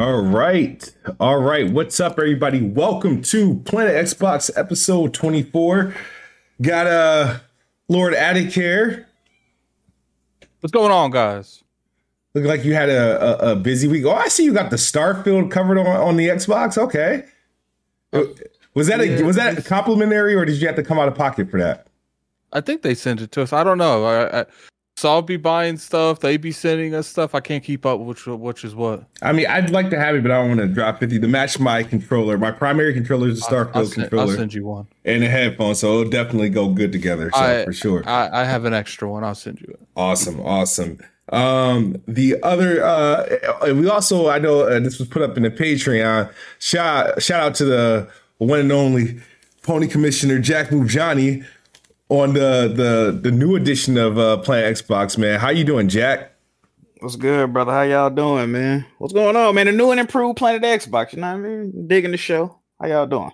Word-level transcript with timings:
All 0.00 0.22
right. 0.22 0.90
All 1.20 1.36
right. 1.42 1.70
What's 1.70 2.00
up, 2.00 2.12
everybody? 2.12 2.62
Welcome 2.62 3.20
to 3.24 3.56
Planet 3.66 3.94
Xbox 4.06 4.50
episode 4.56 5.12
24. 5.12 5.94
Got 6.62 6.86
uh 6.86 7.38
Lord 7.86 8.14
Addict 8.14 8.54
here. 8.54 9.06
What's 10.60 10.72
going 10.72 10.90
on, 10.90 11.10
guys? 11.10 11.62
Look 12.32 12.46
like 12.46 12.64
you 12.64 12.72
had 12.72 12.88
a, 12.88 13.44
a, 13.44 13.52
a 13.52 13.56
busy 13.56 13.88
week. 13.88 14.06
Oh, 14.06 14.12
I 14.12 14.28
see 14.28 14.42
you 14.42 14.54
got 14.54 14.70
the 14.70 14.76
Starfield 14.76 15.50
covered 15.50 15.76
on, 15.76 15.86
on 15.86 16.16
the 16.16 16.28
Xbox. 16.28 16.78
Okay. 16.78 17.24
Was 18.72 18.86
that 18.86 19.02
a 19.02 19.22
was 19.22 19.36
that 19.36 19.66
complimentary 19.66 20.34
or 20.34 20.46
did 20.46 20.62
you 20.62 20.66
have 20.66 20.76
to 20.76 20.82
come 20.82 20.98
out 20.98 21.08
of 21.08 21.14
pocket 21.14 21.50
for 21.50 21.60
that? 21.60 21.88
I 22.54 22.62
think 22.62 22.80
they 22.80 22.94
sent 22.94 23.20
it 23.20 23.32
to 23.32 23.42
us. 23.42 23.52
I 23.52 23.62
don't 23.64 23.76
know. 23.76 24.06
I, 24.06 24.40
I, 24.40 24.46
so 25.00 25.08
I'll 25.08 25.22
be 25.22 25.38
buying 25.38 25.78
stuff. 25.78 26.20
They 26.20 26.36
be 26.36 26.52
sending 26.52 26.94
us 26.94 27.06
stuff. 27.06 27.34
I 27.34 27.40
can't 27.40 27.64
keep 27.64 27.86
up 27.86 28.00
which 28.00 28.26
which 28.26 28.64
is 28.64 28.74
what. 28.74 29.02
I 29.22 29.32
mean, 29.32 29.46
I'd 29.46 29.70
like 29.70 29.88
to 29.90 29.98
have 29.98 30.14
it, 30.14 30.22
but 30.22 30.30
I 30.30 30.40
don't 30.40 30.48
want 30.48 30.60
to 30.60 30.66
drop 30.66 31.00
fifty 31.00 31.18
to 31.18 31.26
match 31.26 31.58
my 31.58 31.82
controller. 31.82 32.36
My 32.36 32.50
primary 32.50 32.92
controller 32.92 33.28
is 33.28 33.40
a 33.40 33.50
Starfield 33.50 33.70
I'll, 33.74 33.80
I'll 33.80 33.86
send, 33.86 33.94
controller. 33.94 34.32
I'll 34.32 34.36
send 34.36 34.52
you 34.52 34.66
one 34.66 34.88
and 35.06 35.24
a 35.24 35.28
headphone, 35.28 35.74
so 35.74 36.00
it'll 36.00 36.10
definitely 36.10 36.50
go 36.50 36.68
good 36.68 36.92
together. 36.92 37.30
So 37.32 37.40
I, 37.40 37.64
for 37.64 37.72
sure, 37.72 38.06
I, 38.06 38.42
I 38.42 38.44
have 38.44 38.66
an 38.66 38.74
extra 38.74 39.10
one. 39.10 39.24
I'll 39.24 39.34
send 39.34 39.62
you 39.62 39.68
it. 39.68 39.80
Awesome, 39.96 40.38
awesome. 40.42 40.98
Um, 41.30 42.02
the 42.06 42.36
other, 42.42 42.84
uh, 42.84 43.72
we 43.72 43.88
also, 43.88 44.28
I 44.28 44.38
know 44.38 44.62
uh, 44.62 44.80
this 44.80 44.98
was 44.98 45.08
put 45.08 45.22
up 45.22 45.36
in 45.38 45.44
the 45.44 45.50
Patreon. 45.50 46.30
Shout 46.58 47.22
shout 47.22 47.42
out 47.42 47.54
to 47.54 47.64
the 47.64 48.10
one 48.36 48.60
and 48.60 48.70
only 48.70 49.18
Pony 49.62 49.86
Commissioner 49.86 50.40
Jack 50.40 50.70
Move 50.70 50.88
Johnny 50.88 51.42
on 52.10 52.34
the 52.34 52.70
the 52.74 53.18
the 53.18 53.30
new 53.30 53.56
edition 53.56 53.96
of 53.96 54.18
uh 54.18 54.36
Planet 54.38 54.76
Xbox, 54.76 55.16
man. 55.16 55.40
How 55.40 55.48
you 55.48 55.64
doing, 55.64 55.88
Jack? 55.88 56.34
What's 56.98 57.16
good, 57.16 57.52
brother? 57.52 57.72
How 57.72 57.82
y'all 57.82 58.10
doing, 58.10 58.52
man? 58.52 58.84
What's 58.98 59.14
going 59.14 59.34
on, 59.34 59.54
man? 59.54 59.66
The 59.66 59.72
new 59.72 59.90
and 59.90 60.00
improved 60.00 60.36
Planet 60.36 60.62
Xbox. 60.62 61.14
You 61.14 61.20
know 61.20 61.28
what 61.28 61.46
I 61.46 61.48
mean? 61.48 61.88
Digging 61.88 62.10
the 62.10 62.18
show. 62.18 62.58
How 62.78 62.88
y'all 62.88 63.06
doing? 63.06 63.32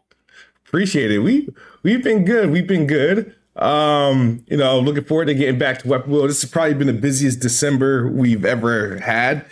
Appreciate 0.66 1.10
it. 1.10 1.18
We 1.18 1.48
we've 1.82 2.04
been 2.04 2.24
good. 2.24 2.50
We've 2.50 2.66
been 2.66 2.86
good. 2.86 3.34
Um, 3.56 4.44
you 4.46 4.58
know, 4.58 4.78
looking 4.78 5.04
forward 5.04 5.26
to 5.26 5.34
getting 5.34 5.58
back 5.58 5.78
to 5.80 5.88
Weapon 5.88 6.12
Wheel. 6.12 6.26
This 6.28 6.42
has 6.42 6.50
probably 6.50 6.74
been 6.74 6.88
the 6.88 6.92
busiest 6.92 7.40
December 7.40 8.08
we've 8.08 8.44
ever 8.44 8.98
had. 8.98 9.46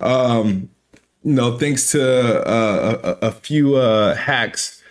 Um, 0.00 0.68
you 1.24 1.32
know, 1.32 1.56
thanks 1.56 1.90
to 1.92 2.46
uh, 2.46 3.16
a, 3.22 3.28
a 3.28 3.32
few 3.32 3.76
uh, 3.76 4.14
hacks 4.14 4.82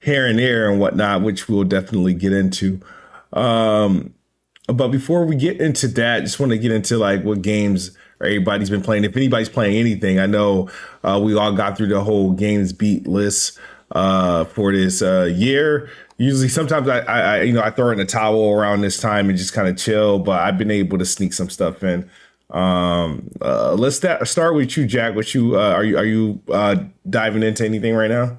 here 0.00 0.26
and 0.26 0.38
there 0.38 0.70
and 0.70 0.78
whatnot, 0.78 1.22
which 1.22 1.48
we'll 1.48 1.64
definitely 1.64 2.14
get 2.14 2.32
into. 2.32 2.80
Um, 3.34 4.14
but 4.68 4.88
before 4.88 5.26
we 5.26 5.36
get 5.36 5.60
into 5.60 5.88
that, 5.88 6.20
just 6.20 6.40
want 6.40 6.50
to 6.52 6.58
get 6.58 6.72
into 6.72 6.96
like 6.96 7.22
what 7.22 7.42
games 7.42 7.96
everybody's 8.20 8.70
been 8.70 8.82
playing. 8.82 9.04
If 9.04 9.16
anybody's 9.16 9.48
playing 9.48 9.76
anything, 9.76 10.18
I 10.18 10.26
know 10.26 10.70
uh, 11.02 11.20
we 11.22 11.36
all 11.36 11.52
got 11.52 11.76
through 11.76 11.88
the 11.88 12.02
whole 12.02 12.32
games 12.32 12.72
beat 12.72 13.06
list 13.06 13.58
uh, 13.92 14.44
for 14.44 14.72
this 14.72 15.02
uh, 15.02 15.24
year. 15.24 15.90
Usually, 16.16 16.48
sometimes 16.48 16.88
I, 16.88 17.00
I, 17.00 17.42
you 17.42 17.52
know, 17.52 17.60
I 17.60 17.70
throw 17.70 17.90
in 17.90 18.00
a 18.00 18.04
towel 18.04 18.52
around 18.52 18.80
this 18.80 19.00
time 19.00 19.28
and 19.28 19.36
just 19.36 19.52
kind 19.52 19.68
of 19.68 19.76
chill. 19.76 20.18
But 20.18 20.40
I've 20.40 20.56
been 20.56 20.70
able 20.70 20.96
to 20.98 21.04
sneak 21.04 21.32
some 21.32 21.50
stuff 21.50 21.82
in. 21.82 22.08
Um, 22.50 23.28
uh, 23.42 23.74
let's 23.74 23.96
st- 23.96 24.26
start 24.28 24.54
with 24.54 24.76
you, 24.76 24.86
Jack. 24.86 25.16
What 25.16 25.34
you 25.34 25.58
uh, 25.58 25.72
are 25.72 25.84
you 25.84 25.98
are 25.98 26.04
you 26.04 26.40
uh, 26.50 26.76
diving 27.10 27.42
into 27.42 27.64
anything 27.64 27.94
right 27.94 28.10
now? 28.10 28.38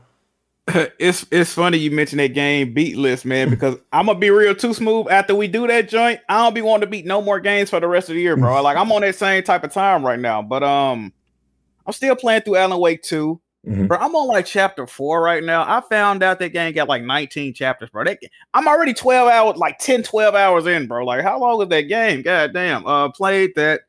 it's 1.00 1.26
it's 1.32 1.54
funny 1.54 1.78
you 1.78 1.92
mentioned 1.92 2.20
that 2.20 2.34
game 2.34 2.74
beat 2.74 2.98
list, 2.98 3.26
man, 3.26 3.50
because 3.50 3.78
I'm 3.94 4.08
gonna 4.08 4.18
be 4.18 4.30
real 4.32 4.56
too 4.56 4.74
smooth. 4.74 5.08
After 5.10 5.36
we 5.36 5.48
do 5.48 5.68
that 5.68 5.90
joint, 5.90 6.20
I 6.28 6.44
don't 6.44 6.54
be 6.56 6.62
wanting 6.62 6.82
to 6.82 6.88
beat 6.88 7.06
no 7.06 7.22
more 7.22 7.40
games 7.40 7.70
for 7.70 7.80
the 7.80 7.88
rest 7.88 8.10
of 8.10 8.16
the 8.16 8.22
year, 8.22 8.36
bro. 8.36 8.62
Like 8.64 8.78
I'm 8.78 8.92
on 8.92 9.02
that 9.02 9.16
same 9.16 9.44
type 9.44 9.64
of 9.64 9.72
time 9.72 10.04
right 10.06 10.20
now. 10.20 10.42
But 10.42 10.64
um 10.64 11.14
I'm 11.86 11.94
still 11.94 12.16
playing 12.16 12.42
through 12.42 12.56
Alan 12.56 12.80
Wake 12.80 13.04
2. 13.04 13.40
Mhm. 13.68 13.88
Bro, 13.88 13.98
I'm 14.00 14.16
on 14.16 14.28
like 14.28 14.46
chapter 14.46 14.86
four 14.88 15.22
right 15.24 15.44
now. 15.44 15.62
I 15.68 15.82
found 15.82 16.22
out 16.24 16.40
that 16.40 16.50
game 16.50 16.74
got 16.74 16.88
like 16.88 17.04
19 17.04 17.54
chapters, 17.54 17.90
bro. 17.90 18.04
That, 18.04 18.20
I'm 18.54 18.68
already 18.68 18.94
12 18.94 19.28
hours, 19.30 19.58
like 19.58 19.80
10, 19.80 20.04
12 20.04 20.36
hours 20.36 20.68
in, 20.68 20.88
bro. 20.88 21.04
Like, 21.04 21.24
how 21.24 21.40
long 21.40 21.62
is 21.62 21.70
that 21.70 21.82
game? 21.82 22.22
God 22.22 22.54
damn. 22.54 22.86
Uh, 22.86 23.10
played 23.10 23.52
that. 23.56 23.82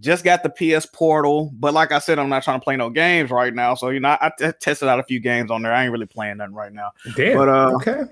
Just 0.00 0.22
got 0.24 0.44
the 0.44 0.50
PS 0.50 0.86
Portal, 0.86 1.50
but 1.58 1.74
like 1.74 1.90
I 1.90 1.98
said, 1.98 2.18
I'm 2.20 2.28
not 2.28 2.44
trying 2.44 2.60
to 2.60 2.64
play 2.64 2.76
no 2.76 2.88
games 2.88 3.30
right 3.30 3.52
now. 3.52 3.74
So 3.74 3.88
you 3.88 3.98
know, 3.98 4.10
I, 4.10 4.26
I 4.28 4.30
t- 4.38 4.52
tested 4.60 4.88
out 4.88 5.00
a 5.00 5.02
few 5.02 5.18
games 5.18 5.50
on 5.50 5.62
there. 5.62 5.72
I 5.72 5.82
ain't 5.82 5.92
really 5.92 6.06
playing 6.06 6.36
nothing 6.36 6.54
right 6.54 6.72
now. 6.72 6.92
Damn. 7.16 7.36
But, 7.36 7.48
uh, 7.48 7.72
okay. 7.76 8.02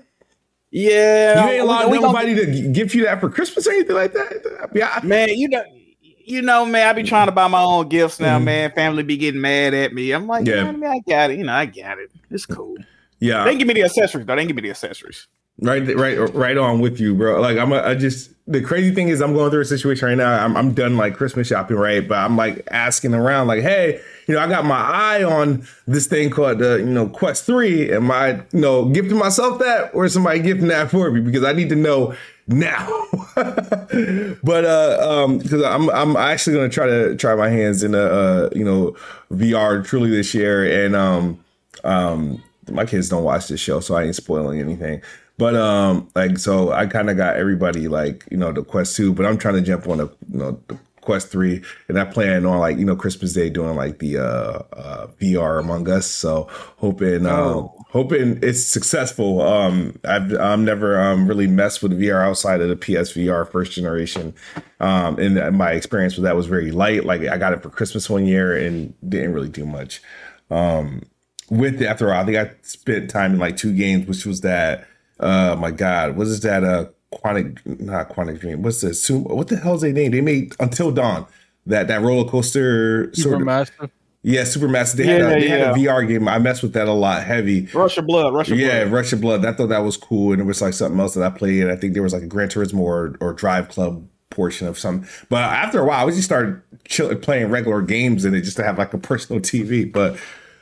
Yeah, 0.69 1.35
You 1.45 1.49
ain't 1.49 1.51
we- 1.53 1.57
allowed 1.59 1.91
we 1.91 1.97
gonna 1.99 2.07
nobody 2.07 2.35
to 2.35 2.45
g- 2.51 2.71
give 2.73 2.93
you 2.93 3.05
that 3.05 3.21
for 3.21 3.29
Christmas 3.29 3.65
or 3.67 3.71
anything 3.71 3.95
like 3.95 4.11
that. 4.13 4.69
Yeah. 4.75 4.99
Man, 5.01 5.29
you 5.29 5.47
know, 5.47 5.63
you 6.01 6.41
know, 6.41 6.65
man, 6.65 6.89
I 6.89 6.93
be 6.93 7.03
trying 7.03 7.27
to 7.27 7.31
buy 7.31 7.47
my 7.47 7.61
own 7.61 7.87
gifts 7.87 8.19
now, 8.19 8.37
Mhm. 8.37 8.43
man. 8.43 8.71
Family 8.73 9.03
be 9.03 9.15
getting 9.15 9.39
mad 9.39 9.73
at 9.73 9.93
me. 9.93 10.11
I'm 10.11 10.27
like, 10.27 10.45
Yeah. 10.45 10.65
yeah, 10.65 10.71
man, 10.73 10.91
I 10.91 10.99
got 11.09 11.31
it. 11.31 11.37
You 11.37 11.45
know, 11.45 11.53
I 11.53 11.67
got 11.67 11.99
it. 11.99 12.11
It's 12.29 12.45
cool. 12.45 12.75
Yeah. 13.19 13.45
They 13.45 13.51
didn't 13.51 13.59
give 13.59 13.67
me 13.69 13.75
the 13.75 13.83
accessories 13.83 14.25
though. 14.25 14.35
They 14.35 14.41
didn't 14.41 14.49
give 14.49 14.55
me 14.57 14.63
the 14.63 14.71
accessories. 14.71 15.27
Right, 15.59 15.95
right, 15.95 16.15
right 16.35 16.57
on 16.57 16.79
with 16.79 16.99
you, 16.99 17.15
bro. 17.15 17.41
Like 17.41 17.57
I'm, 17.57 17.71
a, 17.71 17.81
I 17.81 17.95
just 17.95 18.31
the 18.47 18.61
crazy 18.61 18.93
thing 18.93 19.09
is 19.09 19.21
I'm 19.21 19.33
going 19.33 19.51
through 19.51 19.61
a 19.61 19.65
situation 19.65 20.07
right 20.07 20.17
now. 20.17 20.43
I'm, 20.43 20.55
I'm 20.55 20.73
done 20.73 20.95
like 20.95 21.15
Christmas 21.15 21.47
shopping, 21.47 21.75
right? 21.75 22.07
But 22.07 22.19
I'm 22.19 22.37
like 22.37 22.65
asking 22.71 23.13
around, 23.13 23.47
like, 23.47 23.61
hey, 23.61 23.99
you 24.27 24.35
know, 24.35 24.39
I 24.39 24.47
got 24.47 24.65
my 24.65 24.79
eye 24.79 25.23
on 25.23 25.67
this 25.85 26.07
thing 26.07 26.29
called 26.29 26.59
the, 26.59 26.77
you 26.77 26.85
know, 26.85 27.09
Quest 27.09 27.45
Three. 27.45 27.91
Am 27.91 28.09
I, 28.09 28.35
you 28.53 28.61
know, 28.61 28.85
gifting 28.85 29.17
myself 29.17 29.59
that, 29.59 29.93
or 29.93 30.07
somebody 30.07 30.39
gifting 30.39 30.69
that 30.69 30.89
for 30.89 31.11
me? 31.11 31.19
Because 31.19 31.43
I 31.43 31.51
need 31.51 31.69
to 31.69 31.75
know 31.75 32.15
now. 32.47 33.05
but 33.35 34.63
uh, 34.63 34.97
um, 35.01 35.39
because 35.39 35.63
I'm, 35.63 35.89
I'm 35.89 36.15
actually 36.15 36.55
gonna 36.55 36.69
try 36.69 36.87
to 36.87 37.15
try 37.17 37.35
my 37.35 37.49
hands 37.49 37.83
in 37.83 37.95
a, 37.95 37.99
uh, 38.01 38.49
you 38.55 38.63
know, 38.63 38.95
VR 39.31 39.85
truly 39.85 40.09
this 40.09 40.33
year, 40.33 40.85
and 40.85 40.95
um, 40.95 41.43
um, 41.83 42.41
my 42.71 42.85
kids 42.85 43.09
don't 43.09 43.23
watch 43.23 43.47
this 43.49 43.59
show, 43.59 43.81
so 43.81 43.95
I 43.95 44.03
ain't 44.03 44.15
spoiling 44.15 44.59
anything. 44.59 45.01
But 45.37 45.55
um, 45.55 46.09
like 46.15 46.37
so, 46.39 46.71
I 46.71 46.87
kind 46.87 47.09
of 47.09 47.17
got 47.17 47.37
everybody 47.37 47.87
like 47.87 48.25
you 48.31 48.37
know 48.37 48.51
the 48.51 48.63
Quest 48.63 48.95
two, 48.95 49.13
but 49.13 49.25
I'm 49.25 49.37
trying 49.37 49.55
to 49.55 49.61
jump 49.61 49.87
on 49.87 49.99
the 49.99 50.07
you 50.31 50.39
know 50.39 50.59
the 50.67 50.77
Quest 51.01 51.29
three, 51.29 51.63
and 51.87 51.97
I 51.97 52.05
plan 52.05 52.45
on 52.45 52.59
like 52.59 52.77
you 52.77 52.85
know 52.85 52.95
Christmas 52.95 53.33
Day 53.33 53.49
doing 53.49 53.75
like 53.75 53.99
the 53.99 54.17
uh, 54.17 54.63
uh 54.73 55.07
VR 55.21 55.59
Among 55.59 55.87
Us. 55.89 56.05
So 56.07 56.47
hoping 56.77 57.25
um 57.27 57.31
Oh. 57.37 57.85
hoping 57.91 58.39
it's 58.41 58.65
successful. 58.65 59.41
Um, 59.41 59.99
I've 60.03 60.33
I'm 60.33 60.65
never 60.65 60.99
um 60.99 61.27
really 61.27 61.47
messed 61.47 61.83
with 61.83 61.91
VR 61.97 62.25
outside 62.27 62.59
of 62.59 62.69
the 62.69 62.75
PSVR 62.75 63.49
first 63.49 63.73
generation. 63.73 64.33
Um, 64.79 65.17
and 65.19 65.55
my 65.57 65.71
experience 65.71 66.15
with 66.15 66.23
that 66.23 66.35
was 66.35 66.47
very 66.47 66.71
light. 66.71 67.05
Like 67.05 67.21
I 67.21 67.37
got 67.37 67.53
it 67.53 67.61
for 67.61 67.69
Christmas 67.69 68.09
one 68.09 68.25
year 68.25 68.57
and 68.57 68.93
didn't 69.07 69.33
really 69.33 69.49
do 69.49 69.65
much. 69.65 70.01
Um, 70.49 71.03
with 71.49 71.81
it 71.81 71.85
after 71.85 72.13
all, 72.13 72.21
I 72.21 72.25
think 72.25 72.37
I 72.37 72.51
spent 72.63 73.09
time 73.09 73.33
in 73.33 73.39
like 73.39 73.55
two 73.55 73.73
games, 73.73 74.07
which 74.07 74.25
was 74.25 74.41
that. 74.41 74.87
Uh, 75.19 75.55
my 75.59 75.71
God, 75.71 76.15
what 76.15 76.27
is 76.27 76.39
that? 76.41 76.63
Uh, 76.63 76.85
Quantic, 77.13 77.79
not 77.79 78.09
Quantic 78.09 78.39
Dream. 78.39 78.61
What's 78.61 78.81
the 78.81 78.93
Sum- 78.93 79.23
What 79.23 79.47
the 79.47 79.57
hell's 79.57 79.83
is 79.83 79.93
they 79.93 80.01
name? 80.01 80.11
They 80.11 80.21
made 80.21 80.53
Until 80.59 80.91
Dawn. 80.91 81.25
That 81.65 81.87
that 81.87 82.01
roller 82.01 82.29
coaster 82.29 83.13
sort 83.13 83.35
of. 83.35 83.41
Supermaster. 83.41 83.89
Yeah, 84.23 84.41
Supermassive. 84.41 84.95
They 84.95 85.05
had, 85.05 85.21
a, 85.21 85.25
they 85.39 85.47
had 85.47 85.61
a. 85.61 85.73
VR 85.73 86.05
game. 86.07 86.27
I 86.27 86.37
messed 86.39 86.61
with 86.61 86.73
that 86.73 86.87
a 86.87 86.91
lot. 86.93 87.23
Heavy. 87.23 87.67
Rush 87.73 87.97
of 87.97 88.07
blood, 88.07 88.33
rush 88.33 88.51
of 88.51 88.59
Yeah, 88.59 88.83
blood. 88.83 88.93
Rush 88.93 89.13
of 89.13 89.21
Blood. 89.21 89.45
I 89.45 89.53
thought 89.53 89.67
that 89.69 89.79
was 89.79 89.95
cool, 89.95 90.33
and 90.33 90.41
it 90.41 90.45
was 90.45 90.61
like 90.61 90.73
something 90.73 90.99
else 90.99 91.13
that 91.13 91.23
I 91.23 91.29
played. 91.29 91.61
And 91.63 91.71
I 91.71 91.75
think 91.77 91.93
there 91.93 92.03
was 92.03 92.13
like 92.13 92.23
a 92.23 92.27
Gran 92.27 92.49
Turismo 92.49 92.79
or, 92.79 93.15
or 93.21 93.33
Drive 93.33 93.69
Club 93.69 94.05
portion 94.29 94.67
of 94.67 94.77
some. 94.77 95.05
But 95.29 95.43
after 95.43 95.79
a 95.79 95.85
while, 95.85 96.05
I 96.07 96.09
just 96.11 96.23
started 96.23 96.61
chill, 96.85 97.15
playing 97.15 97.49
regular 97.49 97.81
games 97.81 98.25
in 98.25 98.35
it 98.35 98.41
just 98.41 98.57
to 98.57 98.63
have 98.63 98.77
like 98.77 98.93
a 98.93 98.97
personal 98.97 99.41
TV. 99.41 99.89
But 99.91 100.17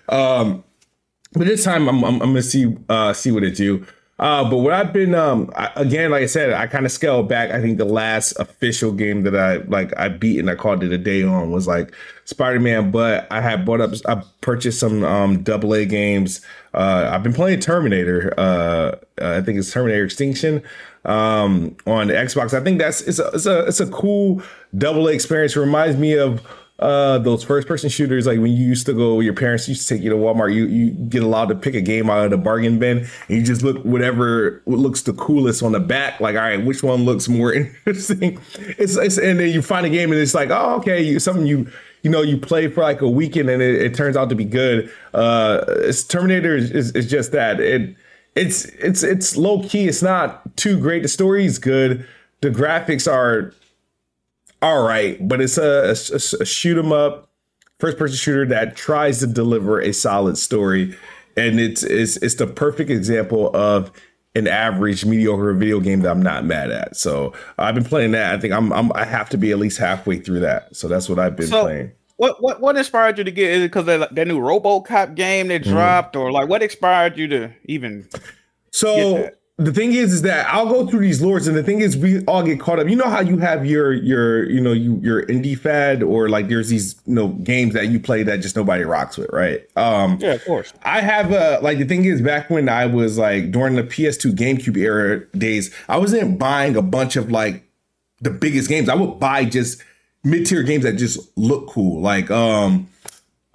um, 0.09 0.63
but 1.33 1.47
this 1.47 1.63
time 1.63 1.87
I'm 1.87 2.03
I'm, 2.03 2.15
I'm 2.21 2.29
gonna 2.29 2.41
see 2.43 2.75
uh 2.89 3.13
see 3.13 3.31
what 3.31 3.43
it 3.43 3.55
do. 3.55 3.85
Uh, 4.17 4.49
but 4.49 4.57
what 4.57 4.71
I've 4.71 4.93
been 4.93 5.13
um 5.13 5.51
I, 5.57 5.71
again, 5.75 6.11
like 6.11 6.23
I 6.23 6.25
said, 6.27 6.53
I 6.53 6.67
kind 6.67 6.85
of 6.85 6.91
scaled 6.91 7.27
back. 7.27 7.51
I 7.51 7.61
think 7.61 7.77
the 7.77 7.85
last 7.85 8.31
official 8.39 8.93
game 8.93 9.23
that 9.23 9.35
I 9.35 9.57
like 9.57 9.91
I 9.97 10.07
beat 10.07 10.39
and 10.39 10.49
I 10.49 10.55
called 10.55 10.83
it 10.83 10.91
a 10.93 10.97
day 10.97 11.23
on 11.23 11.51
was 11.51 11.67
like 11.67 11.93
Spider 12.23 12.61
Man. 12.61 12.91
But 12.91 13.27
I 13.29 13.41
had 13.41 13.65
bought 13.65 13.81
up, 13.81 13.91
I 14.07 14.23
purchased 14.39 14.79
some 14.79 15.03
um 15.03 15.43
double 15.43 15.73
A 15.73 15.85
games. 15.85 16.39
Uh, 16.73 17.09
I've 17.11 17.23
been 17.23 17.33
playing 17.33 17.59
Terminator. 17.59 18.33
Uh, 18.37 18.95
I 19.21 19.41
think 19.41 19.59
it's 19.59 19.71
Terminator 19.71 20.05
Extinction 20.05 20.63
um 21.03 21.75
on 21.85 22.07
Xbox. 22.07 22.53
I 22.53 22.63
think 22.63 22.79
that's 22.79 23.01
it's 23.01 23.19
a 23.19 23.27
it's 23.33 23.45
a 23.45 23.65
it's 23.65 23.79
a 23.81 23.87
cool 23.87 24.41
double 24.77 25.09
A 25.09 25.11
experience. 25.11 25.57
It 25.57 25.59
reminds 25.59 25.97
me 25.97 26.17
of 26.17 26.41
uh 26.79 27.17
those 27.19 27.41
first 27.41 27.67
person 27.67 27.89
shooters 27.89 28.27
like 28.27 28.37
when 28.39 28.51
you 28.51 28.65
used 28.65 28.85
to 28.85 28.93
go 28.93 29.21
your 29.21 29.33
parents 29.33 29.67
used 29.69 29.87
to 29.87 29.93
take 29.93 30.03
you 30.03 30.09
to 30.09 30.15
Walmart 30.17 30.53
you 30.53 30.65
you 30.65 30.91
get 30.91 31.23
allowed 31.23 31.47
to 31.47 31.55
pick 31.55 31.73
a 31.73 31.79
game 31.79 32.09
out 32.09 32.25
of 32.25 32.31
the 32.31 32.37
bargain 32.37 32.79
bin 32.79 32.97
and 32.97 33.09
you 33.29 33.41
just 33.41 33.63
look 33.63 33.77
whatever 33.85 34.61
what 34.65 34.79
looks 34.79 35.01
the 35.03 35.13
coolest 35.13 35.63
on 35.63 35.71
the 35.71 35.79
back 35.79 36.19
like 36.19 36.35
all 36.35 36.41
right 36.41 36.65
which 36.65 36.83
one 36.83 37.05
looks 37.05 37.29
more 37.29 37.53
interesting? 37.85 38.39
It's, 38.55 38.97
it's 38.97 39.17
and 39.17 39.39
then 39.39 39.49
you 39.51 39.61
find 39.61 39.85
a 39.85 39.89
game 39.89 40.11
and 40.11 40.19
it's 40.19 40.33
like 40.33 40.49
oh 40.49 40.75
okay 40.77 41.01
you 41.01 41.19
something 41.19 41.45
you 41.45 41.67
you 42.01 42.11
know 42.11 42.21
you 42.21 42.37
play 42.37 42.67
for 42.67 42.81
like 42.81 43.01
a 43.01 43.09
weekend 43.09 43.49
and 43.49 43.61
it, 43.61 43.81
it 43.81 43.95
turns 43.95 44.17
out 44.17 44.29
to 44.29 44.35
be 44.35 44.45
good. 44.45 44.91
Uh 45.13 45.63
it's 45.67 46.03
Terminator 46.03 46.55
is, 46.55 46.71
is, 46.71 46.91
is 46.91 47.09
just 47.09 47.31
that. 47.31 47.59
It 47.59 47.95
it's 48.35 48.65
it's 48.65 49.01
it's 49.01 49.37
low 49.37 49.63
key 49.63 49.87
it's 49.87 50.01
not 50.01 50.55
too 50.57 50.79
great. 50.79 51.03
The 51.03 51.07
story 51.07 51.45
is 51.45 51.57
good. 51.57 52.05
The 52.41 52.49
graphics 52.49 53.11
are 53.11 53.53
all 54.65 54.81
right, 54.83 55.17
but 55.27 55.41
it's 55.41 55.57
a, 55.57 55.89
a, 55.89 56.41
a 56.41 56.45
shoot 56.45 56.77
'em 56.77 56.91
up. 56.91 57.29
first 57.79 57.97
person 57.97 58.15
shooter 58.15 58.45
that 58.47 58.75
tries 58.75 59.19
to 59.19 59.27
deliver 59.27 59.79
a 59.81 59.91
solid 59.93 60.37
story, 60.37 60.95
and 61.37 61.59
it's 61.59 61.83
it's 61.83 62.17
it's 62.17 62.35
the 62.35 62.47
perfect 62.47 62.89
example 62.89 63.55
of 63.55 63.91
an 64.35 64.47
average 64.47 65.05
mediocre 65.05 65.53
video 65.53 65.79
game 65.79 66.01
that 66.01 66.11
I'm 66.11 66.21
not 66.21 66.43
mad 66.45 66.71
at. 66.71 66.97
So 66.97 67.31
I've 67.57 67.75
been 67.75 67.85
playing 67.85 68.11
that. 68.11 68.33
I 68.33 68.39
think 68.39 68.53
I'm, 68.53 68.73
I'm 68.73 68.91
I 68.93 69.05
have 69.05 69.29
to 69.29 69.37
be 69.37 69.51
at 69.51 69.59
least 69.59 69.77
halfway 69.77 70.17
through 70.19 70.39
that. 70.41 70.75
So 70.75 70.87
that's 70.87 71.07
what 71.07 71.19
I've 71.19 71.35
been 71.35 71.47
So- 71.47 71.63
playing. 71.63 71.91
What 72.17 72.41
what 72.41 72.61
what 72.61 72.77
inspired 72.77 73.17
you 73.17 73.25
to 73.25 73.31
get? 73.31 73.51
Is 73.51 73.57
it 73.63 73.67
because 73.67 73.85
that 73.87 74.15
that 74.15 74.27
new 74.27 74.39
RoboCop 74.39 75.15
game 75.15 75.49
that 75.49 75.63
Mhm. 75.63 75.69
dropped, 75.71 76.15
or 76.15 76.31
like 76.31 76.47
what 76.49 76.63
inspired 76.63 77.17
you 77.17 77.27
to 77.27 77.51
even? 77.65 78.07
So. 78.71 79.29
The 79.57 79.71
thing 79.71 79.93
is, 79.93 80.11
is 80.11 80.21
that 80.23 80.47
I'll 80.53 80.67
go 80.67 80.85
through 80.85 80.99
these 80.99 81.21
lords, 81.21 81.47
and 81.47 81.55
the 81.55 81.63
thing 81.63 81.79
is, 81.79 81.95
we 81.95 82.25
all 82.25 82.43
get 82.43 82.59
caught 82.59 82.77
up. 82.77 82.89
You 82.89 82.97
know 82.97 83.09
how 83.09 83.21
you 83.21 83.37
have 83.37 83.65
your 83.65 83.93
your 83.93 84.49
you 84.49 84.59
know 84.59 84.73
you 84.73 84.99
your 85.01 85.25
indie 85.27 85.57
fad, 85.57 86.03
or 86.03 86.27
like 86.27 86.49
there's 86.49 86.67
these 86.67 86.95
you 87.05 87.13
know 87.13 87.29
games 87.29 87.73
that 87.73 87.87
you 87.87 87.99
play 87.99 88.23
that 88.23 88.41
just 88.41 88.57
nobody 88.57 88.83
rocks 88.83 89.17
with, 89.17 89.29
right? 89.31 89.65
Um, 89.77 90.17
Yeah, 90.19 90.33
of 90.33 90.43
course. 90.43 90.73
I 90.83 90.99
have 90.99 91.31
a 91.31 91.59
like 91.61 91.77
the 91.77 91.85
thing 91.85 92.03
is 92.03 92.21
back 92.21 92.49
when 92.49 92.67
I 92.67 92.85
was 92.85 93.17
like 93.17 93.51
during 93.51 93.75
the 93.75 93.83
PS2 93.83 94.35
GameCube 94.35 94.75
era 94.75 95.25
days, 95.37 95.73
I 95.87 95.97
wasn't 95.99 96.37
buying 96.37 96.75
a 96.75 96.81
bunch 96.81 97.15
of 97.15 97.31
like 97.31 97.63
the 98.19 98.31
biggest 98.31 98.67
games. 98.67 98.89
I 98.89 98.95
would 98.95 99.21
buy 99.21 99.45
just 99.45 99.81
mid-tier 100.25 100.63
games 100.63 100.83
that 100.83 100.93
just 100.93 101.19
look 101.37 101.69
cool. 101.69 102.01
Like 102.01 102.29
um 102.29 102.89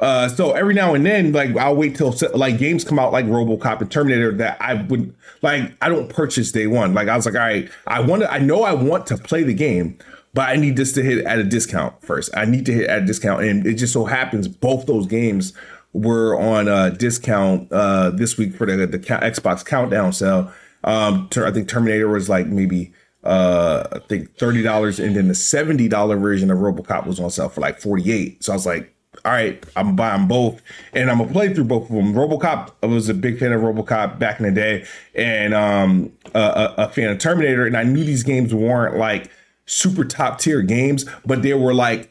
uh 0.00 0.28
so 0.28 0.52
every 0.52 0.74
now 0.74 0.94
and 0.94 1.04
then 1.04 1.32
like 1.32 1.56
I'll 1.56 1.76
wait 1.76 1.94
till 1.96 2.14
like 2.34 2.58
games 2.58 2.84
come 2.84 2.98
out 2.98 3.12
like 3.12 3.26
RoboCop 3.26 3.80
and 3.80 3.90
Terminator 3.90 4.32
that 4.36 4.56
I 4.60 4.74
would 4.74 5.14
like 5.42 5.72
I 5.82 5.88
don't 5.88 6.08
purchase 6.08 6.52
day 6.52 6.66
one. 6.66 6.94
Like 6.94 7.08
I 7.08 7.16
was 7.16 7.26
like, 7.26 7.34
all 7.34 7.40
right, 7.40 7.70
I 7.86 8.00
want 8.00 8.22
to 8.22 8.32
I 8.32 8.38
know 8.38 8.62
I 8.62 8.72
want 8.72 9.06
to 9.08 9.16
play 9.16 9.42
the 9.42 9.54
game, 9.54 9.98
but 10.34 10.48
I 10.48 10.56
need 10.56 10.76
this 10.76 10.92
to 10.92 11.02
hit 11.02 11.24
at 11.26 11.38
a 11.38 11.44
discount 11.44 12.02
first. 12.02 12.30
I 12.36 12.44
need 12.46 12.66
to 12.66 12.72
hit 12.72 12.88
at 12.88 13.02
a 13.02 13.06
discount 13.06 13.42
and 13.44 13.66
it 13.66 13.74
just 13.74 13.92
so 13.92 14.04
happens 14.06 14.48
both 14.48 14.86
those 14.86 15.06
games 15.06 15.52
were 15.92 16.38
on 16.38 16.68
a 16.68 16.90
discount 16.92 17.70
uh 17.72 18.10
this 18.10 18.38
week 18.38 18.54
for 18.54 18.66
the 18.66 18.86
the 18.86 18.98
Xbox 18.98 19.64
countdown 19.64 20.12
sale. 20.12 20.50
Um 20.84 21.28
ter- 21.30 21.46
I 21.46 21.50
think 21.50 21.68
Terminator 21.68 22.08
was 22.08 22.28
like 22.28 22.46
maybe 22.46 22.92
uh 23.22 23.84
I 23.92 23.98
think 23.98 24.38
thirty 24.38 24.62
dollars 24.62 24.98
and 24.98 25.14
then 25.14 25.28
the 25.28 25.34
seventy 25.34 25.88
dollar 25.88 26.16
version 26.16 26.50
of 26.50 26.58
RoboCop 26.58 27.06
was 27.06 27.20
on 27.20 27.30
sale 27.30 27.50
for 27.50 27.60
like 27.60 27.80
forty 27.80 28.10
eight. 28.10 28.42
So 28.42 28.52
I 28.52 28.56
was 28.56 28.64
like, 28.64 28.94
all 29.24 29.32
right, 29.32 29.64
I'm 29.76 29.96
buying 29.96 30.28
both. 30.28 30.62
And 30.92 31.10
I'm 31.10 31.18
gonna 31.18 31.32
play 31.32 31.52
through 31.52 31.64
both 31.64 31.90
of 31.90 31.96
them. 31.96 32.14
RoboCop, 32.14 32.72
I 32.82 32.86
was 32.86 33.08
a 33.08 33.14
big 33.14 33.38
fan 33.38 33.52
of 33.52 33.60
RoboCop 33.60 34.18
back 34.18 34.40
in 34.40 34.46
the 34.46 34.52
day, 34.52 34.86
and 35.14 35.52
um 35.52 36.12
a, 36.34 36.74
a, 36.78 36.88
fan 36.88 37.10
of 37.10 37.18
Terminator, 37.18 37.66
and 37.66 37.76
I 37.76 37.82
knew 37.82 38.04
these 38.04 38.22
games 38.22 38.54
weren't 38.54 38.96
like 38.96 39.30
super 39.66 40.04
top 40.04 40.38
tier 40.38 40.62
games, 40.62 41.04
but 41.24 41.42
they 41.42 41.54
were 41.54 41.74
like 41.74 42.10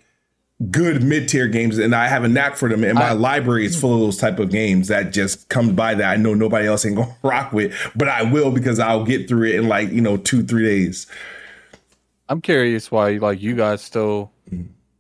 good 0.71 1.01
mid-tier 1.01 1.47
games. 1.47 1.77
And 1.77 1.95
I 1.95 2.07
have 2.07 2.25
a 2.25 2.27
knack 2.27 2.57
for 2.57 2.67
them. 2.67 2.83
And 2.83 2.95
my 2.95 3.09
I- 3.09 3.13
library 3.13 3.65
is 3.65 3.79
full 3.79 3.93
of 3.93 4.01
those 4.01 4.17
type 4.17 4.39
of 4.39 4.51
games 4.51 4.89
that 4.89 5.13
just 5.13 5.47
comes 5.47 5.71
by 5.71 5.95
that 5.95 6.11
I 6.11 6.17
know 6.17 6.33
nobody 6.33 6.67
else 6.67 6.85
ain't 6.85 6.95
gonna 6.97 7.15
rock 7.23 7.53
with. 7.53 7.73
But 7.95 8.09
I 8.09 8.23
will 8.23 8.51
because 8.51 8.79
I'll 8.79 9.05
get 9.05 9.27
through 9.27 9.47
it 9.49 9.55
in 9.55 9.67
like 9.67 9.89
you 9.89 10.01
know 10.01 10.17
two 10.17 10.43
three 10.43 10.65
days. 10.65 11.07
I'm 12.27 12.41
curious 12.41 12.91
why 12.91 13.11
like 13.11 13.41
you 13.41 13.55
guys 13.55 13.81
still 13.81 14.31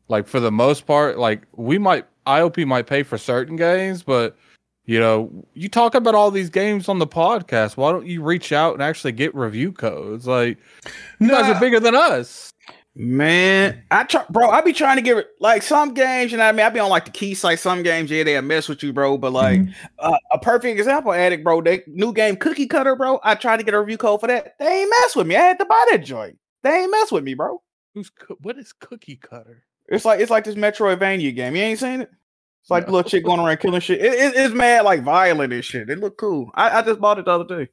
like 0.09 0.27
for 0.27 0.39
the 0.39 0.51
most 0.51 0.85
part 0.85 1.17
like 1.17 1.43
we 1.55 1.77
might 1.77 2.05
IOP 2.27 2.65
might 2.65 2.87
pay 2.87 3.03
for 3.03 3.17
certain 3.17 3.55
games, 3.55 4.03
but 4.03 4.35
you 4.85 4.99
know 4.99 5.31
you 5.53 5.69
talk 5.69 5.95
about 5.95 6.15
all 6.15 6.31
these 6.31 6.49
games 6.49 6.89
on 6.89 6.99
the 6.99 7.07
podcast. 7.07 7.77
Why 7.77 7.91
don't 7.91 8.05
you 8.05 8.21
reach 8.21 8.51
out 8.51 8.73
and 8.73 8.83
actually 8.83 9.13
get 9.13 9.33
review 9.33 9.71
codes? 9.71 10.27
Like 10.27 10.57
you 11.19 11.29
guys 11.29 11.49
are 11.49 11.59
bigger 11.59 11.79
than 11.79 11.95
us. 11.95 12.51
Man, 12.95 13.83
I 13.91 14.03
try, 14.03 14.25
bro. 14.29 14.49
I 14.49 14.59
be 14.61 14.73
trying 14.73 14.97
to 14.97 15.01
get 15.01 15.25
like 15.39 15.61
some 15.61 15.93
games. 15.93 16.31
You 16.31 16.37
know 16.37 16.43
what 16.43 16.49
I 16.49 16.57
mean? 16.57 16.65
I 16.65 16.69
be 16.69 16.79
on 16.79 16.89
like 16.89 17.05
the 17.05 17.11
key 17.11 17.33
site. 17.33 17.59
Some 17.59 17.81
games, 17.81 18.11
yeah, 18.11 18.23
they'll 18.23 18.41
mess 18.41 18.67
with 18.67 18.83
you, 18.83 18.91
bro. 18.91 19.17
But 19.17 19.31
like 19.31 19.61
uh, 19.99 20.17
a 20.31 20.39
perfect 20.39 20.77
example, 20.77 21.13
addict, 21.13 21.43
bro. 21.43 21.61
They 21.61 21.83
new 21.87 22.11
game 22.11 22.35
Cookie 22.35 22.67
Cutter, 22.67 22.95
bro. 22.95 23.21
I 23.23 23.35
tried 23.35 23.57
to 23.57 23.63
get 23.63 23.73
a 23.73 23.79
review 23.79 23.97
code 23.97 24.19
for 24.19 24.27
that. 24.27 24.55
They 24.59 24.81
ain't 24.81 24.89
mess 24.89 25.15
with 25.15 25.27
me. 25.27 25.37
I 25.37 25.41
had 25.41 25.59
to 25.59 25.65
buy 25.65 25.85
that 25.91 26.03
joint. 26.03 26.37
They 26.63 26.71
ain't 26.71 26.91
mess 26.91 27.11
with 27.11 27.23
me, 27.23 27.35
bro. 27.35 27.61
Who's 27.93 28.11
what 28.41 28.57
is 28.57 28.73
cookie 28.73 29.15
cutter? 29.15 29.63
It's 29.89 30.05
like 30.05 30.19
it's 30.19 30.31
like 30.31 30.43
this 30.45 30.55
Metroidvania 30.55 31.35
game. 31.35 31.55
You 31.55 31.63
ain't 31.63 31.79
seen 31.79 32.01
it? 32.01 32.11
It's 32.61 32.69
like 32.71 32.87
No. 32.87 32.93
little 32.93 33.09
chick 33.09 33.23
going 33.25 33.39
around 33.39 33.57
killing 33.57 33.81
shit. 33.81 33.99
It, 33.99 34.13
it- 34.13 34.35
it's 34.35 34.53
mad 34.53 34.85
like 34.85 35.03
violent 35.03 35.51
and 35.53 35.63
shit. 35.63 35.89
It 35.89 35.99
look 35.99 36.17
cool. 36.17 36.51
I, 36.53 36.79
I 36.79 36.81
just 36.81 36.99
bought 36.99 37.19
it 37.19 37.25
the 37.25 37.31
other 37.31 37.65
day. 37.65 37.71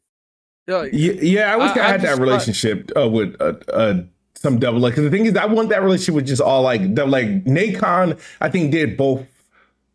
Yeah, 0.69 0.85
yeah, 0.93 1.13
yeah 1.21 1.53
I 1.53 1.57
wish 1.57 1.71
I- 1.77 1.81
I, 1.81 1.85
I 1.85 1.89
had 1.93 2.01
that 2.03 2.19
relationship 2.19 2.91
uh, 2.97 3.09
with 3.09 3.37
uh, 3.41 3.55
uh 3.73 4.03
some 4.35 4.59
double 4.59 4.81
like 4.81 4.93
because 4.95 5.05
the 5.05 5.11
thing 5.11 5.27
is 5.27 5.37
I 5.37 5.47
want 5.47 5.69
that 5.71 5.83
relationship 5.83 6.15
with 6.15 6.27
just 6.27 6.43
all 6.43 6.63
like 6.63 6.95
double 6.95 7.11
like 7.13 7.45
Nacon 7.45 8.21
I 8.41 8.49
think 8.51 8.71
did 8.73 8.97
both 8.97 9.27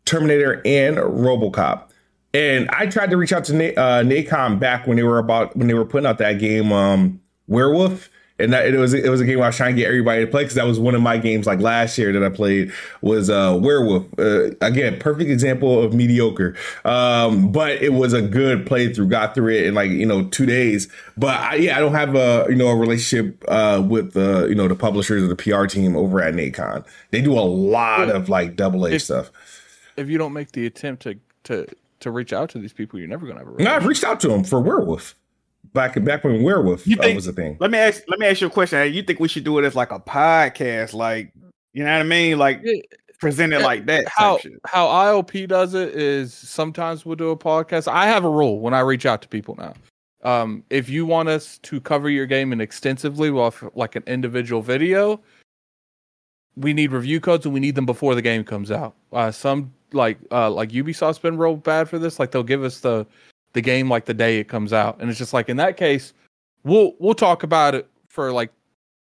Terminator 0.04 0.60
and 0.64 0.96
RoboCop 0.96 1.88
and 2.34 2.68
I 2.70 2.86
tried 2.86 3.10
to 3.10 3.16
reach 3.16 3.32
out 3.32 3.44
to 3.44 3.54
Na- 3.54 3.80
uh, 3.80 4.02
Nacon 4.02 4.58
back 4.58 4.86
when 4.86 4.96
they 4.96 5.02
were 5.04 5.18
about 5.18 5.56
when 5.56 5.68
they 5.68 5.74
were 5.74 5.84
putting 5.84 6.06
out 6.06 6.18
that 6.18 6.34
game 6.40 6.72
um 6.72 7.20
Werewolf 7.46 8.08
and 8.38 8.52
that 8.52 8.66
it 8.66 8.76
was 8.78 8.94
it 8.94 9.08
was 9.08 9.20
a 9.20 9.24
game 9.24 9.40
I 9.40 9.46
was 9.46 9.56
trying 9.56 9.74
to 9.76 9.80
get 9.80 9.88
everybody 9.88 10.24
to 10.24 10.30
play 10.30 10.42
because 10.42 10.54
that 10.56 10.66
was 10.66 10.78
one 10.80 10.94
of 10.94 11.02
my 11.02 11.18
games 11.18 11.46
like 11.46 11.60
last 11.60 11.96
year 11.98 12.12
that 12.12 12.22
I 12.22 12.28
played 12.28 12.72
was 13.00 13.30
uh 13.30 13.58
Werewolf. 13.60 14.06
Uh, 14.18 14.50
again 14.60 14.98
perfect 14.98 15.30
example 15.30 15.82
of 15.82 15.94
mediocre. 15.94 16.56
Um 16.84 17.52
but 17.52 17.72
it 17.82 17.92
was 17.92 18.12
a 18.12 18.22
good 18.22 18.66
playthrough. 18.66 19.08
Got 19.08 19.34
through 19.34 19.54
it 19.54 19.66
in 19.66 19.74
like 19.74 19.90
you 19.90 20.06
know 20.06 20.24
two 20.24 20.46
days. 20.46 20.88
But 21.16 21.38
I, 21.40 21.54
yeah 21.56 21.76
I 21.76 21.80
don't 21.80 21.94
have 21.94 22.14
a 22.14 22.46
you 22.48 22.56
know 22.56 22.68
a 22.68 22.76
relationship 22.76 23.44
uh 23.48 23.82
with 23.86 24.12
the 24.12 24.46
you 24.48 24.54
know 24.54 24.68
the 24.68 24.74
publishers 24.76 25.22
or 25.22 25.28
the 25.28 25.36
PR 25.36 25.66
team 25.66 25.96
over 25.96 26.20
at 26.22 26.34
Nacon. 26.34 26.84
They 27.10 27.20
do 27.20 27.34
a 27.34 27.40
lot 27.40 28.08
of 28.08 28.28
like 28.28 28.56
double 28.56 28.86
A 28.86 28.98
stuff. 28.98 29.30
if 29.96 30.08
you 30.08 30.18
don't 30.18 30.32
make 30.32 30.52
the 30.52 30.66
attempt 30.66 31.02
to 31.02 31.18
to 31.44 31.66
to 32.00 32.10
reach 32.10 32.32
out 32.32 32.50
to 32.50 32.58
these 32.58 32.72
people, 32.72 32.98
you're 32.98 33.08
never 33.08 33.26
gonna 33.26 33.38
have 33.40 33.48
a 33.48 33.62
no 33.62 33.70
I've 33.70 33.86
reached 33.86 34.04
out 34.04 34.18
to 34.20 34.28
them 34.28 34.42
for 34.42 34.60
Werewolf 34.60 35.14
back 35.72 36.02
back 36.04 36.24
when 36.24 36.42
Werewolf 36.42 36.86
You 36.86 36.96
uh, 36.98 37.02
think- 37.02 37.16
was 37.16 37.26
a 37.26 37.32
thing 37.32 37.56
Let 37.60 37.70
me 37.70 37.78
ask. 37.78 38.02
Let 38.08 38.18
me 38.18 38.26
ask 38.26 38.40
you 38.40 38.46
a 38.46 38.50
question. 38.50 38.78
Hey, 38.78 38.88
You 38.88 39.02
think 39.02 39.20
we 39.20 39.28
should 39.28 39.44
do 39.44 39.58
it 39.58 39.64
as 39.64 39.74
like 39.74 39.90
a 39.92 40.00
podcast? 40.00 40.92
Like, 40.94 41.32
you 41.72 41.84
know 41.84 41.92
what 41.92 42.00
I 42.00 42.04
mean? 42.04 42.38
Like 42.38 42.60
Yeah, 42.62 42.80
present 43.18 43.52
it 43.52 43.60
Yeah, 43.60 43.66
like 43.66 43.86
that. 43.86 44.06
how 44.08 44.38
how 44.66 44.86
IOP 44.86 45.48
does 45.48 45.74
it 45.74 45.94
is 45.96 46.34
sometimes 46.34 47.06
we'll 47.06 47.16
do 47.16 47.30
a 47.30 47.36
podcast. 47.36 47.88
I 47.90 48.06
have 48.06 48.24
a 48.24 48.30
rule 48.30 48.60
when 48.60 48.74
I 48.74 48.80
reach 48.80 49.06
out 49.06 49.22
to 49.22 49.28
people 49.28 49.56
now. 49.58 49.74
Um, 50.24 50.62
if 50.70 50.88
you 50.88 51.04
want 51.04 51.28
us 51.28 51.58
to 51.58 51.80
cover 51.80 52.08
your 52.08 52.26
game 52.26 52.52
and 52.52 52.62
extensively, 52.62 53.30
well, 53.32 53.52
like 53.74 53.96
an 53.96 54.04
individual 54.06 54.62
video, 54.62 55.20
we 56.56 56.72
need 56.72 56.92
review 56.92 57.18
codes 57.20 57.44
and 57.44 57.52
we 57.54 57.60
need 57.60 57.74
them 57.74 57.86
before 57.86 58.14
the 58.14 58.22
game 58.22 58.44
comes 58.44 58.70
out. 58.70 58.94
Uh, 59.12 59.30
some 59.32 59.72
like 59.92 60.18
uh, 60.30 60.50
like 60.50 60.70
Ubisoft's 60.70 61.18
been 61.18 61.36
real 61.38 61.56
bad 61.56 61.88
for 61.88 61.98
this. 61.98 62.18
Like 62.20 62.30
they'll 62.30 62.42
give 62.42 62.62
us 62.62 62.80
the 62.80 63.06
the 63.52 63.60
game 63.60 63.88
like 63.88 64.04
the 64.06 64.14
day 64.14 64.38
it 64.38 64.48
comes 64.48 64.72
out, 64.72 65.00
and 65.00 65.08
it's 65.10 65.18
just 65.18 65.32
like 65.32 65.48
in 65.48 65.56
that 65.58 65.76
case, 65.76 66.12
we'll 66.64 66.94
we'll 66.98 67.14
talk 67.14 67.42
about 67.42 67.74
it 67.74 67.88
for 68.08 68.32
like 68.32 68.50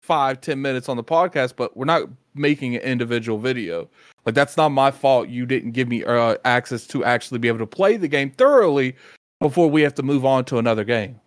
five 0.02 0.40
ten 0.40 0.60
minutes 0.60 0.88
on 0.88 0.96
the 0.96 1.04
podcast, 1.04 1.54
but 1.56 1.76
we're 1.76 1.84
not 1.84 2.08
making 2.34 2.74
an 2.76 2.82
individual 2.82 3.38
video. 3.38 3.88
Like 4.24 4.34
that's 4.34 4.56
not 4.56 4.70
my 4.70 4.90
fault. 4.90 5.28
You 5.28 5.46
didn't 5.46 5.72
give 5.72 5.88
me 5.88 6.04
uh, 6.04 6.36
access 6.44 6.86
to 6.88 7.04
actually 7.04 7.38
be 7.38 7.48
able 7.48 7.58
to 7.58 7.66
play 7.66 7.96
the 7.96 8.08
game 8.08 8.30
thoroughly 8.30 8.96
before 9.40 9.70
we 9.70 9.82
have 9.82 9.94
to 9.94 10.02
move 10.02 10.24
on 10.24 10.44
to 10.46 10.58
another 10.58 10.84
game. 10.84 11.18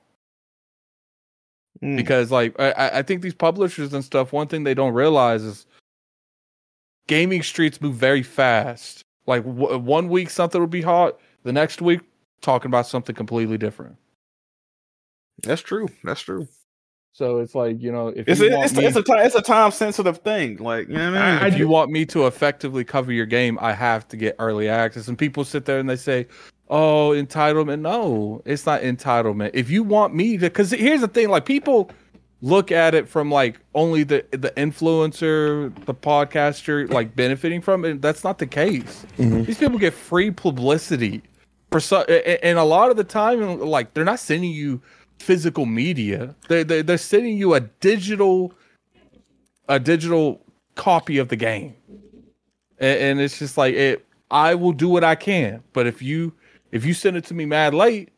Mm. 1.84 1.98
Because 1.98 2.32
like 2.32 2.60
I, 2.60 3.00
I- 3.00 3.02
think 3.02 3.22
these 3.22 3.34
publishers 3.34 3.94
and 3.94 4.04
stuff, 4.04 4.32
one 4.32 4.48
thing 4.48 4.64
they 4.64 4.74
don't 4.74 4.94
realize 4.94 5.44
is 5.44 5.66
gaming 7.08 7.44
streets 7.44 7.82
move 7.82 7.96
very 7.96 8.24
fast. 8.24 9.02
Like 9.26 9.44
w- 9.44 9.78
one 9.78 10.10
week 10.10 10.30
something 10.30 10.60
will 10.62 10.68
be 10.68 10.82
hot, 10.82 11.20
the 11.44 11.52
next 11.54 11.82
week 11.82 12.02
talking 12.44 12.70
about 12.70 12.88
something 12.88 13.16
completely 13.16 13.58
different. 13.58 13.98
That's 15.44 15.62
true. 15.64 15.88
That's 16.04 16.22
true. 16.22 16.48
So 17.14 17.40
it's 17.40 17.56
like 17.56 17.82
you 17.82 17.92
know 17.92 18.10
if 18.10 18.28
It's 18.28 18.40
you 18.40 18.50
a, 18.50 18.56
want 18.58 18.66
it's, 18.66 18.76
me- 18.76 18.86
it's 18.86 18.96
a 18.98 19.04
time 19.04 19.20
it's 19.26 19.36
a 19.36 19.42
time 19.42 19.72
sensitive 19.72 20.20
thing. 20.20 20.58
Like 20.58 20.88
you 20.88 20.96
know 20.96 21.12
what 21.12 21.22
I 21.22 21.44
mean? 21.44 21.54
If 21.54 21.60
you 21.60 21.68
want 21.68 21.92
me 21.92 22.06
to 22.08 22.28
effectively 22.28 22.84
cover 22.84 23.12
your 23.12 23.26
game, 23.28 23.58
I 23.62 23.74
have 23.74 24.08
to 24.10 24.18
get 24.18 24.36
early 24.40 24.70
access. 24.70 25.08
And 25.08 25.18
people 25.18 25.46
sit 25.46 25.66
there 25.66 25.80
and 25.80 25.90
they 25.90 25.96
say, 25.96 26.28
"Oh, 26.70 27.12
entitlement." 27.16 27.82
No, 27.82 28.42
it's 28.46 28.66
not 28.66 28.82
entitlement. 28.82 29.52
If 29.54 29.70
you 29.70 29.84
want 29.84 30.16
me 30.16 30.38
to, 30.38 30.42
because 30.48 30.72
here's 30.72 31.02
the 31.02 31.08
thing: 31.08 31.30
like 31.30 31.46
people 31.46 31.92
look 32.42 32.72
at 32.72 32.96
it 32.96 33.08
from 33.08 33.32
like 33.32 33.60
only 33.76 34.04
the 34.04 34.26
the 34.32 34.52
influencer, 34.58 35.74
the 35.86 35.94
podcaster, 35.94 36.90
like 36.92 37.16
benefiting 37.16 37.62
from 37.62 37.86
it. 37.86 38.02
That's 38.02 38.24
not 38.24 38.40
the 38.40 38.48
case. 38.48 39.06
Mhm. 39.20 39.46
These 39.46 39.60
people 39.60 39.78
get 39.80 39.94
free 39.94 40.32
publicity 40.32 41.22
for 41.22 41.22
so, 41.22 41.22
a- 41.22 41.22
a- 41.22 41.33
and 41.74 42.60
a 42.60 42.64
lot 42.64 42.92
of 42.92 42.98
the 42.98 43.04
time, 43.04 43.60
like 43.60 43.94
they're 43.94 44.06
not 44.06 44.20
sending 44.20 44.52
you 44.52 44.82
physical 45.20 45.66
media. 45.66 46.36
They 46.50 46.64
they 46.64 46.82
they're 46.82 46.98
sending 46.98 47.38
you 47.38 47.54
a 47.54 47.60
digital 47.60 48.54
a 49.70 49.80
digital 49.80 50.42
copy 50.76 51.18
of 51.18 51.30
the 51.30 51.36
game. 51.36 51.76
And, 52.80 53.00
and 53.00 53.22
it's 53.22 53.40
just 53.40 53.58
like 53.58 53.76
it 53.76 54.06
i 54.32 54.56
will 54.56 54.72
do 54.72 54.90
what 54.90 55.04
i 55.04 55.14
can 55.14 55.62
but 55.74 55.86
if 55.86 56.02
you 56.02 56.34
if 56.72 56.84
you 56.86 56.94
send 56.96 57.16
it 57.16 57.24
to 57.26 57.36
me 57.36 57.46
mad 57.46 57.76
late 57.76 58.10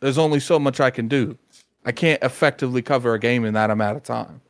there's 0.00 0.18
only 0.18 0.40
so 0.40 0.58
much 0.58 0.80
i 0.80 0.90
can 0.90 1.08
do. 1.08 1.38
I 1.84 1.92
can't 1.92 2.22
effectively 2.22 2.82
cover 2.82 3.14
a 3.14 3.18
game 3.18 3.44
in 3.44 3.54
that 3.54 3.70
amount 3.70 3.96
of 3.96 4.02
time. 4.02 4.40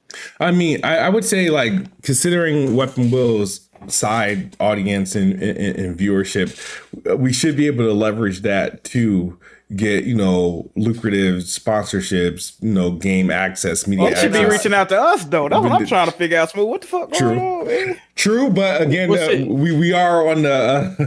I 0.41 0.51
mean, 0.51 0.81
I, 0.83 0.99
I 0.99 1.09
would 1.11 1.25
say 1.25 1.51
like 1.51 1.73
considering 2.03 2.75
Weapon 2.75 3.11
Wheel's 3.11 3.66
side 3.89 4.57
audience 4.61 5.15
and, 5.15 5.35
and, 5.43 5.59
and 5.79 5.99
viewership, 5.99 7.19
we 7.19 7.33
should 7.33 7.57
be 7.57 7.67
able 7.67 7.85
to 7.85 7.93
leverage 7.93 8.41
that 8.43 8.85
to 8.85 9.39
get 9.75 10.05
you 10.05 10.15
know 10.15 10.71
lucrative 10.77 11.43
sponsorships, 11.43 12.57
you 12.63 12.73
know 12.73 12.91
game 12.93 13.31
access, 13.31 13.87
media. 13.87 14.05
Well, 14.05 14.11
you 14.13 14.17
should 14.19 14.33
be 14.33 14.45
reaching 14.45 14.75
out 14.75 14.89
to 14.91 15.01
us 15.01 15.25
though. 15.25 15.49
That's 15.49 15.63
what 15.63 15.73
I'm 15.73 15.87
trying 15.87 16.07
to 16.07 16.13
figure 16.13 16.39
out. 16.39 16.51
Smooth, 16.51 16.69
what 16.69 16.81
the 16.83 16.87
fuck 16.87 17.13
True. 17.13 17.29
going 17.35 17.41
on? 17.41 17.67
Man? 17.67 18.01
True, 18.15 18.51
but 18.51 18.83
again, 18.83 19.09
Well, 19.11 19.29
uh, 19.31 19.45
we 19.47 19.77
we 19.77 19.93
are 19.93 20.29
on 20.29 20.43
the 20.43 20.53
uh, 20.99 21.07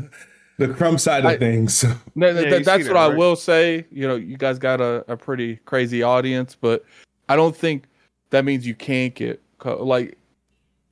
the 0.58 0.68
crumb 0.74 0.98
side 0.98 1.20
of 1.26 1.32
I- 1.32 1.38
things. 1.38 1.80
So. 1.80 1.88
Th- 1.88 1.98
th- 2.18 2.36
Yeah, 2.36 2.58
you 2.58 2.64
that's 2.66 2.84
what 2.88 2.94
that, 2.94 2.98
I 2.98 3.08
will 3.10 3.36
say. 3.38 3.86
You 3.92 4.08
know, 4.08 4.16
you 4.16 4.36
guys 4.38 4.60
got 4.60 4.82
a, 4.82 5.06
a 5.12 5.16
pretty 5.16 5.56
crazy 5.66 6.04
audience, 6.04 6.56
but 6.60 6.84
I 7.30 7.36
don't 7.38 7.56
think 7.56 7.86
that 8.32 8.44
means 8.44 8.68
you 8.68 8.76
can't 8.76 9.16
get 9.16 9.42
co- 9.60 9.84
like 9.84 10.18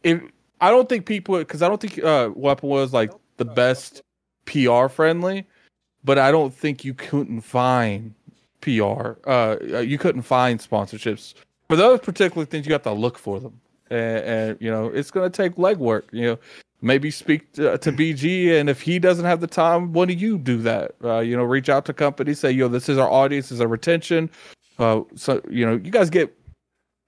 if 0.04 0.22
I 0.62 0.72
don't 0.72 0.90
think 0.90 1.06
people 1.06 1.38
because 1.38 1.62
I 1.62 1.68
don't 1.68 1.80
think 1.80 2.04
uh, 2.04 2.32
Weapon 2.36 2.70
was 2.70 2.94
like 2.94 3.12
the 3.38 3.46
best 3.46 4.02
PR 4.46 4.88
friendly, 4.88 5.46
but 6.04 6.18
I 6.18 6.32
don't 6.32 6.54
think 6.54 6.84
you 6.84 6.94
couldn't 6.94 7.42
find 7.42 8.14
PR. 8.62 9.14
Uh, 9.26 9.58
uh, 9.74 9.80
you 9.80 9.98
couldn't 9.98 10.24
find 10.24 10.60
sponsorships 10.60 11.34
for 11.70 11.76
those 11.76 12.00
particular 12.00 12.46
things. 12.46 12.66
You 12.66 12.74
have 12.74 12.84
to 12.84 12.92
look 12.92 13.18
for 13.18 13.40
them, 13.40 13.60
and, 13.90 14.18
and 14.24 14.58
you 14.60 14.72
know 14.72 14.88
it's 14.88 15.12
going 15.12 15.30
to 15.30 15.36
take 15.36 15.56
legwork. 15.56 16.04
You 16.12 16.24
know, 16.24 16.40
maybe 16.82 17.12
speak 17.12 17.54
to, 17.54 17.78
to 17.78 17.92
BG, 17.92 18.60
and 18.60 18.70
if 18.70 18.82
he 18.82 19.00
doesn't 19.00 19.26
have 19.26 19.42
the 19.42 19.48
time, 19.48 19.94
when 19.94 20.08
do 20.08 20.14
you 20.14 20.38
do 20.38 20.58
that? 20.64 20.96
Uh, 21.04 21.20
you 21.20 21.38
know, 21.38 21.44
reach 21.44 21.70
out 21.70 21.86
to 21.86 21.94
companies, 21.94 22.40
say, 22.40 22.52
"Yo, 22.52 22.68
this 22.68 22.90
is 22.90 22.98
our 22.98 23.10
audience, 23.10 23.50
this 23.50 23.58
is 23.58 23.62
our 23.62 23.68
retention." 23.68 24.30
Uh, 24.80 25.02
so 25.16 25.42
you 25.50 25.66
know, 25.66 25.74
you 25.74 25.92
guys 25.92 26.10
get 26.10 26.36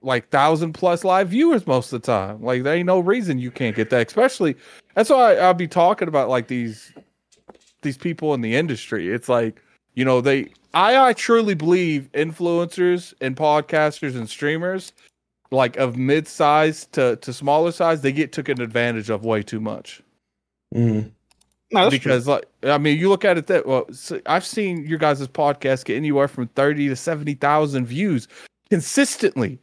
like 0.02 0.28
thousand 0.30 0.72
plus 0.72 1.04
live 1.04 1.28
viewers 1.28 1.66
most 1.66 1.92
of 1.92 2.02
the 2.02 2.06
time. 2.06 2.42
Like 2.42 2.62
there 2.62 2.74
ain't 2.74 2.86
no 2.86 3.00
reason 3.00 3.38
you 3.38 3.50
can't 3.50 3.76
get 3.76 3.90
that. 3.90 4.06
Especially 4.06 4.56
that's 4.94 5.10
why 5.10 5.36
I'll 5.36 5.54
be 5.54 5.68
talking 5.68 6.08
about 6.08 6.28
like 6.28 6.48
these 6.48 6.92
these 7.82 7.98
people 7.98 8.34
in 8.34 8.40
the 8.40 8.54
industry. 8.56 9.12
It's 9.12 9.28
like 9.28 9.62
you 9.94 10.04
know 10.04 10.20
they. 10.20 10.52
I 10.72 11.08
I 11.08 11.12
truly 11.14 11.54
believe 11.54 12.08
influencers 12.14 13.12
and 13.20 13.36
podcasters 13.36 14.14
and 14.14 14.28
streamers 14.28 14.92
like 15.50 15.76
of 15.78 15.96
mid 15.96 16.28
size 16.28 16.86
to 16.92 17.16
to 17.16 17.32
smaller 17.32 17.72
size 17.72 18.02
they 18.02 18.12
get 18.12 18.30
taken 18.30 18.60
advantage 18.60 19.10
of 19.10 19.24
way 19.24 19.42
too 19.42 19.60
much 19.60 20.00
Mm. 20.74 21.10
No, 21.72 21.82
that's 21.82 21.90
because 21.90 22.26
like 22.26 22.46
I 22.62 22.78
mean 22.78 22.98
you 22.98 23.08
look 23.08 23.24
at 23.24 23.38
it 23.38 23.46
that 23.48 23.66
well 23.66 23.86
so 23.92 24.20
I've 24.26 24.44
seen 24.44 24.86
your 24.86 24.98
guys' 24.98 25.26
podcast 25.28 25.84
get 25.84 25.96
anywhere 25.96 26.28
from 26.28 26.48
30 26.48 26.88
to 26.88 26.96
70,000 26.96 27.86
views 27.86 28.28
consistently 28.70 29.58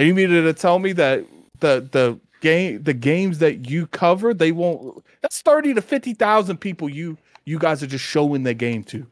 and 0.00 0.08
you 0.08 0.14
mean 0.14 0.30
to 0.30 0.52
tell 0.54 0.78
me 0.80 0.92
that 0.94 1.24
the 1.60 1.86
the 1.92 2.18
game 2.40 2.82
the 2.82 2.94
games 2.94 3.38
that 3.38 3.68
you 3.68 3.86
cover 3.88 4.32
they 4.32 4.50
won't 4.50 5.04
that's 5.20 5.42
30 5.42 5.74
to 5.74 5.82
50,000 5.82 6.56
people 6.56 6.88
you 6.88 7.18
you 7.44 7.58
guys 7.58 7.82
are 7.82 7.86
just 7.86 8.04
showing 8.04 8.42
the 8.44 8.54
game 8.54 8.82
to 8.84 9.06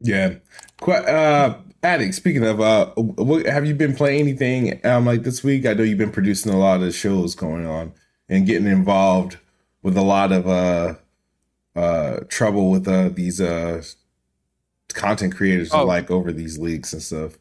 Yeah. 0.00 0.34
Qu- 0.80 0.92
uh, 0.92 1.56
Addict, 1.82 2.14
speaking 2.14 2.44
of, 2.44 2.60
uh, 2.60 2.86
what, 2.96 3.46
have 3.46 3.64
you 3.64 3.72
been 3.74 3.94
playing 3.94 4.20
anything 4.20 4.84
um, 4.84 5.06
like 5.06 5.22
this 5.22 5.44
week? 5.44 5.64
I 5.64 5.74
know 5.74 5.84
you've 5.84 5.96
been 5.98 6.10
producing 6.10 6.52
a 6.52 6.58
lot 6.58 6.82
of 6.82 6.92
shows 6.94 7.34
going 7.36 7.66
on 7.66 7.92
and 8.28 8.46
getting 8.46 8.66
involved 8.66 9.36
with 9.84 9.96
a 9.96 10.02
lot 10.02 10.32
of 10.32 10.48
uh, 10.48 10.94
uh, 11.76 12.20
trouble 12.28 12.70
with 12.72 12.88
uh, 12.88 13.10
these 13.10 13.40
uh, 13.40 13.82
content 14.92 15.34
creators 15.36 15.70
Oh. 15.72 15.84
like 15.84 16.10
over 16.10 16.32
these 16.32 16.58
leaks 16.58 16.92
and 16.92 17.00
stuff. 17.02 17.38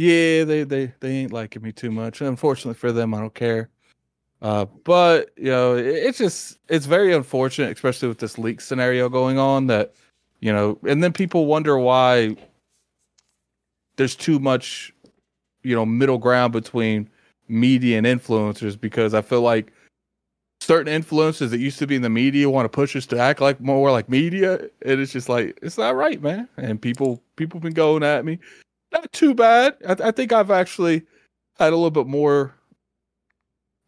Yeah, 0.00 0.44
they 0.44 0.64
they 0.64 0.94
they 1.00 1.10
ain't 1.10 1.32
liking 1.34 1.60
me 1.60 1.72
too 1.72 1.90
much. 1.90 2.22
Unfortunately 2.22 2.72
for 2.72 2.90
them, 2.90 3.12
I 3.12 3.20
don't 3.20 3.34
care. 3.34 3.68
Uh, 4.40 4.64
but 4.64 5.28
you 5.36 5.50
know, 5.50 5.76
it, 5.76 5.84
it's 5.84 6.16
just 6.16 6.58
it's 6.70 6.86
very 6.86 7.12
unfortunate, 7.12 7.70
especially 7.70 8.08
with 8.08 8.16
this 8.16 8.38
leak 8.38 8.62
scenario 8.62 9.10
going 9.10 9.36
on. 9.38 9.66
That 9.66 9.92
you 10.40 10.54
know, 10.54 10.78
and 10.88 11.04
then 11.04 11.12
people 11.12 11.44
wonder 11.44 11.78
why 11.78 12.34
there's 13.96 14.16
too 14.16 14.38
much, 14.38 14.90
you 15.64 15.76
know, 15.76 15.84
middle 15.84 16.16
ground 16.16 16.54
between 16.54 17.10
media 17.48 17.98
and 17.98 18.06
influencers 18.06 18.80
because 18.80 19.12
I 19.12 19.20
feel 19.20 19.42
like 19.42 19.70
certain 20.62 21.02
influencers 21.02 21.50
that 21.50 21.60
used 21.60 21.78
to 21.78 21.86
be 21.86 21.96
in 21.96 22.00
the 22.00 22.08
media 22.08 22.48
want 22.48 22.64
to 22.64 22.70
push 22.70 22.96
us 22.96 23.04
to 23.04 23.18
act 23.18 23.42
like 23.42 23.60
more 23.60 23.90
like 23.90 24.08
media, 24.08 24.60
and 24.80 24.98
it's 24.98 25.12
just 25.12 25.28
like 25.28 25.58
it's 25.60 25.76
not 25.76 25.94
right, 25.94 26.22
man. 26.22 26.48
And 26.56 26.80
people 26.80 27.22
people 27.36 27.60
been 27.60 27.74
going 27.74 28.02
at 28.02 28.24
me 28.24 28.38
not 28.92 29.12
too 29.12 29.34
bad. 29.34 29.76
I, 29.86 30.08
I 30.08 30.10
think 30.10 30.32
I've 30.32 30.50
actually 30.50 31.02
had 31.58 31.72
a 31.72 31.76
little 31.76 31.90
bit 31.90 32.06
more 32.06 32.54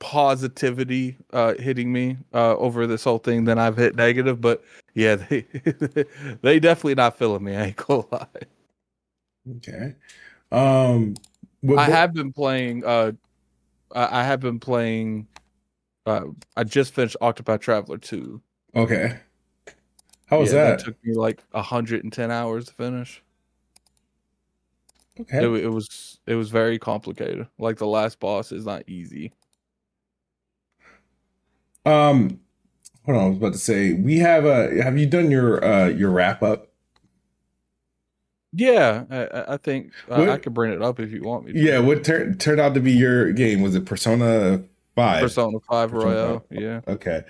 positivity 0.01 1.17
uh, 1.33 1.55
hitting 1.55 1.93
me 1.93 2.19
uh, 2.35 2.57
over 2.57 2.87
this 2.87 3.05
whole 3.05 3.19
thing 3.19 3.45
than 3.45 3.59
I've 3.59 3.77
hit 3.77 3.95
negative. 3.95 4.41
But 4.41 4.63
yeah, 4.95 5.15
they 5.29 5.47
they 6.43 6.61
definitely 6.61 6.97
not 6.97 7.17
feeling 7.17 7.45
me. 7.45 7.57
I 7.57 7.67
ain't 7.67 7.77
gonna 7.77 8.05
lie. 8.13 8.27
Okay. 9.57 9.95
Um, 10.51 11.15
what, 11.61 11.79
I 11.79 11.89
have 11.89 12.13
been 12.13 12.33
playing. 12.33 12.85
Uh, 12.85 13.13
I 13.95 14.25
have 14.25 14.41
been 14.41 14.59
playing. 14.59 15.27
Uh, 16.07 16.27
I 16.57 16.65
just 16.65 16.95
finished 16.95 17.17
Octopath 17.21 17.61
Traveler 17.61 17.99
two. 17.99 18.43
Okay. 18.75 19.19
How 20.27 20.41
was 20.41 20.53
Yeah, 20.53 20.71
that? 20.71 20.79
took 20.81 20.97
me 21.05 21.15
like 21.15 21.43
hundred 21.55 22.03
and 22.05 22.13
ten 22.13 22.31
hours 22.31 22.67
to 22.67 22.75
finish. 22.75 23.23
Okay. 25.21 25.39
It, 25.45 25.65
it 25.65 25.69
was 25.69 26.19
it 26.27 26.35
was 26.35 26.51
very 26.51 26.79
complicated. 26.79 27.47
Like 27.59 27.79
the 27.79 27.87
last 27.87 28.19
boss 28.21 28.53
is 28.53 28.65
not 28.67 28.83
easy. 28.89 29.33
Um, 31.85 32.41
hold 33.05 33.19
on. 33.19 33.25
I 33.25 33.29
was 33.29 33.37
about 33.39 33.53
to 33.55 33.59
say 33.59 33.93
we 33.93 34.19
have 34.19 34.45
a. 34.45 34.83
Have 34.83 34.99
you 34.99 35.07
done 35.07 35.31
your 35.31 35.65
uh 35.65 35.89
your 35.89 36.11
wrap 36.11 36.43
up? 36.43 36.69
Yeah, 38.55 39.05
I- 39.11 39.25
I, 39.25 39.55
I 39.55 39.57
think 39.57 39.93
What- 40.07 40.29
I 40.29 40.37
could 40.39 40.53
bring 40.55 40.73
it 40.73 40.83
up 40.83 41.01
if 41.01 41.11
you 41.11 41.23
want 41.23 41.47
me. 41.47 41.53
To. 41.55 41.59
Yeah. 41.59 41.79
What 41.79 42.05
turned 42.05 42.39
turned 42.41 42.61
out 42.61 42.75
to 42.75 42.81
be 42.81 42.93
your 42.93 43.33
game? 43.33 43.63
Was 43.63 43.75
it 43.75 43.87
Persona 43.87 44.63
Five? 44.95 45.23
Persona 45.23 45.59
Five 45.69 45.91
Persona 45.91 46.15
Royale. 46.15 46.45
Yeah, 46.51 46.81
Okay, 46.87 47.23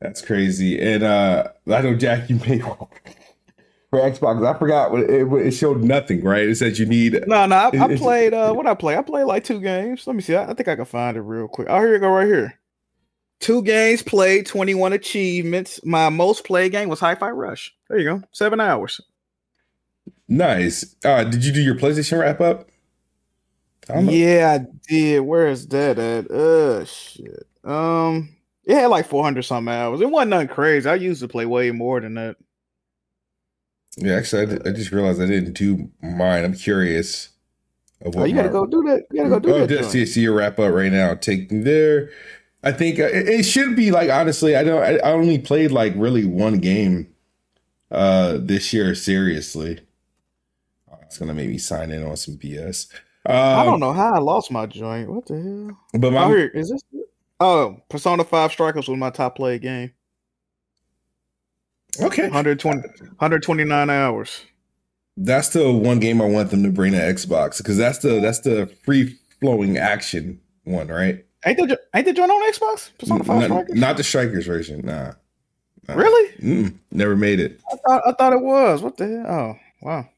that's 0.00 0.22
crazy. 0.22 0.80
And 0.80 1.02
uh 1.02 1.48
I 1.70 1.82
know 1.82 1.94
Jack, 1.94 2.30
you 2.30 2.36
made 2.46 2.64
one 2.64 2.88
for 3.90 3.98
Xbox. 3.98 4.46
I 4.46 4.58
forgot 4.58 4.92
what 4.92 5.02
it, 5.02 5.26
it 5.32 5.50
showed. 5.52 5.82
Nothing, 5.82 6.24
right? 6.24 6.48
It 6.48 6.56
said 6.56 6.78
you 6.78 6.86
need. 6.86 7.24
No, 7.26 7.46
no, 7.46 7.56
I, 7.56 7.68
I 7.68 7.96
played. 7.96 8.32
Uh, 8.32 8.52
what 8.54 8.66
I 8.66 8.74
play? 8.74 8.96
I 8.96 9.02
played 9.02 9.24
like 9.24 9.44
two 9.44 9.60
games. 9.60 10.06
Let 10.06 10.16
me 10.16 10.22
see. 10.22 10.36
I, 10.36 10.50
I 10.50 10.54
think 10.54 10.68
I 10.68 10.76
can 10.76 10.84
find 10.84 11.16
it 11.16 11.22
real 11.22 11.48
quick. 11.48 11.68
Oh, 11.68 11.78
here 11.78 11.92
you 11.94 11.98
go, 11.98 12.08
right 12.08 12.26
here. 12.26 12.58
Two 13.40 13.62
games 13.62 14.02
played, 14.02 14.46
twenty-one 14.46 14.92
achievements. 14.92 15.80
My 15.84 16.08
most 16.08 16.44
played 16.44 16.72
game 16.72 16.88
was 16.88 17.00
Hi-Fi 17.00 17.30
Rush. 17.30 17.74
There 17.88 17.98
you 17.98 18.04
go, 18.04 18.22
seven 18.32 18.60
hours. 18.60 19.00
Nice. 20.28 20.94
Uh, 21.04 21.24
did 21.24 21.44
you 21.44 21.52
do 21.52 21.60
your 21.60 21.74
PlayStation 21.74 22.20
wrap 22.20 22.40
up? 22.40 22.68
I. 23.88 24.00
Yeah, 24.00 24.58
I 24.60 24.66
did. 24.86 25.20
Where 25.20 25.48
is 25.48 25.66
that 25.68 25.98
at? 25.98 26.30
Uh, 26.30 26.84
shit. 26.84 27.48
Um, 27.64 28.36
it 28.64 28.74
had 28.74 28.86
like 28.86 29.08
four 29.08 29.24
hundred 29.24 29.42
some 29.42 29.66
hours. 29.66 30.00
It 30.00 30.10
wasn't 30.10 30.30
nothing 30.30 30.48
crazy. 30.48 30.88
I 30.88 30.94
used 30.94 31.22
to 31.22 31.28
play 31.28 31.46
way 31.46 31.70
more 31.72 32.00
than 32.00 32.14
that. 32.14 32.36
Yeah, 33.96 34.14
actually, 34.14 34.42
I, 34.42 34.44
did- 34.46 34.68
I 34.68 34.72
just 34.72 34.92
realized 34.92 35.20
I 35.20 35.26
didn't 35.26 35.52
do 35.54 35.90
mine. 36.02 36.44
I'm 36.44 36.54
curious 36.54 37.30
of 38.02 38.16
Oh, 38.16 38.24
you 38.24 38.34
gotta 38.34 38.48
my- 38.48 38.52
go 38.52 38.66
do 38.66 38.82
that. 38.84 39.04
You 39.10 39.18
gotta 39.18 39.30
go 39.30 39.38
do 39.40 39.54
oh, 39.54 39.66
that. 39.66 39.84
see, 39.90 40.06
see 40.06 40.22
your 40.22 40.34
wrap 40.34 40.58
up 40.58 40.72
right 40.72 40.92
now. 40.92 41.14
Take 41.14 41.50
me 41.50 41.62
there. 41.62 42.10
I 42.62 42.72
think 42.72 42.98
uh, 43.00 43.04
it, 43.04 43.28
it 43.28 43.42
should 43.44 43.74
be 43.74 43.90
like 43.90 44.10
honestly. 44.10 44.54
I 44.56 44.62
don't. 44.64 44.82
I, 44.82 44.98
I 44.98 45.12
only 45.12 45.38
played 45.38 45.70
like 45.72 45.92
really 45.96 46.24
one 46.26 46.58
game 46.58 47.08
uh 47.90 48.38
this 48.40 48.72
year. 48.72 48.94
Seriously, 48.94 49.80
oh, 50.92 50.98
it's 51.02 51.16
gonna 51.18 51.34
make 51.34 51.48
me 51.48 51.58
sign 51.58 51.90
in 51.90 52.04
on 52.06 52.16
some 52.16 52.36
BS. 52.36 52.92
Um, 53.26 53.34
I 53.34 53.64
don't 53.64 53.80
know 53.80 53.92
how 53.92 54.14
I 54.14 54.18
lost 54.18 54.50
my 54.50 54.66
joint. 54.66 55.10
What 55.10 55.26
the 55.26 55.40
hell? 55.40 55.78
But 56.00 56.12
my 56.12 56.24
Oh, 56.24 56.28
here 56.28 56.48
is 56.48 56.70
this. 56.70 56.82
Oh, 57.40 57.80
Persona 57.88 58.24
Five 58.24 58.52
Strikers 58.52 58.88
was 58.88 58.98
my 58.98 59.10
top 59.10 59.36
played 59.36 59.62
game. 59.62 59.92
Okay, 62.00 62.22
120, 62.24 62.80
129 62.80 63.90
hours. 63.90 64.42
that's 65.16 65.48
the 65.50 65.70
one 65.72 65.98
game 65.98 66.20
I 66.22 66.26
want 66.26 66.50
them 66.50 66.62
to 66.62 66.70
bring 66.70 66.92
to 66.92 66.98
Xbox 66.98 67.58
because 67.58 67.76
that's 67.76 67.98
the 67.98 68.20
that's 68.20 68.40
the 68.40 68.66
free 68.84 69.18
flowing 69.40 69.76
action 69.78 70.40
one, 70.64 70.88
right? 70.88 71.24
Ain't 71.46 71.56
the 71.58 71.66
jo- 71.68 71.76
ain't 71.94 72.06
the 72.06 72.12
joint 72.12 72.30
on 72.30 72.52
Xbox? 72.52 72.90
Persona 72.98 73.24
Five 73.24 73.38
Not, 73.40 73.44
Strikers. 73.46 73.74
not 73.80 73.96
the 73.96 74.04
Strikers 74.04 74.46
version. 74.46 74.80
Nah. 74.84 75.12
Nah. 75.88 75.94
really? 75.94 76.30
Mm, 76.36 76.74
never 76.92 77.16
made 77.16 77.40
it. 77.40 77.60
I 77.72 77.76
thought 77.76 78.02
I 78.06 78.12
thought 78.12 78.32
it 78.34 78.42
was. 78.42 78.82
What 78.82 78.96
the 78.98 79.08
hell? 79.08 79.26
Oh 79.26 79.56
wow. 79.82 80.08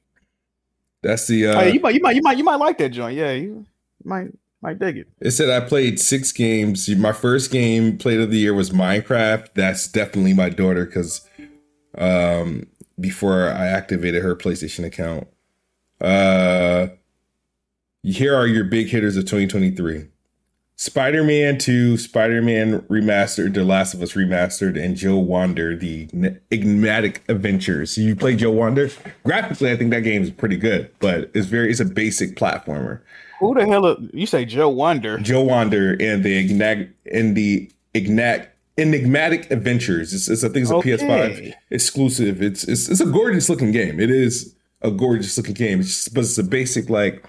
That's 1.03 1.27
the. 1.27 1.47
Uh, 1.49 1.55
oh, 1.61 1.61
yeah, 1.63 1.73
you 1.73 1.81
might 1.81 1.95
you 1.95 2.01
might 2.01 2.17
you 2.17 2.23
might 2.23 2.39
you 2.39 2.45
might 2.45 2.57
like 2.57 2.79
that 2.79 2.91
joint. 2.91 3.17
Yeah, 3.17 3.33
you 3.33 3.67
might 4.05 4.29
might 4.61 4.79
dig 4.79 4.99
it. 4.99 5.09
It 5.21 5.31
said 5.33 5.51
I 5.51 5.67
played 5.67 5.99
six 6.01 6.31
games. 6.33 6.89
My 6.89 7.13
first 7.13 7.51
game 7.51 7.99
played 7.99 8.21
of 8.21 8.31
the 8.31 8.39
year 8.39 8.55
was 8.55 8.71
Minecraft. 8.71 9.55
That's 9.55 9.89
definitely 9.89 10.35
my 10.35 10.49
daughter 10.49 10.85
because 10.87 11.29
um, 11.99 12.67
before 12.99 13.49
I 13.49 13.67
activated 13.67 14.23
her 14.23 14.37
PlayStation 14.37 14.85
account. 14.85 15.29
Uh, 16.01 16.89
here 18.03 18.35
are 18.35 18.47
your 18.47 18.65
big 18.65 18.89
hitters 18.89 19.17
of 19.17 19.25
2023 19.25 20.09
Spider 20.77 21.23
Man 21.23 21.59
2, 21.59 21.97
Spider 21.97 22.43
Man 22.43 22.81
Remastered, 22.83 23.55
The 23.55 23.63
Last 23.63 23.95
of 23.95 24.03
Us 24.03 24.15
Remastered, 24.15 24.83
and 24.83 24.97
Joe 24.97 25.17
Wander, 25.17 25.77
The 25.77 26.09
Enigmatic 26.51 27.23
Adventures. 27.29 27.97
You 27.97 28.17
play 28.17 28.35
Joe 28.35 28.51
Wander? 28.51 28.91
Graphically, 29.23 29.71
I 29.71 29.77
think 29.77 29.91
that 29.93 30.01
game 30.01 30.23
is 30.23 30.31
pretty 30.31 30.57
good, 30.57 30.91
but 30.99 31.31
it's 31.35 31.47
very, 31.47 31.71
it's 31.71 31.79
a 31.79 31.85
basic 31.85 32.35
platformer. 32.35 33.01
Who 33.39 33.55
the 33.55 33.65
hell? 33.65 33.87
Are, 33.87 33.97
you 34.13 34.27
say 34.27 34.45
Joe 34.45 34.71
Wander? 34.71 35.19
Joe 35.19 35.43
Wander 35.43 35.97
and 36.01 36.25
the 36.25 36.37
Ignag 36.37 36.91
and 37.13 37.37
the 37.37 37.71
Ignag 37.95 38.49
Enigmatic 38.79 39.51
Adventures. 39.51 40.15
It's, 40.15 40.29
it's 40.29 40.45
I 40.45 40.49
think 40.49 40.63
it's 40.63 40.71
a 40.71 40.77
okay. 40.77 40.97
PS5 40.97 41.55
exclusive. 41.71 42.43
It's, 42.43 42.65
it's 42.65 42.89
it's 42.89 43.01
a 43.01 43.07
gorgeous 43.07 43.49
looking 43.49 43.73
game. 43.73 44.01
It 44.01 44.11
is 44.11 44.55
a 44.81 44.91
gorgeous 44.91 45.37
looking 45.37 45.55
game. 45.55 45.81
It's 45.81 45.89
just, 45.89 46.15
but 46.15 46.21
it's 46.21 46.39
a 46.39 46.45
basic 46.45 46.89
like 46.89 47.25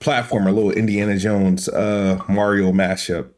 platformer, 0.00 0.48
a 0.48 0.52
little 0.52 0.72
Indiana 0.72 1.16
Jones 1.18 1.68
uh 1.68 2.20
Mario 2.28 2.72
mashup. 2.72 3.30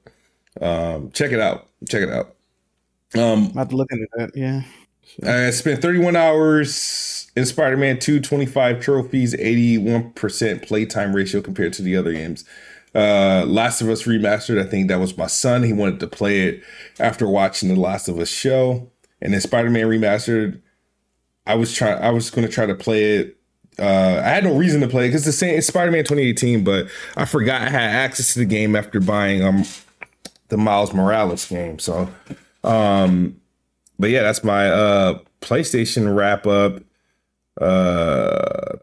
Um, 0.60 1.10
check 1.12 1.32
it 1.32 1.40
out. 1.40 1.68
Check 1.88 2.02
it 2.02 2.10
out. 2.10 2.34
Um, 3.14 3.46
I'm 3.46 3.50
about 3.50 3.70
to 3.70 3.76
look 3.76 3.92
into 3.92 4.06
that. 4.16 4.30
Yeah. 4.34 4.62
I 5.22 5.50
spent 5.50 5.82
31 5.82 6.16
hours 6.16 7.30
in 7.36 7.44
Spider 7.44 7.76
Man 7.76 7.98
2, 7.98 8.20
25 8.20 8.80
trophies, 8.80 9.34
81% 9.34 10.66
playtime 10.66 11.14
ratio 11.14 11.40
compared 11.40 11.72
to 11.74 11.82
the 11.82 11.96
other 11.96 12.12
games. 12.12 12.44
Uh, 12.94 13.44
Last 13.46 13.80
of 13.80 13.88
Us 13.88 14.02
Remastered, 14.02 14.60
I 14.60 14.68
think 14.68 14.88
that 14.88 15.00
was 15.00 15.16
my 15.16 15.26
son. 15.26 15.62
He 15.62 15.72
wanted 15.72 16.00
to 16.00 16.06
play 16.06 16.48
it 16.48 16.62
after 17.00 17.26
watching 17.26 17.68
the 17.68 17.80
Last 17.80 18.08
of 18.08 18.18
Us 18.18 18.28
show. 18.28 18.90
And 19.20 19.32
then 19.32 19.40
Spider 19.40 19.70
Man 19.70 19.86
Remastered, 19.86 20.60
I 21.46 21.54
was 21.54 21.72
trying, 21.72 22.02
I 22.02 22.10
was 22.10 22.30
going 22.30 22.46
to 22.46 22.52
try 22.52 22.66
to 22.66 22.74
play 22.74 23.16
it. 23.18 23.36
Uh, 23.78 24.20
I 24.22 24.28
had 24.28 24.44
no 24.44 24.54
reason 24.54 24.82
to 24.82 24.88
play 24.88 25.06
it 25.06 25.08
because 25.08 25.24
the 25.24 25.32
same 25.32 25.60
Spider 25.62 25.90
Man 25.90 26.04
2018, 26.04 26.62
but 26.64 26.88
I 27.16 27.24
forgot 27.24 27.62
I 27.62 27.70
had 27.70 27.90
access 27.90 28.34
to 28.34 28.40
the 28.40 28.44
game 28.44 28.76
after 28.76 29.00
buying 29.00 29.42
um 29.42 29.64
the 30.48 30.58
Miles 30.58 30.92
Morales 30.92 31.46
game. 31.46 31.78
So, 31.78 32.10
um, 32.64 33.40
but 33.98 34.10
yeah, 34.10 34.22
that's 34.22 34.44
my 34.44 34.68
uh 34.68 35.18
PlayStation 35.40 36.14
wrap 36.14 36.46
up. 36.46 36.82
Uh 37.58 38.76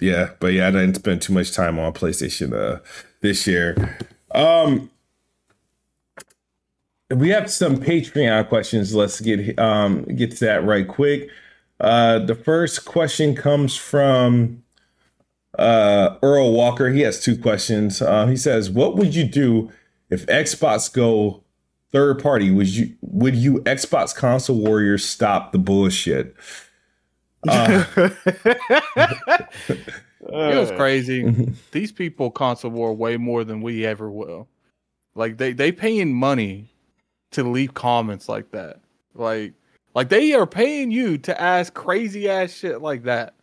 yeah, 0.00 0.30
but 0.40 0.48
yeah, 0.52 0.68
I 0.68 0.70
didn't 0.70 0.96
spend 0.96 1.22
too 1.22 1.32
much 1.32 1.52
time 1.52 1.78
on 1.78 1.92
PlayStation 1.92 2.52
uh 2.52 2.80
this 3.20 3.46
year. 3.46 3.98
Um 4.32 4.90
we 7.10 7.28
have 7.28 7.50
some 7.50 7.76
Patreon 7.76 8.48
questions. 8.48 8.94
Let's 8.94 9.20
get 9.20 9.58
um 9.58 10.04
get 10.04 10.32
to 10.32 10.44
that 10.46 10.64
right 10.64 10.86
quick. 10.86 11.30
Uh 11.80 12.18
the 12.18 12.34
first 12.34 12.84
question 12.84 13.34
comes 13.34 13.76
from 13.76 14.62
uh 15.58 16.16
Earl 16.22 16.52
Walker. 16.52 16.90
He 16.90 17.00
has 17.02 17.20
two 17.20 17.38
questions. 17.38 18.02
Uh, 18.02 18.26
he 18.26 18.36
says, 18.36 18.70
What 18.70 18.96
would 18.96 19.14
you 19.14 19.24
do 19.24 19.70
if 20.10 20.26
Xbox 20.26 20.92
go 20.92 21.42
third 21.92 22.22
party? 22.22 22.50
Would 22.50 22.68
you 22.68 22.94
would 23.00 23.34
you 23.34 23.60
Xbox 23.60 24.14
console 24.14 24.56
warriors 24.56 25.04
stop 25.04 25.52
the 25.52 25.58
bullshit? 25.58 26.34
Uh, 27.48 27.84
it 30.28 30.58
was 30.58 30.70
crazy. 30.72 31.52
These 31.72 31.92
people 31.92 32.30
console 32.30 32.70
war 32.70 32.94
way 32.94 33.16
more 33.16 33.44
than 33.44 33.60
we 33.60 33.86
ever 33.86 34.10
will. 34.10 34.48
Like 35.14 35.38
they 35.38 35.52
they 35.52 35.72
paying 35.72 36.12
money 36.12 36.68
to 37.32 37.42
leave 37.42 37.74
comments 37.74 38.28
like 38.28 38.50
that. 38.52 38.80
Like 39.14 39.54
like 39.94 40.08
they 40.08 40.32
are 40.34 40.46
paying 40.46 40.90
you 40.90 41.18
to 41.18 41.40
ask 41.40 41.72
crazy 41.74 42.28
ass 42.28 42.52
shit 42.52 42.82
like 42.82 43.04
that. 43.04 43.34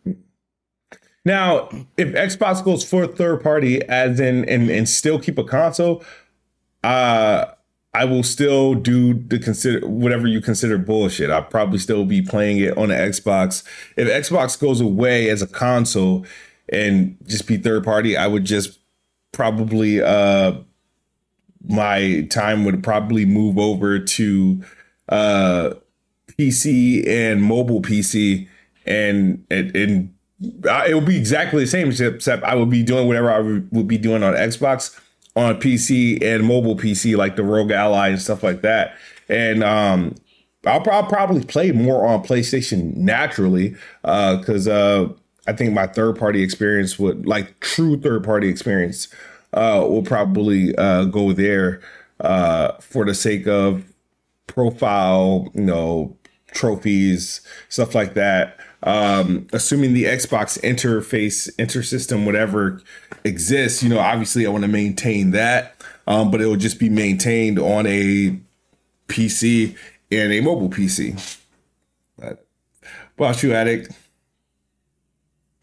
Now, 1.24 1.70
if 1.96 2.08
Xbox 2.08 2.62
goes 2.62 2.84
for 2.84 3.06
third 3.06 3.42
party, 3.42 3.82
as 3.88 4.20
in 4.20 4.44
and 4.48 4.70
and 4.70 4.88
still 4.88 5.18
keep 5.18 5.38
a 5.38 5.44
console, 5.44 6.04
uh 6.82 7.46
I 7.94 8.04
will 8.04 8.24
still 8.24 8.74
do 8.74 9.14
the 9.14 9.38
consider 9.38 9.86
whatever 9.86 10.26
you 10.26 10.40
consider 10.40 10.76
bullshit. 10.78 11.30
I'll 11.30 11.44
probably 11.44 11.78
still 11.78 12.04
be 12.04 12.20
playing 12.20 12.58
it 12.58 12.76
on 12.76 12.88
the 12.88 12.94
Xbox. 12.96 13.62
If 13.96 14.08
Xbox 14.08 14.58
goes 14.60 14.80
away 14.80 15.30
as 15.30 15.42
a 15.42 15.46
console 15.46 16.26
and 16.68 17.16
just 17.24 17.46
be 17.46 17.56
third 17.56 17.84
party, 17.84 18.16
I 18.16 18.26
would 18.26 18.44
just 18.44 18.80
probably 19.30 20.02
uh 20.02 20.54
my 21.66 22.26
time 22.30 22.64
would 22.64 22.82
probably 22.82 23.24
move 23.24 23.58
over 23.58 23.98
to 23.98 24.62
uh 25.08 25.70
PC 26.28 27.06
and 27.08 27.42
mobile 27.42 27.80
PC 27.80 28.48
and 28.86 29.44
and, 29.50 29.74
and 29.76 30.14
it 30.40 30.94
would 30.94 31.06
be 31.06 31.16
exactly 31.16 31.60
the 31.60 31.70
same 31.70 31.90
except 31.90 32.42
I 32.42 32.56
would 32.56 32.70
be 32.70 32.82
doing 32.82 33.06
whatever 33.06 33.30
I 33.30 33.38
would 33.38 33.86
be 33.86 33.98
doing 33.98 34.24
on 34.24 34.34
Xbox 34.34 34.98
on 35.36 35.60
PC 35.60 36.22
and 36.22 36.44
mobile 36.44 36.76
PC, 36.76 37.16
like 37.16 37.36
the 37.36 37.42
ROG 37.42 37.70
Ally 37.70 38.08
and 38.08 38.20
stuff 38.20 38.42
like 38.42 38.62
that. 38.62 38.96
And 39.28 39.64
um, 39.64 40.14
I'll, 40.66 40.88
I'll 40.90 41.06
probably 41.06 41.44
play 41.44 41.72
more 41.72 42.06
on 42.06 42.22
PlayStation 42.22 42.96
naturally 42.96 43.76
because 44.02 44.68
uh, 44.68 44.72
uh, 44.72 45.12
I 45.46 45.52
think 45.52 45.72
my 45.74 45.86
third 45.86 46.16
party 46.18 46.42
experience 46.42 46.98
would, 46.98 47.26
like 47.26 47.60
true 47.60 48.00
third 48.00 48.24
party 48.24 48.48
experience, 48.48 49.08
uh, 49.52 49.84
will 49.88 50.02
probably 50.02 50.74
uh, 50.76 51.04
go 51.04 51.32
there 51.32 51.80
uh, 52.20 52.72
for 52.80 53.04
the 53.04 53.14
sake 53.14 53.46
of 53.46 53.84
profile, 54.46 55.50
you 55.54 55.62
know, 55.62 56.16
trophies, 56.54 57.40
stuff 57.68 57.94
like 57.94 58.14
that 58.14 58.58
um, 58.84 59.46
assuming 59.52 59.94
the 59.94 60.04
Xbox 60.04 60.60
interface, 60.60 61.50
intersystem, 61.56 62.26
whatever 62.26 62.82
exists, 63.24 63.82
you 63.82 63.88
know, 63.88 63.98
obviously 63.98 64.46
I 64.46 64.50
want 64.50 64.62
to 64.62 64.68
maintain 64.68 65.30
that, 65.30 65.82
um, 66.06 66.30
but 66.30 66.40
it 66.42 66.46
will 66.46 66.56
just 66.56 66.78
be 66.78 66.90
maintained 66.90 67.58
on 67.58 67.86
a 67.86 68.38
PC 69.08 69.74
and 70.10 70.32
a 70.32 70.40
mobile 70.40 70.68
PC. 70.68 71.38
But 72.18 72.46
about 73.16 73.42
you, 73.42 73.54
Addict? 73.54 73.90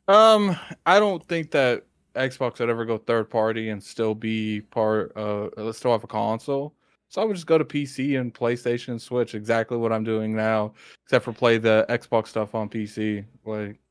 Um, 0.08 0.58
I 0.88 1.00
don't 1.00 1.24
think 1.28 1.52
that 1.52 1.84
Xbox 2.16 2.60
would 2.60 2.72
ever 2.72 2.86
go 2.86 2.98
third 2.98 3.30
party 3.30 3.70
and 3.70 3.82
still 3.82 4.16
be 4.16 4.62
part 4.62 5.14
of. 5.14 5.54
Let's 5.56 5.78
still 5.78 5.92
have 5.92 6.04
a 6.04 6.08
console. 6.08 6.74
So 7.12 7.22
I 7.22 7.26
would 7.26 7.36
just 7.36 7.46
go 7.46 7.58
to 7.58 7.66
PC 7.66 8.18
and 8.18 8.34
PlayStation 8.34 8.88
and 8.90 9.02
Switch, 9.02 9.36
exactly 9.36 9.76
what 9.76 9.92
I'm 9.92 10.06
doing 10.06 10.34
now, 10.34 10.74
except 11.04 11.26
for 11.26 11.34
play 11.34 11.58
the 11.58 11.86
Xbox 11.90 12.28
stuff 12.28 12.56
on 12.56 12.70
PC. 12.70 13.26
Like, 13.44 13.82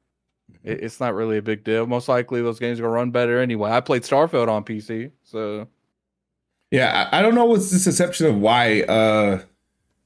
it, 0.64 0.82
it's 0.82 1.00
not 1.00 1.14
really 1.14 1.36
a 1.36 1.42
big 1.42 1.62
deal. 1.62 1.86
Most 1.86 2.08
likely, 2.08 2.40
those 2.40 2.58
games 2.58 2.80
are 2.80 2.84
gonna 2.84 2.94
run 2.94 3.10
better 3.10 3.38
anyway. 3.38 3.72
I 3.72 3.82
played 3.82 4.04
Starfield 4.04 4.48
on 4.48 4.64
PC, 4.64 5.10
so 5.22 5.68
yeah, 6.70 7.10
I, 7.12 7.18
I 7.18 7.22
don't 7.22 7.34
know 7.34 7.44
what's 7.44 7.70
this 7.70 7.86
exception 7.86 8.24
of 8.24 8.38
why 8.38 8.82
uh 8.84 9.42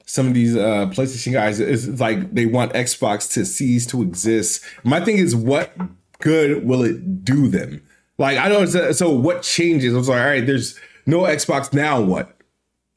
some 0.06 0.26
of 0.26 0.34
these 0.34 0.56
uh 0.56 0.86
PlayStation 0.86 1.32
guys 1.32 1.60
is 1.60 2.00
like 2.00 2.34
they 2.34 2.46
want 2.46 2.72
Xbox 2.72 3.32
to 3.34 3.46
cease 3.46 3.86
to 3.86 4.02
exist. 4.02 4.64
My 4.82 4.98
thing 4.98 5.18
is, 5.18 5.36
what 5.36 5.72
good 6.18 6.66
will 6.66 6.82
it 6.82 7.24
do 7.24 7.46
them? 7.46 7.80
Like, 8.18 8.38
I 8.38 8.48
don't. 8.48 8.66
So, 8.92 9.10
what 9.10 9.42
changes? 9.42 9.94
I 9.94 9.98
was 9.98 10.08
like, 10.08 10.20
all 10.20 10.26
right, 10.26 10.44
there's 10.44 10.76
no 11.06 11.20
Xbox 11.20 11.72
now. 11.72 12.00
What? 12.00 12.33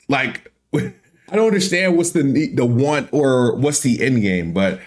Like, 0.08 0.52
I 0.76 1.36
don't 1.36 1.48
understand 1.48 1.98
what's 1.98 2.12
the 2.12 2.52
the 2.54 2.66
want 2.66 3.10
or 3.12 3.56
what's 3.56 3.82
the 3.82 4.02
end 4.02 4.22
game, 4.22 4.54
but 4.54 4.80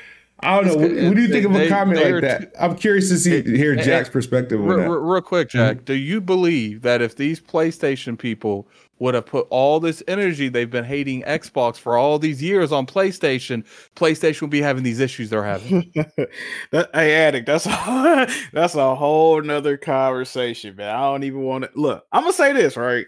I 0.42 0.56
don't 0.56 0.66
know. 0.66 0.74
What, 0.76 0.90
what 0.90 1.14
do 1.16 1.22
you 1.22 1.28
think 1.28 1.44
of 1.44 1.54
a 1.54 1.68
comment 1.68 2.02
like 2.02 2.22
that? 2.22 2.52
I'm 2.58 2.76
curious 2.76 3.10
to 3.10 3.18
see 3.18 3.42
hear 3.42 3.76
Jack's 3.76 4.08
perspective. 4.08 4.58
Real, 4.60 4.88
real, 4.88 5.20
quick, 5.20 5.50
Jack, 5.50 5.76
mm-hmm. 5.76 5.84
do 5.84 5.94
you 5.94 6.20
believe 6.20 6.82
that 6.82 7.02
if 7.02 7.16
these 7.16 7.40
PlayStation 7.40 8.18
people 8.18 8.66
would 8.98 9.14
have 9.14 9.26
put 9.26 9.46
all 9.50 9.80
this 9.80 10.02
energy 10.08 10.48
they've 10.48 10.70
been 10.70 10.84
hating 10.84 11.22
Xbox 11.22 11.76
for 11.76 11.96
all 11.96 12.18
these 12.18 12.42
years 12.42 12.72
on 12.72 12.86
PlayStation, 12.86 13.64
PlayStation 13.96 14.42
would 14.42 14.50
be 14.50 14.62
having 14.62 14.82
these 14.82 15.00
issues 15.00 15.30
they're 15.30 15.44
having? 15.44 15.90
that, 16.70 16.90
hey, 16.94 17.14
addict, 17.14 17.46
that's 17.46 17.66
a, 17.66 18.28
that's 18.52 18.74
a 18.74 18.94
whole 18.94 19.42
nother 19.42 19.76
conversation, 19.76 20.76
man. 20.76 20.94
I 20.94 21.00
don't 21.00 21.24
even 21.24 21.42
want 21.42 21.64
to 21.64 21.70
look. 21.74 22.04
I'm 22.12 22.22
gonna 22.22 22.32
say 22.32 22.52
this 22.52 22.76
right. 22.76 23.06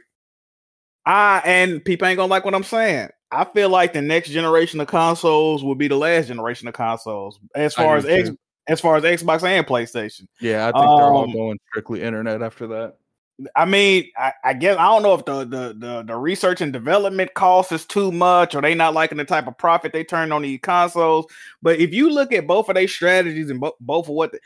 I 1.04 1.42
and 1.44 1.84
people 1.84 2.06
ain't 2.06 2.16
gonna 2.16 2.30
like 2.30 2.44
what 2.44 2.54
I'm 2.54 2.62
saying. 2.64 3.08
I 3.30 3.44
feel 3.44 3.70
like 3.70 3.92
the 3.92 4.02
next 4.02 4.30
generation 4.30 4.80
of 4.80 4.88
consoles 4.88 5.64
will 5.64 5.74
be 5.74 5.88
the 5.88 5.96
last 5.96 6.28
generation 6.28 6.68
of 6.68 6.74
consoles 6.74 7.40
as 7.54 7.74
far 7.74 7.96
as 7.96 8.04
X, 8.04 8.30
as 8.68 8.80
far 8.80 8.96
as 8.96 9.04
Xbox 9.04 9.42
and 9.42 9.66
PlayStation. 9.66 10.28
Yeah, 10.40 10.68
I 10.68 10.72
think 10.72 10.84
um, 10.84 10.98
they're 10.98 11.06
all 11.06 11.24
um, 11.24 11.32
going 11.32 11.58
strictly 11.70 12.02
internet 12.02 12.42
after 12.42 12.66
that. 12.68 12.96
I 13.56 13.64
mean, 13.64 14.10
I, 14.16 14.32
I, 14.44 14.52
guess 14.52 14.76
I 14.76 14.84
don't 14.84 15.02
know 15.02 15.14
if 15.14 15.24
the, 15.24 15.44
the 15.44 15.74
the 15.76 16.04
the 16.06 16.16
research 16.16 16.60
and 16.60 16.72
development 16.72 17.32
cost 17.34 17.72
is 17.72 17.86
too 17.86 18.12
much, 18.12 18.54
or 18.54 18.60
they 18.60 18.74
not 18.74 18.94
liking 18.94 19.18
the 19.18 19.24
type 19.24 19.46
of 19.46 19.56
profit 19.56 19.92
they 19.92 20.04
turn 20.04 20.30
on 20.30 20.42
these 20.42 20.60
consoles. 20.62 21.26
But 21.62 21.80
if 21.80 21.92
you 21.92 22.10
look 22.10 22.32
at 22.32 22.46
both 22.46 22.68
of 22.68 22.74
their 22.74 22.86
strategies 22.86 23.50
and 23.50 23.60
bo- 23.60 23.76
both 23.80 24.08
of 24.08 24.14
what 24.14 24.32
the, 24.32 24.40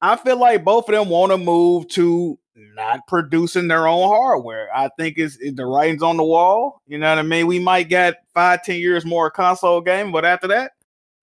I 0.00 0.16
feel 0.16 0.38
like 0.38 0.64
both 0.64 0.88
of 0.88 0.94
them 0.94 1.08
want 1.08 1.32
to 1.32 1.38
move 1.38 1.88
to 1.88 2.38
not 2.74 3.06
producing 3.06 3.68
their 3.68 3.86
own 3.86 4.08
hardware. 4.08 4.68
I 4.74 4.90
think 4.98 5.18
it's, 5.18 5.36
it's, 5.40 5.56
the 5.56 5.66
writing's 5.66 6.02
on 6.02 6.16
the 6.16 6.24
wall. 6.24 6.82
You 6.86 6.98
know 6.98 7.08
what 7.08 7.18
I 7.18 7.22
mean? 7.22 7.46
We 7.46 7.58
might 7.58 7.88
get 7.88 8.16
five, 8.34 8.62
ten 8.62 8.78
years 8.80 9.04
more 9.04 9.30
console 9.30 9.80
game, 9.80 10.12
but 10.12 10.24
after 10.24 10.48
that, 10.48 10.72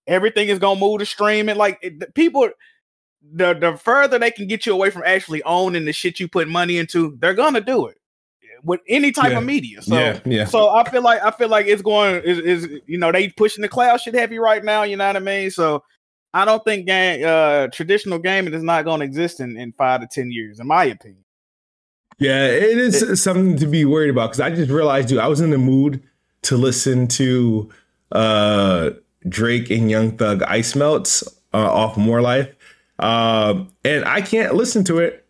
everything 0.07 0.49
is 0.49 0.59
gonna 0.59 0.79
move 0.79 0.99
to 0.99 1.05
streaming. 1.05 1.55
Like 1.57 1.79
it, 1.81 2.13
people, 2.15 2.49
the 3.33 3.53
the 3.53 3.77
further 3.77 4.19
they 4.19 4.31
can 4.31 4.47
get 4.47 4.65
you 4.65 4.73
away 4.73 4.89
from 4.89 5.03
actually 5.05 5.43
owning 5.43 5.85
the 5.85 5.93
shit 5.93 6.19
you 6.19 6.27
put 6.27 6.47
money 6.47 6.77
into, 6.77 7.17
they're 7.19 7.33
gonna 7.33 7.61
do 7.61 7.87
it. 7.87 7.97
with 8.63 8.79
any 8.87 9.11
type 9.11 9.31
Yeah. 9.31 9.37
of 9.39 9.43
media. 9.43 9.81
So 9.81 9.95
yeah, 9.95 10.19
yeah. 10.25 10.45
so 10.45 10.69
I 10.69 10.89
feel 10.89 11.01
like 11.03 11.21
I 11.21 11.31
feel 11.31 11.49
like 11.49 11.67
it's 11.67 11.81
going 11.83 12.21
is, 12.23 12.39
is 12.39 12.69
you 12.87 12.97
know 12.97 13.11
they 13.11 13.29
pushing 13.29 13.61
the 13.61 13.69
cloud 13.69 13.97
shit 14.01 14.15
heavy 14.15 14.39
right 14.39 14.63
now. 14.63 14.83
You 14.83 14.95
know 14.97 15.05
what 15.07 15.15
I 15.17 15.19
mean? 15.19 15.51
So 15.51 15.83
I 16.33 16.45
don't 16.45 16.63
think 16.63 16.85
game 16.87 17.23
uh 17.27 17.67
traditional 17.67 18.17
gaming 18.19 18.53
is 18.53 18.63
not 18.63 18.85
going 18.85 18.99
to 19.01 19.05
exist 19.05 19.39
in, 19.39 19.57
in 19.57 19.71
five 19.73 20.01
to 20.01 20.07
ten 20.07 20.31
years, 20.31 20.59
in 20.59 20.67
my 20.67 20.85
opinion. 20.85 21.24
Yeah, 22.17 22.45
it 22.47 22.77
is 22.77 23.21
something 23.21 23.57
to 23.57 23.67
be 23.67 23.83
worried 23.85 24.09
about 24.09 24.27
because 24.29 24.39
I 24.39 24.49
just 24.49 24.71
realized, 24.71 25.09
dude, 25.09 25.19
I 25.19 25.27
was 25.27 25.41
in 25.41 25.49
the 25.49 25.57
mood 25.57 26.01
to 26.43 26.55
listen 26.57 27.07
to 27.09 27.69
uh 28.11 28.91
Drake 29.27 29.69
and 29.69 29.89
Young 29.89 30.15
Thug 30.17 30.43
Ice 30.43 30.75
Melts 30.75 31.23
uh, 31.53 31.57
off 31.57 31.97
More 31.97 32.21
Life. 32.21 32.53
Um, 32.99 33.69
and 33.83 34.05
I 34.05 34.21
can't 34.21 34.53
listen 34.55 34.83
to 34.85 34.99
it 34.99 35.25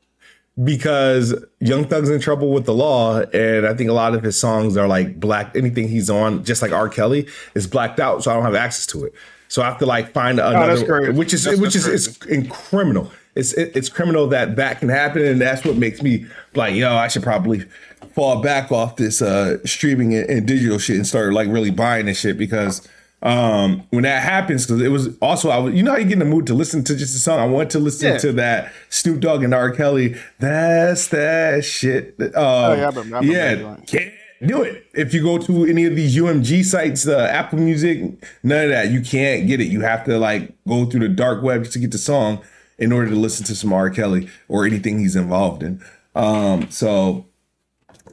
because 0.64 1.34
Young 1.60 1.86
Thug's 1.86 2.10
in 2.10 2.20
trouble 2.20 2.52
with 2.52 2.66
the 2.66 2.74
law, 2.74 3.20
and 3.20 3.66
I 3.66 3.74
think 3.74 3.90
a 3.90 3.94
lot 3.94 4.14
of 4.14 4.24
his 4.24 4.40
songs 4.40 4.78
are 4.78 4.88
like 4.88 5.20
black. 5.20 5.56
Anything 5.56 5.88
he's 5.88 6.10
on, 6.10 6.44
just 6.44 6.62
like 6.62 6.72
R. 6.72 6.90
Kelly, 6.90 7.28
is 7.56 7.68
blacked 7.68 8.00
out, 8.00 8.24
so 8.24 8.32
I 8.32 8.36
don't 8.36 8.44
have 8.44 8.56
access 8.56 8.86
to 8.88 9.06
it. 9.06 9.14
So 9.48 9.62
I 9.62 9.66
have 9.66 9.78
to 9.80 9.86
like 9.86 10.12
find 10.12 10.40
another, 10.40 10.86
crazy. 10.86 11.12
which 11.14 11.34
is 11.34 11.44
That's- 11.44 11.62
which 11.62 11.74
that's 11.74 11.88
is 11.88 12.08
it's 12.08 12.26
in 12.26 12.48
criminal. 12.50 13.12
It's 13.36 13.54
it, 13.54 13.76
it's 13.76 13.90
criminal 13.90 14.28
that 14.28 14.56
that 14.56 14.80
can 14.80 14.90
happen, 14.90 15.24
and 15.26 15.42
that's 15.42 15.66
what 15.66 15.76
makes 15.76 16.02
me 16.02 16.26
like, 16.56 16.74
yo, 16.76 16.96
I 16.96 17.08
should 17.10 17.24
probably 17.24 17.66
fall 18.14 18.42
back 18.42 18.72
off 18.72 18.96
this 18.96 19.22
uh 19.22 19.58
streaming 19.66 20.16
and, 20.16 20.30
and 20.30 20.48
digital 20.48 20.78
shit 20.78 20.96
and 20.96 21.06
start 21.06 21.34
like 21.34 21.50
really 21.50 21.70
buying 21.72 22.06
this 22.06 22.20
shit 22.22 22.38
because 22.38 22.88
um 23.24 23.84
when 23.90 24.04
that 24.04 24.22
happens 24.24 24.66
because 24.66 24.82
it 24.82 24.88
was 24.90 25.18
also 25.18 25.50
I 25.50 25.58
was 25.58 25.74
you 25.74 25.84
know 25.84 25.92
how 25.92 25.98
you 25.98 26.04
get 26.06 26.14
in 26.14 26.20
the 26.20 26.26
mood 26.26 26.48
to 26.48 26.54
listen 26.54 26.84
to 26.86 26.96
just 26.96 27.14
a 27.16 27.20
song? 27.20 27.40
I 27.40 27.46
want 27.46 27.72
to 27.72 27.80
listen 27.80 28.14
Yeah. 28.14 28.18
to 28.20 28.32
that 28.34 28.72
Snoop 28.90 29.20
Dogg 29.20 29.44
and 29.44 29.54
R. 29.54 29.72
Kelly 29.72 30.16
that's 30.40 31.08
that 31.10 31.66
shit. 31.66 32.16
Um, 32.20 32.32
Oh, 32.36 32.74
yeah, 32.74 32.84
I 32.86 32.90
remember- 32.90 33.16
I 33.18 33.20
remember 33.20 33.26
yeah 33.34 33.76
can't 33.86 34.14
do 34.46 34.62
it. 34.64 34.86
If 34.94 35.14
you 35.14 35.24
go 35.24 35.38
to 35.40 35.66
any 35.66 35.86
of 35.86 35.96
these 35.96 36.16
UMG 36.16 36.64
sites 36.64 37.08
uh, 37.08 37.28
Apple 37.32 37.60
Music 37.60 38.02
none 38.44 38.66
of 38.66 38.70
that. 38.70 38.92
You 38.92 39.02
can't 39.02 39.48
get 39.48 39.60
it. 39.60 39.66
You 39.66 39.82
have 39.82 40.06
to 40.06 40.18
like 40.18 40.54
go 40.68 40.86
through 40.86 41.02
the 41.02 41.10
dark 41.10 41.42
web 41.44 41.64
just 41.64 41.74
to 41.74 41.80
get 41.80 41.92
the 41.92 41.98
song 41.98 42.42
in 42.78 42.92
order 42.92 43.10
to 43.10 43.16
listen 43.16 43.46
to 43.46 43.56
some 43.56 43.74
R 43.74 43.90
Kelly 43.90 44.30
or 44.48 44.66
anything 44.66 45.00
he's 45.00 45.16
involved 45.16 45.64
in 45.64 45.82
um 46.16 46.70
so 46.70 47.26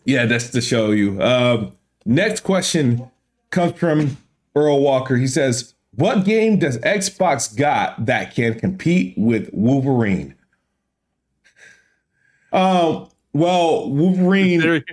yeah, 0.04 0.26
that's 0.26 0.50
to 0.50 0.60
show 0.60 0.90
you. 0.90 1.20
Um, 1.22 1.72
next 2.04 2.40
question 2.40 3.10
comes 3.50 3.78
from 3.78 4.16
Earl 4.54 4.80
Walker. 4.80 5.16
He 5.16 5.26
says, 5.26 5.74
"What 5.94 6.24
game 6.24 6.58
does 6.58 6.78
Xbox 6.78 7.54
got 7.54 8.04
that 8.06 8.34
can 8.34 8.58
compete 8.58 9.14
with 9.16 9.50
Wolverine?" 9.52 10.34
Um, 12.52 13.08
well, 13.32 13.90
Wolverine. 13.90 14.60
considering, 14.60 14.84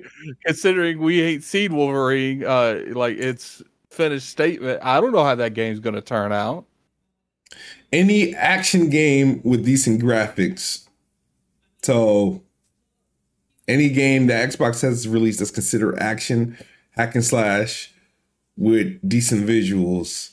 considering 0.46 1.00
we 1.00 1.22
ain't 1.22 1.44
seen 1.44 1.76
Wolverine, 1.76 2.46
uh, 2.46 2.82
like 2.90 3.18
it's 3.18 3.62
finished 3.90 4.30
statement. 4.30 4.80
I 4.84 5.02
don't 5.02 5.12
know 5.12 5.24
how 5.24 5.36
that 5.36 5.54
game's 5.54 5.80
gonna 5.80 6.02
turn 6.02 6.32
out. 6.32 6.66
Any 7.92 8.36
action 8.36 8.90
game 8.90 9.42
with 9.44 9.66
decent 9.66 10.02
graphics. 10.02 10.88
So 11.82 12.44
any 13.68 13.90
game 13.90 14.28
that 14.28 14.50
Xbox 14.50 14.82
has 14.82 15.08
released 15.08 15.40
that's 15.40 15.52
considered 15.52 15.98
action, 16.00 16.58
hack 16.92 17.16
and 17.16 17.24
slash 17.24 17.94
with 18.58 19.00
decent 19.08 19.48
visuals 19.48 20.32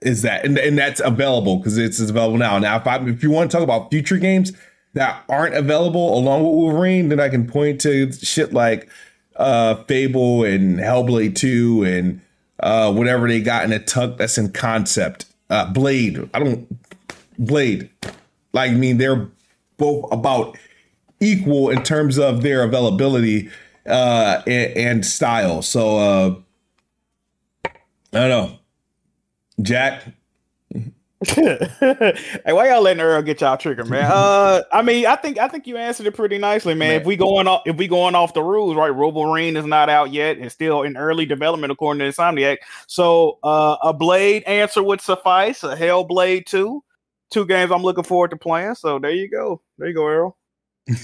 is 0.00 0.22
that 0.22 0.44
and, 0.44 0.58
and 0.58 0.78
that's 0.78 1.00
available 1.00 1.56
because 1.56 1.76
it's 1.78 2.00
available 2.00 2.38
now. 2.38 2.58
Now 2.58 2.76
if 2.76 2.86
I 2.86 2.96
if 3.08 3.22
you 3.22 3.30
want 3.30 3.50
to 3.50 3.56
talk 3.56 3.64
about 3.64 3.90
future 3.90 4.18
games 4.18 4.52
that 4.92 5.22
aren't 5.28 5.54
available 5.54 6.16
along 6.16 6.44
with 6.44 6.52
Wolverine, 6.52 7.08
then 7.08 7.20
I 7.20 7.28
can 7.28 7.46
point 7.46 7.80
to 7.82 8.12
shit 8.12 8.52
like 8.52 8.88
uh 9.36 9.76
Fable 9.84 10.44
and 10.44 10.78
Hellblade 10.78 11.34
2 11.34 11.84
and 11.84 12.20
uh 12.60 12.92
whatever 12.92 13.26
they 13.28 13.40
got 13.40 13.64
in 13.64 13.72
a 13.72 13.78
tuck 13.78 14.18
that's 14.18 14.38
in 14.38 14.52
concept. 14.52 15.26
Uh 15.54 15.66
Blade. 15.72 16.28
I 16.34 16.38
don't 16.40 16.66
Blade. 17.38 17.88
Like 18.52 18.72
I 18.72 18.74
mean 18.74 18.98
they're 18.98 19.28
both 19.76 20.10
about 20.12 20.56
equal 21.20 21.70
in 21.70 21.82
terms 21.82 22.18
of 22.18 22.42
their 22.42 22.64
availability 22.64 23.50
uh 23.86 24.42
and, 24.46 24.76
and 24.76 25.06
style. 25.06 25.62
So 25.62 25.98
uh 25.98 26.34
I 28.12 28.28
don't 28.28 28.28
know. 28.28 28.58
Jack, 29.62 30.04
hey, 31.28 32.14
why 32.46 32.68
y'all 32.68 32.82
letting 32.82 33.00
Earl 33.00 33.22
get 33.22 33.40
y'all 33.40 33.56
trigger, 33.56 33.84
man? 33.84 34.10
Uh, 34.10 34.62
I 34.72 34.82
mean, 34.82 35.06
I 35.06 35.16
think 35.16 35.38
I 35.38 35.48
think 35.48 35.66
you 35.66 35.76
answered 35.76 36.06
it 36.06 36.14
pretty 36.14 36.38
nicely, 36.38 36.74
man. 36.74 37.00
If 37.00 37.06
we 37.06 37.16
going 37.16 37.46
off, 37.46 37.62
if 37.66 37.76
we 37.76 37.88
going 37.88 38.14
off 38.14 38.34
the 38.34 38.42
rules, 38.42 38.76
right? 38.76 38.90
Wolverine 38.90 39.56
is 39.56 39.64
not 39.64 39.88
out 39.88 40.12
yet; 40.12 40.38
it's 40.38 40.54
still 40.54 40.82
in 40.82 40.96
early 40.96 41.26
development, 41.26 41.72
according 41.72 42.00
to 42.00 42.06
Insomniac. 42.06 42.58
So, 42.86 43.38
uh, 43.42 43.76
a 43.82 43.92
Blade 43.92 44.44
answer 44.44 44.82
would 44.82 45.00
suffice. 45.00 45.62
A 45.64 45.76
Hellblade 45.76 46.46
two, 46.46 46.82
two 47.30 47.46
games 47.46 47.70
I'm 47.72 47.82
looking 47.82 48.04
forward 48.04 48.30
to 48.30 48.36
playing. 48.36 48.74
So 48.74 48.98
there 48.98 49.10
you 49.10 49.28
go, 49.28 49.60
there 49.78 49.88
you 49.88 49.94
go, 49.94 50.06
Earl. 50.06 50.36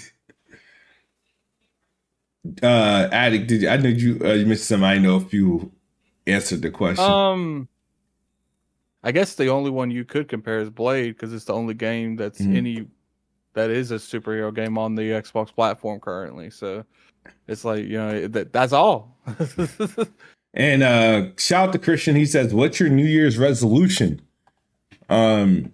uh 2.63 3.09
Addict, 3.13 3.47
did 3.49 3.63
you, 3.63 3.69
I 3.69 3.77
know 3.77 3.89
you 3.89 4.21
uh, 4.25 4.35
you 4.35 4.47
missed 4.47 4.67
some. 4.67 4.85
I 4.85 4.99
know 4.99 5.17
if 5.17 5.33
you 5.33 5.73
answered 6.27 6.63
the 6.63 6.71
question. 6.71 7.05
Um, 7.05 7.69
I 9.03 9.13
guess 9.13 9.35
the 9.35 9.49
only 9.49 9.71
one 9.71 9.91
you 9.91 10.05
could 10.05 10.29
compare 10.29 10.59
is 10.61 10.71
Blade 10.71 11.13
because 11.17 11.33
it's 11.33 11.47
the 11.47 11.55
only 11.55 11.75
game 11.75 12.17
that's 12.17 12.41
Mhm. 12.41 12.57
any 12.57 12.87
that 13.55 13.71
is 13.71 13.91
a 13.91 13.97
superhero 13.97 14.55
game 14.55 14.79
on 14.79 14.95
the 14.95 15.11
Xbox 15.11 15.53
platform 15.53 15.99
currently. 16.01 16.51
So 16.51 16.85
it's 17.49 17.65
like 17.65 17.85
you 17.85 17.99
know 17.99 18.29
that 18.29 18.53
that's 18.53 18.73
all. 18.73 19.17
And 20.53 20.83
uh 20.83 21.29
shout 21.39 21.69
out 21.69 21.73
to 21.75 21.79
Christian. 21.79 22.17
He 22.17 22.27
says, 22.27 22.53
"What's 22.53 22.81
your 22.81 22.89
New 22.89 23.07
Year's 23.07 23.39
resolution?" 23.39 24.21
Um, 25.09 25.73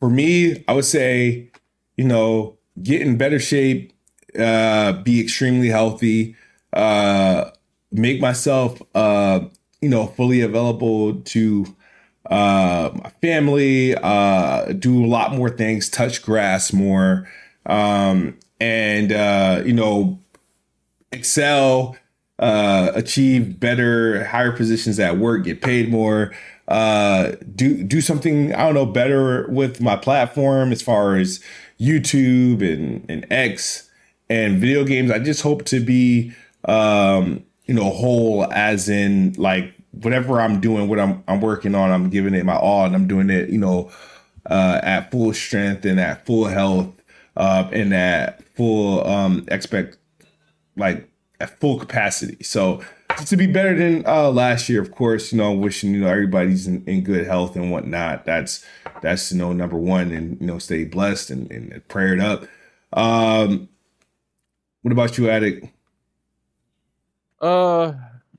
for 0.00 0.08
me, 0.08 0.64
I 0.66 0.72
would 0.72 0.86
say, 0.86 1.50
you 1.98 2.04
know, 2.04 2.56
get 2.82 3.02
in 3.02 3.18
better 3.18 3.38
shape, 3.38 3.92
uh, 4.38 4.92
be 5.02 5.20
extremely 5.20 5.68
healthy, 5.68 6.34
uh, 6.72 7.50
make 7.92 8.22
myself, 8.22 8.80
uh, 8.94 9.40
you 9.82 9.90
know, 9.90 10.06
fully 10.06 10.40
available 10.40 11.20
to 11.20 11.66
uh 12.30 12.90
my 12.94 13.10
family, 13.20 13.94
uh, 13.96 14.72
do 14.72 15.04
a 15.04 15.08
lot 15.08 15.32
more 15.32 15.50
things, 15.50 15.88
touch 15.88 16.22
grass 16.22 16.72
more, 16.72 17.28
um, 17.66 18.38
and 18.60 19.12
uh, 19.12 19.62
you 19.64 19.72
know, 19.72 20.18
excel 21.12 21.96
uh 22.40 22.90
achieve 22.96 23.60
better 23.60 24.24
higher 24.24 24.50
positions 24.50 24.98
at 24.98 25.18
work 25.18 25.44
get 25.44 25.62
paid 25.62 25.88
more 25.88 26.34
uh 26.66 27.30
do 27.54 27.84
do 27.84 28.00
something 28.00 28.52
i 28.56 28.64
don't 28.64 28.74
know 28.74 28.84
better 28.84 29.46
with 29.50 29.80
my 29.80 29.94
platform 29.94 30.72
as 30.72 30.82
far 30.82 31.14
as 31.14 31.38
youtube 31.78 32.60
and 32.60 33.08
and 33.08 33.24
x 33.30 33.88
and 34.28 34.58
video 34.58 34.84
games. 34.84 35.10
I 35.10 35.18
just 35.18 35.42
hope 35.42 35.64
to 35.66 35.80
be 35.80 36.32
um 36.66 37.44
you 37.66 37.74
know 37.74 37.90
whole 37.90 38.50
as 38.52 38.88
in 38.88 39.34
like 39.34 39.74
whatever 40.02 40.40
i'm 40.40 40.60
doing 40.60 40.88
what 40.88 40.98
i'm 40.98 41.22
i'm 41.28 41.40
working 41.40 41.74
on 41.74 41.90
i'm 41.90 42.10
giving 42.10 42.34
it 42.34 42.44
my 42.44 42.56
all 42.56 42.84
and 42.84 42.94
i'm 42.94 43.06
doing 43.06 43.30
it 43.30 43.48
you 43.48 43.58
know 43.58 43.90
uh 44.46 44.80
at 44.82 45.10
full 45.10 45.32
strength 45.32 45.84
and 45.84 46.00
at 46.00 46.24
full 46.26 46.46
health 46.46 46.92
uh 47.36 47.68
and 47.72 47.94
at 47.94 48.42
full 48.54 49.06
um 49.06 49.44
expect 49.48 49.96
like 50.76 51.08
at 51.40 51.60
full 51.60 51.78
capacity. 51.78 52.42
So 52.42 52.82
to 53.26 53.36
be 53.36 53.46
better 53.46 53.76
than 53.76 54.04
uh, 54.06 54.30
last 54.30 54.68
year, 54.68 54.80
of 54.80 54.90
course, 54.90 55.32
you 55.32 55.38
know, 55.38 55.52
wishing 55.52 55.94
you 55.94 56.00
know 56.00 56.08
everybody's 56.08 56.66
in, 56.66 56.84
in 56.86 57.02
good 57.02 57.26
health 57.26 57.56
and 57.56 57.70
whatnot. 57.70 58.24
That's 58.24 58.64
that's 59.02 59.32
you 59.32 59.38
know 59.38 59.52
number 59.52 59.76
one, 59.76 60.12
and 60.12 60.40
you 60.40 60.46
know 60.46 60.58
stay 60.58 60.84
blessed 60.84 61.30
and, 61.30 61.50
and 61.50 61.86
prayed 61.88 62.20
up. 62.20 62.46
Um, 62.92 63.68
what 64.82 64.92
about 64.92 65.18
you, 65.18 65.30
Addict? 65.30 65.66
Uh, 67.40 67.92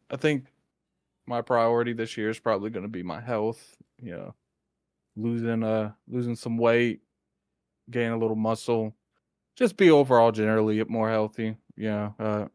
I 0.10 0.18
think 0.18 0.46
my 1.28 1.42
priority 1.42 1.94
this 1.94 2.18
year 2.18 2.30
is 2.30 2.40
probably 2.40 2.70
going 2.70 2.84
to 2.84 2.90
be 2.90 3.04
my 3.04 3.22
health. 3.22 3.78
You 4.02 4.12
know, 4.12 4.36
losing 5.16 5.64
uh 5.64 5.92
losing 6.08 6.36
some 6.36 6.58
weight, 6.58 7.02
gain 7.90 8.12
a 8.12 8.18
little 8.18 8.36
muscle, 8.36 8.96
just 9.56 9.78
be 9.78 9.92
overall 9.92 10.32
generally 10.32 10.84
more 10.86 11.10
healthy. 11.10 11.56
You 11.78 11.90
know, 11.90 12.16
uh, 12.20 12.46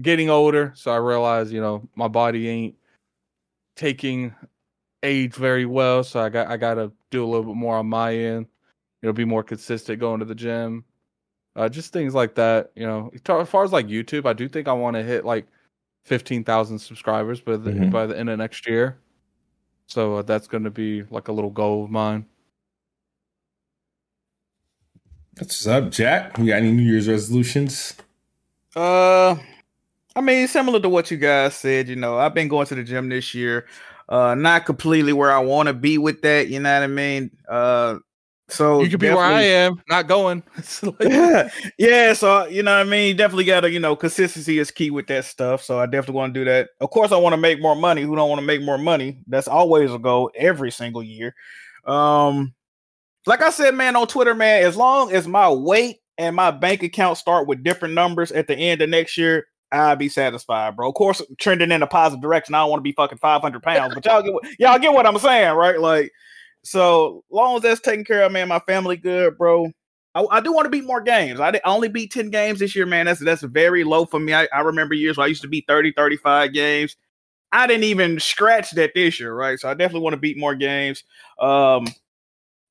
getting 0.00 0.30
older, 0.30 0.72
so 0.76 0.90
I 0.90 0.96
realize 0.96 1.52
you 1.52 1.60
know 1.60 1.88
my 1.94 2.08
body 2.08 2.48
ain't 2.48 2.74
taking 3.76 4.34
age 5.02 5.34
very 5.34 5.66
well, 5.66 6.04
so 6.04 6.20
I 6.20 6.28
got 6.28 6.48
I 6.48 6.56
got 6.56 6.74
to 6.74 6.92
do 7.10 7.24
a 7.24 7.26
little 7.26 7.44
bit 7.44 7.56
more 7.56 7.76
on 7.76 7.86
my 7.86 8.14
end. 8.14 8.46
You 9.02 9.08
know, 9.08 9.12
be 9.12 9.24
more 9.24 9.42
consistent 9.42 10.00
going 10.00 10.20
to 10.20 10.26
the 10.26 10.34
gym. 10.34 10.84
Uh, 11.54 11.68
just 11.68 11.92
things 11.92 12.14
like 12.14 12.34
that. 12.34 12.70
You 12.74 12.86
know, 12.86 13.10
as 13.14 13.48
far 13.48 13.64
as 13.64 13.72
like 13.72 13.86
YouTube, 13.86 14.26
I 14.26 14.32
do 14.32 14.48
think 14.48 14.68
I 14.68 14.72
want 14.72 14.96
to 14.96 15.02
hit 15.02 15.24
like 15.24 15.46
fifteen 16.06 16.44
thousand 16.44 16.78
subscribers 16.78 17.40
by 17.40 17.56
the 17.56 17.72
Mhm. 17.72 17.90
by 17.90 18.06
the 18.06 18.16
end 18.18 18.30
of 18.30 18.38
next 18.38 18.66
year. 18.66 18.96
So 19.88 20.16
uh, 20.16 20.22
that's 20.22 20.46
going 20.48 20.64
to 20.64 20.70
be 20.70 21.02
like 21.10 21.28
a 21.28 21.32
little 21.32 21.50
goal 21.50 21.84
of 21.84 21.90
mine. 21.90 22.26
What's 25.38 25.66
up, 25.66 25.90
Jack? 25.90 26.38
We 26.38 26.46
got 26.46 26.56
any 26.56 26.72
New 26.72 26.82
Year's 26.82 27.08
resolutions? 27.08 27.94
Uh, 28.74 29.36
I 30.14 30.20
mean, 30.22 30.48
similar 30.48 30.80
to 30.80 30.88
what 30.88 31.10
you 31.10 31.18
guys 31.18 31.54
said. 31.54 31.88
You 31.88 31.96
know, 31.96 32.18
I've 32.18 32.34
been 32.34 32.48
going 32.48 32.66
to 32.68 32.74
the 32.74 32.82
gym 32.84 33.08
this 33.10 33.34
year. 33.34 33.66
Uh, 34.08 34.34
not 34.34 34.64
completely 34.64 35.12
where 35.12 35.32
I 35.32 35.40
want 35.40 35.66
to 35.66 35.74
be 35.74 35.98
with 35.98 36.22
that. 36.22 36.48
You 36.48 36.60
know 36.60 36.72
what 36.72 36.84
I 36.84 36.86
mean? 36.86 37.30
Uh, 37.48 37.98
so 38.48 38.80
you 38.80 38.88
could 38.88 39.00
be 39.00 39.08
where 39.08 39.18
I 39.18 39.42
am, 39.42 39.82
not 39.88 40.06
going. 40.06 40.42
like, 40.82 41.50
yeah, 41.78 42.12
so 42.12 42.46
you 42.46 42.62
know 42.62 42.78
what 42.78 42.86
I 42.86 42.90
mean. 42.90 43.16
Definitely 43.16 43.44
got 43.44 43.60
to 43.60 43.70
you 43.70 43.80
know 43.80 43.96
consistency 43.96 44.58
is 44.58 44.70
key 44.70 44.90
with 44.90 45.08
that 45.08 45.24
stuff. 45.24 45.62
So 45.62 45.80
I 45.80 45.86
definitely 45.86 46.14
want 46.14 46.34
to 46.34 46.40
do 46.40 46.44
that. 46.44 46.68
Of 46.80 46.90
course, 46.90 47.10
I 47.10 47.16
want 47.16 47.32
to 47.32 47.40
make 47.40 47.60
more 47.60 47.74
money. 47.74 48.02
Who 48.02 48.14
don't 48.14 48.28
want 48.28 48.40
to 48.40 48.46
make 48.46 48.62
more 48.62 48.78
money? 48.78 49.18
That's 49.26 49.48
always 49.48 49.92
a 49.92 49.98
goal 49.98 50.30
every 50.36 50.70
single 50.70 51.02
year. 51.02 51.34
Um, 51.86 52.54
like 53.26 53.42
I 53.42 53.50
said, 53.50 53.74
man, 53.74 53.96
on 53.96 54.06
Twitter, 54.06 54.34
man, 54.34 54.64
as 54.64 54.76
long 54.76 55.12
as 55.12 55.26
my 55.26 55.50
weight 55.50 55.98
and 56.16 56.36
my 56.36 56.52
bank 56.52 56.84
account 56.84 57.18
start 57.18 57.48
with 57.48 57.64
different 57.64 57.94
numbers 57.94 58.30
at 58.30 58.46
the 58.46 58.56
end 58.56 58.80
of 58.80 58.88
next 58.88 59.18
year, 59.18 59.46
I'll 59.72 59.96
be 59.96 60.08
satisfied, 60.08 60.76
bro. 60.76 60.88
Of 60.88 60.94
course, 60.94 61.20
trending 61.38 61.72
in 61.72 61.82
a 61.82 61.86
positive 61.88 62.22
direction. 62.22 62.54
I 62.54 62.60
don't 62.60 62.70
want 62.70 62.78
to 62.78 62.84
be 62.84 62.92
fucking 62.92 63.18
500 63.18 63.62
pounds, 63.62 63.94
but 63.94 64.04
y'all 64.04 64.22
get 64.22 64.32
what, 64.32 64.44
y'all 64.60 64.78
get 64.78 64.92
what 64.92 65.06
I'm 65.06 65.18
saying, 65.18 65.56
right? 65.56 65.80
Like 65.80 66.12
so 66.66 67.24
long 67.30 67.56
as 67.56 67.62
that's 67.62 67.80
taken 67.80 68.04
care 68.04 68.22
of, 68.22 68.32
man, 68.32 68.48
my 68.48 68.58
family 68.60 68.96
good, 68.96 69.38
bro. 69.38 69.70
I, 70.14 70.24
I 70.30 70.40
do 70.40 70.52
want 70.52 70.66
to 70.66 70.70
beat 70.70 70.84
more 70.84 71.00
games. 71.00 71.40
I, 71.40 71.50
did, 71.52 71.60
I 71.64 71.70
only 71.70 71.88
beat 71.88 72.12
10 72.12 72.30
games 72.30 72.58
this 72.58 72.74
year, 72.74 72.86
man. 72.86 73.06
That's 73.06 73.20
that's 73.20 73.42
very 73.42 73.84
low 73.84 74.06
for 74.06 74.18
me. 74.18 74.34
I, 74.34 74.48
I 74.52 74.60
remember 74.60 74.94
years 74.94 75.16
where 75.16 75.26
I 75.26 75.28
used 75.28 75.42
to 75.42 75.48
beat 75.48 75.66
30, 75.68 75.92
35 75.92 76.52
games. 76.52 76.96
I 77.52 77.66
didn't 77.66 77.84
even 77.84 78.18
scratch 78.18 78.72
that 78.72 78.92
this 78.94 79.20
year, 79.20 79.32
right? 79.32 79.58
So 79.60 79.68
I 79.68 79.74
definitely 79.74 80.00
want 80.00 80.14
to 80.14 80.20
beat 80.20 80.36
more 80.36 80.54
games. 80.54 81.04
Um, 81.38 81.86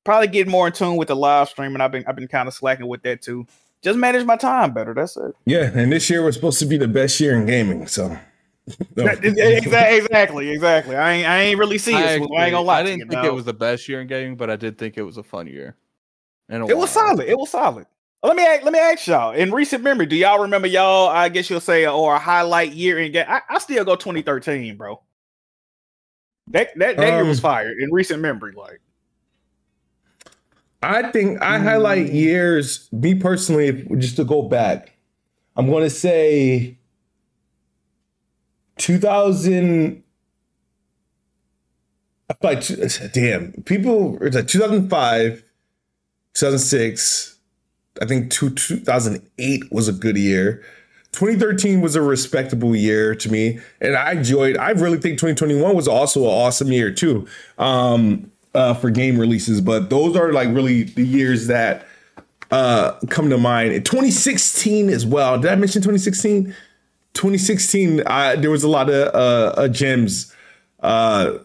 probably 0.04 0.28
get 0.28 0.46
more 0.46 0.66
in 0.66 0.72
tune 0.72 0.96
with 0.96 1.08
the 1.08 1.16
live 1.16 1.48
streaming. 1.48 1.80
I've 1.80 1.92
been 1.92 2.04
I've 2.06 2.16
been 2.16 2.28
kind 2.28 2.48
of 2.48 2.54
slacking 2.54 2.88
with 2.88 3.02
that 3.02 3.22
too. 3.22 3.46
Just 3.82 3.98
manage 3.98 4.26
my 4.26 4.36
time 4.36 4.74
better. 4.74 4.92
That's 4.92 5.16
it. 5.16 5.34
Yeah, 5.46 5.70
and 5.72 5.90
this 5.90 6.10
year 6.10 6.22
was 6.22 6.34
supposed 6.34 6.58
to 6.58 6.66
be 6.66 6.76
the 6.76 6.88
best 6.88 7.18
year 7.20 7.34
in 7.34 7.46
gaming, 7.46 7.86
so 7.86 8.18
exactly, 8.96 10.50
exactly. 10.50 10.96
I 10.96 11.12
ain't, 11.12 11.28
I 11.28 11.40
ain't 11.42 11.58
really 11.58 11.78
see 11.78 11.92
it. 11.92 11.96
I, 11.96 12.02
actually, 12.14 12.36
I 12.36 12.44
ain't 12.46 12.52
gonna 12.52 12.62
lie. 12.62 12.80
I 12.80 12.82
didn't 12.82 12.98
you, 13.00 13.06
think 13.06 13.22
know? 13.22 13.28
it 13.28 13.34
was 13.34 13.44
the 13.44 13.52
best 13.52 13.88
year 13.88 14.00
in 14.00 14.06
gaming, 14.06 14.36
but 14.36 14.50
I 14.50 14.56
did 14.56 14.76
think 14.76 14.98
it 14.98 15.02
was 15.02 15.18
a 15.18 15.22
fun 15.22 15.46
year. 15.46 15.76
And 16.48 16.62
it 16.62 16.66
while. 16.66 16.82
was 16.82 16.90
solid. 16.90 17.28
It 17.28 17.38
was 17.38 17.50
solid. 17.50 17.86
Let 18.22 18.36
me 18.36 18.44
ask, 18.44 18.64
let 18.64 18.72
me 18.72 18.78
ask 18.78 19.06
y'all. 19.06 19.32
In 19.32 19.52
recent 19.52 19.84
memory, 19.84 20.06
do 20.06 20.16
y'all 20.16 20.40
remember 20.40 20.66
y'all? 20.66 21.08
I 21.08 21.28
guess 21.28 21.48
you'll 21.48 21.60
say, 21.60 21.86
or 21.86 22.14
a 22.14 22.18
highlight 22.18 22.72
year 22.72 22.98
in 22.98 23.12
game. 23.12 23.26
I, 23.28 23.42
I 23.48 23.58
still 23.58 23.84
go 23.84 23.94
2013, 23.94 24.76
bro. 24.76 25.00
That 26.48 26.76
that, 26.78 26.96
that 26.96 27.08
um, 27.08 27.14
year 27.14 27.24
was 27.24 27.38
um, 27.38 27.42
fired 27.42 27.78
in 27.78 27.92
recent 27.92 28.20
memory. 28.20 28.54
Like, 28.56 28.80
I 30.82 31.10
think 31.10 31.40
I 31.40 31.58
highlight 31.58 32.12
years. 32.12 32.88
Me 32.92 33.14
personally, 33.14 33.86
just 33.98 34.16
to 34.16 34.24
go 34.24 34.42
back, 34.42 34.96
I'm 35.56 35.68
going 35.68 35.84
to 35.84 35.90
say 35.90 36.78
2000 38.78 40.02
like 42.42 42.62
damn 43.12 43.52
people 43.64 44.18
it's 44.20 44.36
like 44.36 44.46
2005 44.46 45.42
2006 46.34 47.38
i 48.02 48.04
think 48.04 48.30
two, 48.30 48.50
2008 48.50 49.72
was 49.72 49.88
a 49.88 49.92
good 49.92 50.16
year. 50.16 50.62
2013 51.12 51.80
was 51.80 51.96
a 51.96 52.02
respectable 52.02 52.76
year 52.76 53.14
to 53.14 53.30
me 53.30 53.58
and 53.80 53.96
i 53.96 54.12
enjoyed 54.12 54.56
i 54.58 54.70
really 54.70 54.98
think 54.98 55.14
2021 55.18 55.74
was 55.74 55.88
also 55.88 56.20
an 56.20 56.26
awesome 56.26 56.70
year 56.70 56.90
too 56.92 57.26
um 57.58 58.30
uh 58.54 58.74
for 58.74 58.90
game 58.90 59.18
releases 59.18 59.62
but 59.62 59.88
those 59.88 60.14
are 60.14 60.32
like 60.32 60.48
really 60.48 60.82
the 60.82 61.04
years 61.04 61.46
that 61.46 61.86
uh 62.50 62.92
come 63.08 63.30
to 63.30 63.38
mind. 63.38 63.72
2016 63.86 64.90
as 64.90 65.06
well 65.06 65.38
did 65.38 65.50
i 65.50 65.54
mention 65.54 65.80
2016 65.80 66.54
2016, 67.16 68.02
I, 68.06 68.36
there 68.36 68.50
was 68.50 68.62
a 68.62 68.68
lot 68.68 68.90
of 68.90 69.14
uh, 69.14 69.54
uh, 69.56 69.68
gems 69.68 70.32
uh, 70.80 71.38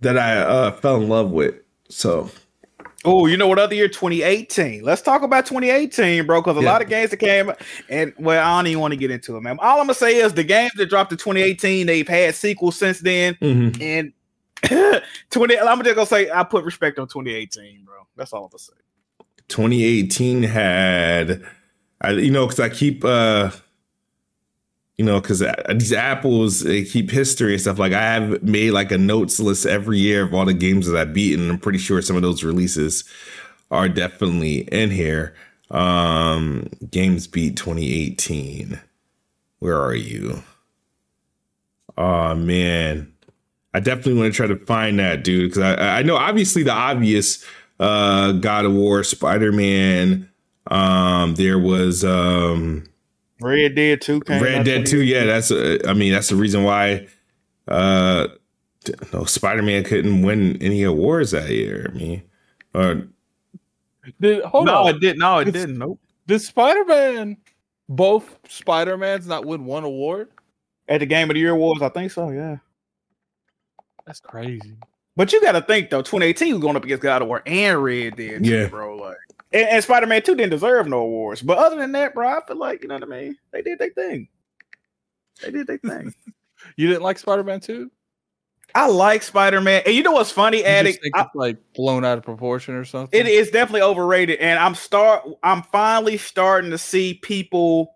that 0.00 0.18
I 0.18 0.38
uh, 0.38 0.70
fell 0.72 0.96
in 0.96 1.08
love 1.08 1.30
with. 1.30 1.54
So, 1.90 2.30
oh, 3.04 3.26
you 3.26 3.36
know 3.36 3.46
what 3.46 3.58
other 3.58 3.74
year? 3.74 3.88
2018. 3.88 4.82
Let's 4.82 5.02
talk 5.02 5.22
about 5.22 5.44
2018, 5.46 6.26
bro. 6.26 6.40
Because 6.40 6.56
a 6.56 6.62
yeah. 6.62 6.72
lot 6.72 6.82
of 6.82 6.88
games 6.88 7.10
that 7.10 7.18
came, 7.18 7.52
and 7.90 8.14
well, 8.18 8.42
I 8.42 8.58
don't 8.58 8.68
even 8.68 8.80
want 8.80 8.92
to 8.92 8.96
get 8.96 9.10
into 9.10 9.36
it, 9.36 9.42
man. 9.42 9.58
All 9.60 9.78
I'm 9.78 9.84
gonna 9.86 9.94
say 9.94 10.16
is 10.16 10.32
the 10.32 10.44
games 10.44 10.72
that 10.76 10.86
dropped 10.86 11.12
in 11.12 11.18
2018, 11.18 11.86
they've 11.86 12.08
had 12.08 12.34
sequels 12.34 12.78
since 12.78 13.00
then, 13.00 13.34
mm-hmm. 13.34 13.82
and 13.82 14.12
20. 15.30 15.58
I'm 15.58 15.82
just 15.84 15.94
gonna 15.94 16.06
say 16.06 16.30
I 16.30 16.42
put 16.42 16.64
respect 16.64 16.98
on 16.98 17.06
2018, 17.06 17.84
bro. 17.84 18.06
That's 18.16 18.32
all 18.32 18.44
I'm 18.44 18.50
gonna 18.50 18.58
say. 18.58 18.72
2018 19.48 20.42
had, 20.42 21.44
I, 22.00 22.10
you 22.12 22.30
know, 22.30 22.46
because 22.46 22.60
I 22.60 22.70
keep. 22.70 23.04
uh 23.04 23.50
you 24.98 25.04
know, 25.04 25.20
because 25.20 25.44
these 25.70 25.92
apples 25.92 26.60
they 26.60 26.82
keep 26.84 27.10
history 27.10 27.52
and 27.52 27.60
stuff. 27.60 27.78
Like 27.78 27.92
I 27.92 28.02
have 28.02 28.42
made 28.42 28.72
like 28.72 28.90
a 28.90 28.98
notes 28.98 29.38
list 29.38 29.64
every 29.64 29.98
year 29.98 30.24
of 30.24 30.34
all 30.34 30.44
the 30.44 30.52
games 30.52 30.88
that 30.88 31.00
I 31.00 31.04
beat, 31.04 31.38
and 31.38 31.50
I'm 31.50 31.58
pretty 31.58 31.78
sure 31.78 32.02
some 32.02 32.16
of 32.16 32.22
those 32.22 32.42
releases 32.42 33.04
are 33.70 33.88
definitely 33.88 34.62
in 34.72 34.90
here. 34.90 35.34
Um, 35.70 36.68
games 36.90 37.26
beat 37.28 37.56
2018. 37.56 38.80
Where 39.60 39.80
are 39.80 39.94
you? 39.94 40.42
Oh 41.96 42.34
man, 42.34 43.12
I 43.74 43.80
definitely 43.80 44.14
want 44.14 44.32
to 44.32 44.36
try 44.36 44.46
to 44.48 44.64
find 44.66 44.98
that 44.98 45.22
dude 45.22 45.50
because 45.50 45.62
I 45.62 45.98
I 45.98 46.02
know 46.02 46.16
obviously 46.16 46.64
the 46.64 46.72
obvious 46.72 47.44
uh 47.78 48.32
God 48.32 48.64
of 48.64 48.72
War, 48.72 49.04
Spider 49.04 49.52
Man. 49.52 50.28
Um, 50.66 51.36
there 51.36 51.58
was 51.58 52.04
um 52.04 52.84
Red 53.40 53.74
Dead 53.74 54.00
Two. 54.00 54.22
Red 54.28 54.64
Dead 54.64 54.86
Two. 54.86 55.02
Yeah, 55.02 55.24
that's. 55.24 55.50
A, 55.50 55.88
I 55.88 55.94
mean, 55.94 56.12
that's 56.12 56.28
the 56.28 56.36
reason 56.36 56.64
why. 56.64 57.06
Uh, 57.66 58.28
no, 59.12 59.24
Spider 59.24 59.62
Man 59.62 59.84
couldn't 59.84 60.22
win 60.22 60.60
any 60.62 60.82
awards 60.82 61.32
that 61.32 61.50
year. 61.50 61.90
I 61.92 61.96
mean, 61.96 62.22
uh, 62.74 62.94
did, 64.20 64.44
hold 64.44 64.66
no, 64.66 64.84
on. 64.84 64.96
it 64.96 65.00
did. 65.00 65.18
No, 65.18 65.38
it 65.38 65.46
did, 65.46 65.54
didn't. 65.54 65.78
Nope. 65.78 66.00
Did 66.26 66.40
Spider 66.40 66.84
Man, 66.84 67.36
both 67.88 68.38
Spider 68.48 68.96
Mans, 68.96 69.26
not 69.26 69.44
win 69.44 69.64
one 69.64 69.84
award 69.84 70.28
at 70.88 71.00
the 71.00 71.06
Game 71.06 71.30
of 71.30 71.34
the 71.34 71.40
Year 71.40 71.52
awards? 71.52 71.82
I 71.82 71.88
think 71.88 72.10
so. 72.12 72.30
Yeah. 72.30 72.56
That's 74.06 74.20
crazy. 74.20 74.74
But 75.16 75.32
you 75.32 75.40
got 75.42 75.52
to 75.52 75.60
think 75.60 75.90
though, 75.90 76.00
2018 76.00 76.54
was 76.54 76.62
going 76.62 76.76
up 76.76 76.84
against 76.84 77.02
God 77.02 77.22
of 77.22 77.28
War 77.28 77.42
and 77.44 77.82
Red 77.82 78.16
Dead. 78.16 78.46
Yeah, 78.46 78.68
bro. 78.68 78.96
Like 78.96 79.16
and, 79.52 79.68
and 79.68 79.84
Spider 79.84 80.06
Man 80.06 80.22
Two 80.22 80.34
didn't 80.34 80.50
deserve 80.50 80.86
no 80.88 80.98
awards. 80.98 81.42
But 81.42 81.58
other 81.58 81.76
than 81.76 81.92
that, 81.92 82.14
bro, 82.14 82.28
I 82.28 82.40
feel 82.46 82.56
like 82.56 82.82
you 82.82 82.88
know 82.88 82.96
what 82.96 83.04
I 83.04 83.06
mean. 83.06 83.36
They 83.52 83.62
did 83.62 83.78
their 83.78 83.90
thing. 83.90 84.28
They 85.42 85.50
did 85.50 85.66
their 85.66 85.78
thing. 85.78 86.12
you 86.76 86.88
didn't 86.88 87.02
like 87.02 87.18
Spider 87.18 87.44
Man 87.44 87.60
Two? 87.60 87.90
I 88.74 88.86
like 88.88 89.22
Spider 89.22 89.60
Man, 89.60 89.82
and 89.86 89.94
you 89.94 90.02
know 90.02 90.12
what's 90.12 90.30
funny, 90.30 90.62
Addict? 90.64 91.00
Think 91.02 91.14
it's 91.16 91.34
like 91.34 91.56
blown 91.74 92.04
out 92.04 92.18
of 92.18 92.24
proportion 92.24 92.74
or 92.74 92.84
something. 92.84 93.18
It 93.18 93.26
is 93.26 93.50
definitely 93.50 93.82
overrated, 93.82 94.38
and 94.40 94.58
I'm 94.58 94.74
start. 94.74 95.26
I'm 95.42 95.62
finally 95.62 96.18
starting 96.18 96.70
to 96.70 96.78
see 96.78 97.14
people 97.14 97.94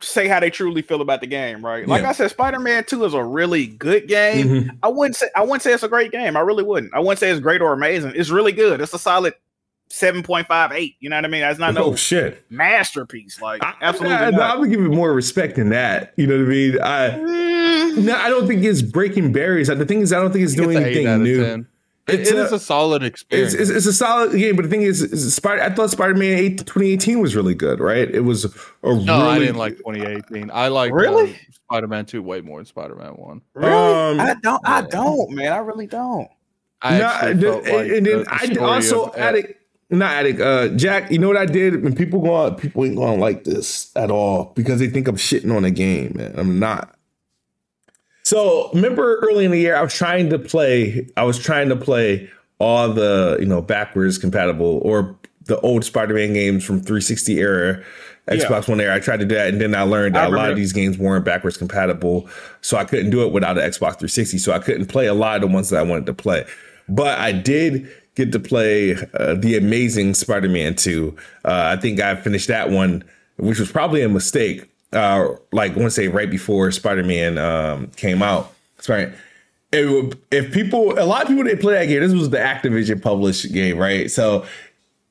say 0.00 0.28
how 0.28 0.38
they 0.38 0.50
truly 0.50 0.82
feel 0.82 1.00
about 1.00 1.20
the 1.20 1.26
game. 1.26 1.64
Right? 1.64 1.88
Like 1.88 2.02
yeah. 2.02 2.10
I 2.10 2.12
said, 2.12 2.30
Spider 2.30 2.60
Man 2.60 2.84
Two 2.84 3.04
is 3.04 3.14
a 3.14 3.24
really 3.24 3.66
good 3.66 4.06
game. 4.06 4.46
Mm-hmm. 4.46 4.76
I 4.82 4.88
wouldn't 4.88 5.16
say 5.16 5.28
I 5.34 5.42
wouldn't 5.42 5.62
say 5.62 5.72
it's 5.72 5.82
a 5.82 5.88
great 5.88 6.12
game. 6.12 6.36
I 6.36 6.40
really 6.40 6.64
wouldn't. 6.64 6.94
I 6.94 7.00
wouldn't 7.00 7.18
say 7.18 7.30
it's 7.30 7.40
great 7.40 7.60
or 7.60 7.72
amazing. 7.72 8.12
It's 8.14 8.30
really 8.30 8.52
good. 8.52 8.80
It's 8.80 8.94
a 8.94 8.98
solid 8.98 9.34
7.58. 9.94 10.96
You 10.98 11.08
know 11.08 11.16
what 11.16 11.24
I 11.24 11.28
mean? 11.28 11.42
That's 11.42 11.58
not 11.58 11.74
no 11.74 11.84
oh, 11.84 11.94
shit 11.94 12.44
masterpiece. 12.50 13.40
Like 13.40 13.62
absolutely. 13.80 14.16
I, 14.16 14.30
I, 14.30 14.52
I, 14.52 14.56
would 14.56 14.68
give 14.70 14.80
it 14.80 14.88
more 14.88 15.12
respect 15.12 15.56
than 15.56 15.68
that. 15.70 16.12
You 16.16 16.26
know 16.26 16.38
what 16.38 16.46
I 16.46 16.48
mean? 16.48 16.80
I 16.80 17.10
mm. 17.10 18.04
no, 18.04 18.16
I 18.16 18.28
don't 18.28 18.46
think 18.48 18.64
it's 18.64 18.82
breaking 18.82 19.32
barriers. 19.32 19.68
The 19.68 19.86
thing 19.86 20.00
is, 20.00 20.12
I 20.12 20.20
don't 20.20 20.32
think 20.32 20.44
it's 20.44 20.54
doing 20.54 20.78
anything 20.78 21.22
new. 21.22 21.66
It's 22.06 22.30
it, 22.30 22.36
it 22.36 22.38
a, 22.38 22.44
is 22.44 22.52
a 22.52 22.58
solid 22.58 23.02
experience. 23.02 23.54
It's, 23.54 23.70
it's, 23.70 23.70
it's, 23.70 23.86
a 23.86 23.92
solid 23.94 24.32
game, 24.32 24.56
but 24.56 24.64
the 24.64 24.68
thing 24.68 24.82
is, 24.82 25.00
is 25.00 25.34
Spider. 25.34 25.62
I 25.62 25.70
thought 25.70 25.90
Spider 25.90 26.14
Man 26.14 26.36
8 26.36 26.58
2018 26.58 27.20
was 27.20 27.34
really 27.34 27.54
good, 27.54 27.80
right? 27.80 28.10
It 28.10 28.20
was 28.20 28.44
a 28.44 28.50
no, 28.82 28.92
really. 28.92 29.12
I 29.12 29.38
didn't 29.38 29.56
like 29.56 29.76
2018. 29.78 30.50
I 30.52 30.68
like 30.68 30.92
really 30.92 31.30
uh, 31.30 31.52
Spider 31.52 31.86
Man 31.86 32.04
2 32.04 32.22
way 32.22 32.42
more 32.42 32.58
than 32.58 32.66
Spider 32.66 32.94
Man 32.94 33.12
1. 33.12 33.40
Really? 33.54 33.72
Um, 33.72 34.20
I 34.20 34.34
don't. 34.42 34.60
I 34.66 34.82
don't, 34.82 35.30
man. 35.30 35.52
I 35.52 35.58
really 35.58 35.86
don't. 35.86 36.28
I 36.82 36.98
no, 36.98 37.04
like 37.04 37.22
and 37.22 37.40
then 37.40 38.02
the, 38.02 38.50
the 38.52 38.60
I 38.60 38.74
also 38.74 39.10
added 39.14 39.54
not 39.90 40.12
addict. 40.12 40.40
Uh, 40.40 40.68
Jack, 40.68 41.10
you 41.10 41.18
know 41.18 41.28
what 41.28 41.36
I 41.36 41.46
did? 41.46 41.82
When 41.82 41.94
people 41.94 42.20
go 42.20 42.36
out, 42.36 42.58
people 42.58 42.84
ain't 42.84 42.96
gonna 42.96 43.16
like 43.16 43.44
this 43.44 43.94
at 43.96 44.10
all 44.10 44.52
because 44.54 44.80
they 44.80 44.88
think 44.88 45.08
I'm 45.08 45.16
shitting 45.16 45.54
on 45.54 45.64
a 45.64 45.70
game, 45.70 46.12
man. 46.16 46.34
I'm 46.36 46.58
not. 46.58 46.94
So 48.24 48.70
remember 48.72 49.18
early 49.18 49.44
in 49.44 49.50
the 49.50 49.58
year, 49.58 49.76
I 49.76 49.82
was 49.82 49.94
trying 49.94 50.30
to 50.30 50.38
play. 50.38 51.06
I 51.16 51.24
was 51.24 51.38
trying 51.38 51.68
to 51.68 51.76
play 51.76 52.30
all 52.58 52.92
the 52.92 53.36
you 53.40 53.46
know 53.46 53.60
backwards 53.60 54.18
compatible 54.18 54.80
or 54.82 55.16
the 55.46 55.60
old 55.60 55.84
Spider-Man 55.84 56.32
games 56.32 56.64
from 56.64 56.76
360 56.76 57.38
era, 57.38 57.84
Xbox 58.28 58.66
yeah. 58.66 58.70
One 58.72 58.80
era. 58.80 58.94
I 58.94 59.00
tried 59.00 59.18
to 59.18 59.26
do 59.26 59.34
that, 59.34 59.48
and 59.48 59.60
then 59.60 59.74
I 59.74 59.82
learned 59.82 60.14
that 60.14 60.24
I 60.24 60.26
a 60.26 60.30
lot 60.30 60.50
of 60.50 60.56
these 60.56 60.72
games 60.72 60.96
weren't 60.96 61.24
backwards 61.24 61.58
compatible, 61.58 62.28
so 62.62 62.78
I 62.78 62.84
couldn't 62.84 63.10
do 63.10 63.22
it 63.24 63.32
without 63.32 63.58
an 63.58 63.64
Xbox 63.64 63.98
360. 63.98 64.38
So 64.38 64.52
I 64.52 64.58
couldn't 64.58 64.86
play 64.86 65.06
a 65.06 65.14
lot 65.14 65.36
of 65.36 65.42
the 65.42 65.54
ones 65.54 65.68
that 65.70 65.78
I 65.78 65.82
wanted 65.82 66.06
to 66.06 66.14
play. 66.14 66.46
But 66.88 67.18
I 67.18 67.32
did 67.32 67.90
get 68.14 68.32
to 68.32 68.38
play 68.38 68.96
uh, 69.14 69.34
the 69.34 69.56
Amazing 69.56 70.14
Spider-Man 70.14 70.76
2. 70.76 71.16
Uh, 71.44 71.74
I 71.76 71.80
think 71.80 72.00
I 72.00 72.14
finished 72.16 72.48
that 72.48 72.70
one, 72.70 73.04
which 73.36 73.58
was 73.58 73.70
probably 73.70 74.02
a 74.02 74.08
mistake. 74.08 74.70
uh, 74.92 75.28
like 75.52 75.72
I 75.72 75.74
want 75.74 75.86
to 75.86 75.90
say 75.90 76.08
right 76.08 76.30
before 76.30 76.70
Spider 76.70 77.02
Man 77.04 77.36
um, 77.38 77.88
came 77.96 78.22
out. 78.22 78.52
Spider. 78.78 79.14
It, 79.72 80.16
if 80.30 80.52
people, 80.52 80.96
a 80.98 81.04
lot 81.04 81.22
of 81.22 81.28
people 81.28 81.42
didn't 81.42 81.60
play 81.60 81.74
that 81.74 81.86
game. 81.86 82.00
This 82.00 82.12
was 82.12 82.30
the 82.30 82.38
Activision 82.38 83.02
published 83.02 83.52
game, 83.52 83.76
right? 83.76 84.08
So 84.08 84.46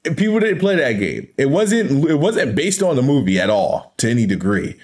people 0.03 0.39
didn't 0.39 0.59
play 0.59 0.77
that 0.77 0.93
game. 0.93 1.27
It 1.37 1.49
wasn't. 1.49 2.09
It 2.09 2.15
wasn't 2.15 2.55
based 2.55 2.81
on 2.81 2.95
the 2.95 3.01
movie 3.01 3.39
at 3.39 3.49
all 3.49 3.93
to 3.97 4.09
any 4.09 4.25
degree. 4.25 4.79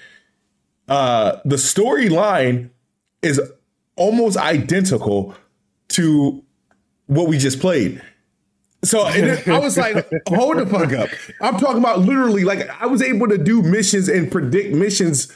Uh, 0.86 1.38
the 1.44 1.56
storyline 1.56 2.68
is 3.22 3.40
almost 3.96 4.36
identical 4.36 5.34
to 5.88 6.44
what 7.06 7.28
we 7.28 7.38
just 7.38 7.60
played. 7.60 8.02
So 8.82 9.02
I 9.02 9.58
was 9.58 9.76
like, 9.76 9.94
hold 10.28 10.58
the 10.58 10.66
fuck 10.66 10.92
up. 10.92 11.10
I'm 11.40 11.58
talking 11.58 11.78
about 11.78 12.00
literally, 12.00 12.44
like, 12.44 12.68
I 12.80 12.86
was 12.86 13.02
able 13.02 13.28
to 13.28 13.36
do 13.36 13.62
missions 13.62 14.08
and 14.08 14.30
predict 14.30 14.74
missions 14.74 15.30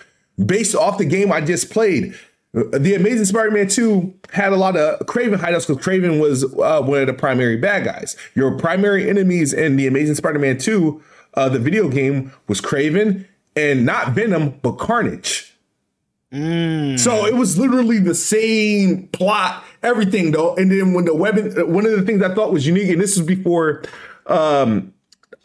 based 0.45 0.75
off 0.75 0.99
the 0.99 1.05
game 1.05 1.31
I 1.31 1.41
just 1.43 1.71
played. 1.71 2.15
The 2.53 2.95
Amazing 2.95 3.25
Spider-Man 3.27 3.69
2 3.69 4.15
had 4.33 4.53
a 4.53 4.57
lot 4.57 4.77
of 4.77 5.01
Kraven 5.07 5.39
hideouts 5.39 5.67
because 5.67 5.85
Kraven 5.85 6.21
was 6.21 6.45
uh, 6.45 6.81
one 6.83 7.01
of 7.01 7.07
the 7.09 7.13
primary 7.13 7.57
bad 7.57 7.85
guys. 7.85 8.17
Your 8.35 8.57
primary 8.57 9.11
enemies 9.11 9.53
in 9.53 9.77
the 9.77 9.87
Amazing 9.89 10.15
Spider-Man 10.15 10.59
2, 10.59 11.03
uh, 11.35 11.49
the 11.49 11.59
video 11.59 11.89
game, 11.89 12.33
was 12.47 12.61
Kraven 12.61 13.27
and 13.57 13.85
not 13.85 14.13
Venom, 14.13 14.59
but 14.63 14.79
Carnage. 14.79 15.51
So 16.33 17.27
it 17.27 17.35
was 17.37 17.59
literally 17.59 17.99
the 17.99 18.15
same 18.15 19.07
plot, 19.09 19.63
everything 19.85 20.33
though. 20.33 20.55
And 20.57 20.71
then 20.71 20.95
when 20.95 21.05
the 21.05 21.15
weapon, 21.15 21.73
one 21.73 21.87
of 21.87 21.93
the 21.93 22.03
things 22.03 22.23
I 22.23 22.35
thought 22.35 22.53
was 22.53 22.67
unique, 22.67 22.91
and 22.91 23.01
this 23.01 23.17
was 23.17 23.27
before, 23.27 23.83
um, 24.27 24.93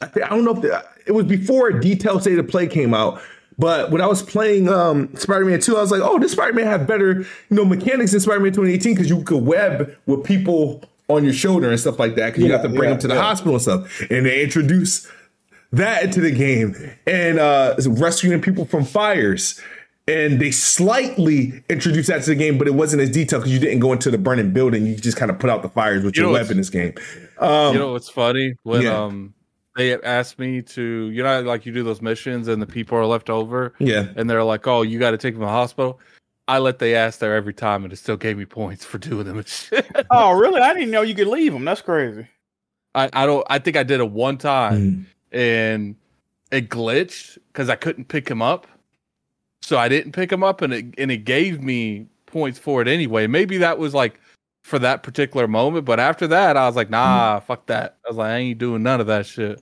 I, 0.02 0.08
thi- 0.08 0.24
I 0.24 0.30
don't 0.30 0.46
know 0.46 0.56
if 0.56 0.62
the, 0.62 0.84
it 1.06 1.12
was 1.12 1.26
before 1.26 1.72
Detailed 1.72 2.22
State 2.22 2.40
of 2.40 2.48
Play 2.48 2.68
came 2.68 2.94
out. 2.94 3.22
But 3.58 3.92
when 3.92 4.00
I 4.02 4.08
was 4.08 4.24
playing 4.24 4.70
um, 4.70 5.14
Spider-Man 5.18 5.60
2, 5.60 5.76
I 5.76 5.82
was 5.82 5.92
like, 5.92 6.02
oh, 6.02 6.18
this 6.18 6.32
Spider-Man 6.32 6.66
have 6.66 6.88
better, 6.88 7.20
you 7.20 7.28
know, 7.50 7.66
mechanics 7.66 8.12
than 8.12 8.22
Spider-Man 8.22 8.54
2018 8.54 8.94
because 8.94 9.10
you 9.10 9.22
could 9.24 9.44
web 9.44 9.94
with 10.06 10.24
people 10.24 10.82
on 11.10 11.26
your 11.26 11.34
shoulder 11.34 11.70
and 11.70 11.78
stuff 11.78 12.00
like 12.00 12.16
that 12.16 12.28
because 12.28 12.46
you 12.46 12.52
have 12.54 12.62
to 12.62 12.70
bring 12.70 12.84
yeah, 12.84 12.90
them 12.92 13.00
to 13.00 13.08
the 13.10 13.16
yeah. 13.16 13.22
hospital 13.22 13.56
and 13.56 13.62
stuff. 13.62 14.02
And 14.10 14.26
they 14.26 14.42
introduce 14.44 15.12
that 15.72 16.04
into 16.04 16.20
the 16.20 16.32
game 16.32 16.76
and 17.06 17.38
uh 17.38 17.76
rescuing 17.90 18.42
people 18.42 18.66
from 18.66 18.84
fires 18.84 19.62
and 20.10 20.40
they 20.42 20.52
slightly 20.52 21.64
introduced 21.70 22.08
that 22.10 22.24
to 22.24 22.32
the 22.32 22.36
game 22.36 22.58
but 22.58 22.68
it 22.68 22.74
wasn't 22.74 23.02
as 23.02 23.10
detailed 23.12 23.44
because 23.44 23.54
you 23.54 23.60
didn't 23.60 23.80
go 23.80 23.94
into 23.94 24.10
the 24.12 24.18
burning 24.18 24.52
building 24.52 24.86
you 24.86 24.96
just 24.96 25.18
kind 25.18 25.30
of 25.32 25.38
put 25.40 25.50
out 25.50 25.62
the 25.62 25.70
fires 25.70 26.04
with 26.04 26.16
You 26.18 26.24
your 26.24 26.32
know 26.34 26.40
weapon 26.40 26.58
this 26.58 26.70
game 26.70 26.94
um 27.38 27.74
you 27.74 27.80
know 27.80 27.92
what's 27.94 28.10
funny 28.10 28.56
when 28.64 28.82
yeah. 28.82 29.04
um 29.04 29.34
they 29.76 29.94
asked 30.02 30.40
me 30.40 30.62
to 30.62 31.10
you 31.12 31.24
know 31.24 31.42
like 31.42 31.66
you 31.66 31.72
do 31.72 31.84
those 31.84 32.02
missions 32.02 32.48
and 32.48 32.62
the 32.62 32.66
people 32.68 32.98
are 32.98 33.06
left 33.06 33.30
over 33.30 33.74
yeah 33.80 34.08
and 34.16 34.30
they're 34.30 34.44
like 34.44 34.68
oh 34.68 34.82
you 34.82 35.00
got 35.00 35.12
to 35.12 35.18
take 35.18 35.36
them 35.36 35.42
to 35.42 35.46
the 35.46 35.52
hospital 35.52 36.00
i 36.48 36.58
let 36.58 36.80
they 36.80 36.96
ask 36.96 37.20
there 37.20 37.36
every 37.36 37.54
time 37.54 37.84
and 37.84 37.94
it 37.94 37.98
still 37.98 38.18
gave 38.18 38.38
me 38.38 38.46
points 38.46 38.84
for 38.84 38.98
doing 38.98 39.26
them 39.28 39.44
shit. 39.46 39.86
Oh, 40.12 40.32
really? 40.32 40.60
I 40.62 40.74
didn't 40.74 40.90
know 40.92 41.04
you 41.04 41.14
could 41.14 41.28
leave 41.28 41.54
them. 41.54 41.64
That's 41.66 41.82
crazy. 41.82 42.28
I, 42.96 43.10
I 43.14 43.26
don't 43.28 43.46
i 43.50 43.60
think 43.60 43.78
i 43.78 43.84
did 43.84 44.00
it 44.00 44.10
one 44.10 44.38
time 44.40 45.06
Mm. 45.32 45.40
and 45.40 45.96
it 46.52 46.70
glitched 46.70 47.38
because 47.54 47.70
i 47.70 47.76
couldn't 47.76 48.06
pick 48.08 48.28
him 48.28 48.42
up 48.42 48.66
so 49.62 49.78
i 49.78 49.88
didn't 49.88 50.12
pick 50.12 50.32
him 50.32 50.44
up 50.44 50.62
and 50.62 50.74
it 50.74 50.86
and 50.98 51.12
it 51.12 51.26
gave 51.26 51.62
me 51.62 52.08
points 52.26 52.60
for 52.60 52.80
it 52.80 52.88
anyway. 52.88 53.26
Maybe 53.26 53.58
that 53.58 53.80
was 53.80 53.96
like 53.96 54.20
for 54.64 54.78
that 54.80 55.04
particular 55.04 55.48
moment 55.48 55.86
but 55.86 56.00
after 56.00 56.28
that 56.28 56.58
i 56.58 56.68
was 56.68 56.76
like 56.76 56.90
nah 56.90 57.38
mm-hmm. 57.38 57.46
fuck 57.48 57.66
that. 57.68 57.98
I 58.06 58.10
was 58.10 58.18
like 58.18 58.30
i 58.30 58.38
ain't 58.38 58.60
doing 58.60 58.84
none 58.84 59.02
of 59.02 59.08
that 59.08 59.26
shit. 59.26 59.62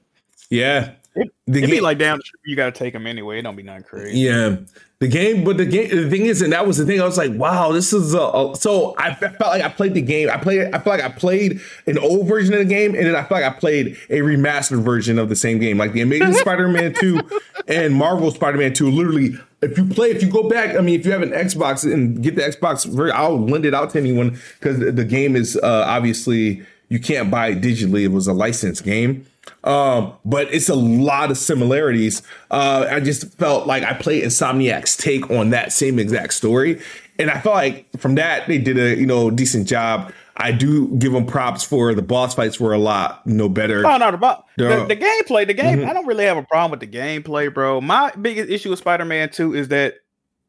Yeah 0.49 0.93
It- 1.17 1.31
the 1.49 1.59
It'd 1.59 1.69
be 1.71 1.79
like 1.79 1.97
down 1.97 2.17
the 2.17 2.23
street, 2.25 2.41
you 2.45 2.55
got 2.57 2.65
to 2.73 2.77
take 2.77 2.91
them 2.93 3.07
anyway. 3.07 3.39
It 3.39 3.43
don't 3.43 3.55
be 3.55 3.63
nothing 3.63 3.83
crazy. 3.83 4.19
yeah. 4.19 4.57
The 4.99 5.07
game 5.07 5.43
but 5.43 5.57
the 5.57 5.65
game 5.65 5.89
the 5.89 6.09
thing 6.09 6.25
is 6.25 6.41
and 6.41 6.51
that 6.53 6.65
was 6.65 6.77
the 6.77 6.85
thing 6.85 6.99
i 6.99 7.05
was 7.05 7.19
like 7.19 7.31
wow 7.33 7.71
this 7.71 7.93
is 7.93 8.15
a, 8.15 8.19
a- 8.19 8.55
so 8.55 8.95
I, 8.97 9.13
felt 9.13 9.39
like 9.39 9.61
i 9.61 9.69
played 9.69 9.93
the 9.93 10.01
game. 10.01 10.27
I 10.27 10.37
played 10.37 10.73
i 10.73 10.79
felt 10.79 10.87
like 10.87 11.03
i 11.03 11.09
played 11.09 11.61
an 11.85 11.99
old 11.99 12.27
version 12.27 12.51
of 12.55 12.59
the 12.61 12.65
game 12.65 12.95
and 12.95 13.05
then 13.05 13.15
i 13.15 13.19
felt 13.19 13.41
like 13.41 13.43
i 13.43 13.51
played 13.51 13.95
a 14.09 14.21
remastered 14.21 14.81
version 14.83 15.19
of 15.19 15.29
the 15.29 15.35
same 15.35 15.59
game. 15.59 15.77
Like 15.77 15.93
the 15.93 16.01
amazing 16.01 16.33
spider-man 16.43 16.95
2 16.95 17.19
and 17.67 17.93
marvel 17.93 18.31
spider-man 18.31 18.73
2 18.73 18.89
literally 18.89 19.35
if 19.61 19.77
you 19.77 19.85
play 19.85 20.09
if 20.09 20.23
you 20.23 20.31
go 20.31 20.49
back 20.49 20.75
i 20.75 20.81
mean 20.81 20.99
if 20.99 21.05
you 21.05 21.11
have 21.11 21.21
an 21.21 21.29
xbox 21.29 21.83
and 21.91 22.23
get 22.23 22.35
the 22.35 22.41
xbox 22.41 22.83
ver- 22.87 23.13
i'll 23.13 23.39
lend 23.39 23.67
it 23.67 23.75
out 23.75 23.91
to 23.91 23.99
anyone 23.99 24.35
because 24.59 24.79
the 24.79 25.05
game 25.05 25.35
is 25.35 25.55
uh 25.57 25.83
obviously 25.87 26.63
you 26.89 26.99
can't 26.99 27.29
buy 27.29 27.49
it 27.49 27.59
digitally. 27.61 28.03
It 28.03 28.07
was 28.13 28.27
a 28.27 28.33
licensed 28.33 28.83
game 28.85 29.27
um, 29.63 30.13
but 30.25 30.53
it's 30.53 30.69
a 30.69 30.75
lot 30.75 31.31
of 31.31 31.37
similarities. 31.37 32.21
Uh, 32.51 32.87
I 32.89 32.99
just 32.99 33.33
felt 33.37 33.67
like 33.67 33.83
I 33.83 33.93
played 33.93 34.23
Insomniac's 34.23 34.95
take 34.97 35.29
on 35.29 35.49
that 35.51 35.71
same 35.73 35.99
exact 35.99 36.33
story, 36.33 36.81
and 37.19 37.29
I 37.29 37.39
felt 37.39 37.55
like 37.55 37.87
from 37.97 38.15
that 38.15 38.47
they 38.47 38.57
did 38.57 38.77
a 38.77 38.95
you 38.97 39.05
know 39.05 39.29
decent 39.31 39.67
job. 39.67 40.11
I 40.39 40.51
do 40.51 40.89
give 40.99 41.13
them 41.13 41.25
props 41.25 41.63
for 41.63 41.95
the 41.95 42.03
boss 42.03 42.35
fights 42.35 42.59
were 42.59 42.71
a 42.71 42.77
lot 42.77 43.23
you 43.25 43.33
know 43.33 43.49
better. 43.49 43.85
Oh 43.85 43.97
no, 43.97 44.11
the, 44.11 44.17
the, 44.55 44.85
the 44.89 44.95
gameplay, 44.95 45.47
the 45.47 45.53
game. 45.55 45.79
Mhm. 45.79 45.87
I 45.87 45.93
don't 45.93 46.05
really 46.05 46.25
have 46.25 46.37
a 46.37 46.43
problem 46.43 46.71
with 46.71 46.79
the 46.79 46.87
gameplay, 46.87 47.51
bro. 47.53 47.81
My 47.81 48.11
biggest 48.11 48.49
issue 48.49 48.69
with 48.69 48.79
Spider-Man 48.79 49.29
2 49.29 49.55
is 49.55 49.67
that 49.69 49.95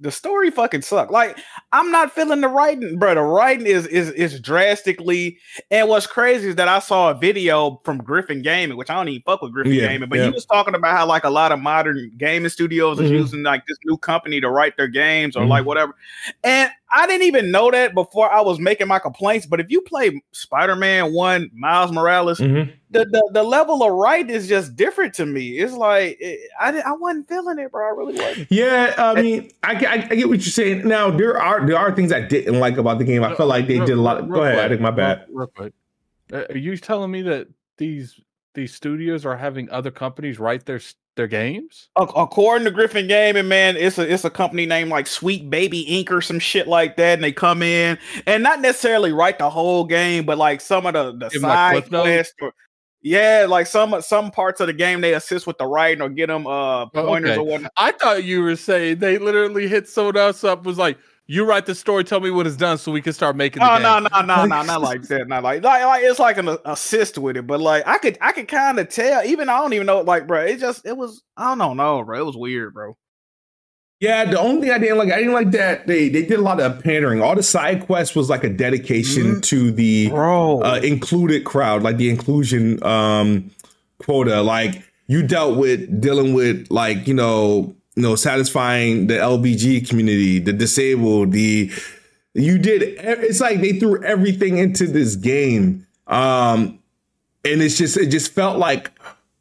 the 0.01 0.11
story 0.13 0.51
fucking 0.51 0.83
sucked. 0.83 1.11
Like, 1.11 1.39
I'm 1.73 1.91
not 1.91 2.13
feeling 2.13 2.41
the 2.41 2.49
writing, 2.49 2.99
bro. 2.99 3.15
The 3.15 3.21
writing 3.23 3.67
is 3.67 3.87
is 3.87 4.11
is 4.11 4.41
drastically. 4.41 5.39
And 5.71 5.89
what's 5.89 6.07
crazy 6.07 6.49
is 6.51 6.55
that 6.57 6.69
I 6.69 6.79
saw 6.79 7.11
a 7.11 7.15
video 7.15 7.81
from 7.85 7.99
Griffin 7.99 8.43
Gaming, 8.43 8.77
which 8.77 8.91
I 8.91 8.95
don't 8.95 9.09
even 9.09 9.23
fuck 9.23 9.43
with 9.43 9.53
Griffin 9.53 9.73
Yeah, 9.73 9.89
Gaming, 9.89 10.09
but 10.09 10.19
yeah. 10.19 10.27
he 10.27 10.31
was 10.31 10.45
talking 10.47 10.75
about 10.75 10.97
how 10.97 11.07
like 11.07 11.25
a 11.25 11.31
lot 11.31 11.53
of 11.53 11.59
modern 11.61 12.13
gaming 12.17 12.49
studios 12.49 13.01
is 13.01 13.11
Mhm. 13.11 13.15
using 13.15 13.43
like 13.43 13.65
this 13.67 13.79
new 13.85 13.97
company 13.99 14.41
to 14.41 14.51
write 14.51 14.77
their 14.77 14.89
games 14.89 15.37
or 15.37 15.45
Mhm. 15.45 15.49
like 15.49 15.65
whatever. 15.67 15.95
And 16.45 16.71
I 16.91 17.07
didn't 17.07 17.27
even 17.27 17.51
know 17.51 17.71
that 17.71 17.93
before 17.95 18.33
I 18.33 18.41
was 18.41 18.59
making 18.59 18.89
my 18.89 18.99
complaints. 18.99 19.45
But 19.47 19.61
if 19.61 19.71
you 19.71 19.81
play 19.83 20.23
Spider-Man 20.33 21.13
One, 21.13 21.51
Miles 21.55 21.93
Morales, 21.93 22.39
Mhm. 22.41 22.73
the, 22.91 23.05
the 23.05 23.31
the 23.35 23.43
level 23.43 23.83
of 23.83 23.93
right 23.93 24.29
is 24.31 24.49
just 24.49 24.75
different 24.75 25.13
to 25.15 25.27
me. 25.27 25.59
It's 25.59 25.75
like 25.75 26.17
it, 26.21 26.49
I 26.59 26.81
I 26.81 26.93
wasn't 26.93 27.29
feeling 27.29 27.59
it, 27.59 27.71
bro. 27.71 27.87
I 27.87 27.91
really 27.91 28.15
wasn't. 28.19 28.47
Yeah, 28.51 28.95
I 28.97 29.21
mean, 29.21 29.51
I, 29.63 29.75
get- 29.75 29.91
I, 29.91 29.95
I 30.11 30.15
get 30.17 30.29
what 30.29 30.39
you're 30.39 30.53
saying. 30.53 30.89
Now 30.89 31.11
there 31.11 31.39
are 31.41 31.67
there 31.67 31.77
are 31.77 31.95
things 31.95 32.11
I 32.13 32.21
didn't 32.23 32.59
like 32.59 32.79
about 32.79 32.99
the 32.99 33.05
game. 33.05 33.23
I 33.23 33.35
felt 33.35 33.49
like 33.49 33.67
they 33.69 33.77
Real- 33.77 33.87
did 33.87 33.99
a 33.99 34.01
lot. 34.01 34.23
real 34.23 34.35
go 34.39 34.43
ahead, 34.45 34.55
I 34.59 34.61
quick, 34.63 34.71
think 34.71 34.81
my 34.81 34.89
real- 34.89 34.97
bad. 34.97 35.27
Real, 35.31 35.47
quick, 35.49 35.73
Uh, 36.33 36.45
are 36.51 36.57
you 36.57 36.77
telling 36.79 37.11
me 37.11 37.23
that 37.23 37.49
these 37.77 38.19
these 38.59 38.75
studios 38.75 39.25
are 39.25 39.37
having 39.37 39.71
other 39.71 39.91
companies 39.91 40.39
write 40.39 40.67
their 40.67 40.81
their 41.17 41.27
games? 41.27 41.89
According 41.97 42.65
to 42.67 42.71
Griffin 42.71 43.07
Gaming, 43.07 43.49
man, 43.49 43.77
it's 43.77 43.99
a 43.99 44.13
it's 44.13 44.25
a 44.25 44.31
company 44.31 44.67
named 44.67 44.91
like 44.91 45.07
Sweet 45.07 45.49
Baby 45.49 45.87
Inc. 45.89 46.11
or 46.11 46.21
some 46.21 46.39
shit 46.39 46.69
like 46.69 46.97
that, 46.97 47.15
and 47.15 47.25
they 47.25 47.33
come 47.33 47.63
in 47.63 47.99
and 48.27 48.43
not 48.43 48.61
necessarily 48.61 49.13
write 49.13 49.39
the 49.39 49.49
whole 49.49 49.85
game, 49.85 50.27
but 50.27 50.39
like 50.39 50.61
some 50.61 50.87
of 50.87 50.95
the 50.95 51.13
the 51.13 51.29
Give 51.31 51.41
side 51.41 51.89
quests. 51.89 52.35
Or, 52.43 52.53
yeah, 53.01 53.47
like 53.49 53.67
some 53.67 54.01
some 54.03 54.31
parts 54.31 54.61
of 54.61 54.67
the 54.67 54.73
game 54.73 55.01
they 55.01 55.15
assist 55.15 55.47
with 55.47 55.57
the 55.59 55.67
writing 55.67 56.03
or 56.03 56.09
get 56.09 56.27
them 56.27 56.47
uh 56.47 56.87
pointers 56.87 57.31
okay. 57.31 57.41
or 57.41 57.45
whatnot. 57.45 57.73
I 57.77 57.93
thought 57.93 58.25
you 58.25 58.43
were 58.43 58.57
saying 58.57 58.99
they 58.99 59.19
literally 59.19 59.69
hit 59.69 59.89
someone 59.89 60.17
else 60.17 60.43
up 60.43 60.65
was 60.65 60.79
like, 60.79 60.99
"You 61.29 61.45
write 61.45 61.67
the 61.67 61.75
story, 61.75 62.03
tell 62.05 62.21
me 62.21 62.31
what 62.31 62.47
it's 62.47 62.57
done, 62.57 62.79
so 62.79 62.91
we 62.91 63.01
can 63.03 63.13
start 63.13 63.37
making." 63.37 63.63
The 63.63 63.71
Oh 63.71 63.75
game. 63.75 63.83
no 63.83 63.99
no 64.01 64.21
no 64.23 64.45
no 64.47 64.63
not 64.63 64.81
like 64.83 65.03
that 65.09 65.29
not 65.29 65.45
like, 65.45 65.63
like 65.63 65.85
like 65.85 66.03
it's 66.03 66.19
like 66.19 66.39
an 66.39 66.57
assist 66.65 67.19
with 67.19 67.37
it 67.37 67.47
but 67.47 67.61
like 67.61 67.87
I 67.87 67.99
could 67.99 68.19
I 68.21 68.33
could 68.33 68.49
kind 68.49 68.79
of 68.81 68.89
tell 68.89 69.25
even 69.25 69.49
I 69.49 69.59
don't 69.59 69.73
even 69.75 69.87
know 69.87 70.01
like 70.01 70.27
bro 70.27 70.45
it 70.45 70.59
just 70.59 70.85
it 70.87 70.97
was 70.97 71.23
I 71.37 71.55
don't 71.55 71.77
know 71.77 72.03
bro 72.03 72.19
it 72.21 72.25
was 72.27 72.37
weird 72.37 72.75
bro 72.75 72.97
Yeah, 74.01 74.25
the 74.27 74.39
only 74.39 74.63
thing 74.63 74.71
I 74.71 74.79
didn't 74.79 74.97
like, 74.99 75.11
I 75.13 75.19
didn't 75.19 75.33
like 75.35 75.51
that 75.53 75.87
they 75.89 76.09
they 76.09 76.23
did 76.23 76.39
a 76.39 76.43
lot 76.43 76.61
of 76.61 76.83
pandering. 76.85 77.21
All 77.21 77.35
the 77.35 77.43
side 77.43 77.85
quests 77.85 78.15
was 78.15 78.31
like 78.31 78.45
a 78.45 78.49
dedication 78.49 79.37
Mhm. 79.37 79.43
to 79.51 79.71
the 79.73 80.09
bro 80.11 80.61
uh, 80.63 80.81
included 80.85 81.45
crowd, 81.45 81.83
like 81.83 81.97
the 81.97 82.09
inclusion 82.09 82.81
um, 82.85 83.51
quota. 83.99 84.41
Like 84.41 84.83
you 85.09 85.27
dealt 85.27 85.59
with 85.59 86.01
dealing 86.01 86.33
with 86.33 86.69
like 86.71 87.09
you 87.09 87.15
know 87.15 87.75
you 87.99 88.03
know 88.03 88.15
satisfying 88.15 89.09
the 89.09 89.15
LBG 89.15 89.89
community, 89.89 90.39
the 90.39 90.53
disabled, 90.53 91.33
the 91.33 91.69
you 92.33 92.57
did. 92.57 92.83
It's 92.83 93.41
like 93.41 93.61
they 93.61 93.73
threw 93.73 94.01
everything 94.05 94.59
into 94.59 94.87
this 94.87 95.17
game, 95.17 95.85
um, 96.07 96.79
and 97.45 97.61
it's 97.61 97.77
just 97.77 97.97
it 97.97 98.07
just 98.07 98.33
felt 98.33 98.57
like 98.57 98.93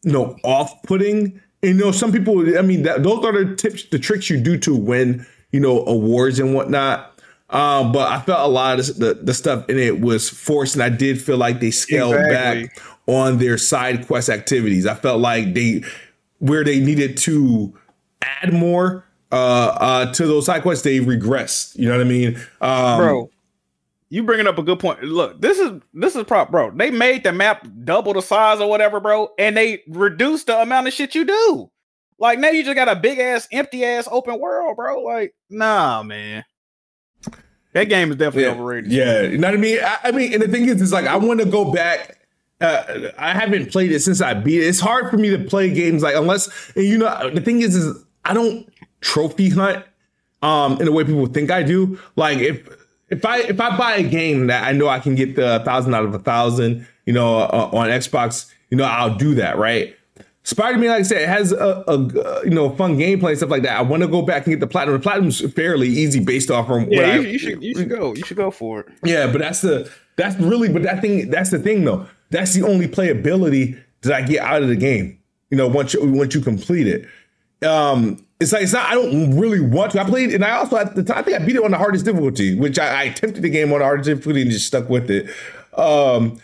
you 0.02 0.12
know 0.12 0.36
off 0.44 0.82
putting. 0.82 1.40
You 1.62 1.76
know, 1.76 1.92
some 1.92 2.12
people. 2.12 2.58
I 2.58 2.64
mean, 2.64 2.82
that, 2.84 3.04
those 3.04 3.24
are 3.26 3.46
the 3.46 3.56
tips, 3.56 3.84
the 3.90 4.00
tricks 4.00 4.28
you 4.30 4.40
do 4.40 4.58
to 4.60 4.76
win. 4.76 5.24
You 5.52 5.60
know, 5.60 5.86
awards 5.86 6.40
and 6.40 6.56
whatnot. 6.56 7.22
Um, 7.52 7.92
but 7.92 8.12
I 8.12 8.20
felt 8.22 8.40
a 8.40 8.52
lot 8.52 8.80
of 8.80 8.98
the, 8.98 9.14
the 9.14 9.34
stuff 9.36 9.70
in 9.70 9.78
it 9.78 10.02
was 10.02 10.30
forced, 10.30 10.74
and 10.74 10.84
I 10.84 10.90
did 10.90 11.22
feel 11.22 11.38
like 11.38 11.60
they 11.60 11.72
scaled 11.72 12.16
Exactly. 12.16 12.64
back 12.64 12.82
on 13.06 13.38
their 13.38 13.60
side 13.60 14.08
quest 14.08 14.30
activities. 14.30 14.88
I 14.88 14.96
felt 14.96 15.22
like 15.22 15.54
they 15.54 15.84
where 16.40 16.64
they 16.64 16.80
needed 16.80 17.18
to 17.18 17.74
add 18.22 18.54
more 18.54 19.06
uh 19.32 19.36
uh 19.80 20.14
to 20.14 20.26
those 20.26 20.46
side 20.46 20.62
quests, 20.62 20.84
they 20.84 21.00
regressed. 21.00 21.78
You 21.78 21.88
know 21.88 21.98
what 21.98 22.06
I 22.06 22.10
mean? 22.10 22.40
Um 22.62 22.98
bro 23.00 23.30
you 24.10 24.24
bringing 24.24 24.48
up 24.48 24.58
a 24.58 24.64
good 24.64 24.80
point 24.80 25.04
look 25.04 25.42
this 25.42 25.60
is 25.60 25.82
this 25.94 26.16
is 26.16 26.24
prop 26.24 26.50
bro 26.50 26.72
they 26.72 26.90
made 26.90 27.26
the 27.26 27.34
map 27.34 27.68
double 27.84 28.14
the 28.14 28.22
size 28.22 28.62
or 28.62 28.70
whatever 28.70 29.02
bro 29.02 29.28
and 29.38 29.58
they 29.58 29.84
reduced 29.90 30.48
the 30.48 30.58
amount 30.62 30.88
of 30.88 30.94
shit 30.94 31.14
you 31.14 31.26
do 31.26 31.70
Like 32.20 32.40
now 32.40 32.50
you 32.50 32.64
just 32.64 32.76
got 32.76 32.88
a 32.88 32.96
big 32.96 33.20
ass, 33.20 33.48
empty 33.52 33.86
ass 33.86 34.08
open 34.10 34.40
world, 34.40 34.76
bro. 34.76 35.02
Like, 35.02 35.36
nah, 35.50 36.02
man. 36.04 36.44
That 37.74 37.86
game 37.86 38.10
is 38.10 38.18
definitely 38.18 38.44
yeah, 38.44 38.50
overrated. 38.50 38.92
Yeah, 38.92 39.22
you 39.22 39.38
know 39.38 39.50
what 39.50 39.54
I 39.54 39.58
mean. 39.58 39.80
I, 39.84 39.98
I 40.06 40.12
mean, 40.12 40.34
and 40.34 40.42
the 40.42 40.48
thing 40.48 40.68
is, 40.68 40.82
is 40.82 40.92
like 40.92 41.06
I 41.06 41.16
want 41.18 41.42
to 41.42 41.46
go 41.46 41.72
back. 41.72 42.18
Uh, 42.60 43.12
I 43.20 43.34
haven't 43.34 43.72
played 43.72 43.92
it 43.92 44.00
since 44.00 44.20
I 44.20 44.34
beat 44.34 44.64
it. 44.64 44.66
It's 44.66 44.80
hard 44.80 45.12
for 45.12 45.18
me 45.18 45.30
to 45.30 45.38
play 45.38 45.72
games 45.72 46.02
like 46.02 46.16
unless 46.16 46.50
and 46.76 46.86
you 46.86 46.98
know 46.98 47.30
the 47.30 47.42
thing 47.42 47.62
is, 47.62 47.76
is 47.76 48.04
I 48.30 48.34
don't 48.34 48.68
trophy 49.02 49.50
hunt 49.50 49.86
um 50.42 50.74
in 50.80 50.86
the 50.86 50.92
way 50.92 51.04
people 51.04 51.26
think 51.28 51.52
I 51.52 51.64
do. 51.64 52.00
Like 52.16 52.40
if 52.40 52.68
if 53.10 53.26
I 53.26 53.40
if 53.40 53.60
I 53.60 53.78
buy 53.78 53.96
a 53.96 54.04
game 54.04 54.48
that 54.48 54.68
I 54.68 54.72
know 54.72 54.88
I 54.88 55.00
can 55.00 55.16
get 55.16 55.36
the 55.36 55.62
thousand 55.66 55.94
out 55.94 56.04
of 56.06 56.14
a 56.14 56.20
thousand, 56.20 56.88
you 57.06 57.14
know, 57.14 57.38
uh, 57.40 57.70
on 57.74 57.88
Xbox, 57.90 58.52
you 58.70 58.78
know, 58.78 58.84
I'll 58.84 59.16
do 59.16 59.36
that, 59.36 59.58
right? 59.58 59.96
Spider-Man, 60.44 60.90
like 60.90 61.00
I 61.02 61.04
said, 61.04 61.22
it 61.24 61.28
has 61.28 61.52
a, 61.52 61.84
a, 61.90 62.46
you 62.46 62.52
know 62.52 62.70
fun 62.70 62.98
gameplay 62.98 63.30
and 63.30 63.38
stuff 63.38 63.50
like 63.50 63.64
that. 63.64 63.78
I 63.78 63.82
want 63.82 64.04
to 64.04 64.08
go 64.08 64.22
back 64.22 64.46
and 64.46 64.54
get 64.54 64.62
the 64.62 64.68
platinum. 64.68 64.96
The 64.96 65.04
platinum's 65.04 65.42
fairly 65.54 65.90
easy 65.90 66.22
based 66.22 66.50
off 66.50 66.68
from 66.68 66.90
Yeah, 66.90 67.02
what 67.02 67.22
you, 67.22 67.28
I, 67.28 67.32
you 67.32 67.38
should 67.40 67.64
you 67.64 67.76
should 67.76 67.90
go. 67.90 68.14
You 68.16 68.24
should 68.24 68.38
go 68.38 68.50
for 68.50 68.82
it. 68.82 68.88
yeah, 69.04 69.28
but 69.30 69.40
that's 69.40 69.60
the 69.62 69.92
that's 70.16 70.38
really 70.40 70.70
but 70.70 70.84
that 70.84 71.02
thing 71.02 71.30
that's 71.30 71.50
the 71.50 71.60
thing 71.60 71.84
though. 71.84 72.08
That's 72.30 72.54
the 72.54 72.64
only 72.64 72.88
playability 72.88 73.78
that 74.04 74.14
I 74.14 74.22
get 74.22 74.42
out 74.42 74.62
of 74.62 74.70
the 74.70 74.76
game. 74.78 75.20
You 75.50 75.58
know, 75.58 75.68
once 75.68 75.94
you 75.94 76.10
once 76.12 76.34
you 76.34 76.42
complete 76.42 76.88
it. 76.88 77.08
Um 77.66 78.24
it's 78.40 78.54
like 78.54 78.64
it's 78.64 78.74
not 78.74 78.90
I 78.90 78.94
don't 78.94 79.38
really 79.40 79.60
want 79.60 79.94
to. 79.94 80.02
I 80.02 80.04
played 80.04 80.34
and 80.34 80.44
I 80.44 80.52
also 80.52 80.78
at 80.78 80.96
the 80.96 81.04
time 81.04 81.18
I 81.18 81.22
think 81.24 81.42
I 81.42 81.46
beat 81.46 81.56
it 81.56 81.64
on 81.64 81.72
the 81.72 81.78
hardest 81.78 82.06
difficulty, 82.06 82.56
which 82.56 82.78
I, 82.78 83.02
I 83.02 83.04
attempted 83.04 83.42
the 83.42 83.50
game 83.50 83.72
on 83.74 83.80
the 83.80 83.86
hardest 83.86 84.08
difficulty 84.08 84.42
and 84.44 84.52
just 84.52 84.68
stuck 84.68 84.90
with 84.90 85.10
it. 85.10 85.30
Um 85.78 86.40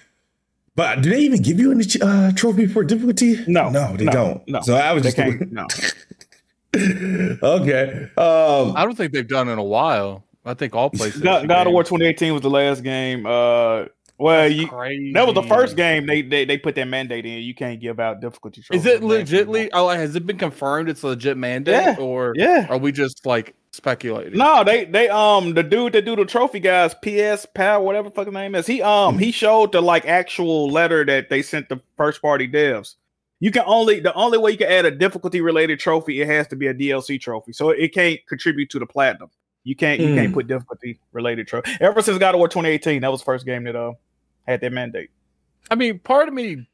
but 0.75 1.01
do 1.01 1.09
they 1.09 1.19
even 1.19 1.41
give 1.41 1.59
you 1.59 1.71
any 1.71 1.85
uh, 2.01 2.31
trophy 2.31 2.65
for 2.65 2.83
difficulty? 2.83 3.43
No, 3.45 3.69
no, 3.69 3.95
they 3.95 4.05
no, 4.05 4.11
don't. 4.11 4.47
no. 4.47 4.61
So 4.61 4.75
I 4.75 4.91
was 4.93 5.03
just 5.03 5.15
can't. 5.15 5.51
No. 5.51 5.67
okay. 7.43 8.09
Um, 8.17 8.75
I 8.75 8.83
don't 8.83 8.95
think 8.95 9.13
they've 9.13 9.27
done 9.27 9.49
it 9.49 9.53
in 9.53 9.59
a 9.59 9.63
while. 9.63 10.23
I 10.43 10.55
think 10.55 10.73
all 10.75 10.89
places. 10.89 11.21
God, 11.21 11.47
God 11.47 11.67
of 11.67 11.73
War 11.73 11.83
2018 11.83 12.33
was 12.33 12.41
the 12.41 12.49
last 12.49 12.83
game. 12.83 13.25
Uh, 13.27 13.85
well, 14.17 14.47
you 14.47 14.67
that 15.13 15.25
was 15.25 15.33
the 15.35 15.43
first 15.43 15.75
game 15.75 16.05
they, 16.05 16.21
they 16.21 16.45
they 16.45 16.57
put 16.57 16.75
that 16.75 16.87
mandate 16.87 17.25
in. 17.25 17.41
You 17.41 17.55
can't 17.55 17.79
give 17.79 17.99
out 17.99 18.21
difficulty. 18.21 18.63
Is 18.71 18.85
it 18.85 19.01
legitly? 19.01 19.69
Oh, 19.73 19.89
has 19.89 20.15
it 20.15 20.25
been 20.25 20.37
confirmed? 20.37 20.89
It's 20.89 21.03
a 21.03 21.07
legit 21.07 21.37
mandate, 21.37 21.73
Yeah, 21.73 21.95
or 21.99 22.33
Yeah. 22.35 22.67
are 22.69 22.77
we 22.77 22.91
just 22.91 23.25
like 23.25 23.55
speculating? 23.71 24.37
No, 24.37 24.63
they 24.63 24.85
they 24.85 25.09
um 25.09 25.53
the 25.55 25.63
dude 25.63 25.93
that 25.93 26.05
do 26.05 26.15
the 26.15 26.25
trophy 26.25 26.59
guys, 26.59 26.93
PS 26.95 27.45
Pal, 27.53 27.83
whatever 27.83 28.09
the 28.09 28.15
fuck 28.15 28.31
name 28.31 28.55
is. 28.55 28.67
He 28.67 28.81
um 28.81 29.17
he 29.17 29.31
showed 29.31 29.71
the 29.71 29.81
like 29.81 30.05
actual 30.05 30.69
letter 30.69 31.03
that 31.05 31.29
they 31.29 31.41
sent 31.41 31.69
the 31.69 31.81
first 31.97 32.21
party 32.21 32.47
devs. 32.47 32.95
You 33.39 33.51
can 33.51 33.63
only 33.65 33.99
the 33.99 34.13
only 34.13 34.37
way 34.37 34.51
you 34.51 34.57
can 34.57 34.71
add 34.71 34.85
a 34.85 34.91
difficulty 34.91 35.41
related 35.41 35.79
trophy, 35.79 36.21
it 36.21 36.27
has 36.27 36.47
to 36.49 36.55
be 36.55 36.67
a 36.67 36.73
DLC 36.73 37.19
trophy. 37.19 37.51
So 37.51 37.71
it 37.71 37.93
can't 37.93 38.19
contribute 38.29 38.69
to 38.69 38.79
the 38.79 38.85
platinum. 38.85 39.31
You 39.63 39.75
can't 39.75 39.99
you 39.99 40.13
can't 40.15 40.33
put 40.33 40.47
difficulty 40.47 40.99
related 41.13 41.47
trophy. 41.47 41.71
Ever 41.79 42.01
since 42.01 42.17
God 42.17 42.35
of 42.35 42.39
War 42.39 42.47
2018, 42.47 43.01
that 43.01 43.11
was 43.11 43.21
the 43.21 43.25
first 43.25 43.45
game 43.45 43.63
that 43.63 43.75
uh 43.75 43.93
had 44.47 44.61
that 44.61 44.73
mandate. 44.73 45.09
I 45.71 45.75
mean, 45.75 45.99
part 45.99 46.27
of 46.27 46.33
me 46.33 46.67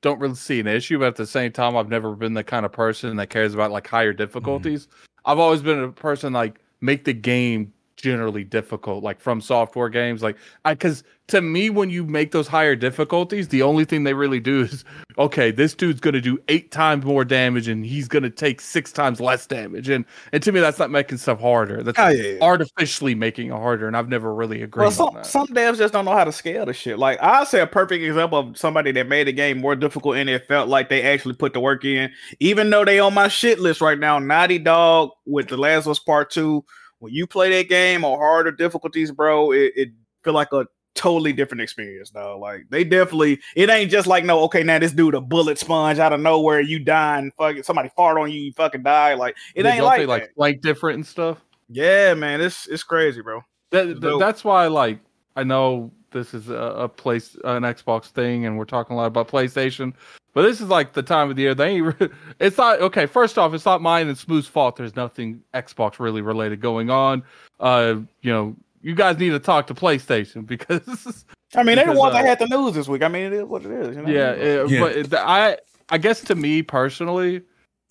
don't 0.00 0.18
really 0.18 0.34
see 0.34 0.60
an 0.60 0.66
issue, 0.66 0.98
but 0.98 1.06
at 1.08 1.16
the 1.16 1.26
same 1.26 1.52
time, 1.52 1.76
I've 1.76 1.88
never 1.88 2.14
been 2.14 2.34
the 2.34 2.44
kind 2.44 2.66
of 2.66 2.72
person 2.72 3.16
that 3.16 3.30
cares 3.30 3.54
about 3.54 3.70
like 3.70 3.86
higher 3.86 4.12
difficulties. 4.12 4.88
I've 5.24 5.38
always 5.38 5.62
been 5.62 5.78
a 5.78 5.92
person 5.92 6.32
like 6.32 6.60
make 6.80 7.04
the 7.04 7.14
game 7.14 7.72
generally 7.96 8.44
difficult, 8.44 9.02
like 9.04 9.22
FromSoftware 9.22 9.92
games. 9.92 10.22
Like 10.22 10.36
I 10.64 10.74
because 10.74 11.04
to 11.28 11.40
me, 11.40 11.70
when 11.70 11.88
you 11.88 12.04
make 12.04 12.32
those 12.32 12.46
higher 12.46 12.76
difficulties, 12.76 13.48
the 13.48 13.62
only 13.62 13.86
thing 13.86 14.04
they 14.04 14.12
really 14.12 14.40
do 14.40 14.62
is 14.62 14.84
okay, 15.16 15.50
this 15.50 15.74
dude's 15.74 16.00
gonna 16.00 16.20
do 16.20 16.38
eight 16.48 16.70
times 16.70 17.04
more 17.04 17.24
damage 17.24 17.66
and 17.68 17.86
he's 17.86 18.08
gonna 18.08 18.28
take 18.28 18.60
six 18.60 18.92
times 18.92 19.20
less 19.20 19.46
damage. 19.46 19.88
And 19.88 20.04
and 20.32 20.42
to 20.42 20.52
me 20.52 20.60
that's 20.60 20.78
not 20.78 20.90
making 20.90 21.18
stuff 21.18 21.40
harder. 21.40 21.82
That's 21.82 21.98
Oh, 21.98 22.08
yeah. 22.08 22.38
artificially 22.42 23.14
making 23.14 23.48
it 23.48 23.52
harder, 23.52 23.86
and 23.86 23.96
I've 23.96 24.08
never 24.08 24.34
really 24.34 24.62
agreed 24.62 24.82
Well, 24.82 24.90
some, 24.90 25.14
that. 25.14 25.26
some 25.26 25.46
devs 25.48 25.78
just 25.78 25.92
don't 25.94 26.04
know 26.04 26.12
how 26.12 26.24
to 26.24 26.32
scale 26.32 26.66
the 26.66 26.72
shit. 26.74 26.98
Like 26.98 27.22
I 27.22 27.44
say, 27.44 27.60
a 27.60 27.66
perfect 27.66 28.02
example 28.04 28.38
of 28.38 28.58
somebody 28.58 28.92
that 28.92 29.08
made 29.08 29.26
the 29.28 29.32
game 29.32 29.60
more 29.60 29.76
difficult 29.76 30.16
and 30.16 30.28
it 30.28 30.46
felt 30.46 30.68
like 30.68 30.88
they 30.90 31.02
actually 31.02 31.34
put 31.34 31.52
the 31.54 31.60
work 31.60 31.84
in, 31.84 32.10
even 32.40 32.68
though 32.70 32.84
they 32.84 32.98
on 32.98 33.14
my 33.14 33.28
shit 33.28 33.60
list 33.60 33.80
right 33.80 33.98
now. 33.98 34.18
Naughty 34.18 34.58
Dog 34.58 35.10
with 35.26 35.48
The 35.48 35.56
Last 35.56 35.86
of 35.86 35.92
Us 35.92 35.98
Part 36.00 36.30
Two. 36.30 36.64
When 36.98 37.12
you 37.12 37.26
play 37.26 37.50
that 37.56 37.68
game 37.68 38.04
on 38.04 38.18
harder 38.18 38.52
difficulties, 38.52 39.10
bro, 39.10 39.52
it, 39.52 39.72
it 39.76 39.88
feel 40.22 40.32
like 40.32 40.52
a 40.52 40.66
totally 40.94 41.32
different 41.32 41.60
experience, 41.60 42.10
though. 42.10 42.38
Like 42.38 42.66
they 42.70 42.84
definitely, 42.84 43.40
it 43.56 43.68
ain't 43.68 43.90
just 43.90 44.06
like 44.06 44.24
no, 44.24 44.40
okay, 44.44 44.62
now 44.62 44.78
this 44.78 44.92
dude 44.92 45.14
a 45.14 45.20
bullet 45.20 45.58
sponge 45.58 45.98
out 45.98 46.12
of 46.12 46.20
nowhere, 46.20 46.60
you 46.60 46.78
dying, 46.78 47.32
fucking 47.36 47.62
somebody 47.64 47.90
fart 47.96 48.18
on 48.18 48.30
you, 48.30 48.40
you 48.40 48.52
fucking 48.52 48.82
die. 48.82 49.14
Like 49.14 49.36
it 49.54 49.64
They 49.64 49.72
ain't 49.72 49.84
like, 49.84 50.00
they, 50.00 50.06
like 50.06 50.32
like 50.36 50.60
different 50.60 50.96
and 50.96 51.06
stuff. 51.06 51.38
yeah, 51.68 52.14
man, 52.14 52.40
it's 52.40 52.66
it's 52.68 52.82
crazy, 52.84 53.20
bro. 53.22 53.42
That, 53.70 53.88
It's 53.88 54.00
that- 54.00 54.18
that's 54.18 54.44
why, 54.44 54.66
like, 54.68 55.00
I 55.36 55.42
know 55.42 55.90
this 56.12 56.32
is 56.32 56.48
a, 56.48 56.54
a 56.54 56.88
place, 56.88 57.34
an 57.44 57.64
Xbox 57.64 58.06
thing, 58.06 58.46
and 58.46 58.56
we're 58.56 58.64
talking 58.64 58.94
a 58.94 58.96
lot 58.96 59.06
about 59.06 59.26
PlayStation. 59.26 59.92
But 60.34 60.42
this 60.42 60.60
is 60.60 60.68
like 60.68 60.92
the 60.92 61.02
time 61.02 61.30
of 61.30 61.36
the 61.36 61.42
year 61.42 61.54
they 61.54 61.68
ain't. 61.76 62.00
re- 62.00 62.08
It's 62.40 62.58
not 62.58 62.80
okay. 62.80 63.06
First 63.06 63.38
off, 63.38 63.54
it's 63.54 63.64
not 63.64 63.80
mine 63.80 64.08
and 64.08 64.18
Smooth's 64.18 64.48
fault. 64.48 64.76
There's 64.76 64.96
nothing 64.96 65.40
Xbox 65.54 65.98
really 66.00 66.20
related 66.22 66.60
going 66.60 66.90
on. 66.90 67.22
Uh, 67.60 67.96
you 68.22 68.32
know, 68.32 68.56
you 68.82 68.94
guys 68.94 69.16
need 69.18 69.30
to 69.30 69.38
talk 69.38 69.66
to 69.68 69.74
PlayStation 69.74 70.44
because 70.54 71.24
I 71.54 71.62
mean, 71.62 71.76
they're 71.76 71.86
the 71.86 71.92
Because, 71.92 71.98
ones 71.98 72.14
uh, 72.16 72.22
that 72.22 72.26
had 72.26 72.38
the 72.40 72.48
news 72.56 72.74
this 72.74 72.88
week. 72.88 73.02
I 73.02 73.08
mean, 73.08 73.22
it 73.26 73.32
is 73.32 73.44
what 73.44 73.64
it 73.64 73.70
is. 73.70 73.96
You 73.96 74.02
know? 74.02 74.10
yeah, 74.10 74.30
it- 74.32 74.70
Yeah. 74.70 74.80
but 74.80 74.92
it- 74.96 75.14
I, 75.14 75.56
I 75.88 75.98
guess 75.98 76.20
to 76.22 76.34
me 76.34 76.62
personally, 76.62 77.42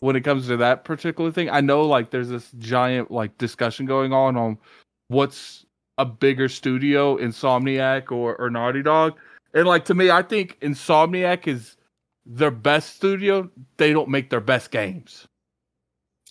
when 0.02 0.18
it 0.18 0.22
comes 0.22 0.48
to 0.48 0.58
that 0.58 0.84
particular 0.84 1.32
thing, 1.32 1.50
I 1.50 1.62
know 1.62 1.86
like 1.88 2.10
there's 2.10 2.28
this 2.30 2.52
giant 2.60 3.10
like 3.10 3.38
discussion 3.38 3.86
going 3.86 4.12
on 4.12 4.36
on 4.36 4.58
what's 5.08 5.66
a 5.98 6.06
bigger 6.06 6.50
studio, 6.50 7.16
Insomniac 7.18 8.12
or 8.12 8.36
or 8.36 8.50
Naughty 8.50 8.82
Dog, 8.84 9.14
and 9.54 9.66
like 9.66 9.86
to 9.86 9.94
me, 9.94 10.12
I 10.12 10.24
think 10.24 10.60
Insomniac 10.60 11.48
is 11.48 11.78
their 12.26 12.52
best 12.52 12.96
studio. 12.96 13.50
They 13.78 13.94
don't 13.94 14.10
make 14.10 14.30
their 14.30 14.42
best 14.42 14.72
games. 14.72 15.28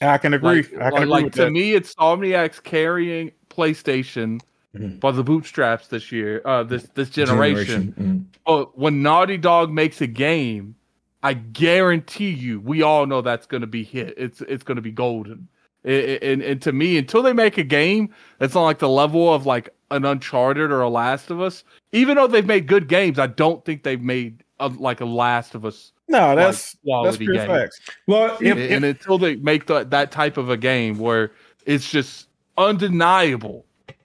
I 0.00 0.18
can 0.18 0.34
agree. 0.34 0.62
Like, 0.62 0.74
I 0.74 0.90
can 0.90 0.92
like, 0.92 0.94
agree 0.94 1.06
like, 1.10 1.24
with 1.26 1.34
to 1.34 1.44
that. 1.44 1.50
me, 1.52 1.74
it's 1.74 1.94
Insomniac's 1.94 2.60
carrying 2.60 3.30
PlayStation 3.50 4.40
Mhm. 4.76 4.98
by 5.00 5.10
the 5.12 5.22
bootstraps 5.22 5.88
this 5.88 6.10
year, 6.10 6.40
uh, 6.44 6.62
this 6.62 6.84
this 6.94 7.10
generation. 7.10 7.94
Mm. 7.98 8.24
But 8.46 8.76
when 8.78 9.02
Naughty 9.02 9.36
Dog 9.36 9.70
makes 9.70 10.00
a 10.00 10.06
game, 10.06 10.74
I 11.22 11.34
guarantee 11.34 12.30
you, 12.30 12.58
we 12.60 12.82
all 12.82 13.06
know 13.06 13.20
that's 13.20 13.46
going 13.46 13.60
to 13.60 13.66
be 13.66 13.84
hit. 13.84 14.14
It's 14.16 14.40
it's 14.42 14.64
going 14.64 14.76
to 14.76 14.82
be 14.82 14.90
golden. 14.90 15.46
I- 15.84 15.90
I- 15.90 16.18
and 16.22 16.42
and 16.42 16.62
to 16.62 16.72
me, 16.72 16.96
until 16.96 17.22
they 17.22 17.32
make 17.32 17.58
a 17.58 17.62
game 17.64 18.08
that's 18.38 18.56
on 18.56 18.64
like 18.64 18.78
the 18.78 18.88
level 18.88 19.32
of 19.32 19.46
like 19.46 19.68
an 19.90 20.04
Uncharted 20.06 20.70
or 20.72 20.80
a 20.80 20.88
Last 20.88 21.30
of 21.30 21.40
Us, 21.40 21.64
even 21.92 22.16
though 22.16 22.26
they've 22.26 22.46
made 22.46 22.66
good 22.66 22.88
games, 22.88 23.18
I 23.18 23.26
don't 23.26 23.62
think 23.64 23.82
they've 23.82 24.00
made 24.00 24.41
a, 24.62 24.66
like 24.68 25.00
a 25.00 25.04
Last 25.04 25.54
of 25.54 25.64
Us 25.64 25.92
No, 26.08 26.34
that's 26.36 26.72
that's 26.72 26.76
quality 26.84 27.24
pure 27.26 27.34
game. 27.36 27.46
facts. 27.46 27.80
Well, 28.06 28.36
If- 28.40 28.52
and, 28.56 28.60
and 28.60 28.84
until 28.84 29.18
they 29.18 29.36
make 29.36 29.66
the, 29.66 29.84
that 29.84 30.10
type 30.12 30.36
of 30.36 30.50
a 30.50 30.56
game 30.56 30.98
where 30.98 31.32
it's 31.66 31.90
just 31.90 32.28
undeniable, 32.58 33.64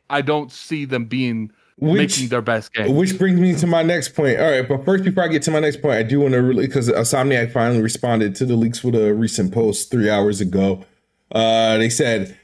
I 0.09 0.21
don't 0.21 0.51
see 0.51 0.85
them 0.85 1.05
being 1.05 1.51
which 1.79 1.97
making 2.17 2.29
their 2.29 2.41
best 2.41 2.73
game. 2.73 2.95
Which 2.95 3.17
brings 3.19 3.39
me 3.39 3.53
to 3.55 3.67
my 3.67 3.83
next 3.83 4.15
point. 4.15 4.39
All 4.39 4.49
right, 4.49 4.67
but 4.67 4.83
first, 4.83 5.03
before 5.03 5.23
I 5.23 5.27
get 5.27 5.43
to 5.43 5.51
my 5.51 5.59
next 5.59 5.81
point, 5.81 5.95
I 5.95 6.03
do 6.03 6.19
want 6.21 6.33
to 6.33 6.41
really 6.41 6.65
because 6.65 6.89
Insomniac 6.89 7.51
finally 7.51 7.81
responded 7.81 8.35
to 8.35 8.45
the 8.45 8.55
leaks 8.55 8.83
with 8.83 8.95
a 8.95 9.13
recent 9.13 9.53
post 9.53 9.91
three 9.91 10.09
hours 10.09 10.41
ago. 10.41 10.83
Uh, 11.31 11.77
they 11.77 11.89
said, 11.89 12.35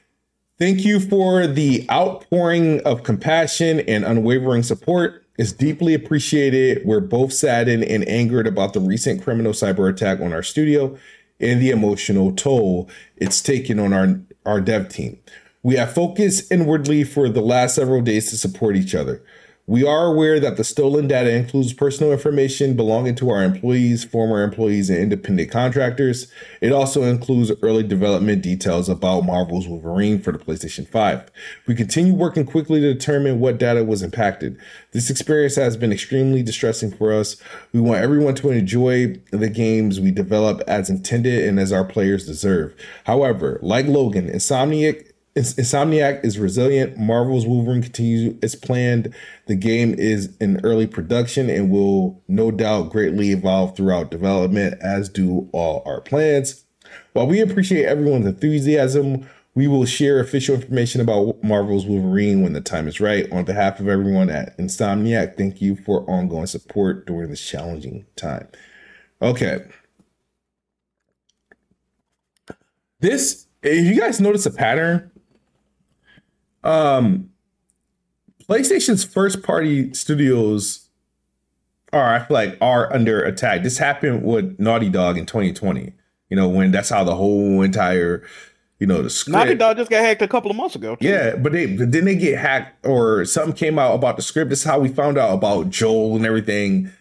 "Thank 0.59 0.85
you 0.85 0.99
for 0.99 1.47
the 1.47 1.89
outpouring 1.89 2.81
of 2.81 3.03
compassion 3.03 3.79
and 3.81 4.03
unwavering 4.05 4.61
support. 4.61 5.22
It's 5.37 5.51
deeply 5.51 5.93
appreciated. 5.93 6.85
We're 6.85 6.99
both 6.99 7.33
saddened 7.33 7.83
and 7.83 8.07
angered 8.07 8.45
about 8.45 8.73
the 8.73 8.79
recent 8.79 9.23
criminal 9.23 9.53
cyber 9.53 9.89
attack 9.89 10.19
on 10.19 10.31
our 10.31 10.43
studio 10.43 10.97
and 11.39 11.61
the 11.61 11.71
emotional 11.71 12.31
toll 12.31 12.89
it's 13.17 13.41
taken 13.41 13.79
on 13.79 13.93
our 13.93 14.19
our 14.45 14.61
dev 14.61 14.89
team. 14.89 15.19
We 15.63 15.75
have 15.75 15.93
focused 15.93 16.51
inwardly 16.51 17.03
for 17.03 17.29
the 17.29 17.41
last 17.41 17.75
several 17.75 18.01
days 18.01 18.29
to 18.29 18.37
support 18.37 18.75
each 18.75 18.93
other. 18.93 19.23
We 19.65 19.87
are 19.87 20.07
aware 20.07 20.41
that 20.41 20.57
the 20.57 20.65
stolen 20.65 21.07
data 21.07 21.33
includes 21.33 21.71
personal 21.71 22.11
information 22.11 22.75
belonging 22.75 23.15
to 23.15 23.29
our 23.29 23.41
employees, 23.41 24.03
former 24.03 24.43
employees, 24.43 24.89
and 24.89 24.99
independent 24.99 25.51
contractors. 25.51 26.29
It 26.59 26.73
also 26.73 27.03
includes 27.03 27.49
early 27.61 27.83
development 27.83 28.41
details 28.41 28.89
about 28.89 29.21
Marvel's 29.21 29.65
Wolverine 29.65 30.21
for 30.21 30.33
the 30.33 30.37
PlayStation 30.37 30.85
5. 30.85 31.31
We 31.65 31.75
continue 31.75 32.13
working 32.13 32.45
quickly 32.45 32.81
to 32.81 32.93
determine 32.93 33.39
what 33.39 33.57
data 33.57 33.85
was 33.85 34.03
impacted. 34.03 34.59
This 34.91 35.09
experience 35.09 35.55
has 35.55 35.77
been 35.77 35.93
extremely 35.93 36.43
distressing 36.43 36.91
for 36.91 37.13
us. 37.13 37.37
We 37.71 37.79
want 37.79 38.01
everyone 38.01 38.35
to 38.35 38.49
enjoy 38.49 39.15
the 39.31 39.49
games 39.49 39.97
we 39.97 40.11
develop 40.11 40.59
as 40.67 40.89
intended 40.89 41.47
and 41.47 41.57
as 41.57 41.71
our 41.71 41.85
players 41.85 42.25
deserve. 42.25 42.75
However, 43.05 43.59
like 43.61 43.85
Logan, 43.87 44.29
Insomniac 44.29 45.12
Ins- 45.12 45.12
Insomniac 45.35 46.23
is 46.23 46.37
resilient. 46.37 46.97
Marvel's 46.97 47.45
Wolverine 47.47 47.81
continues 47.81 48.35
as 48.43 48.55
planned. 48.55 49.13
The 49.47 49.55
game 49.55 49.95
is 49.95 50.35
in 50.37 50.63
early 50.63 50.85
production 50.85 51.49
and 51.49 51.71
will 51.71 52.21
no 52.27 52.51
doubt 52.51 52.91
greatly 52.91 53.31
evolve 53.31 53.75
throughout 53.75 54.11
development, 54.11 54.79
as 54.81 55.09
do 55.09 55.49
all 55.51 55.81
our 55.85 56.01
plans. 56.01 56.65
While 57.13 57.27
we 57.27 57.41
appreciate 57.41 57.85
everyone's 57.85 58.27
enthusiasm, 58.27 59.27
we 59.55 59.67
will 59.67 59.85
share 59.85 60.19
official 60.19 60.55
information 60.55 61.01
about 61.01 61.43
Marvel's 61.43 61.85
Wolverine 61.85 62.41
when 62.41 62.53
the 62.53 62.61
time 62.61 62.87
is 62.87 62.99
right. 62.99 63.31
On 63.31 63.43
behalf 63.43 63.79
of 63.79 63.87
everyone 63.87 64.29
at 64.29 64.57
Insomniac, 64.57 65.35
thank 65.37 65.61
you 65.61 65.75
for 65.75 66.07
ongoing 66.09 66.47
support 66.47 67.07
during 67.07 67.29
this 67.29 67.45
challenging 67.45 68.05
time. 68.15 68.47
Okay. 69.21 69.65
This, 72.99 73.47
if 73.61 73.85
you 73.85 73.99
guys 73.99 74.19
notice 74.21 74.45
a 74.45 74.51
pattern, 74.51 75.11
um, 76.63 77.29
PlayStation's 78.49 79.03
first 79.03 79.43
party 79.43 79.93
studios 79.93 80.87
are, 81.91 82.15
I 82.15 82.19
feel 82.19 82.35
like, 82.35 82.57
are 82.61 82.91
under 82.93 83.21
attack. 83.23 83.63
This 83.63 83.77
happened 83.77 84.23
with 84.23 84.59
Naughty 84.59 84.89
Dog 84.89 85.17
in 85.17 85.25
2020. 85.25 85.93
You 86.29 86.37
know, 86.37 86.49
when 86.49 86.71
that's 86.71 86.89
how 86.89 87.03
the 87.03 87.15
whole 87.15 87.61
entire 87.61 88.23
you 88.83 88.87
know, 88.87 89.01
the 89.01 89.09
script. 89.09 89.37
Naughty 89.37 89.55
Dog 89.55 89.77
just 89.77 89.89
got 89.89 90.03
hacked 90.03 90.21
a 90.21 90.27
couple 90.27 90.51
of 90.51 90.57
months 90.57 90.75
ago. 90.75 90.97
Too. 90.97 91.07
Yeah, 91.07 91.37
but 91.37 91.53
they 91.53 91.67
but 91.67 91.93
then 91.93 92.03
they 92.03 92.17
get 92.17 92.37
hacked 92.37 92.85
or 92.85 93.23
something 93.23 93.53
came 93.53 93.79
out 93.79 93.95
about 93.95 94.17
the 94.17 94.21
script. 94.21 94.49
This 94.49 94.59
is 94.59 94.65
how 94.65 94.79
we 94.79 94.89
found 94.89 95.17
out 95.17 95.33
about 95.33 95.69
Joel 95.69 96.17
and 96.17 96.25
everything. 96.25 96.91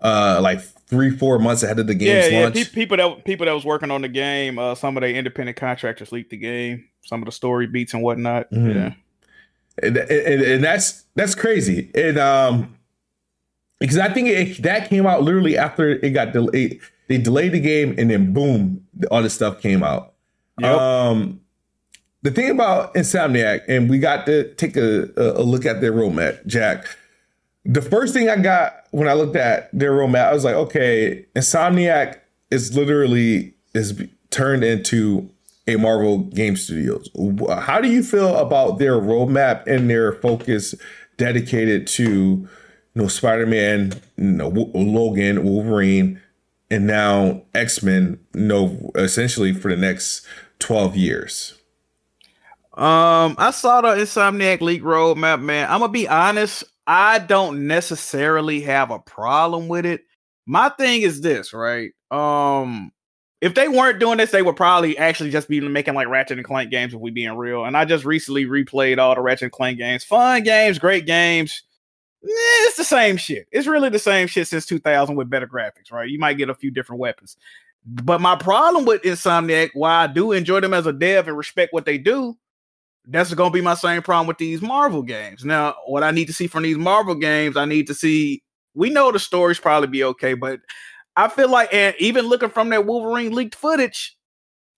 Uh, 0.00 0.40
like 0.42 0.60
three, 0.60 1.08
four 1.08 1.38
months 1.38 1.62
ahead 1.62 1.78
of 1.78 1.86
the 1.86 1.94
game's 1.94 2.32
yeah, 2.32 2.40
launch. 2.40 2.56
Yeah, 2.56 2.64
people 2.72 2.96
that 2.96 3.24
people 3.24 3.46
that 3.46 3.52
was 3.52 3.64
working 3.64 3.92
on 3.92 4.02
the 4.02 4.08
game, 4.08 4.58
uh, 4.58 4.74
some 4.74 4.96
of 4.96 5.02
the 5.02 5.14
independent 5.14 5.56
contractors 5.56 6.10
leaked 6.10 6.30
the 6.30 6.36
game, 6.36 6.86
some 7.02 7.22
of 7.22 7.26
the 7.26 7.32
story 7.32 7.66
beats 7.66 7.94
and 7.94 8.02
whatnot. 8.02 8.50
Mm-hmm. 8.50 8.70
Yeah, 8.70 8.92
and, 9.82 9.96
and, 9.96 10.42
and 10.42 10.64
that's 10.64 11.04
that's 11.14 11.34
crazy. 11.34 11.90
And 11.94 12.18
um, 12.18 12.76
because 13.78 13.98
I 13.98 14.12
think 14.12 14.28
it, 14.28 14.62
that 14.62 14.88
came 14.88 15.06
out 15.06 15.22
literally 15.22 15.56
after 15.56 15.90
it 15.90 16.10
got 16.10 16.32
delayed. 16.32 16.80
They 17.08 17.18
delayed 17.18 17.52
the 17.52 17.60
game, 17.60 17.96
and 17.98 18.08
then 18.08 18.32
boom, 18.32 18.86
all 19.10 19.22
this 19.22 19.34
stuff 19.34 19.60
came 19.60 19.82
out. 19.82 20.14
Yep. 20.60 20.78
Um, 20.78 21.40
the 22.22 22.30
thing 22.30 22.50
about 22.50 22.94
Insomniac, 22.94 23.62
and 23.66 23.90
we 23.90 23.98
got 23.98 24.26
to 24.26 24.54
take 24.54 24.76
a, 24.76 25.10
a 25.16 25.42
look 25.42 25.66
at 25.66 25.80
their 25.80 25.92
roadmap, 25.92 26.46
Jack. 26.46 26.84
The 27.64 27.82
first 27.82 28.14
thing 28.14 28.28
I 28.28 28.36
got 28.36 28.84
when 28.90 29.08
I 29.08 29.14
looked 29.14 29.36
at 29.36 29.70
their 29.76 29.92
roadmap, 29.92 30.28
I 30.28 30.32
was 30.32 30.44
like, 30.44 30.54
okay, 30.54 31.26
Insomniac 31.34 32.20
is 32.50 32.76
literally 32.76 33.54
is 33.74 34.00
turned 34.30 34.62
into 34.62 35.28
a 35.66 35.76
Marvel 35.76 36.18
Game 36.18 36.56
Studios. 36.56 37.10
How 37.60 37.80
do 37.80 37.88
you 37.88 38.02
feel 38.02 38.36
about 38.36 38.78
their 38.78 38.94
roadmap 38.94 39.66
and 39.66 39.88
their 39.88 40.12
focus 40.12 40.74
dedicated 41.16 41.86
to 41.86 42.02
you 42.02 42.48
know 42.94 43.08
Spider-Man, 43.08 43.92
you 44.16 44.24
know, 44.24 44.48
Logan, 44.48 45.44
Wolverine, 45.44 46.20
and 46.70 46.86
now 46.86 47.42
X-Men, 47.54 48.18
you 48.34 48.40
know, 48.40 48.90
essentially 48.94 49.52
for 49.52 49.68
the 49.68 49.76
next 49.76 50.26
12 50.60 50.96
years? 50.96 51.54
Um, 52.74 53.34
I 53.36 53.50
saw 53.50 53.80
the 53.80 53.88
Insomniac 53.88 54.60
League 54.60 54.82
roadmap, 54.82 55.42
man. 55.42 55.68
I'm 55.70 55.80
gonna 55.80 55.92
be 55.92 56.08
honest, 56.08 56.64
I 56.86 57.18
don't 57.18 57.66
necessarily 57.66 58.62
have 58.62 58.90
a 58.90 58.98
problem 58.98 59.68
with 59.68 59.84
it. 59.84 60.02
My 60.46 60.70
thing 60.70 61.02
is 61.02 61.20
this, 61.20 61.52
right? 61.52 61.90
Um, 62.10 62.90
if 63.40 63.54
they 63.54 63.68
weren't 63.68 63.98
doing 63.98 64.18
this, 64.18 64.30
they 64.30 64.42
would 64.42 64.56
probably 64.56 64.98
actually 64.98 65.30
just 65.30 65.48
be 65.48 65.60
making 65.60 65.94
like 65.94 66.08
Ratchet 66.08 66.38
and 66.38 66.46
Clank 66.46 66.70
games 66.70 66.92
if 66.92 67.00
we 67.00 67.10
being 67.10 67.36
real. 67.36 67.64
And 67.64 67.76
I 67.76 67.84
just 67.86 68.04
recently 68.04 68.44
replayed 68.44 68.98
all 68.98 69.14
the 69.14 69.22
Ratchet 69.22 69.44
and 69.44 69.52
Clank 69.52 69.78
games. 69.78 70.04
Fun 70.04 70.42
games, 70.42 70.78
great 70.78 71.06
games. 71.06 71.62
Eh, 72.22 72.28
it's 72.28 72.76
the 72.76 72.84
same 72.84 73.16
shit. 73.16 73.46
It's 73.50 73.66
really 73.66 73.88
the 73.88 73.98
same 73.98 74.26
shit 74.26 74.46
since 74.46 74.66
2000 74.66 75.16
with 75.16 75.30
better 75.30 75.46
graphics, 75.46 75.90
right? 75.90 76.08
You 76.08 76.18
might 76.18 76.36
get 76.36 76.50
a 76.50 76.54
few 76.54 76.70
different 76.70 77.00
weapons. 77.00 77.36
But 77.86 78.20
my 78.20 78.36
problem 78.36 78.84
with 78.84 79.02
Insomniac, 79.02 79.70
why 79.72 80.04
I 80.04 80.06
do 80.06 80.32
enjoy 80.32 80.60
them 80.60 80.74
as 80.74 80.86
a 80.86 80.92
dev 80.92 81.28
and 81.28 81.36
respect 81.36 81.72
what 81.72 81.86
they 81.86 81.96
do, 81.96 82.36
that's 83.06 83.32
going 83.32 83.50
to 83.50 83.54
be 83.54 83.62
my 83.62 83.74
same 83.74 84.02
problem 84.02 84.26
with 84.26 84.36
these 84.36 84.60
Marvel 84.60 85.02
games. 85.02 85.46
Now, 85.46 85.76
what 85.86 86.02
I 86.02 86.10
need 86.10 86.26
to 86.26 86.34
see 86.34 86.46
from 86.46 86.64
these 86.64 86.76
Marvel 86.76 87.14
games, 87.14 87.56
I 87.56 87.64
need 87.64 87.86
to 87.86 87.94
see. 87.94 88.42
We 88.74 88.90
know 88.90 89.10
the 89.10 89.18
stories 89.18 89.58
probably 89.58 89.88
be 89.88 90.04
okay, 90.04 90.34
but 90.34 90.60
I 91.16 91.28
feel 91.28 91.50
like, 91.50 91.72
and 91.72 91.94
even 91.98 92.26
looking 92.26 92.50
from 92.50 92.70
that 92.70 92.86
Wolverine 92.86 93.32
leaked 93.32 93.54
footage, 93.54 94.16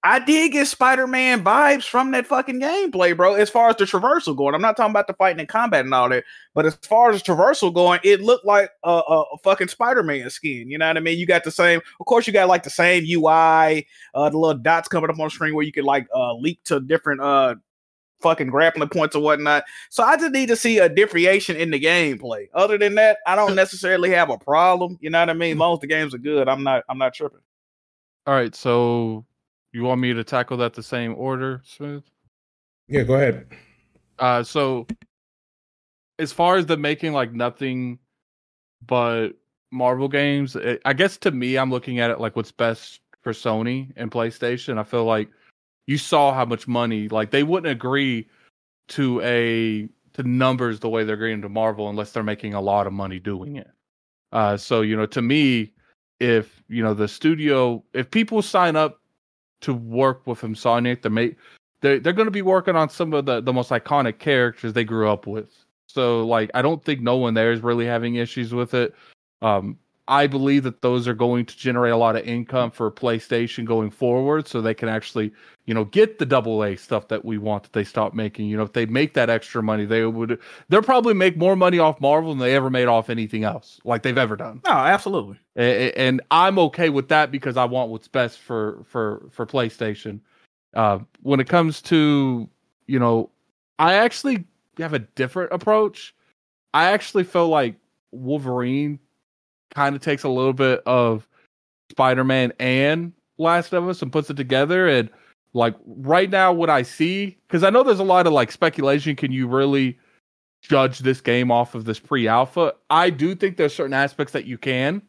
I 0.05 0.19
did 0.19 0.51
get 0.51 0.67
Spider 0.67 1.07
Man 1.07 1.45
vibes 1.45 1.85
from 1.85 2.11
that 2.11 2.27
fucking 2.27 2.61
gameplay, 2.61 3.17
bro. 3.17 3.35
As 3.35 3.49
far 3.49 3.69
as 3.69 3.77
the 3.77 3.85
traversal 3.85 4.37
going, 4.37 4.53
I'm 4.53 4.61
not 4.61 4.77
talking 4.77 4.91
about 4.91 5.07
the 5.07 5.15
fighting 5.15 5.39
and 5.39 5.49
combat 5.49 5.85
and 5.85 5.95
all 5.95 6.09
that, 6.09 6.25
but 6.55 6.67
as 6.67 6.75
far 6.83 7.11
as 7.13 7.23
traversal 7.23 7.73
going, 7.73 8.01
it 8.03 8.21
looked 8.21 8.45
like 8.45 8.71
a, 8.83 8.91
a, 8.91 9.23
a 9.23 9.39
fucking 9.45 9.69
Spider 9.69 10.03
Man 10.03 10.29
skin. 10.29 10.69
You 10.69 10.79
know 10.79 10.89
what 10.89 10.97
I 10.97 11.01
mean? 11.01 11.19
You 11.21 11.27
got 11.27 11.45
the 11.45 11.53
same, 11.53 11.81
of 12.01 12.07
course, 12.07 12.27
you 12.27 12.33
got 12.33 12.49
like 12.49 12.65
the 12.65 12.71
same 12.71 13.05
UI, 13.05 13.87
uh, 14.15 14.29
the 14.29 14.39
little 14.39 14.59
dots 14.61 14.89
coming 14.89 15.09
up 15.09 15.21
on 15.21 15.27
the 15.27 15.31
screen 15.31 15.55
where 15.55 15.65
you 15.65 15.73
could 15.73 15.85
like 15.85 16.09
uh, 16.13 16.35
leap 16.35 16.65
to 16.65 16.81
different 16.81 17.21
uh 17.21 17.55
fucking 18.23 18.49
grappling 18.49 18.89
points 18.89 19.17
or 19.17 19.23
whatnot. 19.23 19.65
So 19.91 20.03
I 20.03 20.17
just 20.17 20.33
need 20.33 20.49
to 20.49 20.57
see 20.57 20.79
a 20.79 20.89
differentiation 20.89 21.57
in 21.57 21.71
the 21.71 21.81
gameplay. 21.81 22.49
Other 22.55 22.79
than 22.79 22.95
that, 22.95 23.19
I 23.27 23.37
don't 23.37 23.55
necessarily 23.55 24.11
have 24.11 24.31
a 24.31 24.39
problem. 24.39 24.99
You 25.01 25.11
know 25.11 25.21
what 25.21 25.31
I 25.31 25.35
mean? 25.35 25.53
As 25.53 25.59
long 25.59 25.75
as 25.75 25.81
the 25.81 25.87
games 25.87 26.15
are 26.15 26.19
good, 26.19 26.49
I'm 26.49 26.63
not 26.63 26.85
I'm 26.89 26.99
not 26.99 27.15
tripping. 27.15 27.41
All 28.27 28.35
right, 28.35 28.55
so 28.55 29.25
you 29.73 29.83
want 29.83 30.01
me 30.01 30.13
to 30.13 30.23
tackle 30.23 30.57
that 30.59 30.75
the 30.75 30.83
same 30.83 31.15
order, 31.17 31.61
Smooth? 31.65 32.05
Yeah, 32.89 33.03
go 33.03 33.15
ahead. 33.15 33.47
Uh, 34.19 34.43
so 34.43 34.87
as 36.19 36.33
far 36.33 36.57
as 36.57 36.67
the 36.67 36.77
making 36.77 37.13
like 37.13 37.33
nothing 37.33 37.99
but 38.87 39.31
Marvel 39.71 40.09
games, 40.09 40.55
it, 40.55 40.81
I 40.85 40.93
guess 40.93 41.17
to 41.19 41.31
me, 41.31 41.57
I'm 41.57 41.71
looking 41.71 41.99
at 41.99 42.11
it 42.11 42.21
like 42.21 42.37
what's 42.37 42.53
best 42.53 43.01
for 43.23 43.33
Sony 43.33 43.93
and 43.97 44.11
PlayStation. 44.11 44.79
I 44.79 44.85
feel 44.85 45.05
like 45.05 45.29
you 45.87 45.99
saw 45.99 46.33
how 46.33 46.45
much 46.45 46.69
money 46.69 47.09
like 47.09 47.31
they 47.31 47.43
wouldn't 47.43 47.71
agree 47.71 48.29
to 48.89 49.21
a 49.23 49.89
to 50.15 50.23
numbers 50.23 50.81
the 50.81 50.89
way 50.89 51.05
they're 51.05 51.15
agreeing 51.15 51.43
to 51.43 51.49
Marvel 51.49 51.89
unless 51.89 52.13
they're 52.13 52.23
making 52.23 52.55
a 52.55 52.61
lot 52.61 52.87
of 52.87 52.93
money 52.93 53.19
doing 53.19 53.57
it. 53.57 53.71
Uh, 54.33 54.57
so 54.57 54.83
you 54.83 54.97
know, 54.97 55.07
to 55.07 55.23
me, 55.23 55.73
if 56.21 56.63
you 56.69 56.83
know 56.83 56.95
the 56.95 57.09
studio, 57.09 57.83
if 57.95 58.11
people 58.11 58.43
sign 58.43 58.77
up 58.77 59.03
to 59.63 59.73
work 59.73 60.27
with 60.27 60.43
Insomniac. 60.43 61.03
They 61.03 61.09
make 61.09 61.37
they 61.81 61.99
they're 61.99 62.13
going 62.13 62.27
to 62.27 62.33
be 62.33 62.43
working 62.43 62.77
on 62.77 62.91
some 62.91 63.15
of 63.15 63.25
the 63.25 63.41
the 63.41 63.53
most 63.53 63.71
iconic 63.71 64.19
characters 64.19 64.75
they 64.75 64.85
grew 64.85 65.09
up 65.09 65.27
with. 65.27 65.51
So 65.87 66.27
like 66.27 66.51
I 66.55 66.63
don't 66.63 66.85
think 66.85 67.01
no 67.01 67.17
one 67.17 67.35
there 67.35 67.53
is 67.53 67.63
really 67.63 67.87
having 67.87 68.17
issues 68.17 68.53
with 68.53 68.75
it. 68.75 68.95
Um, 69.41 69.79
I 70.09 70.27
believe 70.27 70.65
that 70.65 70.83
those 70.83 71.07
are 71.07 71.15
going 71.15 71.47
to 71.47 71.57
generate 71.57 71.93
a 71.93 71.97
lot 71.97 72.17
of 72.17 72.27
income 72.27 72.73
for 72.73 72.91
PlayStation 72.91 73.65
going 73.65 73.91
forward, 73.91 74.49
so 74.49 74.61
they 74.61 74.75
can 74.75 74.89
actually, 74.89 75.33
you 75.67 75.75
know, 75.75 75.85
get 75.85 76.19
the 76.19 76.27
double 76.27 76.65
A 76.65 76.77
stuff 76.77 77.07
that 77.09 77.25
we 77.25 77.39
want 77.39 77.63
that 77.63 77.73
they 77.73 77.85
stop 77.85 78.13
making. 78.13 78.47
You 78.49 78.57
know, 78.57 78.65
if 78.65 78.73
they 78.73 78.85
make 78.85 79.15
that 79.15 79.31
extra 79.31 79.63
money, 79.63 79.85
they 79.85 80.05
would 80.05 80.41
they'll 80.69 80.83
probably 80.83 81.15
make 81.15 81.37
more 81.37 81.55
money 81.55 81.79
off 81.79 82.01
Marvel 82.01 82.31
than 82.31 82.41
they 82.41 82.55
ever 82.57 82.69
made 82.69 82.89
off 82.89 83.11
anything 83.11 83.45
else, 83.45 83.81
like 83.85 84.03
they've 84.03 84.19
ever 84.19 84.37
done. 84.37 84.61
Oh, 84.65 84.73
absolutely. 84.73 85.39
And, 85.55 85.93
and 85.97 86.21
I'm 86.31 86.59
okay 86.59 86.89
with 86.89 87.09
that 87.09 87.31
because 87.31 87.57
I 87.57 87.65
want 87.65 87.91
what's 87.91 88.09
best 88.09 88.41
for 88.41 88.83
for 88.85 89.29
for 89.31 89.47
PlayStation. 89.47 90.19
Uh, 90.75 90.99
when 91.23 91.39
it 91.39 91.49
comes 91.49 91.81
to, 91.83 92.49
you 92.87 92.99
know, 92.99 93.31
I 93.79 93.95
actually 93.95 94.45
have 94.79 94.95
a 94.95 95.01
different 95.01 95.53
approach. 95.53 96.15
I 96.75 96.87
actually 96.87 97.25
feel 97.25 97.49
like 97.49 97.77
Wolverine 98.11 98.99
kind 99.75 99.97
of 99.97 100.03
takes 100.03 100.23
a 100.23 100.29
little 100.29 100.53
bit 100.53 100.83
of 100.87 101.27
Spider-Man 101.91 102.53
and 102.59 103.13
Last 103.39 103.73
of 103.73 103.89
Us 103.89 104.03
and 104.03 104.13
puts 104.13 104.31
it 104.31 104.37
together 104.37 104.89
and 104.89 105.11
like 105.55 105.75
right 105.87 106.31
now 106.31 106.53
what 106.53 106.71
I 106.71 106.83
see 106.83 107.37
cuz 107.49 107.63
I 107.63 107.71
know 107.71 107.83
there's 107.83 107.99
a 107.99 108.05
lot 108.05 108.27
of 108.27 108.33
like 108.33 108.53
speculation 108.53 109.17
can 109.17 109.33
you 109.33 109.47
really 109.47 109.99
judge 110.63 111.01
this 111.01 111.21
game 111.21 111.51
off 111.51 111.75
of 111.75 111.85
this 111.85 111.99
pre-alpha? 111.99 112.75
I 112.89 113.11
do 113.11 113.35
think 113.35 113.57
there's 113.57 113.75
certain 113.75 113.95
aspects 113.95 114.33
that 114.33 114.47
you 114.47 114.57
can. 114.57 115.03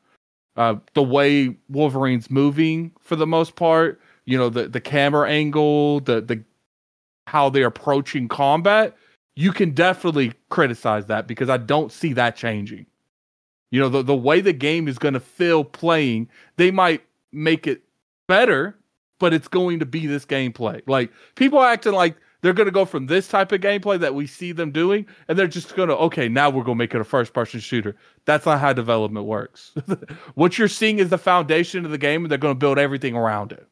Uh, 0.56 0.76
the 0.94 1.04
way 1.04 1.56
Wolverine's 1.70 2.30
moving 2.30 2.92
for 3.00 3.16
the 3.16 3.26
most 3.26 3.56
part, 3.56 4.00
you 4.26 4.38
know, 4.38 4.50
the 4.50 4.68
the 4.68 4.82
camera 4.82 5.30
angle, 5.30 6.00
the 6.02 6.22
the 6.22 6.44
how 7.28 7.50
they're 7.50 7.68
approaching 7.68 8.28
combat, 8.28 8.96
you 9.36 9.52
can 9.52 9.72
definitely 9.72 10.34
criticize 10.50 11.08
that 11.08 11.28
because 11.28 11.50
I 11.50 11.58
don't 11.58 11.92
see 11.92 12.14
that 12.14 12.36
changing. 12.36 12.86
You 13.74 13.80
know, 13.80 13.90
the, 13.90 14.04
the 14.04 14.16
way 14.16 14.40
the 14.40 14.54
game 14.54 14.88
is 14.88 15.00
going 15.00 15.16
to 15.16 15.20
feel 15.20 15.64
playing, 15.64 16.30
they 16.58 16.70
might 16.70 17.04
make 17.32 17.66
it 17.66 17.82
better, 18.28 18.78
but 19.20 19.34
it's 19.34 19.48
going 19.48 19.80
to 19.80 19.86
be 19.88 20.06
this 20.06 20.28
gameplay. 20.28 20.84
Like 20.86 21.12
people 21.34 21.60
acting 21.60 21.94
like 21.94 22.16
they're 22.42 22.54
going 22.54 22.68
to 22.68 22.72
go 22.72 22.86
from 22.86 23.08
this 23.08 23.28
type 23.28 23.52
of 23.52 23.62
gameplay 23.62 24.00
that 24.00 24.14
we 24.14 24.28
see 24.28 24.52
them 24.52 24.70
doing, 24.70 25.08
and 25.28 25.40
they're 25.40 25.48
just 25.48 25.76
going 25.76 25.90
to, 25.90 25.98
okay, 25.98 26.30
now 26.30 26.52
we're 26.52 26.64
going 26.64 26.78
to 26.78 26.84
make 26.84 26.94
it 26.94 27.02
a 27.02 27.04
first 27.04 27.34
person 27.34 27.60
shooter. 27.60 27.96
That's 28.26 28.46
not 28.46 28.60
how 28.60 28.74
development 28.74 29.26
works. 29.26 29.74
what 30.36 30.60
you're 30.60 30.68
seeing 30.68 31.00
is 31.00 31.10
the 31.10 31.18
foundation 31.18 31.84
of 31.84 31.90
the 31.90 31.98
game, 31.98 32.24
and 32.24 32.30
they're 32.30 32.38
going 32.38 32.54
to 32.54 32.60
build 32.60 32.78
everything 32.78 33.16
around 33.16 33.54
it. 33.54 33.68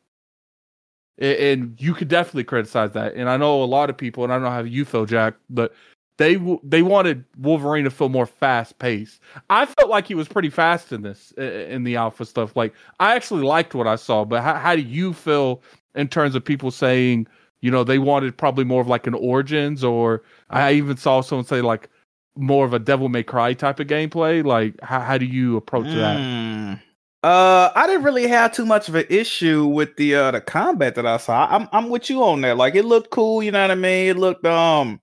And 1.20 1.80
you 1.80 1.94
could 1.94 2.08
definitely 2.08 2.46
criticize 2.46 2.94
that. 2.94 3.14
And 3.14 3.30
I 3.30 3.38
know 3.38 3.62
a 3.62 3.66
lot 3.66 3.92
of 3.92 3.98
people, 3.98 4.24
and 4.24 4.34
I 4.34 4.38
don't 4.38 4.46
know 4.46 4.50
how 4.50 4.64
you 4.64 4.84
feel, 4.84 5.06
Jack, 5.06 5.36
but 5.48 5.76
they 6.22 6.38
they 6.64 6.84
wanted 6.84 7.26
Wolverine 7.38 7.84
to 7.86 7.90
feel 7.90 8.10
more 8.10 8.28
fast 8.28 8.78
paced. 8.78 9.20
I 9.50 9.66
felt 9.66 9.90
like 9.90 10.08
he 10.08 10.14
was 10.14 10.28
pretty 10.28 10.52
fast 10.52 10.92
in 10.92 11.02
this 11.02 11.32
in 11.32 11.84
the 11.84 11.96
alpha 11.96 12.26
stuff. 12.26 12.56
Like 12.56 12.74
I 13.00 13.16
actually 13.16 13.44
liked 13.44 13.74
what 13.74 13.88
I 13.88 13.96
saw, 13.96 14.24
but 14.24 14.44
how, 14.44 14.54
how 14.54 14.76
do 14.76 14.84
you 14.84 15.14
feel 15.14 15.64
in 15.96 16.08
terms 16.08 16.36
of 16.36 16.46
people 16.46 16.70
saying, 16.70 17.28
you 17.62 17.72
know, 17.72 17.84
they 17.84 17.98
wanted 17.98 18.38
probably 18.38 18.64
more 18.64 18.82
of 18.82 18.88
like 18.88 19.08
an 19.08 19.16
Origins, 19.16 19.84
or 19.84 20.22
I 20.52 20.74
even 20.74 20.96
saw 20.96 21.22
someone 21.22 21.46
say 21.46 21.62
like 21.62 21.90
more 22.36 22.66
of 22.66 22.74
a 22.74 22.80
Devil 22.80 23.10
May 23.10 23.24
Cry 23.24 23.54
type 23.56 23.80
of 23.80 23.88
gameplay. 23.88 24.46
Like, 24.46 24.80
how, 24.82 25.00
how 25.00 25.18
do 25.18 25.26
you 25.26 25.58
approach 25.58 25.88
that? 25.88 26.18
Mm. 26.18 26.80
Uh, 27.24 27.72
I 27.76 27.88
didn't 27.88 28.04
really 28.04 28.28
have 28.28 28.54
too 28.54 28.66
much 28.66 28.90
of 28.90 28.96
an 28.96 29.06
issue 29.10 29.66
with 29.66 29.96
the 29.96 30.16
uh 30.16 30.32
the 30.32 30.42
combat 30.42 30.96
that 30.96 31.06
I 31.08 31.18
saw. 31.18 31.48
I'm 31.50 31.68
I'm 31.72 31.90
with 31.90 32.12
you 32.12 32.24
on 32.24 32.42
that. 32.42 32.58
Like, 32.58 32.76
it 32.76 32.86
looked 32.86 33.10
cool. 33.10 33.42
You 33.42 33.52
know 33.52 33.62
what 33.62 33.72
I 33.72 33.76
mean? 33.76 34.10
It 34.10 34.18
looked 34.18 34.46
um, 34.46 35.01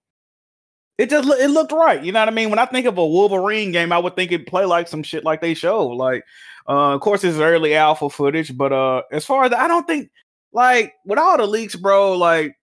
it 0.99 1.11
just 1.11 1.29
it 1.29 1.51
looked 1.51 1.73
right. 1.73 2.03
You 2.03 2.13
know 2.13 2.21
what 2.21 2.29
I 2.29 2.33
mean? 2.33 2.51
When 2.51 2.59
I 2.59 2.67
think 2.67 2.87
of 2.87 2.99
a 2.99 3.07
Wolverine 3.07 3.73
game, 3.73 3.93
I 3.93 3.99
would 3.99 4.17
think 4.17 4.33
it'd 4.33 4.47
play 4.47 4.65
like 4.65 4.89
some 4.89 5.03
shit 5.03 5.25
like 5.25 5.41
they 5.41 5.55
show. 5.55 5.87
Like, 5.87 6.25
uh, 6.69 6.95
of 6.95 7.01
course, 7.01 7.23
it's 7.25 7.39
early 7.39 7.75
alpha 7.75 8.11
footage, 8.11 8.57
but 8.57 8.73
uh, 8.73 9.03
as 9.13 9.25
far 9.25 9.45
as 9.45 9.53
I 9.53 9.69
don't 9.69 9.87
think 9.87 10.11
like 10.53 10.95
with 11.07 11.19
all 11.19 11.37
the 11.37 11.47
leaks, 11.47 11.77
bro, 11.77 12.17
like 12.19 12.59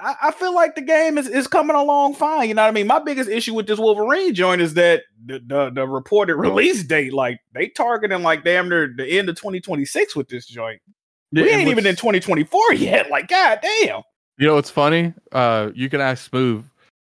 I, 0.00 0.14
I 0.24 0.30
feel 0.32 0.54
like 0.54 0.74
the 0.74 0.82
game 0.82 1.18
is, 1.18 1.28
is 1.28 1.46
coming 1.46 1.76
along 1.76 2.14
fine. 2.14 2.48
You 2.48 2.54
know 2.54 2.62
what 2.62 2.68
I 2.68 2.72
mean? 2.72 2.86
My 2.86 2.98
biggest 2.98 3.30
issue 3.30 3.54
with 3.54 3.66
this 3.66 3.78
Wolverine 3.78 4.34
joint 4.34 4.60
is 4.60 4.74
that 4.74 5.02
the, 5.24 5.40
the, 5.44 5.70
the 5.70 5.86
reported 5.86 6.36
release 6.36 6.82
date, 6.84 7.12
like 7.12 7.40
they 7.52 7.68
targeting 7.68 8.22
like 8.22 8.44
damn 8.44 8.68
near 8.68 8.92
the 8.94 9.06
end 9.06 9.28
of 9.28 9.36
2026 9.36 10.16
with 10.16 10.28
this 10.28 10.46
joint. 10.46 10.80
We 11.32 11.48
ain't 11.48 11.68
even 11.68 11.86
in 11.86 11.94
2024 11.94 12.74
yet. 12.74 13.10
Like, 13.10 13.28
god 13.28 13.60
damn. 13.62 14.02
You 14.36 14.46
know 14.48 14.54
what's 14.54 14.70
funny? 14.70 15.14
Uh, 15.30 15.70
you 15.74 15.88
can 15.88 16.00
ask 16.00 16.28
Smooth. 16.28 16.64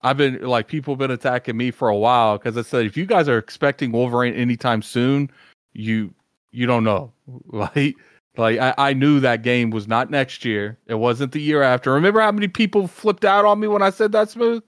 I've 0.05 0.19
been 0.19 0.43
like 0.43 0.69
people 0.69 0.95
have 0.95 0.99
been 0.99 1.11
attacking 1.11 1.57
me 1.57 1.71
for 1.71 1.89
a 1.89 1.97
while 1.97 2.37
because 2.39 2.57
I 2.57 2.63
said 2.63 2.85
if 2.85 2.97
you 2.97 3.07
guys 3.07 3.29
are 3.29 3.39
expecting 3.39 3.91
Wolverine 3.91 4.35
anytime 4.35 4.83
soon, 4.83 5.31
you 5.73 6.13
you 6.53 6.67
don't 6.67 6.85
know. 6.85 7.13
Like 7.47 7.97
like 8.37 8.59
I, 8.59 8.75
I 8.77 8.93
knew 8.93 9.21
that 9.21 9.43
game 9.43 9.71
was 9.71 9.89
not 9.89 10.11
next 10.11 10.45
year. 10.45 10.77
It 10.87 10.95
wasn't 10.95 11.33
the 11.33 11.41
year 11.41 11.63
after. 11.63 11.93
Remember 11.93 12.21
how 12.21 12.33
many 12.33 12.49
people 12.49 12.87
flipped 12.87 13.25
out 13.25 13.45
on 13.45 13.61
me 13.61 13.67
when 13.67 13.81
I 13.81 13.91
said 13.91 14.13
that 14.13 14.29
Smooth? 14.29 14.63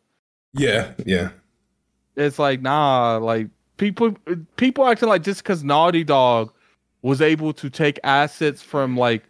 Yeah, 0.55 0.93
yeah. 1.05 1.31
It's 2.17 2.39
like 2.39 2.63
nah, 2.63 3.19
like 3.19 3.49
people 3.77 4.17
people 4.57 4.87
acting 4.87 5.09
like 5.09 5.23
just 5.23 5.43
because 5.43 5.63
Naughty 5.63 6.03
Dog 6.03 6.53
was 7.03 7.21
able 7.21 7.53
to 7.53 7.69
take 7.69 8.01
assets 8.05 8.63
from 8.63 8.97
like 8.97 9.25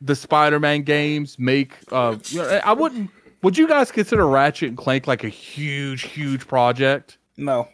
the 0.00 0.14
Spider-Man 0.14 0.82
games, 0.82 1.38
make 1.38 1.72
uh, 1.90 2.16
I 2.64 2.72
wouldn't. 2.72 3.10
Would 3.42 3.56
you 3.58 3.68
guys 3.68 3.92
consider 3.92 4.26
Ratchet 4.26 4.68
and 4.68 4.76
Clank 4.78 5.06
like 5.06 5.24
a 5.24 5.28
huge, 5.28 6.02
huge 6.02 6.46
project? 6.48 7.18
No. 7.36 7.68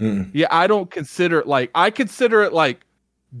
Mm-mm. 0.00 0.30
Yeah, 0.32 0.46
I 0.50 0.66
don't 0.66 0.90
consider 0.90 1.40
it 1.40 1.46
like 1.48 1.70
I 1.74 1.90
consider 1.90 2.42
it 2.42 2.52
like 2.52 2.80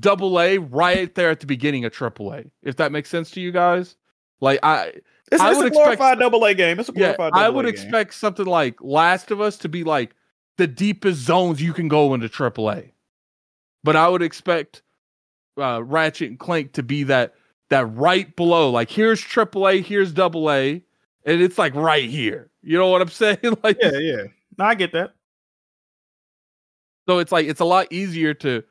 double 0.00 0.40
A 0.40 0.58
right 0.58 1.14
there 1.14 1.30
at 1.30 1.40
the 1.40 1.46
beginning 1.46 1.84
of 1.84 1.92
triple 1.92 2.32
A. 2.34 2.44
If 2.62 2.76
that 2.76 2.90
makes 2.92 3.08
sense 3.08 3.30
to 3.32 3.40
you 3.40 3.52
guys, 3.52 3.94
like 4.40 4.58
I 4.62 4.92
It's, 5.30 5.40
I 5.40 5.50
it's 5.50 5.56
would 5.58 5.64
a 5.64 5.68
expect- 5.68 5.72
glorified 5.98 6.18
double 6.18 6.44
A 6.44 6.54
game. 6.54 6.80
It's 6.80 6.88
a 6.88 6.92
yeah, 6.96 7.14
glorified 7.14 7.32
I 7.38 7.44
double 7.44 7.56
would 7.58 7.66
A 7.66 7.72
game. 7.72 7.80
expect 7.82 8.14
something 8.14 8.46
like 8.46 8.82
Last 8.82 9.30
of 9.30 9.40
Us 9.40 9.56
to 9.58 9.68
be 9.68 9.84
like 9.84 10.14
the 10.56 10.66
deepest 10.66 11.20
zones 11.20 11.62
you 11.62 11.72
can 11.72 11.86
go 11.86 12.12
into 12.12 12.28
AAA. 12.28 12.90
But 13.84 13.94
I 13.94 14.08
would 14.08 14.22
expect 14.22 14.82
uh, 15.56 15.82
Ratchet 15.84 16.30
and 16.30 16.38
Clank 16.40 16.72
to 16.72 16.82
be 16.82 17.04
that 17.04 17.34
that 17.70 17.86
right 17.94 18.34
below. 18.34 18.68
Like 18.70 18.90
here's 18.90 19.20
AAA, 19.22 19.84
here's 19.84 20.12
double 20.12 20.50
A, 20.50 20.82
and 21.28 21.42
it's 21.42 21.58
like 21.58 21.74
right 21.74 22.08
here. 22.08 22.50
You 22.62 22.78
know 22.78 22.88
what 22.88 23.02
I'm 23.02 23.08
saying? 23.10 23.38
like 23.62 23.76
Yeah, 23.80 23.98
yeah. 23.98 24.22
No, 24.56 24.64
I 24.64 24.74
get 24.74 24.92
that. 24.92 25.12
so 27.08 27.18
it's 27.18 27.30
like 27.30 27.46
it's 27.46 27.60
a 27.60 27.64
lot 27.64 27.86
easier 27.92 28.34
to 28.34 28.64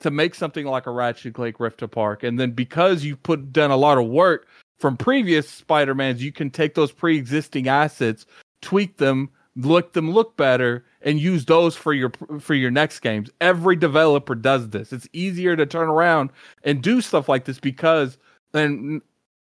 to 0.00 0.10
make 0.10 0.34
something 0.34 0.66
like 0.66 0.86
a 0.86 0.90
Ratchet 0.90 1.26
and 1.26 1.34
Clank 1.34 1.58
Rift 1.58 1.80
Apart, 1.82 2.22
and 2.22 2.38
then 2.38 2.50
because 2.50 3.04
you've 3.04 3.22
put 3.22 3.52
done 3.52 3.70
a 3.70 3.76
lot 3.76 3.96
of 3.98 4.06
work 4.06 4.46
from 4.78 4.96
previous 4.96 5.48
Spider-Mans, 5.48 6.22
you 6.22 6.32
can 6.32 6.50
take 6.50 6.74
those 6.74 6.92
pre-existing 6.92 7.68
assets, 7.68 8.26
tweak 8.60 8.98
them, 8.98 9.30
look 9.56 9.92
them 9.94 10.10
look 10.10 10.36
better, 10.36 10.84
and 11.02 11.18
use 11.20 11.44
those 11.46 11.74
for 11.74 11.94
your 11.94 12.12
for 12.38 12.54
your 12.54 12.70
next 12.70 13.00
games. 13.00 13.30
Every 13.40 13.76
developer 13.76 14.34
does 14.34 14.68
this. 14.70 14.92
It's 14.92 15.08
easier 15.12 15.56
to 15.56 15.64
turn 15.64 15.88
around 15.88 16.30
and 16.64 16.82
do 16.82 17.00
stuff 17.00 17.28
like 17.28 17.44
this 17.46 17.60
because 17.60 18.18
then 18.52 19.00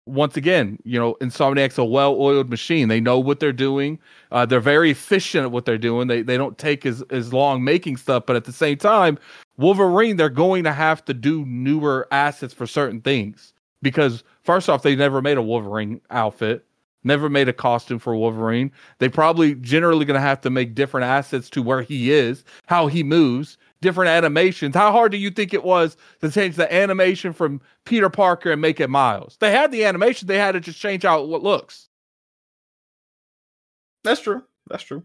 once 0.09 0.37
again, 0.37 0.79
you 0.85 0.99
know, 0.99 1.15
Insomniac's 1.21 1.79
a 1.79 1.85
well-oiled 1.85 2.51
machine. 2.51 2.89
They 2.89 3.01
know 3.01 3.19
what 3.19 3.41
they're 3.41 3.53
doing. 3.53 3.99
Uh, 4.33 4.47
they're 4.47 4.61
very 4.61 4.91
efficient 4.91 5.45
at 5.45 5.53
what 5.53 5.65
they're 5.65 5.79
doing. 5.79 6.09
They 6.09 6.23
they 6.23 6.37
don't 6.37 6.59
take 6.59 6.87
as 6.87 7.03
as 7.11 7.33
long 7.33 7.63
making 7.63 7.99
stuff, 7.99 8.25
but 8.27 8.37
at 8.37 8.45
the 8.45 8.53
same 8.53 8.79
time, 8.79 9.19
Wolverine 9.57 10.17
they're 10.17 10.29
going 10.29 10.65
to 10.65 10.73
have 10.73 11.05
to 11.07 11.15
do 11.15 11.45
newer 11.47 12.09
assets 12.11 12.55
for 12.55 12.67
certain 12.67 13.01
things 13.01 13.53
because 13.83 14.25
first 14.43 14.69
off, 14.69 14.83
they 14.83 14.97
never 14.97 15.23
made 15.23 15.39
a 15.39 15.43
Wolverine 15.43 16.01
outfit, 16.11 16.65
never 17.05 17.29
made 17.29 17.49
a 17.49 17.53
costume 17.53 17.99
for 17.99 18.17
Wolverine. 18.17 18.73
They 18.99 19.09
probably 19.09 19.55
generally 19.57 20.05
going 20.05 20.21
to 20.21 20.27
have 20.27 20.41
to 20.43 20.51
make 20.51 20.75
different 20.75 21.05
assets 21.05 21.51
to 21.51 21.63
where 21.63 21.83
he 21.83 22.13
is, 22.13 22.45
how 22.67 22.87
he 22.87 23.03
moves, 23.03 23.59
different 23.81 24.11
animations. 24.11 24.75
How 24.75 24.93
hard 24.93 25.13
do 25.13 25.19
you 25.19 25.31
think 25.31 25.55
it 25.55 25.65
was 25.65 25.97
to 26.21 26.31
change 26.31 26.57
the 26.57 26.73
animation 26.73 27.33
from 27.33 27.61
Peter 27.85 28.11
Parker 28.11 28.51
and 28.53 28.61
make 28.61 28.81
it 28.81 28.91
Miles? 28.91 29.37
They 29.41 29.51
had 29.51 29.71
the 29.71 29.85
animation, 29.85 30.29
they 30.29 30.39
had 30.39 30.53
to 30.53 30.61
just 30.61 30.81
change 30.81 31.05
out 31.05 31.29
what 31.29 31.43
looks. 31.43 31.89
That's 34.05 34.21
true. 34.21 34.43
That's 34.69 34.83
true. 34.83 35.03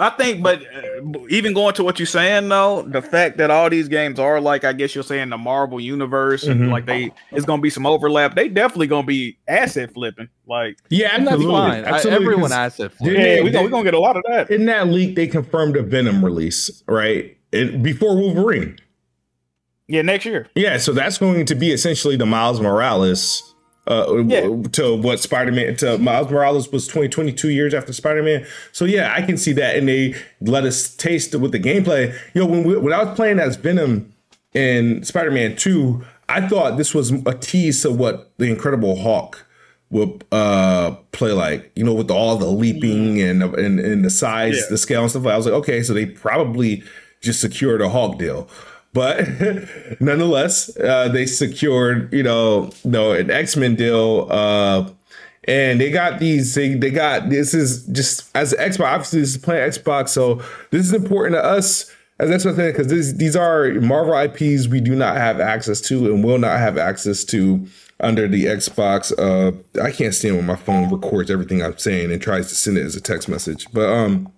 I 0.00 0.10
think, 0.10 0.42
but 0.42 0.60
uh, 0.62 1.26
even 1.28 1.52
going 1.52 1.74
to 1.74 1.84
what 1.84 1.98
you're 1.98 2.06
saying 2.06 2.48
though, 2.48 2.82
the 2.82 3.02
fact 3.02 3.36
that 3.38 3.50
all 3.50 3.68
these 3.68 3.88
games 3.88 4.18
are 4.20 4.40
like, 4.40 4.64
I 4.64 4.72
guess 4.72 4.94
you're 4.94 5.02
saying 5.04 5.30
the 5.30 5.36
Marvel 5.38 5.80
universe, 5.80 6.44
and 6.44 6.60
Mhm. 6.62 6.70
like 6.70 6.86
they, 6.86 7.10
it's 7.32 7.44
gonna 7.44 7.60
be 7.60 7.70
some 7.70 7.84
overlap. 7.84 8.34
They 8.36 8.48
definitely 8.48 8.86
gonna 8.86 9.06
be 9.06 9.38
asset 9.48 9.92
flipping. 9.92 10.28
Like, 10.46 10.78
Yeah, 10.88 11.10
I'm 11.14 11.24
not 11.24 11.40
fine. 11.40 11.84
I- 11.84 11.88
Absolutely, 11.96 12.24
everyone 12.26 12.42
'cause 12.44 12.52
asset 12.52 12.90
Didn't 12.90 12.98
flip. 12.98 13.12
yeah, 13.16 13.22
they- 13.22 13.42
we 13.42 13.50
gonna 13.50 13.64
we 13.64 13.70
gonna 13.70 13.84
get 13.84 13.94
a 13.94 13.98
lot 14.00 14.16
of 14.16 14.22
that. 14.28 14.50
In 14.50 14.66
that 14.66 14.88
leak, 14.88 15.16
they 15.16 15.26
confirmed 15.26 15.76
a 15.76 15.82
Venom 15.82 16.24
release, 16.24 16.82
right? 16.86 17.36
It, 17.50 17.82
before 17.82 18.16
Wolverine. 18.16 18.76
Yeah, 19.88 20.02
next 20.02 20.26
year. 20.26 20.46
Yeah, 20.54 20.76
so 20.76 20.92
that's 20.92 21.16
going 21.18 21.46
to 21.46 21.54
be 21.54 21.72
essentially 21.72 22.14
the 22.16 22.26
Miles 22.26 22.60
Morales 22.60 23.54
uh 23.88 24.22
Yeah. 24.26 24.48
to 24.72 24.94
what 24.96 25.20
Spider-Man 25.20 25.76
to 25.76 25.98
Miles 25.98 26.30
Morales 26.30 26.70
was 26.70 26.86
2022 26.86 27.50
years 27.50 27.74
after 27.74 27.92
Spider-Man. 27.92 28.46
So 28.72 28.84
yeah, 28.84 29.12
I 29.16 29.22
can 29.22 29.36
see 29.36 29.52
that 29.54 29.76
and 29.76 29.88
they 29.88 30.14
let 30.40 30.64
us 30.64 30.94
taste 30.94 31.34
it 31.34 31.38
with 31.38 31.52
the 31.52 31.60
gameplay. 31.60 32.12
You 32.34 32.42
know, 32.42 32.46
when 32.46 32.64
we, 32.64 32.76
when 32.76 32.92
I 32.92 33.02
was 33.02 33.16
playing 33.16 33.38
as 33.40 33.56
Venom 33.56 34.12
in 34.54 35.02
Spider-Man 35.04 35.56
2, 35.56 36.04
I 36.28 36.46
thought 36.46 36.76
this 36.76 36.94
was 36.94 37.10
a 37.10 37.34
tease 37.34 37.82
to 37.82 37.90
what 37.90 38.30
the 38.38 38.46
Incredible 38.50 39.00
Hulk 39.00 39.46
will 39.90 40.18
uh 40.32 40.90
play 41.12 41.32
like, 41.32 41.72
you 41.74 41.82
know, 41.84 41.94
with 41.94 42.10
all 42.10 42.36
the 42.36 42.46
leaping 42.46 43.20
and 43.22 43.42
and, 43.42 43.80
and 43.80 44.04
the 44.04 44.10
size, 44.10 44.56
Yeah. 44.56 44.62
the 44.70 44.76
scale 44.78 45.00
and 45.02 45.10
stuff. 45.10 45.26
I 45.26 45.36
was 45.36 45.46
like, 45.46 45.54
okay, 45.54 45.82
so 45.82 45.94
they 45.94 46.04
probably 46.04 46.82
just 47.22 47.40
secured 47.40 47.80
a 47.80 47.88
Hulk 47.88 48.18
deal. 48.18 48.48
But 48.92 49.28
nonetheless, 50.00 50.76
uh, 50.78 51.08
they 51.08 51.26
secured, 51.26 52.12
you 52.12 52.22
know, 52.22 52.70
no 52.84 53.12
an 53.12 53.30
X 53.30 53.56
Men 53.56 53.74
deal, 53.74 54.26
uh, 54.30 54.90
and 55.44 55.80
they 55.80 55.90
got 55.90 56.18
these. 56.18 56.54
They, 56.54 56.74
they 56.74 56.90
got 56.90 57.30
this 57.30 57.54
is 57.54 57.86
just 57.86 58.34
as 58.34 58.54
Xbox. 58.54 58.86
Obviously, 58.86 59.20
this 59.20 59.36
is 59.36 59.38
playing 59.38 59.70
Xbox, 59.70 60.08
so 60.08 60.42
this 60.70 60.86
is 60.86 60.92
important 60.92 61.34
to 61.34 61.44
us 61.44 61.94
as 62.18 62.30
Xbox 62.30 62.56
because 62.56 63.16
these 63.16 63.36
are 63.36 63.72
Marvel 63.74 64.18
IPs 64.18 64.68
we 64.68 64.80
do 64.80 64.94
not 64.94 65.16
have 65.16 65.40
access 65.40 65.80
to 65.82 66.12
and 66.12 66.24
will 66.24 66.38
not 66.38 66.58
have 66.58 66.78
access 66.78 67.24
to 67.24 67.66
under 68.00 68.26
the 68.26 68.46
Xbox. 68.46 69.12
Uh, 69.18 69.52
I 69.82 69.90
can't 69.90 70.14
stand 70.14 70.36
when 70.36 70.46
my 70.46 70.56
phone 70.56 70.90
records 70.90 71.30
everything 71.30 71.62
I'm 71.62 71.78
saying 71.78 72.12
and 72.12 72.20
tries 72.20 72.48
to 72.48 72.54
send 72.54 72.78
it 72.78 72.84
as 72.84 72.96
a 72.96 73.00
text 73.00 73.28
message, 73.28 73.66
but 73.72 73.88
um 73.88 74.32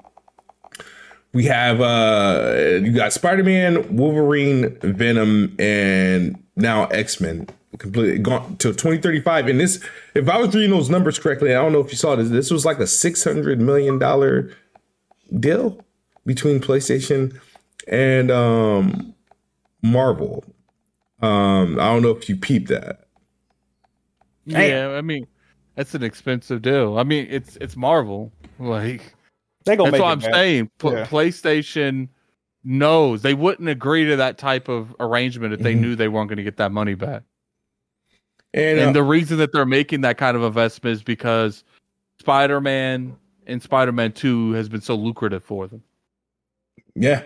we 1.33 1.45
have 1.45 1.81
uh 1.81 2.81
you 2.83 2.93
got 2.93 3.13
Spider-Man, 3.13 3.97
Wolverine, 3.97 4.77
Venom, 4.81 5.55
and 5.59 6.43
now 6.57 6.87
X-Men 6.87 7.49
completely 7.79 8.19
gone 8.19 8.57
to 8.59 8.69
2035. 8.69 9.49
And 9.49 9.61
this, 9.61 9.83
if 10.15 10.29
I 10.29 10.39
was 10.39 10.55
reading 10.55 10.71
those 10.71 10.91
numbers 10.91 11.19
correctly, 11.19 11.55
I 11.55 11.63
don't 11.63 11.73
know 11.73 11.81
if 11.81 11.91
you 11.91 11.97
saw 11.97 12.17
this, 12.17 12.29
this 12.29 12.51
was 12.51 12.65
like 12.65 12.79
a 12.79 12.87
six 12.87 13.25
hundred 13.25 13.61
million 13.61 13.99
dollar 13.99 14.51
deal 15.39 15.85
between 16.27 16.61
PlayStation 16.61 17.39
and 17.89 18.31
um 18.31 19.15
Marvel. 19.83 20.45
Um, 21.23 21.79
I 21.79 21.93
don't 21.93 22.03
know 22.03 22.11
if 22.11 22.29
you 22.29 22.37
peeped 22.37 22.69
that. 22.69 23.07
Yeah, 24.47 24.95
I 24.97 25.03
mean, 25.03 25.27
that's 25.75 25.95
an 25.95 26.03
expensive 26.03 26.63
deal. 26.63 26.99
I 26.99 27.05
mean, 27.05 27.27
it's 27.31 27.57
it's 27.57 27.77
Marvel. 27.77 28.33
Like 28.59 29.15
They 29.65 29.77
gonna 29.77 29.91
that's 29.91 30.01
make 30.01 30.03
what 30.03 30.09
it 30.09 30.13
I'm 30.13 30.19
back. 30.21 30.35
saying. 30.35 30.71
Pl- 30.79 30.93
Yeah. 30.93 31.07
PlayStation 31.07 32.09
knows 32.65 33.23
they 33.23 33.35
wouldn't 33.35 33.69
agree 33.69 34.05
to 34.07 34.17
that 34.17 34.39
type 34.39 34.69
of 34.69 34.95
arrangement 35.01 35.53
if 35.55 35.61
they 35.61 35.75
Mhm. 35.75 35.81
knew 35.81 35.97
they 35.97 36.09
weren't 36.09 36.29
going 36.29 36.37
to 36.39 36.43
get 36.43 36.57
that 36.59 36.73
money 36.73 36.95
back. 36.95 37.23
And, 38.53 38.79
And 38.79 38.89
uh, 38.91 38.93
the 38.93 39.03
reason 39.03 39.39
that 39.39 39.53
they're 39.53 39.65
making 39.65 40.01
that 40.03 40.19
kind 40.19 40.37
of 40.37 40.43
investment 40.43 40.95
is 40.97 41.03
because 41.03 41.65
Spider-Man 42.19 43.17
and 43.47 43.63
Spider-Man 43.63 44.13
2 44.13 44.53
has 44.53 44.69
been 44.69 44.81
so 44.83 44.95
lucrative 44.95 45.43
for 45.45 45.69
them. 45.69 45.83
Yeah. 46.95 47.23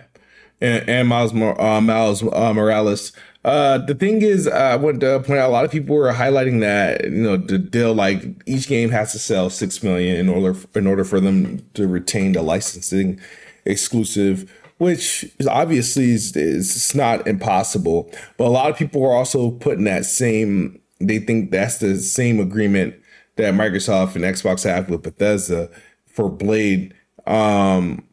and, 0.61 0.89
and 0.89 1.09
Miles 1.09 1.33
uh, 1.35 1.81
Miles 1.81 2.23
uh, 2.23 2.53
Morales. 2.53 3.13
Uh, 3.45 3.77
the 3.77 3.95
thing 3.95 4.23
is, 4.23 4.49
I 4.49 4.77
want 4.77 5.01
to 5.01 5.21
point 5.21 5.39
out 5.39 5.51
a 5.51 5.53
lot 5.53 5.67
of 5.67 5.71
people 5.71 5.95
were 5.95 6.13
highlighting 6.13 6.61
that 6.61 7.05
you 7.05 7.11
know 7.11 7.37
the 7.37 7.59
deal 7.59 7.93
like 7.93 8.25
each 8.47 8.69
game 8.69 8.89
has 8.91 9.13
to 9.13 9.19
sell 9.19 9.51
six 9.51 9.83
million 9.83 10.17
in 10.17 10.29
order 10.31 10.59
in 10.75 10.87
order 10.87 11.05
for 11.05 11.21
them 11.21 11.65
to 11.75 11.87
retain 11.87 12.33
the 12.33 12.43
licensing 12.43 13.21
exclusive, 13.67 14.51
which 14.79 15.25
is 15.39 15.47
obviously 15.47 16.13
is, 16.13 16.35
is 16.35 16.95
not 16.95 17.27
impossible. 17.27 18.11
But 18.39 18.47
a 18.47 18.49
lot 18.49 18.71
of 18.71 18.79
people 18.79 19.05
are 19.05 19.15
also 19.15 19.51
putting 19.51 19.85
that 19.85 20.07
same. 20.07 20.81
They 20.99 21.19
think 21.19 21.51
that's 21.51 21.79
the 21.79 21.99
same 21.99 22.41
agreement 22.41 22.95
that 23.37 23.53
Microsoft 23.53 24.15
and 24.15 24.25
Xbox 24.25 24.65
have 24.65 24.89
with 24.89 25.03
Bethesda 25.03 25.69
for 26.07 26.31
Blade. 26.31 26.95
Um, 27.27 28.07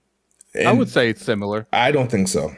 I 0.66 0.74
would 0.74 0.90
say 0.90 1.10
it's 1.10 1.24
similar. 1.24 1.68
I 1.72 1.92
don't 1.92 2.12
think 2.12 2.28
so. 2.28 2.54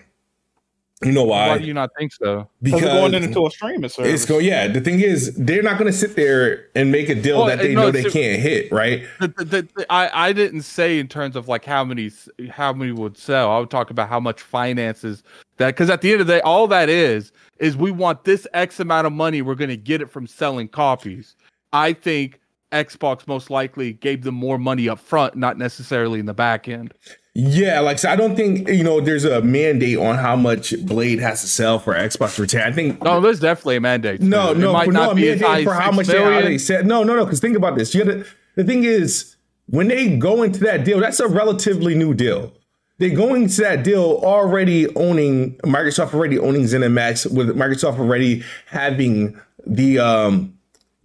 You 1.06 1.12
know 1.12 1.24
why? 1.24 1.50
Why 1.50 1.58
do 1.58 1.66
you 1.66 1.74
not 1.74 1.92
think 1.98 2.14
so? 2.14 2.48
Because 2.62 2.82
going 2.82 3.14
into 3.14 3.46
a 3.46 3.52
streaming 3.52 3.90
service. 3.90 4.14
It's 4.14 4.26
go. 4.26 4.38
Yeah, 4.38 4.68
the 4.68 4.82
thing 4.82 5.00
is, 5.00 5.36
they're 5.36 5.64
not 5.64 5.78
going 5.78 5.92
to 5.92 5.98
sit 5.98 6.16
there 6.16 6.68
and 6.76 6.92
make 6.92 7.10
a 7.10 7.16
deal 7.16 7.40
well, 7.40 7.48
that 7.48 7.60
they 7.60 7.74
no, 7.74 7.84
know 7.84 7.92
they 7.92 8.04
can't 8.04 8.42
hit. 8.42 8.72
Right? 8.72 9.04
The, 9.20 9.28
the, 9.28 9.68
the, 9.76 9.86
I 9.92 10.30
I 10.30 10.34
didn't 10.34 10.64
say 10.64 11.00
in 11.00 11.08
terms 11.08 11.36
of 11.36 11.48
like 11.48 11.66
how 11.66 11.84
many 11.84 12.12
how 12.50 12.74
many 12.74 12.92
would 12.92 13.18
sell. 13.18 13.52
I 13.52 13.60
would 13.60 13.70
talk 13.70 13.90
about 13.90 14.10
how 14.10 14.20
much 14.20 14.42
finances 14.42 15.24
that 15.58 15.68
because 15.68 15.90
at 15.90 16.02
the 16.02 16.12
end 16.12 16.22
of 16.22 16.28
the 16.28 16.34
day, 16.34 16.42
all 16.42 16.68
that 16.68 16.90
is 16.90 17.32
is 17.60 17.78
we 17.78 17.92
want 17.92 18.24
this 18.24 18.48
X 18.54 18.80
amount 18.80 19.08
of 19.08 19.14
money. 19.14 19.42
We're 19.42 19.56
going 19.56 19.70
to 19.70 19.78
get 19.78 20.02
it 20.02 20.10
from 20.10 20.28
selling 20.28 20.68
copies. 20.68 21.36
I 21.72 21.94
think 21.94 22.40
Xbox 22.72 23.28
most 23.28 23.50
likely 23.50 23.94
gave 23.94 24.24
them 24.24 24.36
more 24.36 24.58
money 24.58 24.90
up 24.90 25.00
front, 25.00 25.36
not 25.36 25.58
necessarily 25.58 26.20
in 26.20 26.26
the 26.26 26.34
back 26.34 26.68
end. 26.68 26.94
Yeah, 27.36 27.80
like 27.80 27.98
so 27.98 28.10
I 28.10 28.16
don't 28.16 28.36
think 28.36 28.68
you 28.68 28.84
know 28.84 29.02
there's 29.02 29.26
a 29.26 29.42
mandate 29.42 29.98
on 29.98 30.18
how 30.18 30.36
much 30.36 30.74
Blade 30.86 31.20
has 31.20 31.42
to 31.42 31.48
sell 31.48 31.80
for 31.80 31.96
Xbox 31.96 32.38
retain. 32.38 32.62
I 32.62 32.72
think 32.72 33.02
no, 33.02 33.20
there's 33.22 33.40
definitely 33.40 33.78
a 33.78 33.82
mandate. 33.82 34.22
No, 34.22 34.52
it 34.52 34.58
no, 34.58 34.72
might 34.72 34.90
no, 34.90 35.06
not 35.08 35.16
be 35.16 35.30
mandate 35.30 35.66
for 35.66 35.74
how 35.74 35.92
much 35.92 36.06
they, 36.06 36.22
how 36.22 36.42
they 36.42 36.60
said. 36.60 36.86
No, 36.86 37.04
no, 37.04 37.16
no. 37.16 37.26
Because 37.26 37.40
think 37.40 37.58
about 37.58 37.76
this. 37.76 37.96
You 37.96 38.04
to, 38.04 38.26
the 38.56 38.64
thing 38.64 38.84
is 38.84 39.36
when 39.68 39.88
they 39.88 40.16
go 40.16 40.44
into 40.44 40.60
that 40.60 40.86
deal, 40.86 41.00
that's 41.00 41.20
a 41.20 41.28
relatively 41.28 41.96
new 41.96 42.14
deal. 42.14 42.54
They're 43.00 43.16
going 43.16 43.48
to 43.48 43.62
that 43.62 43.84
deal 43.84 44.22
already 44.24 44.96
owning 44.96 45.56
Microsoft 45.64 46.14
already 46.14 46.38
owning 46.38 46.64
ZeniMax 46.64 47.34
with 47.34 47.50
Microsoft 47.58 47.98
already 47.98 48.44
having 48.68 49.40
the 49.66 49.98
um 49.98 50.56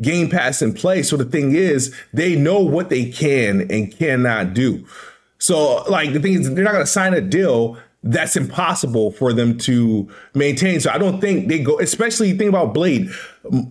Game 0.02 0.28
Pass 0.28 0.60
in 0.60 0.74
place. 0.74 1.08
So 1.08 1.16
the 1.16 1.24
thing 1.24 1.54
is, 1.54 1.94
they 2.12 2.36
know 2.36 2.60
what 2.60 2.90
they 2.90 3.10
can 3.10 3.62
and 3.70 3.90
cannot 3.96 4.52
do. 4.52 4.86
So, 5.38 5.82
like, 5.84 6.12
the 6.12 6.20
thing 6.20 6.34
is, 6.34 6.52
they're 6.54 6.64
not 6.64 6.72
going 6.72 6.84
to 6.84 6.90
sign 6.90 7.14
a 7.14 7.20
deal 7.20 7.78
that's 8.02 8.36
impossible 8.36 9.10
for 9.12 9.32
them 9.32 9.58
to 9.58 10.08
maintain. 10.34 10.80
So 10.80 10.90
I 10.90 10.98
don't 10.98 11.20
think 11.20 11.48
they 11.48 11.58
go, 11.58 11.78
especially 11.80 12.32
think 12.36 12.48
about 12.48 12.72
Blade, 12.72 13.10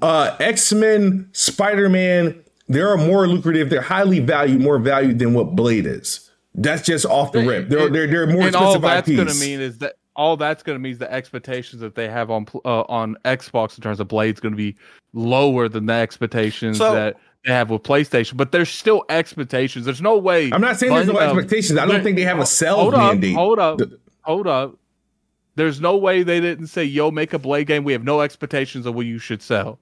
uh, 0.02 0.36
X 0.40 0.74
Men, 0.74 1.30
Spider 1.32 1.90
Man. 1.90 2.44
They 2.70 2.82
are 2.82 2.98
more 2.98 3.28
lucrative. 3.28 3.70
They're 3.70 3.82
highly 3.82 4.20
valued, 4.20 4.62
more 4.62 4.80
valued 4.80 5.20
than 5.20 5.34
what 5.34 5.56
Blade 5.56 5.86
is. 5.86 6.30
That's 6.56 6.86
just 6.86 7.06
off 7.06 7.32
the 7.32 7.46
rip. 7.46 7.70
They're 7.70 7.90
they're, 7.90 8.08
they're 8.08 8.28
more 8.28 8.42
and 8.42 8.50
expensive 8.50 8.84
all 8.84 8.90
that's 8.90 9.08
going 9.08 9.28
to 9.28 9.36
mean 9.36 9.62
is 9.62 9.78
that 9.78 9.96
all 10.16 10.36
that's 10.36 10.64
going 10.64 10.76
to 10.76 10.80
mean 10.80 10.94
is 10.94 10.98
the 10.98 11.12
expectations 11.12 11.82
that 11.82 11.96
they 11.96 12.10
have 12.10 12.30
on 12.32 12.48
uh, 12.66 12.82
on 12.82 13.16
Xbox 13.24 13.78
in 13.78 13.84
terms 13.84 14.00
of 14.00 14.08
Blade's 14.08 14.40
going 14.40 14.54
to 14.54 14.58
be 14.58 14.76
lower 15.14 15.70
than 15.70 15.86
the 15.86 15.94
expectations 15.94 16.80
so, 16.80 16.94
that 16.94 17.18
they 17.46 17.52
have 17.52 17.70
with 17.70 17.84
PlayStation. 17.84 18.38
But 18.38 18.52
there's 18.52 18.70
still 18.70 19.04
expectations. 19.10 19.86
There's 19.86 20.02
no 20.02 20.18
way. 20.18 20.52
I'm 20.52 20.62
not 20.62 20.78
saying 20.78 20.94
there's 20.94 21.08
no 21.08 21.20
expectations. 21.20 21.80
I 21.80 21.86
don't 21.86 22.04
think 22.04 22.18
they 22.18 22.24
have 22.24 22.40
a 22.40 22.46
sell 22.46 22.78
hold 22.78 22.94
mandate. 22.94 23.34
Up, 23.34 23.38
hold 23.38 23.60
up, 23.60 23.82
hold 24.22 24.48
up. 24.48 24.78
There's 25.56 25.82
no 25.82 25.98
way 25.98 26.24
they 26.24 26.40
didn't 26.40 26.68
say, 26.68 26.84
"Yo, 26.84 27.10
make 27.10 27.34
a 27.34 27.40
Blade 27.40 27.68
game. 27.68 27.84
We 27.84 27.94
have 27.94 28.04
no 28.04 28.22
expectations 28.22 28.86
of 28.86 28.96
what 28.96 29.06
you 29.06 29.18
should 29.18 29.42
sell." 29.42 29.80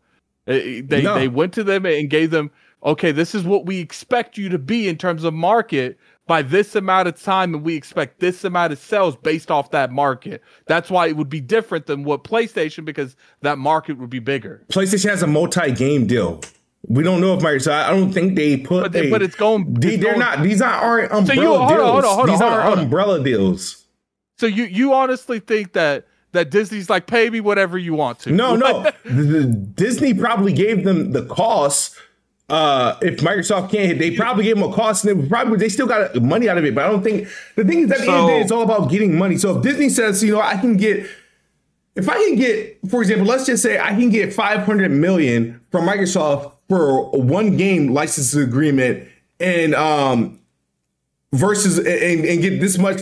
Eh, 0.47 0.53
eh, 0.53 0.81
they 0.85 1.01
no. 1.01 1.15
they 1.15 1.27
went 1.27 1.53
to 1.53 1.63
them 1.63 1.85
and 1.85 2.09
gave 2.09 2.31
them, 2.31 2.51
"Okay, 2.83 3.11
this 3.11 3.35
is 3.35 3.43
what 3.43 3.65
we 3.65 3.79
expect 3.79 4.37
you 4.37 4.47
to 4.49 4.57
be 4.57 4.87
in 4.87 4.97
terms 4.97 5.23
of 5.23 5.33
market." 5.33 5.97
by 6.27 6.41
this 6.41 6.75
amount 6.75 7.07
of 7.07 7.21
time 7.21 7.53
and 7.53 7.63
we 7.63 7.75
expect 7.75 8.19
this 8.19 8.43
amount 8.43 8.73
of 8.73 8.79
sales 8.79 9.15
based 9.15 9.51
off 9.51 9.71
that 9.71 9.91
market. 9.91 10.41
That's 10.65 10.89
why 10.89 11.07
it 11.07 11.17
would 11.17 11.29
be 11.29 11.39
different 11.39 11.85
than 11.85 12.03
what 12.03 12.23
PlayStation 12.23 12.83
because 12.83 13.15
that 13.41 13.57
market 13.57 13.97
would 13.97 14.09
be 14.09 14.19
bigger. 14.19 14.63
PlayStation 14.69 15.09
has 15.09 15.21
a 15.21 15.27
multi-game 15.27 16.07
deal. 16.07 16.41
We 16.87 17.03
don't 17.03 17.21
know 17.21 17.33
if 17.35 17.41
Microsoft. 17.41 17.83
I 17.83 17.89
don't 17.89 18.11
think 18.11 18.35
they 18.35 18.57
put. 18.57 18.83
But, 18.83 18.91
they, 18.91 19.07
a, 19.07 19.11
but 19.11 19.21
it's 19.21 19.35
going. 19.35 19.73
They, 19.73 19.99
are 20.07 20.15
not. 20.15 20.41
These 20.41 20.61
aren't 20.61 21.11
umbrella 21.11 21.25
so 21.25 21.33
you, 21.33 21.47
hold 21.47 21.69
deals. 21.69 21.81
On, 21.81 21.87
hold 21.91 22.05
on, 22.05 22.15
hold 22.15 22.29
these 22.29 22.41
on, 22.41 22.53
are 22.53 22.71
umbrella 22.77 23.23
deals. 23.23 23.85
So 24.37 24.45
you 24.45 24.65
you 24.65 24.93
honestly 24.93 25.39
think 25.39 25.73
that 25.73 26.05
that 26.33 26.51
Disney's 26.51 26.89
like 26.89 27.07
pay 27.07 27.29
me 27.29 27.39
whatever 27.39 27.77
you 27.77 27.93
want 27.93 28.19
to? 28.19 28.31
No, 28.31 28.55
no. 28.55 28.83
the, 29.05 29.11
the, 29.11 29.43
Disney 29.45 30.13
probably 30.13 30.53
gave 30.53 30.83
them 30.83 31.11
the 31.11 31.25
cost 31.25 31.95
uh, 32.47 32.97
if 33.01 33.19
Microsoft 33.21 33.71
can't 33.71 33.87
hit, 33.87 33.99
they 33.99 34.15
probably 34.15 34.43
gave 34.43 34.55
them 34.59 34.71
a 34.71 34.73
cost 34.73 35.03
and 35.03 35.23
they 35.23 35.27
probably 35.27 35.57
they 35.57 35.69
still 35.69 35.87
got 35.87 36.15
money 36.21 36.47
out 36.47 36.57
of 36.57 36.65
it. 36.65 36.75
But 36.75 36.85
I 36.85 36.91
don't 36.91 37.03
think 37.03 37.27
the 37.55 37.65
thing 37.65 37.79
is 37.79 37.91
at 37.91 37.99
the 37.99 38.05
so, 38.05 38.11
end 38.11 38.19
of 38.19 38.27
the 38.27 38.33
day, 38.33 38.41
it's 38.41 38.51
all 38.51 38.61
about 38.61 38.91
getting 38.91 39.17
money. 39.17 39.37
So 39.37 39.57
if 39.57 39.63
Disney 39.63 39.89
says, 39.89 40.23
you 40.23 40.33
know, 40.33 40.41
I 40.41 40.57
can 40.57 40.77
get 40.77 41.07
if 41.95 42.09
I 42.09 42.15
can 42.15 42.35
get, 42.35 42.77
for 42.89 43.01
example, 43.01 43.25
let's 43.25 43.45
just 43.45 43.63
say 43.63 43.79
I 43.79 43.89
can 43.89 44.09
get 44.09 44.33
500 44.33 44.91
million 44.91 45.61
from 45.71 45.87
Microsoft 45.87 46.51
for 46.69 47.09
one 47.11 47.57
game 47.57 47.93
license 47.93 48.33
agreement 48.33 49.07
and 49.39 49.75
um 49.75 50.39
versus 51.31 51.77
and, 51.77 52.25
and 52.25 52.41
get 52.41 52.59
this 52.59 52.77
much 52.77 53.01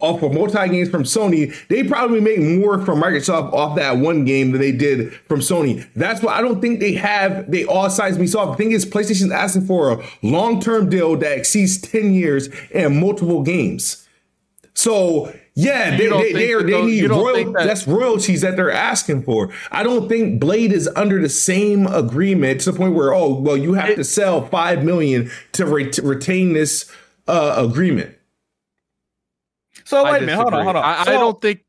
off 0.00 0.22
of 0.22 0.32
multi 0.32 0.68
games 0.68 0.88
from 0.88 1.02
Sony, 1.02 1.52
they 1.68 1.82
probably 1.82 2.20
make 2.20 2.38
more 2.38 2.84
from 2.84 3.02
Microsoft 3.02 3.52
off 3.52 3.74
that 3.76 3.96
one 3.96 4.24
game 4.24 4.52
than 4.52 4.60
they 4.60 4.70
did 4.70 5.12
from 5.12 5.40
Sony. 5.40 5.88
That's 5.96 6.22
why 6.22 6.34
I 6.34 6.40
don't 6.40 6.60
think 6.60 6.78
they 6.78 6.92
have 6.92 7.50
they 7.50 7.64
all 7.64 7.90
sides 7.90 8.16
me 8.18 8.28
soft. 8.28 8.56
The 8.56 8.64
thing 8.64 8.72
is, 8.72 8.86
PlayStation's 8.86 9.32
asking 9.32 9.66
for 9.66 9.92
a 9.92 10.04
long 10.22 10.60
term 10.60 10.88
deal 10.88 11.16
that 11.16 11.36
exceeds 11.36 11.80
10 11.80 12.14
years 12.14 12.48
and 12.72 13.00
multiple 13.00 13.42
games. 13.42 14.06
So 14.74 15.34
yeah, 15.58 15.96
they, 15.96 16.08
they, 16.08 16.32
they, 16.32 16.52
are, 16.52 16.62
they 16.62 16.82
need 16.82 17.10
royal, 17.10 17.52
that, 17.52 17.64
that's 17.66 17.88
royalties 17.88 18.42
that 18.42 18.54
they're 18.54 18.70
asking 18.70 19.24
for. 19.24 19.50
I 19.72 19.82
don't 19.82 20.08
think 20.08 20.38
Blade 20.40 20.70
is 20.72 20.88
under 20.94 21.20
the 21.20 21.28
same 21.28 21.88
agreement 21.88 22.60
to 22.60 22.70
the 22.70 22.78
point 22.78 22.94
where, 22.94 23.12
oh, 23.12 23.34
well, 23.34 23.56
you 23.56 23.72
have 23.74 23.90
it, 23.90 23.96
to 23.96 24.04
sell 24.04 24.46
five 24.46 24.84
million 24.84 25.32
to, 25.52 25.66
re- 25.66 25.90
to 25.90 26.02
retain 26.02 26.52
this 26.52 26.88
uh, 27.26 27.54
agreement. 27.56 28.16
So 29.84 30.04
wait 30.04 30.22
a 30.22 30.26
minute, 30.26 30.36
hold 30.36 30.54
on, 30.54 30.62
hold 30.62 30.76
on. 30.76 30.84
I, 30.84 31.04
so, 31.04 31.10
I, 31.10 31.14
don't 31.14 31.40
think. 31.40 31.64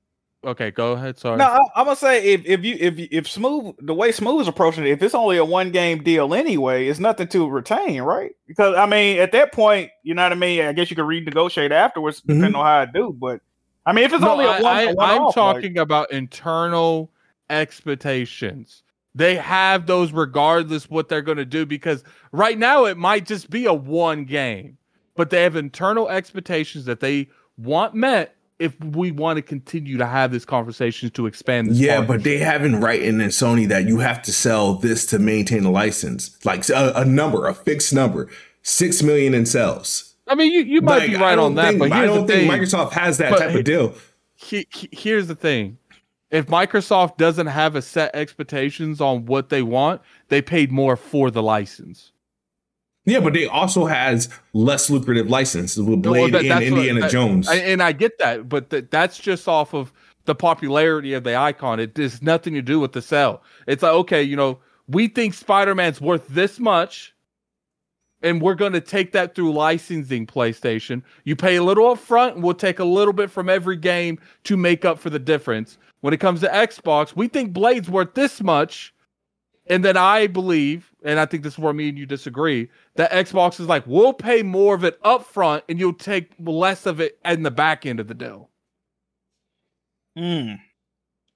Okay, 0.45 0.69
go 0.69 0.91
ahead. 0.91 1.17
Sorry. 1.17 1.37
No, 1.37 1.45
I, 1.45 1.79
am 1.79 1.85
gonna 1.85 1.95
say 1.95 2.23
if 2.33 2.45
if 2.45 2.63
you 2.63 2.77
if 2.79 2.99
if 3.11 3.27
smooth 3.27 3.75
the 3.79 3.93
way 3.93 4.11
smooth 4.11 4.41
is 4.41 4.47
approaching 4.47 4.85
it, 4.85 4.91
if 4.91 5.01
it's 5.01 5.15
only 5.15 5.37
a 5.37 5.45
one 5.45 5.71
game 5.71 6.03
deal 6.03 6.33
anyway, 6.33 6.87
it's 6.87 6.99
nothing 6.99 7.27
to 7.29 7.49
retain, 7.49 8.01
right? 8.01 8.31
Because 8.45 8.75
I 8.75 8.85
mean, 8.85 9.19
at 9.19 9.31
that 9.31 9.51
point, 9.51 9.89
you 10.03 10.13
know 10.13 10.23
what 10.23 10.31
I 10.31 10.35
mean. 10.35 10.61
I 10.61 10.73
guess 10.73 10.89
you 10.89 10.95
could 10.95 11.05
renegotiate 11.05 11.71
afterwards, 11.71 12.19
mm-hmm. 12.19 12.33
depending 12.33 12.55
on 12.55 12.65
how 12.65 12.79
I 12.79 12.85
do. 12.85 13.15
But 13.17 13.41
I 13.89 13.91
mean, 13.91 14.05
if 14.05 14.13
it's 14.13 14.21
no, 14.21 14.33
only 14.33 14.45
a 14.45 14.61
one, 14.61 14.65
I, 14.65 14.93
one 14.93 15.09
I'm 15.09 15.21
off, 15.23 15.33
talking 15.33 15.73
like, 15.73 15.81
about 15.81 16.11
internal 16.11 17.09
expectations. 17.49 18.83
They 19.15 19.35
have 19.35 19.87
those 19.87 20.11
regardless 20.11 20.91
what 20.91 21.09
they're 21.09 21.23
going 21.23 21.39
to 21.39 21.45
do 21.45 21.65
because 21.65 22.03
right 22.31 22.59
now 22.59 22.85
it 22.85 22.97
might 22.97 23.25
just 23.25 23.49
be 23.49 23.65
a 23.65 23.73
one 23.73 24.25
game, 24.25 24.77
but 25.15 25.31
they 25.31 25.41
have 25.41 25.55
internal 25.55 26.07
expectations 26.07 26.85
that 26.85 26.99
they 26.99 27.29
want 27.57 27.95
met 27.95 28.35
if 28.59 28.79
we 28.79 29.09
want 29.11 29.37
to 29.37 29.41
continue 29.41 29.97
to 29.97 30.05
have 30.05 30.31
this 30.31 30.45
conversation 30.45 31.09
to 31.09 31.25
expand 31.25 31.71
yeah 31.71 31.95
partnership. 31.95 32.07
but 32.07 32.23
they 32.23 32.37
haven't 32.37 32.79
written 32.81 33.19
in 33.19 33.29
sony 33.29 33.67
that 33.67 33.87
you 33.87 33.99
have 33.99 34.21
to 34.21 34.31
sell 34.31 34.75
this 34.75 35.05
to 35.05 35.17
maintain 35.17 35.63
a 35.65 35.71
license 35.71 36.37
like 36.45 36.67
a, 36.69 36.91
a 36.95 37.05
number 37.05 37.47
a 37.47 37.53
fixed 37.53 37.93
number 37.93 38.29
six 38.61 39.01
million 39.01 39.33
in 39.33 39.45
sales 39.45 40.08
i 40.29 40.35
mean 40.35 40.51
you, 40.51 40.61
you 40.61 40.81
might 40.81 40.99
like, 40.99 41.09
be 41.09 41.15
right 41.15 41.37
on 41.37 41.55
that 41.55 41.69
think, 41.69 41.79
but 41.79 41.91
i 41.91 42.05
don't 42.05 42.27
think 42.27 42.49
microsoft 42.49 42.91
has 42.91 43.17
that 43.17 43.37
type 43.37 43.53
of 43.53 43.63
deal 43.63 43.93
he, 44.35 44.65
he, 44.71 44.87
here's 44.91 45.27
the 45.27 45.35
thing 45.35 45.77
if 46.31 46.47
microsoft 46.47 47.17
doesn't 47.17 47.47
have 47.47 47.75
a 47.75 47.81
set 47.81 48.15
expectations 48.15 49.01
on 49.01 49.25
what 49.25 49.49
they 49.49 49.61
want 49.61 50.01
they 50.29 50.41
paid 50.41 50.71
more 50.71 50.95
for 50.95 51.29
the 51.29 51.43
license 51.43 52.11
yeah, 53.05 53.19
but 53.19 53.33
they 53.33 53.47
also 53.47 53.85
has 53.85 54.29
less 54.53 54.89
lucrative 54.89 55.29
licenses 55.29 55.81
with 55.81 56.03
Blade 56.03 56.33
well, 56.33 56.43
that, 56.43 56.51
and 56.51 56.63
Indiana 56.63 57.01
what, 57.01 57.11
Jones. 57.11 57.49
and 57.49 57.81
I 57.81 57.91
get 57.91 58.19
that, 58.19 58.47
but 58.47 58.69
th- 58.69 58.85
that's 58.91 59.17
just 59.17 59.47
off 59.47 59.73
of 59.73 59.91
the 60.25 60.35
popularity 60.35 61.13
of 61.13 61.23
the 61.23 61.35
icon. 61.35 61.79
It 61.79 61.97
has 61.97 62.21
nothing 62.21 62.53
to 62.53 62.61
do 62.61 62.79
with 62.79 62.91
the 62.91 63.01
sell. 63.01 63.41
It's 63.67 63.81
like, 63.81 63.93
okay, 63.93 64.21
you 64.21 64.35
know, 64.35 64.59
we 64.87 65.07
think 65.07 65.33
Spider 65.33 65.73
Man's 65.73 65.99
worth 65.99 66.27
this 66.27 66.59
much, 66.59 67.15
and 68.21 68.41
we're 68.41 68.55
going 68.55 68.73
to 68.73 68.81
take 68.81 69.11
that 69.13 69.35
through 69.35 69.53
licensing 69.53 70.27
PlayStation. 70.27 71.01
You 71.23 71.35
pay 71.35 71.55
a 71.55 71.63
little 71.63 71.87
up 71.87 71.99
front, 71.99 72.35
and 72.35 72.43
we'll 72.43 72.53
take 72.53 72.79
a 72.79 72.85
little 72.85 73.13
bit 73.13 73.31
from 73.31 73.49
every 73.49 73.77
game 73.77 74.19
to 74.45 74.57
make 74.57 74.85
up 74.85 74.99
for 74.99 75.09
the 75.09 75.19
difference. 75.19 75.77
When 76.01 76.13
it 76.13 76.19
comes 76.19 76.41
to 76.41 76.47
Xbox, 76.47 77.15
we 77.15 77.27
think 77.27 77.53
Blade's 77.53 77.89
worth 77.89 78.13
this 78.13 78.41
much 78.41 78.93
and 79.69 79.85
then 79.85 79.95
I 79.95 80.25
believe, 80.25 80.91
and 81.03 81.19
I 81.19 81.27
think 81.27 81.43
this 81.43 81.53
is 81.53 81.59
where 81.59 81.73
me 81.73 81.89
and 81.89 81.97
you 81.97 82.07
disagree, 82.07 82.69
that 82.95 83.11
Xbox 83.11 83.59
is 83.59 83.67
like, 83.67 83.85
we'll 83.85 84.13
pay 84.13 84.41
more 84.41 84.73
of 84.73 84.83
it 84.83 84.99
up 85.03 85.25
front 85.25 85.63
and 85.69 85.79
you'll 85.79 85.93
take 85.93 86.31
less 86.39 86.87
of 86.87 86.99
it 86.99 87.19
in 87.23 87.43
the 87.43 87.51
back 87.51 87.85
end 87.85 87.99
of 87.99 88.07
the 88.07 88.15
deal. 88.15 88.49
Hmm. 90.17 90.53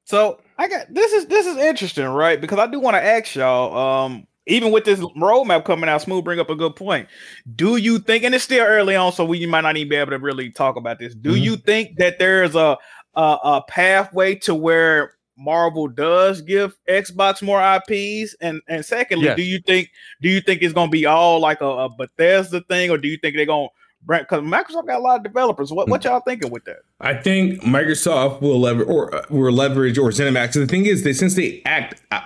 So 0.05 0.41
I 0.57 0.67
got 0.67 0.93
this 0.93 1.13
is 1.13 1.27
this 1.27 1.45
is 1.45 1.57
interesting, 1.57 2.05
right? 2.05 2.41
Because 2.41 2.59
I 2.59 2.67
do 2.67 2.79
want 2.79 2.95
to 2.95 3.03
ask 3.03 3.36
y'all. 3.36 4.03
Um, 4.05 4.27
even 4.45 4.71
with 4.71 4.85
this 4.85 4.99
roadmap 4.99 5.65
coming 5.65 5.89
out, 5.89 6.01
Smooth 6.01 6.23
bring 6.23 6.39
up 6.39 6.49
a 6.49 6.55
good 6.55 6.75
point. 6.75 7.07
Do 7.55 7.77
you 7.77 7.99
think, 7.99 8.23
and 8.23 8.35
it's 8.35 8.43
still 8.43 8.65
early 8.65 8.95
on, 8.95 9.11
so 9.13 9.23
we 9.25 9.45
might 9.45 9.61
not 9.61 9.77
even 9.77 9.89
be 9.89 9.95
able 9.95 10.11
to 10.11 10.19
really 10.19 10.49
talk 10.51 10.75
about 10.75 10.99
this. 10.99 11.15
Do 11.15 11.31
Mhm. 11.31 11.41
you 11.41 11.55
think 11.57 11.97
that 11.97 12.19
there's 12.19 12.55
a, 12.55 12.77
a 13.15 13.37
a 13.43 13.63
pathway 13.67 14.35
to 14.35 14.53
where 14.55 15.13
Marvel 15.37 15.87
does 15.87 16.41
give 16.41 16.75
Xbox 16.89 17.41
more 17.41 17.59
IPs? 17.61 18.35
And 18.41 18.61
and 18.67 18.85
secondly, 18.85 19.25
Yes. 19.25 19.35
do 19.37 19.43
you 19.43 19.59
think 19.65 19.89
do 20.21 20.29
you 20.29 20.41
think 20.41 20.61
it's 20.61 20.73
gonna 20.73 20.91
be 20.91 21.05
all 21.05 21.39
like 21.39 21.61
a, 21.61 21.65
a 21.65 21.89
Bethesda 21.89 22.61
thing, 22.69 22.89
or 22.89 22.97
do 22.97 23.07
you 23.07 23.17
think 23.17 23.35
they're 23.35 23.45
gonna 23.45 23.67
because 24.05 24.41
Microsoft 24.41 24.87
got 24.87 24.99
a 24.99 25.03
lot 25.03 25.17
of 25.17 25.23
developers? 25.23 25.71
What 25.71 25.87
what 25.87 26.03
y'all 26.03 26.19
thinking 26.19 26.51
with 26.51 26.65
that? 26.65 26.79
I 26.99 27.13
think 27.13 27.61
Microsoft 27.61 28.41
will 28.41 28.59
lever 28.59 28.83
or 28.83 29.15
uh, 29.15 29.23
will 29.29 29.53
leverage 29.53 29.97
or 29.97 30.09
ZeniMax. 30.09 30.53
The 30.53 30.67
thing 30.67 30.85
is, 30.85 31.03
they 31.03 31.13
since 31.13 31.35
they 31.35 31.61
act 31.65 32.01
uh, 32.11 32.19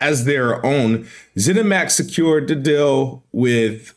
as 0.00 0.24
their 0.24 0.64
own, 0.64 1.06
ZeniMax 1.36 1.92
secured 1.92 2.48
the 2.48 2.54
deal 2.54 3.24
with 3.32 3.94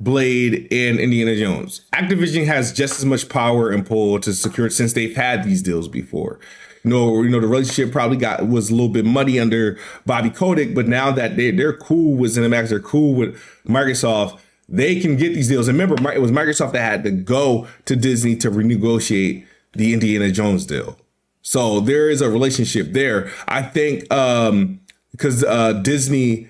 Blade 0.00 0.66
and 0.72 0.98
Indiana 0.98 1.36
Jones. 1.36 1.82
Activision 1.92 2.46
has 2.46 2.72
just 2.72 2.98
as 2.98 3.04
much 3.04 3.28
power 3.28 3.70
and 3.70 3.84
pull 3.86 4.18
to 4.20 4.32
secure 4.32 4.66
it 4.66 4.72
since 4.72 4.94
they've 4.94 5.14
had 5.14 5.44
these 5.44 5.62
deals 5.62 5.88
before. 5.88 6.40
You 6.82 6.90
know, 6.90 7.22
you 7.22 7.28
know, 7.28 7.40
the 7.40 7.46
relationship 7.46 7.92
probably 7.92 8.16
got 8.16 8.48
was 8.48 8.70
a 8.70 8.72
little 8.72 8.88
bit 8.88 9.04
muddy 9.04 9.38
under 9.38 9.78
Bobby 10.06 10.30
Kotick, 10.30 10.74
but 10.74 10.88
now 10.88 11.10
that 11.10 11.36
they 11.36 11.50
they're 11.50 11.76
cool 11.76 12.14
with 12.14 12.34
ZeniMax, 12.34 12.70
they're 12.70 12.80
cool 12.80 13.14
with 13.14 13.36
Microsoft. 13.66 14.40
They 14.66 14.98
can 15.00 15.16
get 15.16 15.34
these 15.34 15.48
deals. 15.48 15.68
And 15.68 15.78
remember, 15.78 16.10
it 16.10 16.22
was 16.22 16.30
Microsoft 16.30 16.72
that 16.72 16.80
had 16.80 17.04
to 17.04 17.10
go 17.10 17.66
to 17.84 17.96
Disney 17.96 18.36
to 18.36 18.50
renegotiate 18.50 19.44
the 19.72 19.92
Indiana 19.92 20.30
Jones 20.30 20.64
deal. 20.64 20.96
So 21.42 21.80
there 21.80 22.08
is 22.08 22.22
a 22.22 22.30
relationship 22.30 22.92
there. 22.92 23.30
I 23.46 23.62
think 23.62 24.10
um 24.12 24.80
because 25.12 25.44
uh 25.44 25.74
Disney 25.74 26.48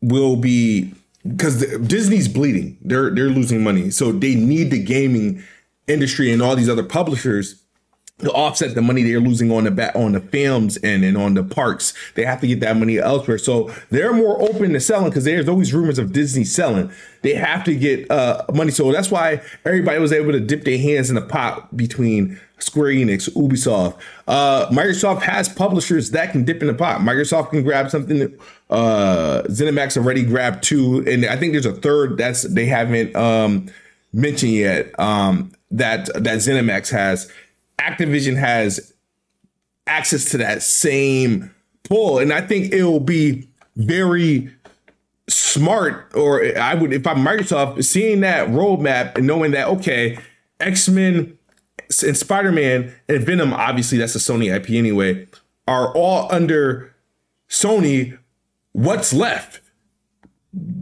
will 0.00 0.36
be 0.36 0.92
because 1.26 1.64
Disney's 1.78 2.28
bleeding. 2.28 2.76
They're 2.82 3.10
they're 3.10 3.30
losing 3.30 3.62
money. 3.62 3.90
So 3.90 4.12
they 4.12 4.34
need 4.34 4.70
the 4.70 4.82
gaming 4.82 5.42
industry 5.86 6.32
and 6.32 6.42
all 6.42 6.56
these 6.56 6.68
other 6.68 6.84
publishers 6.84 7.60
to 8.20 8.30
offset 8.30 8.74
the 8.74 8.82
money 8.82 9.02
they're 9.02 9.20
losing 9.20 9.50
on 9.50 9.64
the 9.64 9.70
back 9.70 9.94
on 9.96 10.12
the 10.12 10.20
films 10.20 10.76
and, 10.78 11.04
and 11.04 11.16
on 11.16 11.34
the 11.34 11.42
parks. 11.42 11.92
They 12.14 12.24
have 12.24 12.40
to 12.42 12.46
get 12.46 12.60
that 12.60 12.76
money 12.76 12.98
elsewhere. 12.98 13.38
So 13.38 13.74
they're 13.90 14.12
more 14.12 14.40
open 14.40 14.72
to 14.72 14.80
selling 14.80 15.10
because 15.10 15.24
there's 15.24 15.48
always 15.48 15.74
rumors 15.74 15.98
of 15.98 16.12
Disney 16.12 16.44
selling. 16.44 16.92
They 17.22 17.34
have 17.34 17.64
to 17.64 17.74
get 17.74 18.08
uh, 18.10 18.44
money. 18.54 18.70
So 18.70 18.92
that's 18.92 19.10
why 19.10 19.42
everybody 19.64 19.98
was 19.98 20.12
able 20.12 20.30
to 20.30 20.40
dip 20.40 20.64
their 20.64 20.78
hands 20.78 21.08
in 21.08 21.16
the 21.16 21.22
pot 21.22 21.76
between 21.76 22.40
Square 22.64 22.92
Enix, 22.92 23.28
Ubisoft. 23.30 23.98
Uh, 24.26 24.66
Microsoft 24.70 25.22
has 25.22 25.48
publishers 25.48 26.10
that 26.12 26.32
can 26.32 26.44
dip 26.44 26.62
in 26.62 26.68
the 26.68 26.74
pot. 26.74 27.00
Microsoft 27.00 27.50
can 27.50 27.62
grab 27.62 27.90
something. 27.90 28.22
Uh, 28.70 29.42
ZeniMax 29.46 29.96
already 29.96 30.24
grabbed 30.24 30.64
two, 30.64 31.04
and 31.06 31.26
I 31.26 31.36
think 31.36 31.52
there's 31.52 31.66
a 31.66 31.74
third 31.74 32.16
that's 32.16 32.42
they 32.42 32.66
haven't 32.66 33.14
um, 33.14 33.66
mentioned 34.12 34.52
yet. 34.52 34.98
Um, 34.98 35.52
that 35.70 36.06
that 36.14 36.38
ZeniMax 36.38 36.90
has. 36.90 37.30
Activision 37.78 38.36
has 38.38 38.94
access 39.86 40.30
to 40.30 40.38
that 40.38 40.62
same 40.62 41.54
pull, 41.82 42.18
and 42.18 42.32
I 42.32 42.40
think 42.40 42.72
it 42.72 42.84
will 42.84 43.00
be 43.00 43.48
very 43.76 44.50
smart. 45.28 46.10
Or 46.14 46.42
I 46.56 46.74
would, 46.74 46.92
if 46.92 47.06
I'm 47.06 47.18
Microsoft, 47.18 47.84
seeing 47.84 48.20
that 48.20 48.48
roadmap 48.48 49.18
and 49.18 49.26
knowing 49.26 49.50
that 49.50 49.68
okay, 49.68 50.18
X 50.60 50.88
Men 50.88 51.36
and 52.02 52.16
Spider 52.16 52.52
Man 52.52 52.94
and 53.08 53.24
Venom, 53.24 53.52
obviously 53.52 53.98
that's 53.98 54.14
a 54.14 54.18
Sony 54.18 54.54
IP 54.54 54.70
anyway, 54.70 55.26
are 55.66 55.92
all 55.94 56.32
under 56.32 56.94
Sony. 57.48 58.18
What's 58.72 59.12
left? 59.12 59.60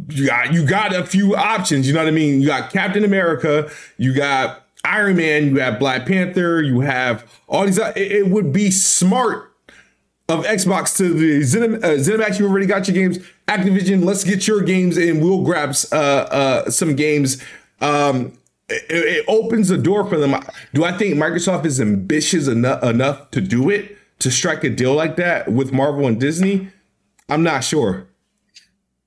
You 0.08 0.26
got 0.26 0.52
you 0.52 0.66
got 0.66 0.94
a 0.94 1.04
few 1.04 1.34
options. 1.34 1.86
You 1.86 1.94
know 1.94 2.00
what 2.00 2.08
I 2.08 2.12
mean? 2.12 2.40
You 2.40 2.46
got 2.46 2.72
Captain 2.72 3.04
America. 3.04 3.70
You 3.96 4.14
got 4.14 4.66
Iron 4.84 5.16
Man. 5.16 5.48
You 5.48 5.60
have 5.60 5.78
Black 5.78 6.06
Panther. 6.06 6.62
You 6.62 6.80
have 6.80 7.30
all 7.48 7.64
these. 7.64 7.78
It, 7.78 7.96
it 7.96 8.28
would 8.28 8.52
be 8.52 8.70
smart 8.70 9.52
of 10.28 10.44
Xbox 10.44 10.96
to 10.96 11.12
the 11.12 11.40
Zenim, 11.40 11.82
uh, 11.82 11.98
ZeniMax. 11.98 12.38
You 12.38 12.46
already 12.46 12.66
got 12.66 12.88
your 12.88 12.94
games. 12.94 13.18
Activision, 13.48 14.04
let's 14.04 14.24
get 14.24 14.46
your 14.46 14.62
games 14.62 14.96
and 14.96 15.22
we'll 15.22 15.42
grab 15.42 15.74
uh, 15.90 15.96
uh, 15.96 16.70
some 16.70 16.94
games. 16.94 17.42
Um, 17.80 18.38
it, 18.68 18.84
it 18.90 19.24
opens 19.28 19.68
the 19.68 19.78
door 19.78 20.08
for 20.08 20.18
them. 20.18 20.34
Do 20.74 20.84
I 20.84 20.96
think 20.96 21.14
Microsoft 21.14 21.64
is 21.66 21.80
ambitious 21.80 22.48
enough 22.48 22.82
enough 22.82 23.30
to 23.32 23.40
do 23.40 23.70
it 23.70 23.96
to 24.20 24.30
strike 24.30 24.64
a 24.64 24.70
deal 24.70 24.94
like 24.94 25.16
that 25.16 25.50
with 25.52 25.72
Marvel 25.72 26.06
and 26.06 26.20
Disney? 26.20 26.68
I'm 27.28 27.42
not 27.42 27.64
sure. 27.64 28.06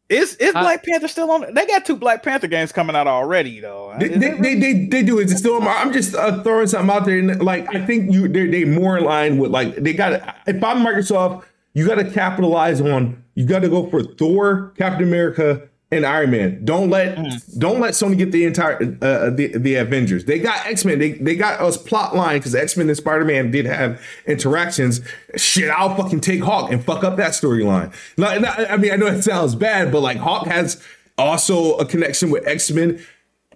Is 0.07 0.35
is 0.35 0.53
I- 0.53 0.61
Black 0.61 0.85
Panther 0.85 1.07
still 1.07 1.31
on? 1.31 1.53
They 1.53 1.65
got 1.65 1.85
two 1.85 1.95
Black 1.95 2.21
Panther 2.21 2.47
games 2.47 2.71
coming 2.71 2.95
out 2.95 3.07
already, 3.07 3.59
though. 3.59 3.95
They, 3.99 4.09
they, 4.09 4.31
it 4.31 4.41
they, 4.41 4.55
they, 4.55 4.85
they 4.85 5.03
do 5.03 5.19
it. 5.19 5.31
It's 5.31 5.39
still. 5.39 5.61
I'm 5.63 5.91
just 5.91 6.13
uh, 6.13 6.43
throwing 6.43 6.67
something 6.67 6.95
out 6.95 7.05
there. 7.05 7.17
And 7.17 7.41
like, 7.43 7.73
I 7.73 7.83
think 7.83 8.11
you 8.11 8.27
they 8.27 8.45
they 8.45 8.65
more 8.65 8.97
in 8.97 9.03
line 9.03 9.37
with 9.39 9.49
like 9.51 9.75
they 9.75 9.93
got. 9.93 10.35
If 10.45 10.63
I'm 10.63 10.85
Microsoft, 10.85 11.43
you 11.73 11.87
got 11.87 11.95
to 11.95 12.09
capitalize 12.09 12.81
on. 12.81 13.23
You 13.33 13.45
got 13.45 13.59
to 13.63 13.69
go 13.69 13.89
for 13.89 14.03
Thor, 14.03 14.73
Captain 14.77 15.07
America, 15.07 15.67
and 15.95 16.05
Iron 16.05 16.31
Man. 16.31 16.63
Don't 16.63 16.89
let 16.89 17.15
don't 17.57 17.79
let 17.79 17.93
Sony 17.93 18.17
get 18.17 18.31
the 18.31 18.45
entire 18.45 18.75
uh, 19.01 19.29
the 19.29 19.57
the 19.57 19.75
Avengers. 19.75 20.25
They 20.25 20.39
got 20.39 20.65
X 20.65 20.85
Men. 20.85 20.99
They 20.99 21.13
they 21.13 21.35
got 21.35 21.59
us 21.59 21.77
plot 21.77 22.15
line 22.15 22.39
because 22.39 22.53
X 22.55 22.77
Men 22.77 22.87
and 22.87 22.97
Spider 22.97 23.25
Man 23.25 23.51
did 23.51 23.65
have 23.65 24.01
interactions. 24.27 25.01
Shit, 25.35 25.69
I'll 25.69 25.95
fucking 25.95 26.21
take 26.21 26.43
Hawk 26.43 26.71
and 26.71 26.83
fuck 26.83 27.03
up 27.03 27.17
that 27.17 27.31
storyline. 27.31 27.93
Like, 28.17 28.43
I 28.69 28.77
mean, 28.77 28.91
I 28.91 28.95
know 28.95 29.07
it 29.07 29.23
sounds 29.23 29.55
bad, 29.55 29.91
but 29.91 30.01
like 30.01 30.17
Hawk 30.17 30.47
has 30.47 30.81
also 31.17 31.75
a 31.77 31.85
connection 31.85 32.29
with 32.29 32.47
X 32.47 32.71
Men 32.71 33.03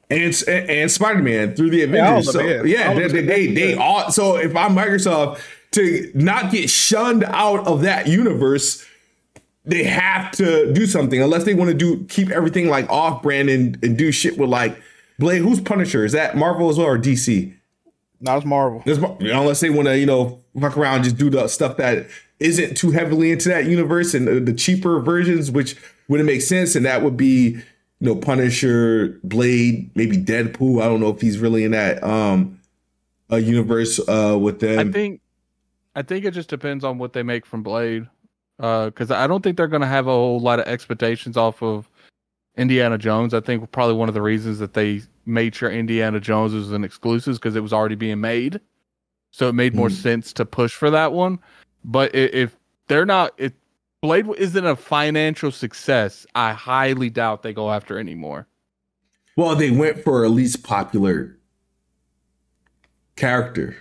and 0.09 0.43
and 0.47 0.91
Spider 0.91 1.21
Man 1.21 1.55
through 1.55 1.69
the 1.69 1.83
Avengers. 1.83 2.27
of 2.29 2.33
so 2.33 2.41
yeah. 2.41 2.63
yeah, 2.63 2.93
they 2.93 3.07
they 3.07 3.21
they, 3.21 3.47
they 3.53 3.75
all. 3.75 4.11
So 4.11 4.37
if 4.37 4.55
I'm 4.55 4.75
Microsoft 4.75 5.41
to 5.71 6.11
not 6.15 6.51
get 6.51 6.69
shunned 6.69 7.23
out 7.25 7.67
of 7.67 7.81
that 7.81 8.07
universe, 8.07 8.85
they 9.65 9.83
have 9.83 10.31
to 10.31 10.71
do 10.73 10.85
something 10.85 11.21
unless 11.21 11.43
they 11.43 11.53
want 11.53 11.69
to 11.69 11.75
do 11.75 12.03
keep 12.05 12.29
everything 12.31 12.67
like 12.67 12.89
off 12.89 13.21
brand 13.21 13.49
and, 13.49 13.77
and 13.83 13.97
do 13.97 14.11
shit 14.11 14.37
with 14.37 14.49
like 14.49 14.81
Blade. 15.19 15.41
Who's 15.41 15.59
Punisher? 15.59 16.05
Is 16.05 16.13
that 16.13 16.37
Marvel 16.37 16.69
as 16.69 16.77
well 16.77 16.87
or 16.87 16.97
DC? 16.97 17.53
No, 18.21 18.37
it's 18.37 18.45
Marvel. 18.45 18.81
There's, 18.85 18.99
Mar- 18.99 19.17
unless 19.19 19.59
they 19.59 19.69
want 19.69 19.87
to, 19.87 19.97
you 19.97 20.05
know, 20.05 20.41
fuck 20.59 20.77
around, 20.77 20.95
and 20.95 21.03
just 21.03 21.17
do 21.17 21.29
the 21.29 21.47
stuff 21.47 21.77
that 21.77 22.07
isn't 22.39 22.75
too 22.75 22.91
heavily 22.91 23.31
into 23.31 23.49
that 23.49 23.65
universe 23.65 24.13
and 24.13 24.27
the, 24.27 24.39
the 24.39 24.53
cheaper 24.53 24.99
versions, 24.99 25.51
which 25.51 25.75
wouldn't 26.07 26.27
make 26.27 26.41
sense. 26.41 26.75
And 26.75 26.85
that 26.85 27.01
would 27.01 27.17
be, 27.17 27.49
you 27.51 27.61
know, 27.99 28.15
Punisher, 28.15 29.19
Blade, 29.23 29.91
maybe 29.95 30.17
Deadpool. 30.17 30.81
I 30.81 30.85
don't 30.85 30.99
know 30.99 31.09
if 31.09 31.21
he's 31.21 31.37
really 31.37 31.63
in 31.63 31.71
that 31.71 32.03
um 32.03 32.59
a 33.29 33.39
universe 33.39 33.99
uh 34.07 34.37
with 34.39 34.59
them. 34.59 34.89
I 34.89 34.91
think 34.91 35.21
I 35.95 36.01
think 36.01 36.25
it 36.25 36.31
just 36.31 36.49
depends 36.49 36.83
on 36.83 36.97
what 36.97 37.13
they 37.13 37.23
make 37.23 37.45
from 37.45 37.63
Blade. 37.63 38.07
Because 38.59 39.09
I 39.09 39.25
don't 39.25 39.41
think 39.41 39.55
they're 39.55 39.67
going 39.67 39.81
to 39.81 39.87
have 39.87 40.07
a 40.07 40.11
whole 40.11 40.39
lot 40.39 40.59
of 40.59 40.65
expectations 40.67 41.37
off 41.37 41.63
of 41.63 41.89
Indiana 42.57 42.97
Jones. 42.97 43.33
I 43.33 43.39
think 43.39 43.71
probably 43.71 43.95
one 43.95 44.09
of 44.09 44.13
the 44.13 44.21
reasons 44.21 44.59
that 44.59 44.73
they 44.73 45.01
made 45.25 45.55
sure 45.55 45.71
Indiana 45.71 46.19
Jones 46.19 46.53
was 46.53 46.73
an 46.73 46.83
exclusive 46.83 47.35
because 47.35 47.55
it 47.55 47.61
was 47.61 47.71
already 47.71 47.95
being 47.95 48.19
made, 48.19 48.59
so 49.31 49.47
it 49.47 49.53
made 49.53 49.75
more 49.75 49.87
Hmm. 49.87 49.95
sense 49.95 50.33
to 50.33 50.45
push 50.45 50.73
for 50.73 50.89
that 50.89 51.13
one. 51.13 51.39
But 51.85 52.13
if 52.13 52.55
they're 52.87 53.05
not, 53.05 53.31
if 53.37 53.53
Blade 54.01 54.27
isn't 54.37 54.65
a 54.65 54.75
financial 54.75 55.51
success, 55.51 56.25
I 56.35 56.51
highly 56.51 57.09
doubt 57.09 57.43
they 57.43 57.53
go 57.53 57.71
after 57.71 57.97
anymore. 57.97 58.45
Well, 59.37 59.55
they 59.55 59.71
went 59.71 60.03
for 60.03 60.25
a 60.25 60.29
least 60.29 60.63
popular 60.63 61.37
character, 63.15 63.77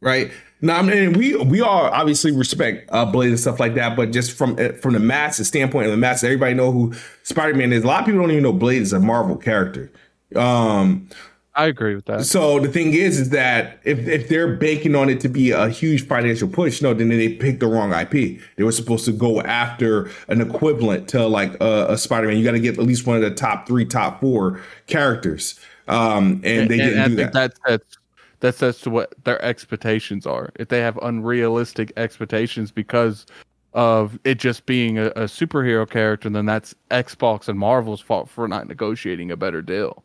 right? 0.00 0.30
Now, 0.62 0.78
I 0.78 0.82
mean, 0.82 1.14
we 1.14 1.36
we 1.36 1.60
all 1.60 1.86
obviously 1.86 2.32
respect 2.32 2.88
uh, 2.92 3.06
Blade 3.06 3.30
and 3.30 3.40
stuff 3.40 3.58
like 3.58 3.74
that, 3.74 3.96
but 3.96 4.12
just 4.12 4.32
from 4.32 4.56
uh, 4.58 4.72
from 4.72 4.94
the 4.94 5.00
masses 5.00 5.48
standpoint 5.48 5.86
of 5.86 5.92
the 5.92 5.96
masses, 5.96 6.24
everybody 6.24 6.54
know 6.54 6.70
who 6.70 6.94
Spider 7.22 7.54
Man 7.54 7.72
is. 7.72 7.84
A 7.84 7.86
lot 7.86 8.00
of 8.00 8.06
people 8.06 8.20
don't 8.20 8.30
even 8.30 8.42
know 8.42 8.52
Blade 8.52 8.82
is 8.82 8.92
a 8.92 9.00
Marvel 9.00 9.36
character. 9.36 9.90
Um, 10.36 11.08
I 11.54 11.66
agree 11.66 11.94
with 11.94 12.04
that. 12.04 12.24
so 12.24 12.60
the 12.60 12.68
thing 12.68 12.94
is, 12.94 13.18
is 13.18 13.30
that 13.30 13.80
if 13.84 13.98
if 14.06 14.28
they're 14.28 14.54
banking 14.56 14.94
on 14.94 15.08
it 15.08 15.20
to 15.20 15.28
be 15.28 15.50
a 15.50 15.68
huge 15.68 16.06
financial 16.06 16.48
push, 16.48 16.80
no, 16.80 16.94
then 16.94 17.08
they 17.08 17.30
picked 17.30 17.60
the 17.60 17.66
wrong 17.66 17.92
IP. 17.92 18.40
They 18.56 18.62
were 18.62 18.72
supposed 18.72 19.04
to 19.06 19.12
go 19.12 19.40
after 19.40 20.10
an 20.28 20.40
equivalent 20.40 21.08
to 21.08 21.26
like 21.26 21.54
a, 21.60 21.86
a 21.90 21.98
Spider 21.98 22.28
Man. 22.28 22.36
You 22.36 22.44
got 22.44 22.52
to 22.52 22.60
get 22.60 22.78
at 22.78 22.84
least 22.84 23.06
one 23.06 23.16
of 23.16 23.22
the 23.22 23.32
top 23.32 23.66
three, 23.66 23.84
top 23.84 24.20
four 24.20 24.60
characters, 24.86 25.58
um, 25.88 26.40
and 26.44 26.70
they 26.70 26.76
didn't 26.76 27.00
I 27.00 27.08
do 27.08 27.16
that. 27.16 27.32
that 27.32 27.52
sets 27.66 27.98
that 28.40 28.54
sets 28.54 28.80
to 28.82 28.90
what 28.90 29.14
their 29.24 29.42
expectations 29.44 30.26
are. 30.26 30.50
If 30.56 30.68
they 30.68 30.80
have 30.80 30.98
unrealistic 31.02 31.92
expectations 31.96 32.70
because 32.70 33.26
of 33.72 34.18
it 34.24 34.38
just 34.38 34.66
being 34.66 34.98
a, 34.98 35.06
a 35.08 35.24
superhero 35.24 35.88
character, 35.88 36.28
then 36.28 36.46
that's 36.46 36.74
Xbox 36.90 37.48
and 37.48 37.58
Marvel's 37.58 38.00
fault 38.00 38.28
for 38.28 38.48
not 38.48 38.66
negotiating 38.66 39.30
a 39.30 39.36
better 39.36 39.62
deal. 39.62 40.02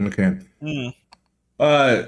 Okay. 0.00 0.38
Mm. 0.62 0.94
Uh, 1.58 2.02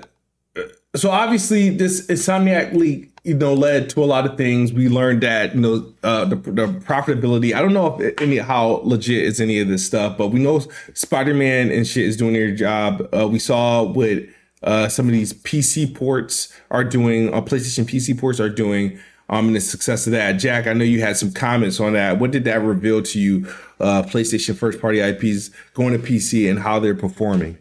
so 0.94 1.10
obviously 1.10 1.70
this 1.70 2.06
Insomniac 2.06 2.72
leak, 2.74 3.10
you 3.24 3.34
know, 3.34 3.54
led 3.54 3.90
to 3.90 4.02
a 4.02 4.06
lot 4.06 4.26
of 4.26 4.36
things. 4.36 4.72
We 4.72 4.88
learned 4.88 5.22
that 5.22 5.54
you 5.54 5.60
know 5.60 5.92
uh, 6.02 6.24
the, 6.24 6.36
the 6.36 6.66
profitability. 6.66 7.54
I 7.54 7.60
don't 7.60 7.72
know 7.74 7.98
if 8.00 8.20
any 8.20 8.38
how 8.38 8.80
legit 8.84 9.24
is 9.24 9.40
any 9.40 9.60
of 9.60 9.68
this 9.68 9.84
stuff, 9.84 10.16
but 10.16 10.28
we 10.28 10.40
know 10.40 10.60
Spider 10.94 11.34
Man 11.34 11.70
and 11.70 11.86
shit 11.86 12.06
is 12.06 12.16
doing 12.16 12.32
their 12.32 12.54
job. 12.54 13.08
Uh, 13.14 13.28
we 13.28 13.38
saw 13.38 13.82
what 13.82 14.24
uh, 14.62 14.88
some 14.88 15.06
of 15.06 15.12
these 15.12 15.32
PC 15.32 15.94
ports 15.94 16.52
are 16.70 16.84
doing, 16.84 17.32
uh, 17.32 17.40
PlayStation 17.40 17.84
PC 17.84 18.18
ports 18.18 18.40
are 18.40 18.50
doing. 18.50 18.98
Um, 19.28 19.46
and 19.46 19.56
the 19.56 19.60
success 19.60 20.06
of 20.06 20.12
that, 20.12 20.32
Jack. 20.32 20.66
I 20.66 20.74
know 20.74 20.84
you 20.84 21.00
had 21.00 21.16
some 21.16 21.32
comments 21.32 21.80
on 21.80 21.94
that. 21.94 22.18
What 22.18 22.32
did 22.32 22.44
that 22.44 22.60
reveal 22.60 23.02
to 23.02 23.18
you? 23.18 23.46
Uh, 23.80 24.02
PlayStation 24.02 24.54
first 24.54 24.80
party 24.80 25.00
IPs 25.00 25.50
going 25.72 25.92
to 25.92 25.98
PC 25.98 26.50
and 26.50 26.58
how 26.58 26.78
they're 26.78 26.94
performing. 26.94 27.56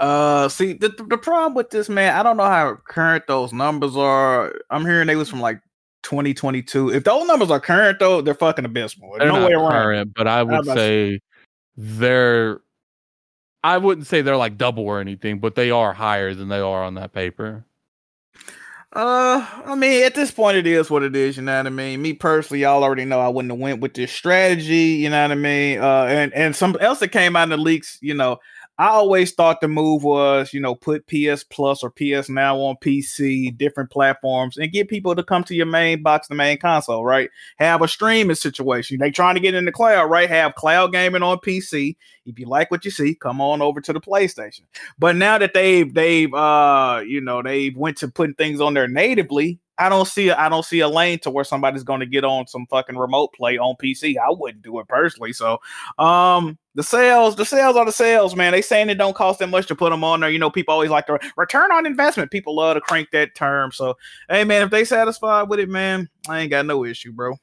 Uh, 0.00 0.48
see 0.48 0.74
the 0.74 0.90
the 1.08 1.18
problem 1.18 1.54
with 1.54 1.70
this 1.70 1.88
man, 1.88 2.14
I 2.14 2.22
don't 2.22 2.36
know 2.36 2.44
how 2.44 2.76
current 2.86 3.26
those 3.26 3.52
numbers 3.52 3.96
are. 3.96 4.54
I'm 4.70 4.84
hearing 4.84 5.08
they 5.08 5.16
was 5.16 5.28
from 5.28 5.40
like 5.40 5.60
2022. 6.02 6.90
If 6.90 7.04
those 7.04 7.26
numbers 7.26 7.50
are 7.50 7.58
current 7.58 7.98
though, 7.98 8.20
they're 8.20 8.34
fucking 8.34 8.64
abysmal. 8.64 9.16
They're 9.18 9.32
no 9.32 9.44
way 9.44 9.52
around. 9.52 9.72
Current, 9.72 10.14
but 10.14 10.28
I 10.28 10.42
would 10.42 10.64
say 10.66 11.20
they're. 11.76 12.60
I 13.62 13.78
wouldn't 13.78 14.06
say 14.06 14.22
they're 14.22 14.36
like 14.36 14.56
double 14.56 14.84
or 14.84 15.00
anything, 15.00 15.40
but 15.40 15.54
they 15.54 15.70
are 15.70 15.92
higher 15.92 16.34
than 16.34 16.48
they 16.48 16.60
are 16.60 16.84
on 16.84 16.94
that 16.94 17.12
paper. 17.12 17.64
Uh, 18.90 19.46
I 19.66 19.74
mean, 19.74 20.02
at 20.04 20.14
this 20.14 20.30
point, 20.30 20.56
it 20.56 20.66
is 20.66 20.88
what 20.90 21.02
it 21.02 21.14
is. 21.14 21.36
You 21.36 21.42
know 21.42 21.58
what 21.58 21.66
I 21.66 21.70
mean. 21.70 22.00
Me 22.00 22.14
personally, 22.14 22.62
y'all 22.62 22.82
already 22.82 23.04
know 23.04 23.20
I 23.20 23.28
wouldn't 23.28 23.52
have 23.52 23.60
went 23.60 23.80
with 23.80 23.94
this 23.94 24.10
strategy. 24.10 24.96
You 25.02 25.10
know 25.10 25.22
what 25.22 25.32
I 25.32 25.34
mean. 25.34 25.78
Uh, 25.78 26.04
and 26.04 26.32
and 26.32 26.56
something 26.56 26.80
else 26.80 27.00
that 27.00 27.08
came 27.08 27.36
out 27.36 27.44
in 27.44 27.48
the 27.50 27.58
leaks. 27.58 27.98
You 28.00 28.14
know, 28.14 28.38
I 28.80 28.88
always 28.88 29.32
thought 29.32 29.60
the 29.60 29.66
move 29.66 30.04
was, 30.04 30.52
you 30.52 30.60
know, 30.60 30.76
put 30.76 31.08
PS 31.08 31.42
Plus 31.42 31.82
or 31.82 31.90
PS 31.90 32.28
Now 32.28 32.56
on 32.58 32.76
PC, 32.76 33.56
different 33.56 33.90
platforms, 33.90 34.56
and 34.56 34.70
get 34.70 34.88
people 34.88 35.16
to 35.16 35.24
come 35.24 35.42
to 35.44 35.54
your 35.54 35.66
main 35.66 36.00
box, 36.02 36.28
the 36.28 36.36
main 36.36 36.58
console, 36.58 37.04
right? 37.04 37.28
Have 37.58 37.82
a 37.82 37.88
streaming 37.88 38.36
situation. 38.36 38.98
They 38.98 39.10
trying 39.10 39.34
to 39.34 39.40
get 39.40 39.54
in 39.54 39.64
the 39.64 39.72
cloud, 39.72 40.06
right? 40.10 40.28
Have 40.28 40.54
cloud 40.54 40.92
gaming 40.92 41.24
on 41.24 41.38
PC. 41.38 41.96
If 42.24 42.38
you 42.38 42.46
like 42.46 42.70
what 42.70 42.84
you 42.84 42.92
see, 42.92 43.16
come 43.16 43.40
on 43.40 43.62
over 43.62 43.80
to 43.80 43.92
the 43.92 44.00
PlayStation. 44.00 44.62
But 44.96 45.16
now 45.16 45.38
that 45.38 45.54
they've 45.54 45.92
they've 45.92 46.32
uh 46.32 47.02
you 47.04 47.20
know 47.20 47.42
they've 47.42 47.76
went 47.76 47.96
to 47.98 48.08
putting 48.08 48.34
things 48.34 48.60
on 48.60 48.74
there 48.74 48.86
natively, 48.86 49.58
I 49.78 49.88
don't 49.88 50.06
see 50.06 50.30
I 50.30 50.48
don't 50.48 50.64
see 50.64 50.80
a 50.80 50.88
lane 50.88 51.20
to 51.20 51.30
where 51.30 51.44
somebody's 51.44 51.84
going 51.84 52.00
to 52.00 52.06
get 52.06 52.24
on 52.24 52.46
some 52.48 52.66
fucking 52.66 52.96
remote 52.96 53.32
play 53.32 53.58
on 53.58 53.76
PC. 53.76 54.16
I 54.16 54.30
wouldn't 54.30 54.62
do 54.62 54.78
it 54.80 54.88
personally. 54.88 55.32
So, 55.32 55.58
um, 55.98 56.58
the 56.74 56.82
sales, 56.82 57.36
the 57.36 57.44
sales 57.44 57.76
are 57.76 57.84
the 57.84 57.92
sales, 57.92 58.34
man. 58.34 58.52
They 58.52 58.62
saying 58.62 58.88
it 58.88 58.96
don't 58.96 59.16
cost 59.16 59.38
that 59.38 59.48
much 59.48 59.66
to 59.68 59.76
put 59.76 59.90
them 59.90 60.02
on 60.02 60.20
there. 60.20 60.30
You 60.30 60.38
know, 60.38 60.50
people 60.50 60.74
always 60.74 60.90
like 60.90 61.06
to 61.06 61.18
return 61.36 61.70
on 61.72 61.86
investment. 61.86 62.30
People 62.30 62.56
love 62.56 62.74
to 62.74 62.80
crank 62.80 63.10
that 63.12 63.34
term. 63.34 63.72
So, 63.72 63.96
hey, 64.28 64.44
man, 64.44 64.62
if 64.62 64.70
they 64.70 64.84
satisfied 64.84 65.48
with 65.48 65.60
it, 65.60 65.68
man, 65.68 66.08
I 66.28 66.40
ain't 66.40 66.50
got 66.50 66.66
no 66.66 66.84
issue, 66.84 67.12
bro. 67.12 67.36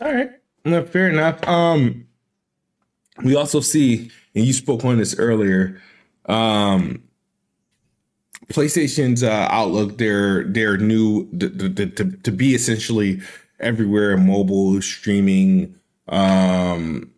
All 0.00 0.12
right, 0.12 0.30
no, 0.64 0.84
fair 0.84 1.08
enough. 1.08 1.46
Um, 1.48 2.06
we 3.24 3.34
also 3.34 3.60
see, 3.60 4.10
and 4.34 4.44
you 4.44 4.52
spoke 4.52 4.84
on 4.84 4.98
this 4.98 5.18
earlier. 5.18 5.80
Um, 6.26 7.02
PlayStation's 8.48 9.22
uh, 9.22 9.48
outlook, 9.50 9.98
their 9.98 10.44
their 10.44 10.76
new 10.76 11.28
to, 11.38 11.48
to, 11.88 12.10
to, 12.10 12.32
be 12.32 12.54
essentially 12.54 13.20
everywhere, 13.58 14.16
mobile 14.16 14.80
streaming, 14.82 15.74
um, 16.08 17.10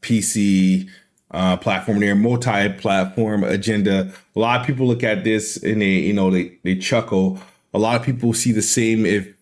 PC 0.00 0.88
uh, 1.32 1.56
platform, 1.58 2.00
their 2.00 2.14
multi-platform 2.14 3.44
agenda. 3.44 4.10
A 4.34 4.38
lot 4.38 4.60
of 4.60 4.66
people 4.66 4.86
look 4.86 5.02
at 5.02 5.24
this 5.24 5.62
and 5.62 5.82
they 5.82 5.98
you 5.98 6.12
know 6.12 6.30
they 6.30 6.56
they 6.62 6.76
chuckle. 6.76 7.38
A 7.74 7.78
lot 7.78 7.96
of 7.96 8.02
people 8.06 8.32
see 8.32 8.52
the 8.52 8.62
same 8.62 9.04
if 9.04 9.34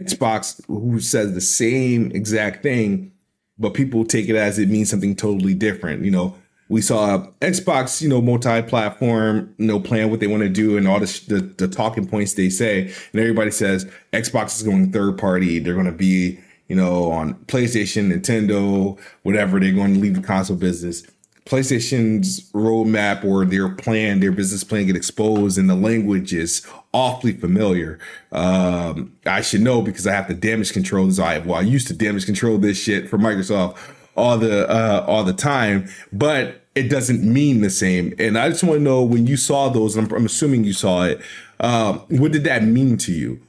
Xbox, 0.00 0.64
who 0.66 1.00
says 1.00 1.34
the 1.34 1.40
same 1.40 2.10
exact 2.12 2.62
thing, 2.62 3.12
but 3.58 3.74
people 3.74 4.04
take 4.04 4.28
it 4.28 4.36
as 4.36 4.58
it 4.58 4.68
means 4.68 4.90
something 4.90 5.16
totally 5.16 5.54
different. 5.54 6.04
You 6.04 6.10
know, 6.10 6.34
we 6.70 6.80
saw 6.80 7.26
Xbox, 7.40 8.00
you 8.00 8.08
know, 8.08 8.22
multi-platform, 8.22 9.52
you 9.58 9.66
know, 9.66 9.80
plan 9.80 10.08
what 10.08 10.20
they 10.20 10.28
want 10.28 10.44
to 10.44 10.48
do 10.48 10.78
and 10.78 10.86
all 10.86 11.00
the, 11.00 11.22
the, 11.26 11.40
the 11.40 11.68
talking 11.68 12.06
points 12.06 12.34
they 12.34 12.48
say, 12.48 12.82
and 12.82 13.20
everybody 13.20 13.50
says 13.50 13.90
Xbox 14.12 14.56
is 14.56 14.62
going 14.62 14.92
third 14.92 15.18
party. 15.18 15.58
They're 15.58 15.74
going 15.74 15.86
to 15.86 15.92
be, 15.92 16.38
you 16.68 16.76
know, 16.76 17.10
on 17.10 17.34
PlayStation, 17.46 18.12
Nintendo, 18.12 18.96
whatever. 19.24 19.58
They're 19.58 19.72
going 19.72 19.94
to 19.94 20.00
leave 20.00 20.14
the 20.14 20.22
console 20.22 20.56
business. 20.56 21.02
PlayStation's 21.44 22.48
roadmap 22.52 23.24
or 23.24 23.44
their 23.44 23.68
plan, 23.68 24.20
their 24.20 24.30
business 24.30 24.62
plan 24.62 24.86
get 24.86 24.94
exposed, 24.94 25.58
and 25.58 25.68
the 25.68 25.74
language 25.74 26.32
is 26.32 26.64
awfully 26.94 27.32
familiar. 27.32 27.98
Um, 28.30 29.16
I 29.26 29.40
should 29.40 29.62
know 29.62 29.82
because 29.82 30.06
I 30.06 30.12
have 30.12 30.28
to 30.28 30.34
damage 30.34 30.72
control 30.72 31.08
this. 31.08 31.18
I 31.18 31.38
well, 31.38 31.58
I 31.58 31.62
used 31.62 31.88
to 31.88 31.94
damage 31.94 32.26
control 32.26 32.58
this 32.58 32.80
shit 32.80 33.08
for 33.08 33.18
Microsoft 33.18 33.76
all 34.16 34.38
the 34.38 34.68
uh, 34.68 35.04
all 35.08 35.24
the 35.24 35.32
time, 35.32 35.88
but 36.12 36.59
it 36.74 36.88
doesn't 36.88 37.22
mean 37.22 37.60
the 37.60 37.70
same. 37.70 38.14
And 38.18 38.38
I 38.38 38.48
just 38.48 38.62
want 38.62 38.78
to 38.78 38.82
know 38.82 39.02
when 39.02 39.26
you 39.26 39.36
saw 39.36 39.68
those. 39.68 39.96
I'm, 39.96 40.10
I'm 40.12 40.26
assuming 40.26 40.64
you 40.64 40.72
saw 40.72 41.04
it. 41.04 41.20
Um, 41.58 42.00
what 42.08 42.32
did 42.32 42.44
that 42.44 42.64
mean 42.64 42.96
to 42.98 43.12
you? 43.12 43.40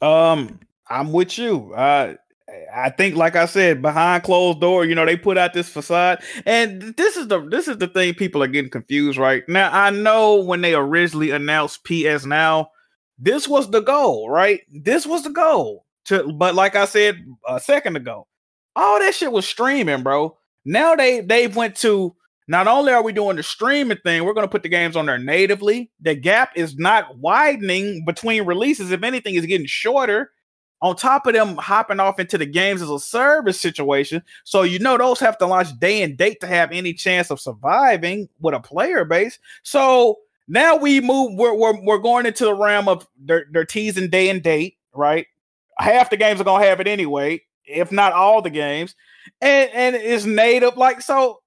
Um, 0.00 0.60
I'm 0.88 1.12
with 1.12 1.38
you. 1.38 1.72
Uh, 1.74 2.14
I 2.74 2.90
think, 2.90 3.16
like 3.16 3.36
I 3.36 3.46
said, 3.46 3.82
behind 3.82 4.24
closed 4.24 4.60
door, 4.60 4.84
you 4.84 4.94
know, 4.94 5.06
they 5.06 5.16
put 5.16 5.38
out 5.38 5.54
this 5.54 5.68
facade, 5.68 6.22
and 6.44 6.82
this 6.96 7.16
is 7.16 7.28
the 7.28 7.40
this 7.48 7.68
is 7.68 7.78
the 7.78 7.86
thing 7.86 8.14
people 8.14 8.42
are 8.42 8.48
getting 8.48 8.70
confused 8.70 9.18
right 9.18 9.46
now. 9.48 9.70
I 9.72 9.90
know 9.90 10.36
when 10.36 10.60
they 10.60 10.74
originally 10.74 11.30
announced 11.30 11.84
PS 11.84 12.26
Now, 12.26 12.70
this 13.18 13.48
was 13.48 13.70
the 13.70 13.80
goal, 13.80 14.28
right? 14.28 14.60
This 14.70 15.06
was 15.06 15.22
the 15.22 15.30
goal. 15.30 15.86
To, 16.06 16.32
but 16.32 16.54
like 16.54 16.74
I 16.74 16.84
said 16.84 17.24
a 17.48 17.60
second 17.60 17.96
ago, 17.96 18.26
all 18.74 18.98
that 18.98 19.14
shit 19.14 19.32
was 19.32 19.46
streaming, 19.46 20.02
bro. 20.02 20.36
Now 20.64 20.94
they 20.94 21.20
they've 21.20 21.54
went 21.54 21.76
to 21.76 22.14
not 22.48 22.66
only 22.66 22.92
are 22.92 23.02
we 23.02 23.12
doing 23.12 23.36
the 23.36 23.42
streaming 23.42 23.98
thing, 23.98 24.24
we're 24.24 24.34
going 24.34 24.46
to 24.46 24.50
put 24.50 24.62
the 24.62 24.68
games 24.68 24.96
on 24.96 25.06
there 25.06 25.18
natively. 25.18 25.90
The 26.00 26.14
gap 26.14 26.52
is 26.56 26.76
not 26.76 27.18
widening 27.18 28.04
between 28.04 28.44
releases. 28.44 28.90
If 28.90 29.02
anything, 29.02 29.34
is 29.34 29.46
getting 29.46 29.66
shorter. 29.66 30.32
On 30.80 30.96
top 30.96 31.28
of 31.28 31.34
them 31.34 31.56
hopping 31.58 32.00
off 32.00 32.18
into 32.18 32.36
the 32.36 32.44
games 32.44 32.82
as 32.82 32.90
a 32.90 32.98
service 32.98 33.60
situation, 33.60 34.20
so 34.42 34.62
you 34.62 34.80
know 34.80 34.98
those 34.98 35.20
have 35.20 35.38
to 35.38 35.46
launch 35.46 35.78
day 35.78 36.02
and 36.02 36.16
date 36.16 36.40
to 36.40 36.48
have 36.48 36.72
any 36.72 36.92
chance 36.92 37.30
of 37.30 37.40
surviving 37.40 38.28
with 38.40 38.52
a 38.52 38.58
player 38.58 39.04
base. 39.04 39.38
So 39.62 40.18
now 40.48 40.74
we 40.74 41.00
move. 41.00 41.38
We're 41.38 41.54
we're, 41.54 41.80
we're 41.84 41.98
going 41.98 42.26
into 42.26 42.46
the 42.46 42.54
realm 42.54 42.88
of 42.88 43.06
they're, 43.16 43.46
they're 43.52 43.64
teasing 43.64 44.10
day 44.10 44.28
and 44.28 44.42
date, 44.42 44.76
right? 44.92 45.28
Half 45.78 46.10
the 46.10 46.16
games 46.16 46.40
are 46.40 46.44
gonna 46.44 46.64
have 46.64 46.80
it 46.80 46.88
anyway 46.88 47.42
if 47.66 47.92
not 47.92 48.12
all 48.12 48.42
the 48.42 48.50
games, 48.50 48.94
and 49.40 49.70
and 49.72 49.96
it's 49.96 50.24
native. 50.24 50.76
Like 50.76 51.00
so, 51.00 51.40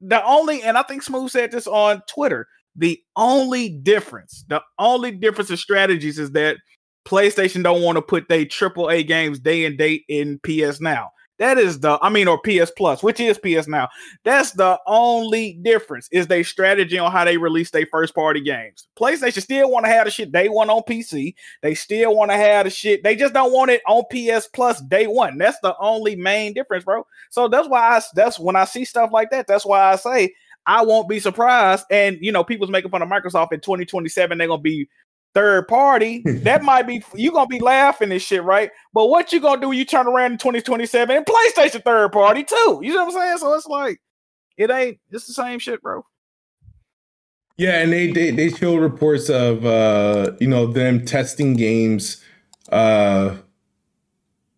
the 0.00 0.24
only 0.24 0.62
and 0.62 0.76
I 0.76 0.82
think 0.82 1.02
Smooth 1.02 1.30
said 1.30 1.52
this 1.52 1.66
on 1.66 2.02
Twitter. 2.08 2.46
The 2.76 3.00
only 3.16 3.68
difference, 3.68 4.44
the 4.48 4.62
only 4.78 5.10
difference 5.10 5.50
in 5.50 5.56
strategies 5.56 6.18
is 6.18 6.32
that 6.32 6.56
PlayStation 7.06 7.62
don't 7.62 7.82
want 7.82 7.96
to 7.96 8.02
put 8.02 8.28
their 8.28 8.44
triple 8.44 8.90
A 8.90 9.02
games 9.02 9.38
day 9.38 9.64
and 9.64 9.76
date 9.76 10.04
in 10.08 10.40
PS 10.40 10.80
Now. 10.80 11.10
That 11.42 11.58
is 11.58 11.80
the, 11.80 11.98
I 12.00 12.08
mean, 12.08 12.28
or 12.28 12.38
PS 12.38 12.70
Plus, 12.70 13.02
which 13.02 13.18
is 13.18 13.36
PS 13.36 13.66
now. 13.66 13.88
That's 14.22 14.52
the 14.52 14.78
only 14.86 15.54
difference 15.54 16.08
is 16.12 16.28
their 16.28 16.44
strategy 16.44 17.00
on 17.00 17.10
how 17.10 17.24
they 17.24 17.36
release 17.36 17.72
their 17.72 17.84
first 17.86 18.14
party 18.14 18.40
games. 18.40 18.86
PlayStation 18.96 19.42
still 19.42 19.68
want 19.68 19.84
to 19.84 19.90
have 19.90 20.04
the 20.04 20.12
shit 20.12 20.30
day 20.30 20.48
one 20.48 20.70
on 20.70 20.82
PC. 20.82 21.34
They 21.60 21.74
still 21.74 22.14
want 22.14 22.30
to 22.30 22.36
have 22.36 22.66
the 22.66 22.70
shit. 22.70 23.02
They 23.02 23.16
just 23.16 23.34
don't 23.34 23.52
want 23.52 23.72
it 23.72 23.82
on 23.88 24.04
PS 24.08 24.46
Plus 24.46 24.80
day 24.82 25.08
one. 25.08 25.36
That's 25.36 25.58
the 25.64 25.74
only 25.80 26.14
main 26.14 26.52
difference, 26.52 26.84
bro. 26.84 27.04
So 27.30 27.48
that's 27.48 27.68
why 27.68 27.96
I, 27.96 28.00
that's 28.14 28.38
when 28.38 28.54
I 28.54 28.64
see 28.64 28.84
stuff 28.84 29.10
like 29.12 29.30
that. 29.30 29.48
That's 29.48 29.66
why 29.66 29.92
I 29.92 29.96
say 29.96 30.34
I 30.64 30.84
won't 30.84 31.08
be 31.08 31.18
surprised. 31.18 31.86
And 31.90 32.18
you 32.20 32.30
know, 32.30 32.44
people's 32.44 32.70
making 32.70 32.92
fun 32.92 33.02
of 33.02 33.08
Microsoft 33.08 33.52
in 33.52 33.58
2027. 33.58 34.38
They're 34.38 34.46
gonna 34.46 34.62
be 34.62 34.88
third 35.34 35.68
party, 35.68 36.22
that 36.26 36.62
might 36.62 36.86
be 36.86 37.02
you 37.14 37.32
gonna 37.32 37.46
be 37.46 37.60
laughing 37.60 38.10
this 38.10 38.22
shit, 38.22 38.42
right? 38.42 38.70
But 38.92 39.06
what 39.06 39.32
you 39.32 39.40
gonna 39.40 39.60
do 39.60 39.68
when 39.68 39.78
you 39.78 39.84
turn 39.84 40.06
around 40.06 40.32
in 40.32 40.38
2027 40.38 41.16
and 41.16 41.26
PlayStation 41.26 41.84
third 41.84 42.12
party 42.12 42.44
too? 42.44 42.80
You 42.82 42.94
know 42.94 43.04
what 43.04 43.14
I'm 43.14 43.20
saying? 43.20 43.38
So 43.38 43.54
it's 43.54 43.66
like 43.66 44.00
it 44.56 44.70
ain't 44.70 44.98
it's 45.10 45.26
the 45.26 45.32
same 45.32 45.58
shit, 45.58 45.82
bro. 45.82 46.04
Yeah, 47.56 47.80
and 47.80 47.92
they 47.92 48.10
they, 48.10 48.30
they 48.30 48.50
show 48.50 48.76
reports 48.76 49.28
of 49.28 49.64
uh 49.64 50.32
you 50.40 50.48
know 50.48 50.66
them 50.66 51.04
testing 51.04 51.54
games 51.54 52.22
uh 52.70 53.36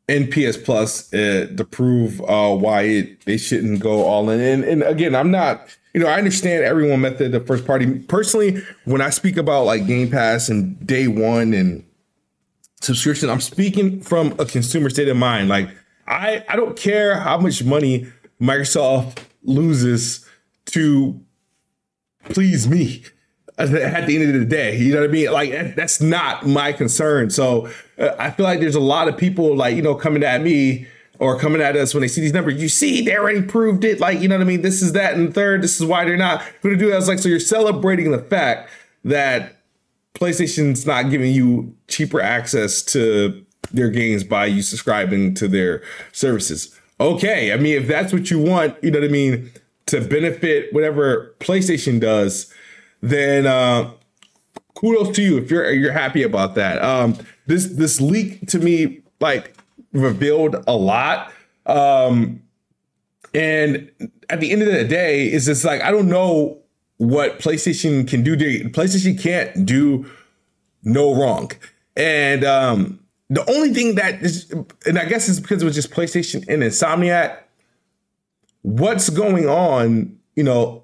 in 0.09 0.29
PS 0.31 0.57
Plus 0.57 1.12
uh, 1.14 1.49
to 1.57 1.64
prove 1.64 2.20
uh 2.22 2.55
why 2.55 2.83
it 2.83 3.25
they 3.25 3.37
shouldn't 3.37 3.81
go 3.81 4.05
all 4.05 4.31
in. 4.31 4.41
And 4.41 4.64
and 4.64 4.83
again, 4.83 5.14
I'm 5.14 5.31
not 5.31 5.77
you 5.95 6.01
know, 6.01 6.09
I 6.09 6.18
understand 6.18 6.64
everyone 6.64 7.01
method 7.01 7.30
the 7.30 7.40
first 7.40 7.64
party. 7.64 8.01
Personally, 8.01 8.61
when 8.84 9.01
I 9.01 9.11
speak 9.11 9.36
about 9.36 9.64
like 9.64 9.86
Game 9.86 10.11
Pass 10.11 10.49
and 10.49 10.84
day 10.84 11.07
one 11.07 11.55
and 11.55 11.84
subscription, 12.80 13.30
I'm 13.30 13.40
speaking 13.40 14.01
from 14.01 14.34
a 14.40 14.45
consumer 14.45 14.90
state 14.90 15.09
of 15.09 15.16
mind. 15.16 15.49
Like 15.49 15.70
I, 16.09 16.45
I 16.49 16.57
don't 16.57 16.76
care 16.76 17.18
how 17.20 17.38
much 17.38 17.62
money 17.62 18.12
Microsoft 18.40 19.18
loses 19.45 20.28
to 20.66 21.20
please 22.24 22.66
me 22.68 23.05
at 23.57 23.70
the 23.70 24.16
end 24.16 24.34
of 24.34 24.40
the 24.40 24.47
day. 24.47 24.76
You 24.76 24.95
know 24.95 25.01
what 25.01 25.11
I 25.11 25.12
mean? 25.12 25.30
Like 25.30 25.76
that's 25.76 26.01
not 26.01 26.45
my 26.45 26.72
concern. 26.72 27.30
So 27.30 27.68
uh, 27.99 28.11
I 28.18 28.32
feel 28.32 28.45
like 28.45 28.59
there's 28.59 28.74
a 28.74 28.80
lot 28.80 29.07
of 29.07 29.16
people 29.16 29.55
like 29.55 29.76
you 29.76 29.82
know 29.82 29.95
coming 29.95 30.24
at 30.24 30.42
me 30.42 30.88
or 31.18 31.38
coming 31.38 31.62
at 31.62 31.76
us 31.76 31.94
when 31.94 32.00
they 32.00 32.08
see 32.08 32.20
these 32.20 32.32
numbers. 32.32 32.60
You 32.60 32.68
see, 32.68 33.02
they 33.02 33.16
already 33.16 33.42
proved 33.42 33.84
it. 33.84 34.00
Like 34.00 34.20
you 34.20 34.28
know 34.28 34.36
what 34.36 34.42
I 34.42 34.46
mean? 34.46 34.62
This 34.62 34.82
is 34.82 34.92
that 34.92 35.14
and 35.14 35.34
third. 35.34 35.62
This 35.62 35.80
is 35.80 35.86
why 35.86 36.04
they're 36.04 36.16
not 36.16 36.42
going 36.62 36.76
to 36.76 36.82
do 36.82 36.90
that. 36.90 36.98
It's 36.98 37.08
like 37.08 37.18
so 37.18 37.28
you're 37.28 37.40
celebrating 37.40 38.10
the 38.10 38.18
fact 38.18 38.70
that 39.04 39.60
PlayStation's 40.14 40.86
not 40.86 41.10
giving 41.10 41.32
you 41.32 41.74
cheaper 41.88 42.20
access 42.20 42.82
to 42.82 43.44
their 43.72 43.90
games 43.90 44.24
by 44.24 44.46
you 44.46 44.62
subscribing 44.62 45.34
to 45.34 45.48
their 45.48 45.82
services. 46.12 46.78
Okay, 47.00 47.52
I 47.52 47.56
mean 47.56 47.76
if 47.76 47.88
that's 47.88 48.12
what 48.12 48.30
you 48.30 48.38
want, 48.38 48.76
you 48.82 48.90
know 48.90 49.00
what 49.00 49.08
I 49.08 49.12
mean, 49.12 49.50
to 49.86 50.00
benefit 50.00 50.72
whatever 50.72 51.34
PlayStation 51.40 52.00
does 52.00 52.52
then 53.04 53.46
uh, 53.46 53.90
kudos 54.74 55.14
to 55.14 55.22
you 55.22 55.36
if 55.36 55.50
you're 55.50 55.70
you're 55.70 55.92
happy 55.92 56.22
about 56.22 56.54
that. 56.54 56.82
Um, 56.82 57.16
this 57.46 57.66
this 57.66 58.00
leak 58.00 58.48
to 58.48 58.58
me 58.58 59.02
like 59.20 59.54
revealed 59.95 60.57
a 60.66 60.76
lot. 60.76 61.32
Um, 61.66 62.42
and 63.32 63.90
at 64.28 64.40
the 64.40 64.53
end 64.53 64.62
of 64.62 64.72
the 64.72 64.84
day, 64.84 65.32
is 65.32 65.47
just 65.47 65.64
like 65.64 65.82
I 65.82 65.90
don't 65.90 66.09
know 66.09 66.59
what 66.99 67.38
PlayStation 67.38 68.07
can 68.07 68.22
do. 68.22 68.36
PlayStation 68.70 69.20
can't 69.20 69.64
do 69.64 70.11
no 70.82 71.14
wrong. 71.14 71.51
And 71.97 72.45
um, 72.45 73.01
the 73.30 73.49
only 73.51 73.72
thing 73.72 73.95
that 73.95 74.22
is, 74.22 74.53
and 74.86 74.99
I 74.99 75.07
guess 75.07 75.28
it's 75.28 75.40
because 75.40 75.62
it 75.62 75.64
was 75.64 75.74
just 75.74 75.90
PlayStation 75.90 76.45
and 76.49 76.62
Insomniac. 76.62 77.38
What's 78.62 79.11
going 79.11 79.49
on 79.49 80.18
you 80.36 80.42
know, 80.42 80.82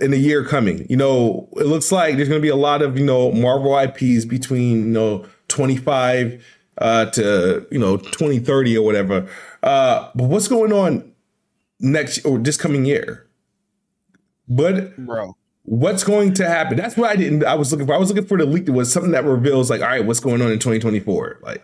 in 0.00 0.12
a 0.12 0.16
year 0.16 0.44
coming. 0.44 0.86
You 0.88 0.96
know, 0.96 1.48
it 1.56 1.66
looks 1.66 1.92
like 1.92 2.16
there's 2.16 2.28
going 2.28 2.40
to 2.40 2.42
be 2.42 2.48
a 2.48 2.56
lot 2.56 2.82
of, 2.82 2.98
you 2.98 3.04
know, 3.04 3.30
Marvel 3.32 3.78
IPs 3.78 4.24
between, 4.24 4.86
you 4.86 4.92
know, 4.92 5.26
25 5.48 6.42
uh, 6.78 7.06
to, 7.06 7.66
you 7.70 7.78
know, 7.78 7.96
2030 7.96 8.76
or 8.76 8.84
whatever. 8.84 9.28
Uh, 9.62 10.10
but 10.14 10.24
what's 10.24 10.48
going 10.48 10.72
on 10.72 11.12
next 11.80 12.24
or 12.24 12.38
this 12.38 12.56
coming 12.56 12.84
year? 12.84 13.26
But, 14.48 14.96
bro, 14.96 15.36
what's 15.64 16.04
going 16.04 16.34
to 16.34 16.46
happen? 16.46 16.76
That's 16.76 16.96
what 16.96 17.10
I 17.10 17.16
didn't, 17.16 17.44
I 17.44 17.54
was 17.54 17.72
looking 17.72 17.86
for. 17.86 17.94
I 17.94 17.98
was 17.98 18.08
looking 18.08 18.26
for 18.26 18.38
the 18.38 18.46
leak 18.46 18.66
that 18.66 18.72
was 18.72 18.92
something 18.92 19.12
that 19.12 19.24
reveals, 19.24 19.70
like, 19.70 19.80
all 19.80 19.88
right, 19.88 20.04
what's 20.04 20.20
going 20.20 20.40
on 20.40 20.52
in 20.52 20.58
2024? 20.58 21.40
Like, 21.42 21.62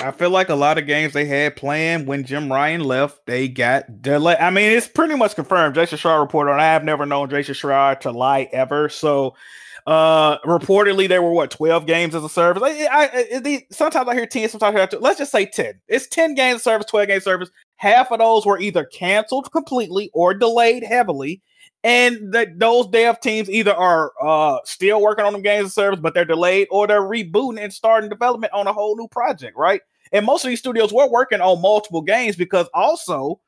I 0.00 0.10
feel 0.12 0.30
like 0.30 0.48
a 0.48 0.54
lot 0.54 0.78
of 0.78 0.86
games 0.86 1.12
they 1.12 1.26
had 1.26 1.56
planned 1.56 2.06
when 2.06 2.24
Jim 2.24 2.50
Ryan 2.50 2.82
left, 2.82 3.26
they 3.26 3.48
got 3.48 4.00
delayed. 4.00 4.38
I 4.38 4.50
mean, 4.50 4.72
it's 4.72 4.88
pretty 4.88 5.14
much 5.14 5.34
confirmed. 5.34 5.74
Jason 5.74 5.98
Schreier 5.98 6.20
reported 6.20 6.52
on. 6.52 6.60
I 6.60 6.64
have 6.64 6.84
never 6.84 7.04
known 7.04 7.28
Jason 7.28 7.54
Schreier 7.54 8.00
to 8.00 8.10
lie 8.10 8.48
ever. 8.52 8.88
So, 8.88 9.34
uh, 9.86 10.38
reportedly 10.40 11.08
there 11.08 11.22
were 11.22 11.32
what 11.32 11.50
twelve 11.50 11.86
games 11.86 12.14
as 12.14 12.24
a 12.24 12.28
service. 12.28 12.62
I, 12.62 12.86
I, 12.90 13.40
I, 13.44 13.66
sometimes 13.70 14.08
I 14.08 14.14
hear 14.14 14.26
ten, 14.26 14.48
sometimes 14.48 14.74
I 14.74 14.78
hear 14.78 14.86
two. 14.86 14.98
Let's 14.98 15.18
just 15.18 15.32
say 15.32 15.46
ten. 15.46 15.80
It's 15.88 16.06
ten 16.06 16.34
games 16.34 16.62
service, 16.62 16.86
twelve 16.86 17.08
games 17.08 17.24
service. 17.24 17.50
Half 17.76 18.12
of 18.12 18.18
those 18.18 18.44
were 18.44 18.58
either 18.58 18.84
canceled 18.84 19.50
completely 19.52 20.10
or 20.12 20.34
delayed 20.34 20.82
heavily 20.82 21.40
and 21.82 22.32
that 22.32 22.58
those 22.58 22.86
dev 22.88 23.20
teams 23.20 23.48
either 23.48 23.74
are 23.74 24.12
uh, 24.22 24.58
still 24.64 25.00
working 25.00 25.24
on 25.24 25.32
them 25.32 25.42
games 25.42 25.66
of 25.66 25.72
service, 25.72 26.00
but 26.00 26.12
they're 26.14 26.24
delayed, 26.24 26.68
or 26.70 26.86
they're 26.86 27.00
rebooting 27.00 27.58
and 27.58 27.72
starting 27.72 28.10
development 28.10 28.52
on 28.52 28.66
a 28.66 28.72
whole 28.72 28.96
new 28.96 29.08
project, 29.08 29.56
right? 29.56 29.80
And 30.12 30.26
most 30.26 30.44
of 30.44 30.50
these 30.50 30.58
studios 30.58 30.92
were 30.92 31.08
working 31.08 31.40
on 31.40 31.62
multiple 31.62 32.02
games 32.02 32.36
because 32.36 32.68
also, 32.74 33.40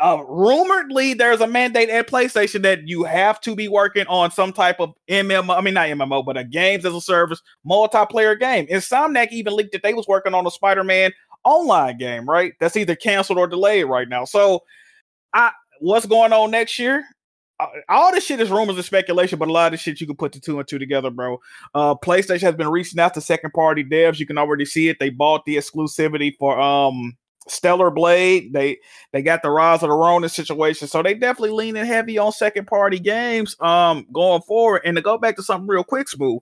uh, 0.00 0.22
rumoredly, 0.28 1.14
there's 1.14 1.40
a 1.40 1.46
mandate 1.46 1.88
at 1.88 2.08
PlayStation 2.08 2.62
that 2.62 2.86
you 2.86 3.04
have 3.04 3.40
to 3.42 3.54
be 3.54 3.68
working 3.68 4.06
on 4.06 4.30
some 4.30 4.52
type 4.52 4.80
of 4.80 4.94
MMO. 5.08 5.56
I 5.56 5.60
mean, 5.60 5.74
not 5.74 5.88
MMO, 5.88 6.24
but 6.24 6.36
a 6.36 6.44
games 6.44 6.84
as 6.84 6.94
a 6.94 7.00
service 7.00 7.42
multiplayer 7.66 8.38
game. 8.38 8.66
Insomniac 8.66 9.28
even 9.32 9.54
leaked 9.56 9.72
that 9.72 9.82
they 9.82 9.94
was 9.94 10.06
working 10.06 10.34
on 10.34 10.46
a 10.46 10.50
Spider-Man 10.50 11.12
online 11.44 11.98
game, 11.98 12.28
right? 12.28 12.54
That's 12.60 12.76
either 12.76 12.96
canceled 12.96 13.38
or 13.38 13.46
delayed 13.46 13.86
right 13.86 14.08
now. 14.08 14.24
So, 14.24 14.62
I 15.32 15.50
what's 15.80 16.06
going 16.06 16.32
on 16.32 16.50
next 16.50 16.78
year? 16.78 17.04
Uh, 17.58 17.68
all 17.88 18.12
this 18.12 18.24
shit 18.24 18.40
is 18.40 18.50
rumors 18.50 18.76
and 18.76 18.84
speculation, 18.84 19.38
but 19.38 19.48
a 19.48 19.52
lot 19.52 19.66
of 19.66 19.72
this 19.72 19.80
shit 19.80 20.00
you 20.00 20.06
can 20.06 20.16
put 20.16 20.32
the 20.32 20.40
two 20.40 20.58
and 20.58 20.68
two 20.68 20.78
together, 20.78 21.10
bro. 21.10 21.38
Uh, 21.74 21.94
PlayStation 21.94 22.42
has 22.42 22.54
been 22.54 22.68
reaching 22.68 23.00
out 23.00 23.14
to 23.14 23.20
second 23.20 23.52
party 23.52 23.82
devs. 23.82 24.18
You 24.18 24.26
can 24.26 24.36
already 24.36 24.66
see 24.66 24.88
it. 24.88 24.98
They 24.98 25.08
bought 25.08 25.44
the 25.46 25.56
exclusivity 25.56 26.36
for 26.38 26.58
um 26.60 27.16
Stellar 27.48 27.90
Blade. 27.90 28.52
They 28.52 28.78
they 29.12 29.22
got 29.22 29.42
the 29.42 29.50
rise 29.50 29.82
of 29.82 29.88
the 29.88 29.96
Ronin 29.96 30.28
situation, 30.28 30.88
so 30.88 31.02
they 31.02 31.14
definitely 31.14 31.50
leaning 31.50 31.84
heavy 31.84 32.18
on 32.18 32.32
second 32.32 32.66
party 32.66 32.98
games 32.98 33.56
um 33.60 34.06
going 34.12 34.42
forward. 34.42 34.82
And 34.84 34.96
to 34.96 35.02
go 35.02 35.18
back 35.18 35.36
to 35.36 35.42
something 35.42 35.68
real 35.68 35.84
quick, 35.84 36.08
smooth. 36.08 36.40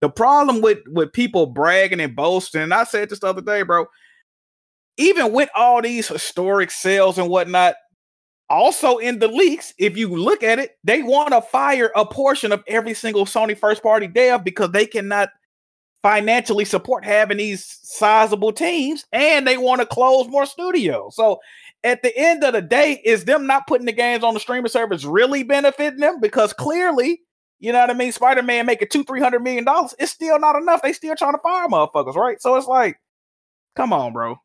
The 0.00 0.10
problem 0.10 0.60
with 0.60 0.78
with 0.88 1.12
people 1.12 1.46
bragging 1.46 2.00
and 2.00 2.14
boasting, 2.14 2.62
and 2.62 2.74
I 2.74 2.84
said 2.84 3.10
this 3.10 3.20
the 3.20 3.28
other 3.28 3.40
day, 3.40 3.62
bro. 3.62 3.86
Even 4.96 5.32
with 5.32 5.48
all 5.56 5.82
these 5.82 6.06
historic 6.06 6.70
sales 6.70 7.18
and 7.18 7.28
whatnot, 7.28 7.74
also 8.48 8.98
in 8.98 9.18
the 9.18 9.28
leaks, 9.28 9.74
if 9.78 9.96
you 9.96 10.08
look 10.08 10.42
at 10.42 10.58
it, 10.58 10.76
they 10.84 11.02
want 11.02 11.30
to 11.30 11.40
fire 11.40 11.90
a 11.96 12.06
portion 12.06 12.52
of 12.52 12.62
every 12.68 12.94
single 12.94 13.24
Sony 13.24 13.58
first 13.58 13.82
party 13.82 14.06
dev 14.06 14.44
because 14.44 14.70
they 14.70 14.86
cannot 14.86 15.30
financially 16.04 16.66
support 16.66 17.02
having 17.02 17.38
these 17.38 17.64
sizable 17.82 18.52
teams 18.52 19.06
and 19.10 19.46
they 19.48 19.56
want 19.56 19.80
to 19.80 19.86
close 19.86 20.28
more 20.28 20.44
studios. 20.44 21.16
So 21.16 21.40
at 21.82 22.02
the 22.02 22.14
end 22.14 22.44
of 22.44 22.52
the 22.52 22.60
day, 22.60 23.00
is 23.06 23.24
them 23.24 23.46
not 23.46 23.66
putting 23.66 23.86
the 23.86 23.92
games 23.92 24.22
on 24.22 24.34
the 24.34 24.40
streaming 24.40 24.68
service 24.68 25.06
really 25.06 25.44
benefiting 25.44 26.00
them? 26.00 26.20
Because 26.20 26.52
clearly, 26.52 27.22
you 27.58 27.72
know 27.72 27.80
what 27.80 27.88
I 27.88 27.94
mean, 27.94 28.12
Spider-Man 28.12 28.66
making 28.66 28.88
two, 28.90 29.02
three 29.04 29.20
hundred 29.20 29.40
million 29.40 29.64
dollars, 29.64 29.94
it's 29.98 30.12
still 30.12 30.38
not 30.38 30.56
enough. 30.56 30.82
They 30.82 30.92
still 30.92 31.16
trying 31.16 31.32
to 31.32 31.38
fire 31.38 31.68
motherfuckers, 31.68 32.16
right? 32.16 32.40
So 32.42 32.54
it's 32.56 32.66
like, 32.66 33.00
come 33.74 33.94
on, 33.94 34.12
bro. 34.12 34.36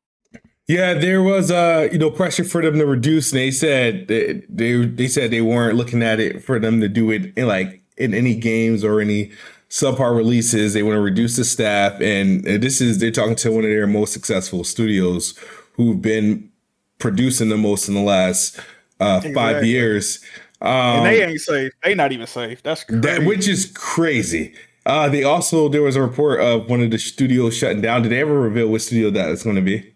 Yeah, 0.69 0.93
there 0.93 1.21
was 1.21 1.51
uh, 1.51 1.89
you 1.91 1.97
know, 1.97 2.09
pressure 2.09 2.45
for 2.45 2.61
them 2.61 2.77
to 2.79 2.85
reduce, 2.85 3.33
and 3.33 3.39
they 3.39 3.51
said 3.51 4.07
they, 4.07 4.43
they 4.47 4.85
they 4.85 5.07
said 5.09 5.29
they 5.31 5.41
weren't 5.41 5.75
looking 5.75 6.03
at 6.03 6.21
it 6.21 6.41
for 6.41 6.57
them 6.57 6.79
to 6.79 6.87
do 6.87 7.11
it 7.11 7.33
in 7.35 7.47
like 7.47 7.83
in 7.97 8.13
any 8.13 8.35
games 8.35 8.81
or 8.85 9.01
any 9.01 9.33
subpar 9.69 10.15
releases. 10.15 10.73
They 10.73 10.83
want 10.83 10.95
to 10.95 11.01
reduce 11.01 11.35
the 11.35 11.45
staff, 11.45 11.99
and 12.01 12.43
this 12.43 12.81
is 12.81 12.99
they're 12.99 13.11
talking 13.11 13.35
to 13.35 13.51
one 13.51 13.63
of 13.63 13.69
their 13.69 13.87
most 13.87 14.13
successful 14.13 14.63
studios 14.63 15.37
who've 15.73 16.01
been 16.01 16.49
producing 16.97 17.49
the 17.49 17.57
most 17.57 17.87
in 17.87 17.93
the 17.93 18.01
last 18.01 18.59
uh, 18.99 19.21
exactly. 19.23 19.33
five 19.33 19.65
years. 19.65 20.23
Um, 20.61 20.69
and 20.71 21.05
they 21.05 21.23
ain't 21.23 21.39
safe. 21.39 21.71
They 21.83 21.95
not 21.95 22.11
even 22.11 22.27
safe. 22.27 22.61
That's 22.63 22.83
crazy. 22.83 23.01
That, 23.01 23.23
which 23.23 23.47
is 23.47 23.71
crazy. 23.75 24.53
Uh, 24.85 25.07
they 25.07 25.23
also 25.23 25.69
there 25.69 25.81
was 25.81 25.95
a 25.95 26.01
report 26.01 26.41
of 26.41 26.69
one 26.69 26.81
of 26.81 26.91
the 26.91 26.97
studios 26.97 27.55
shutting 27.55 27.81
down. 27.81 28.01
Did 28.01 28.11
they 28.11 28.19
ever 28.19 28.39
reveal 28.39 28.67
which 28.67 28.83
studio 28.83 29.09
that 29.11 29.29
is 29.29 29.43
going 29.43 29.55
to 29.55 29.61
be? 29.61 29.93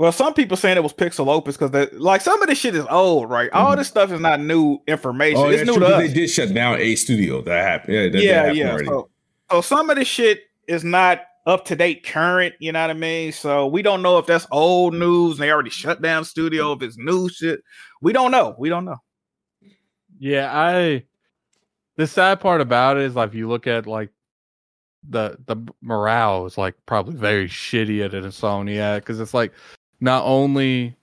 Well, 0.00 0.12
some 0.12 0.32
people 0.32 0.56
saying 0.56 0.78
it 0.78 0.82
was 0.82 0.94
Pixelopus 0.94 1.58
because 1.58 1.92
like 1.92 2.22
some 2.22 2.40
of 2.40 2.48
this 2.48 2.56
shit 2.56 2.74
is 2.74 2.86
old, 2.88 3.28
right? 3.28 3.50
All 3.52 3.72
mm-hmm. 3.72 3.80
this 3.80 3.88
stuff 3.88 4.10
is 4.10 4.18
not 4.18 4.40
new 4.40 4.78
information. 4.88 5.36
Oh, 5.36 5.50
it's 5.50 5.66
new 5.66 5.78
to 5.78 5.86
us. 5.88 6.00
They 6.00 6.10
did 6.10 6.30
shut 6.30 6.54
down 6.54 6.78
a 6.78 6.96
studio. 6.96 7.42
That 7.42 7.62
happened. 7.62 7.92
Yeah, 7.92 8.08
that, 8.08 8.22
yeah. 8.22 8.42
That 8.46 8.56
yeah. 8.56 8.78
So, 8.86 9.10
so 9.50 9.60
some 9.60 9.90
of 9.90 9.96
this 9.96 10.08
shit 10.08 10.44
is 10.66 10.84
not 10.84 11.20
up 11.44 11.66
to 11.66 11.76
date, 11.76 12.02
current. 12.06 12.54
You 12.60 12.72
know 12.72 12.80
what 12.80 12.88
I 12.88 12.94
mean? 12.94 13.30
So 13.32 13.66
we 13.66 13.82
don't 13.82 14.00
know 14.00 14.16
if 14.16 14.24
that's 14.24 14.46
old 14.50 14.94
news 14.94 15.32
and 15.32 15.42
they 15.42 15.52
already 15.52 15.68
shut 15.68 16.00
down 16.00 16.24
studio. 16.24 16.72
If 16.72 16.80
it's 16.80 16.96
new 16.96 17.28
shit, 17.28 17.60
we 18.00 18.14
don't 18.14 18.30
know. 18.30 18.54
We 18.58 18.70
don't 18.70 18.86
know. 18.86 19.02
Yeah, 20.18 20.50
I. 20.50 21.04
The 21.96 22.06
sad 22.06 22.40
part 22.40 22.62
about 22.62 22.96
it 22.96 23.02
is 23.02 23.16
like 23.16 23.28
if 23.28 23.34
you 23.34 23.50
look 23.50 23.66
at 23.66 23.86
like 23.86 24.08
the 25.06 25.36
the 25.44 25.56
morale 25.82 26.46
is 26.46 26.56
like 26.56 26.74
probably 26.86 27.16
very 27.16 27.48
shitty 27.48 28.02
at 28.02 28.12
Insomniac 28.12 29.00
because 29.00 29.20
it's 29.20 29.34
like 29.34 29.52
not 30.00 30.24
only 30.24 30.96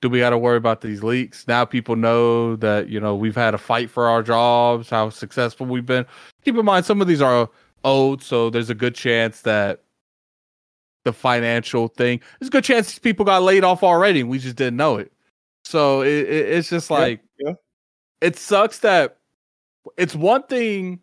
do 0.00 0.10
we 0.10 0.18
got 0.18 0.30
to 0.30 0.38
worry 0.38 0.56
about 0.56 0.80
these 0.80 1.02
leaks, 1.02 1.46
now 1.46 1.64
people 1.64 1.94
know 1.94 2.56
that, 2.56 2.88
you 2.88 2.98
know, 2.98 3.14
we've 3.14 3.36
had 3.36 3.54
a 3.54 3.58
fight 3.58 3.88
for 3.88 4.08
our 4.08 4.22
jobs, 4.22 4.90
how 4.90 5.10
successful 5.10 5.64
we've 5.66 5.86
been. 5.86 6.04
Keep 6.44 6.56
in 6.56 6.64
mind, 6.64 6.84
some 6.84 7.00
of 7.00 7.06
these 7.06 7.22
are 7.22 7.48
owed, 7.84 8.22
so 8.22 8.50
there's 8.50 8.70
a 8.70 8.74
good 8.74 8.94
chance 8.94 9.42
that 9.42 9.82
the 11.04 11.12
financial 11.12 11.88
thing, 11.88 12.20
there's 12.38 12.48
a 12.48 12.50
good 12.50 12.64
chance 12.64 12.88
these 12.88 12.98
people 12.98 13.24
got 13.24 13.42
laid 13.42 13.64
off 13.64 13.82
already. 13.82 14.24
We 14.24 14.38
just 14.38 14.56
didn't 14.56 14.76
know 14.76 14.96
it. 14.96 15.12
So 15.64 16.02
it, 16.02 16.28
it, 16.28 16.48
it's 16.48 16.68
just 16.68 16.90
like, 16.90 17.20
yeah, 17.38 17.50
yeah. 17.50 17.54
it 18.20 18.36
sucks 18.36 18.80
that 18.80 19.18
it's 19.96 20.14
one 20.14 20.42
thing 20.44 21.00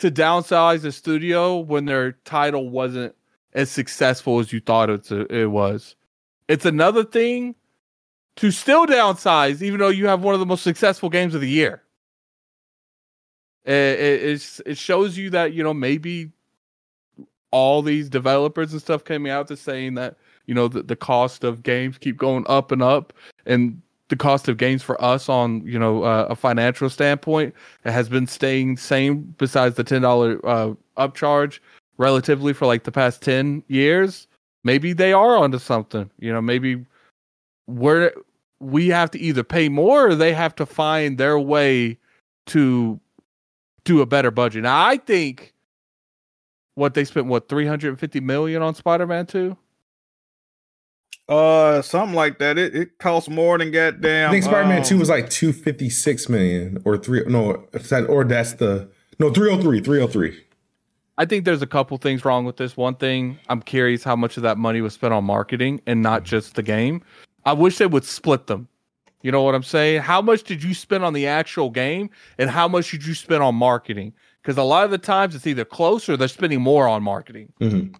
to 0.00 0.10
downsize 0.10 0.82
the 0.82 0.92
studio 0.92 1.58
when 1.58 1.84
their 1.84 2.12
title 2.24 2.68
wasn't 2.68 3.14
as 3.54 3.70
successful 3.70 4.38
as 4.40 4.52
you 4.52 4.60
thought 4.60 4.90
it, 4.90 5.10
it 5.30 5.50
was. 5.50 5.96
It's 6.48 6.64
another 6.64 7.04
thing 7.04 7.54
to 8.36 8.50
still 8.50 8.86
downsize, 8.86 9.62
even 9.62 9.80
though 9.80 9.88
you 9.88 10.06
have 10.08 10.22
one 10.22 10.34
of 10.34 10.40
the 10.40 10.46
most 10.46 10.62
successful 10.62 11.08
games 11.08 11.34
of 11.34 11.40
the 11.40 11.48
year. 11.48 11.82
It, 13.64 13.72
it, 13.72 14.60
it 14.66 14.78
shows 14.78 15.16
you 15.16 15.30
that, 15.30 15.54
you 15.54 15.62
know, 15.62 15.72
maybe 15.72 16.30
all 17.50 17.80
these 17.80 18.08
developers 18.08 18.72
and 18.72 18.82
stuff 18.82 19.04
coming 19.04 19.30
out 19.30 19.48
to 19.48 19.56
saying 19.56 19.94
that, 19.94 20.16
you 20.46 20.54
know, 20.54 20.68
the, 20.68 20.82
the 20.82 20.96
cost 20.96 21.44
of 21.44 21.62
games 21.62 21.96
keep 21.96 22.16
going 22.16 22.44
up 22.48 22.72
and 22.72 22.82
up 22.82 23.12
and 23.46 23.80
the 24.08 24.16
cost 24.16 24.48
of 24.48 24.58
games 24.58 24.82
for 24.82 25.02
us 25.02 25.28
on 25.28 25.66
you 25.66 25.78
know 25.78 26.02
uh, 26.04 26.26
a 26.28 26.36
financial 26.36 26.90
standpoint 26.90 27.54
has 27.84 28.08
been 28.08 28.26
staying 28.26 28.76
same 28.76 29.34
besides 29.38 29.76
the 29.76 29.84
ten 29.84 30.02
dollar 30.02 30.38
uh, 30.46 30.72
upcharge 30.98 31.58
relatively 31.98 32.52
for 32.52 32.66
like 32.66 32.84
the 32.84 32.92
past 32.92 33.22
10 33.22 33.62
years 33.68 34.26
maybe 34.64 34.94
they 34.94 35.12
are 35.12 35.36
onto 35.36 35.58
something. 35.58 36.10
You 36.18 36.32
know 36.32 36.40
maybe 36.40 36.84
we're 37.66 38.12
we 38.60 38.88
have 38.88 39.10
to 39.12 39.18
either 39.18 39.44
pay 39.44 39.68
more 39.68 40.08
or 40.08 40.14
they 40.14 40.32
have 40.32 40.54
to 40.56 40.66
find 40.66 41.18
their 41.18 41.38
way 41.38 41.98
to 42.46 42.98
do 43.84 44.00
a 44.00 44.06
better 44.06 44.30
budget. 44.30 44.62
Now 44.62 44.84
i 44.86 44.96
think 44.96 45.52
what 46.74 46.94
they 46.94 47.04
spent 47.04 47.26
what 47.26 47.48
350 47.48 48.20
million 48.20 48.62
on 48.62 48.74
spider-man 48.74 49.26
2 49.26 49.56
uh 51.28 51.80
something 51.80 52.14
like 52.14 52.38
that. 52.38 52.58
It, 52.58 52.74
it 52.74 52.98
costs 52.98 53.30
more 53.30 53.56
than 53.58 53.70
goddamn 53.70 54.28
i 54.28 54.32
think 54.32 54.44
spider-man 54.44 54.78
um, 54.78 54.84
2 54.84 54.98
was 54.98 55.08
like 55.08 55.30
256 55.30 56.28
million 56.28 56.82
or 56.84 56.96
3 56.98 57.24
no 57.28 57.66
or 58.08 58.24
that's 58.24 58.54
the 58.54 58.90
no 59.18 59.30
303 59.30 59.80
303 59.80 60.43
I 61.16 61.24
think 61.24 61.44
there's 61.44 61.62
a 61.62 61.66
couple 61.66 61.96
things 61.98 62.24
wrong 62.24 62.44
with 62.44 62.56
this. 62.56 62.76
One 62.76 62.96
thing, 62.96 63.38
I'm 63.48 63.62
curious 63.62 64.02
how 64.02 64.16
much 64.16 64.36
of 64.36 64.42
that 64.42 64.58
money 64.58 64.80
was 64.80 64.94
spent 64.94 65.14
on 65.14 65.24
marketing 65.24 65.80
and 65.86 66.02
not 66.02 66.24
just 66.24 66.56
the 66.56 66.62
game. 66.62 67.02
I 67.44 67.52
wish 67.52 67.78
they 67.78 67.86
would 67.86 68.04
split 68.04 68.46
them. 68.48 68.68
You 69.22 69.30
know 69.32 69.42
what 69.42 69.54
I'm 69.54 69.62
saying? 69.62 70.02
How 70.02 70.20
much 70.20 70.42
did 70.42 70.62
you 70.62 70.74
spend 70.74 71.04
on 71.04 71.12
the 71.12 71.26
actual 71.26 71.70
game 71.70 72.10
and 72.38 72.50
how 72.50 72.68
much 72.68 72.90
did 72.90 73.06
you 73.06 73.14
spend 73.14 73.42
on 73.42 73.54
marketing? 73.54 74.12
Because 74.42 74.58
a 74.58 74.62
lot 74.62 74.84
of 74.84 74.90
the 74.90 74.98
times 74.98 75.34
it's 75.34 75.46
either 75.46 75.64
close 75.64 76.08
or 76.08 76.16
they're 76.16 76.28
spending 76.28 76.60
more 76.60 76.86
on 76.88 77.02
marketing. 77.02 77.52
Mm-hmm. 77.60 77.94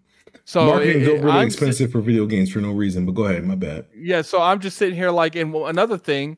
So 0.45 0.67
Marketing 0.67 1.03
it- 1.03 1.09
it- 1.09 1.23
really 1.23 1.39
I'm 1.39 1.47
expensive 1.47 1.93
for 1.93 2.01
video 2.01 2.27
games 2.27 2.51
for 2.51 2.59
no 2.59 2.73
reason. 2.73 3.07
But 3.07 3.13
go 3.13 3.25
ahead, 3.25 3.45
my 3.45 3.55
bad. 3.55 3.87
yeah, 3.97 4.21
so 4.23 4.43
I'm 4.43 4.61
just 4.61 4.77
sitting 4.77 4.97
here 4.97 5.11
like, 5.11 5.37
and 5.37 5.55
another 5.55 5.97
thing, 5.97 6.37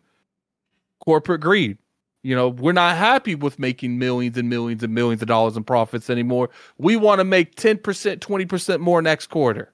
corporate 1.00 1.40
greed. 1.40 1.78
You 2.26 2.34
know, 2.34 2.48
we're 2.48 2.72
not 2.72 2.96
happy 2.96 3.36
with 3.36 3.60
making 3.60 4.00
millions 4.00 4.36
and 4.36 4.48
millions 4.48 4.82
and 4.82 4.92
millions 4.92 5.22
of 5.22 5.28
dollars 5.28 5.56
in 5.56 5.62
profits 5.62 6.10
anymore. 6.10 6.50
We 6.76 6.96
want 6.96 7.20
to 7.20 7.24
make 7.24 7.54
10%, 7.54 7.78
20% 8.18 8.80
more 8.80 9.00
next 9.00 9.28
quarter. 9.28 9.72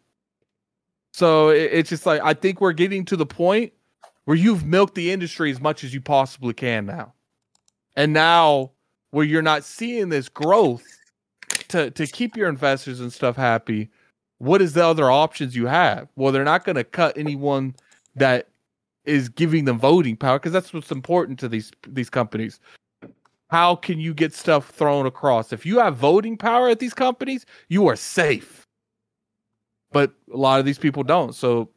So 1.15 1.49
it, 1.49 1.71
it's 1.73 1.89
just 1.89 2.05
like, 2.05 2.21
I 2.23 2.35
think 2.35 2.61
we're 2.61 2.75
getting 2.75 3.07
to 3.07 3.17
the 3.17 3.25
point 3.25 3.73
where 4.27 4.37
you've 4.37 4.67
milked 4.67 4.97
the 4.97 5.13
industry 5.13 5.51
as 5.51 5.63
much 5.63 5.83
as 5.83 5.95
you 5.95 6.03
possibly 6.03 6.53
can 6.53 6.85
now. 6.85 7.15
And 7.97 8.13
now, 8.13 8.73
where 9.13 9.25
you're 9.25 9.41
not 9.41 9.65
seeing 9.65 10.11
this 10.11 10.29
growth 10.29 10.85
to, 11.69 11.91
to 11.93 12.07
keep 12.07 12.37
your 12.37 12.51
investors 12.51 13.01
and 13.01 13.11
stuff 13.11 13.35
happy, 13.35 13.89
what 14.37 14.61
is 14.61 14.75
the 14.75 14.85
other 14.85 15.11
options 15.11 15.57
you 15.57 15.69
have? 15.69 16.07
Well, 16.17 16.33
they're 16.33 16.45
not 16.45 16.67
going 16.67 16.77
to 16.77 16.85
cut 16.85 17.17
anyone 17.17 17.77
that 18.15 18.49
is 19.05 19.29
giving 19.29 19.65
them 19.65 19.79
voting 19.79 20.17
power 20.17 20.39
because 20.39 20.53
that's 20.53 20.73
what's 20.73 20.91
important 20.91 21.39
to 21.41 21.49
these 21.49 21.73
these 21.87 22.11
companies. 22.11 22.61
How 23.51 23.77
can 23.77 24.01
you 24.01 24.15
get 24.15 24.35
stuff 24.35 24.71
thrown 24.71 25.07
across? 25.07 25.53
If 25.53 25.67
you 25.67 25.79
have 25.79 25.97
voting 25.97 26.37
power 26.37 26.69
at 26.71 26.79
these 26.79 26.95
companies, 26.95 27.45
you 27.69 27.87
are 27.87 27.97
safe. 27.97 28.67
But 29.93 30.13
a 30.33 30.37
lot 30.39 30.59
of 30.59 30.65
these 30.65 30.79
people 30.79 31.03
don't. 31.03 31.35
So 31.35 31.69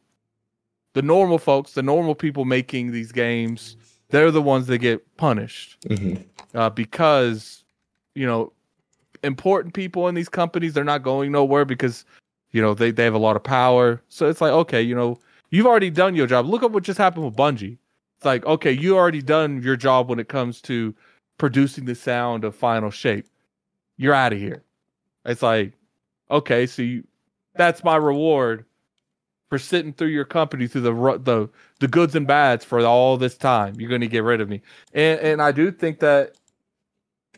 the 0.94 1.02
normal 1.02 1.36
folks, 1.36 1.72
the 1.72 1.82
normal 1.82 2.14
people 2.14 2.46
making 2.46 2.92
these 2.92 3.12
games, 3.12 3.76
they're 4.08 4.30
the 4.30 4.40
ones 4.40 4.66
that 4.68 4.78
get 4.78 5.16
punished 5.16 5.76
hmm 5.86 6.14
uh, 6.54 6.70
because 6.70 7.64
you 8.14 8.26
know 8.26 8.52
important 9.22 9.74
people 9.74 10.08
in 10.08 10.14
these 10.14 10.28
companies 10.28 10.72
they're 10.72 10.84
not 10.84 11.02
going 11.02 11.30
nowhere 11.32 11.64
because 11.64 12.04
you 12.52 12.62
know 12.62 12.74
they, 12.74 12.90
they 12.90 13.04
have 13.04 13.14
a 13.14 13.18
lot 13.18 13.36
of 13.36 13.42
power 13.42 14.00
so 14.08 14.28
it's 14.28 14.40
like 14.40 14.52
okay 14.52 14.80
you 14.80 14.94
know 14.94 15.18
you've 15.50 15.66
already 15.66 15.90
done 15.90 16.14
your 16.14 16.26
job. 16.26 16.46
Look 16.46 16.62
at 16.62 16.72
what 16.72 16.82
just 16.82 16.98
happened 16.98 17.24
with 17.24 17.36
bungie. 17.36 17.78
It's 18.16 18.24
like 18.24 18.44
okay 18.46 18.72
you 18.72 18.96
already 18.96 19.22
done 19.22 19.62
your 19.62 19.76
job 19.76 20.08
when 20.08 20.18
it 20.18 20.28
comes 20.28 20.60
to 20.62 20.94
producing 21.38 21.84
the 21.84 21.94
sound 21.94 22.44
of 22.44 22.54
final 22.54 22.90
shape. 22.90 23.26
You're 23.96 24.14
out 24.14 24.32
of 24.32 24.38
here. 24.38 24.62
It's 25.24 25.42
like 25.42 25.72
okay 26.30 26.66
so 26.66 26.82
you, 26.82 27.04
that's 27.54 27.84
my 27.84 27.96
reward 27.96 28.64
for 29.48 29.58
sitting 29.58 29.92
through 29.92 30.08
your 30.08 30.24
company 30.24 30.66
through 30.66 30.82
the 30.82 31.18
the 31.22 31.48
the 31.80 31.88
goods 31.88 32.14
and 32.14 32.26
bads 32.26 32.64
for 32.64 32.80
all 32.80 33.16
this 33.16 33.36
time. 33.36 33.78
You're 33.78 33.88
going 33.88 34.00
to 34.00 34.08
get 34.08 34.24
rid 34.24 34.40
of 34.40 34.48
me. 34.48 34.62
And 34.92 35.20
and 35.20 35.42
I 35.42 35.52
do 35.52 35.70
think 35.70 36.00
that 36.00 36.34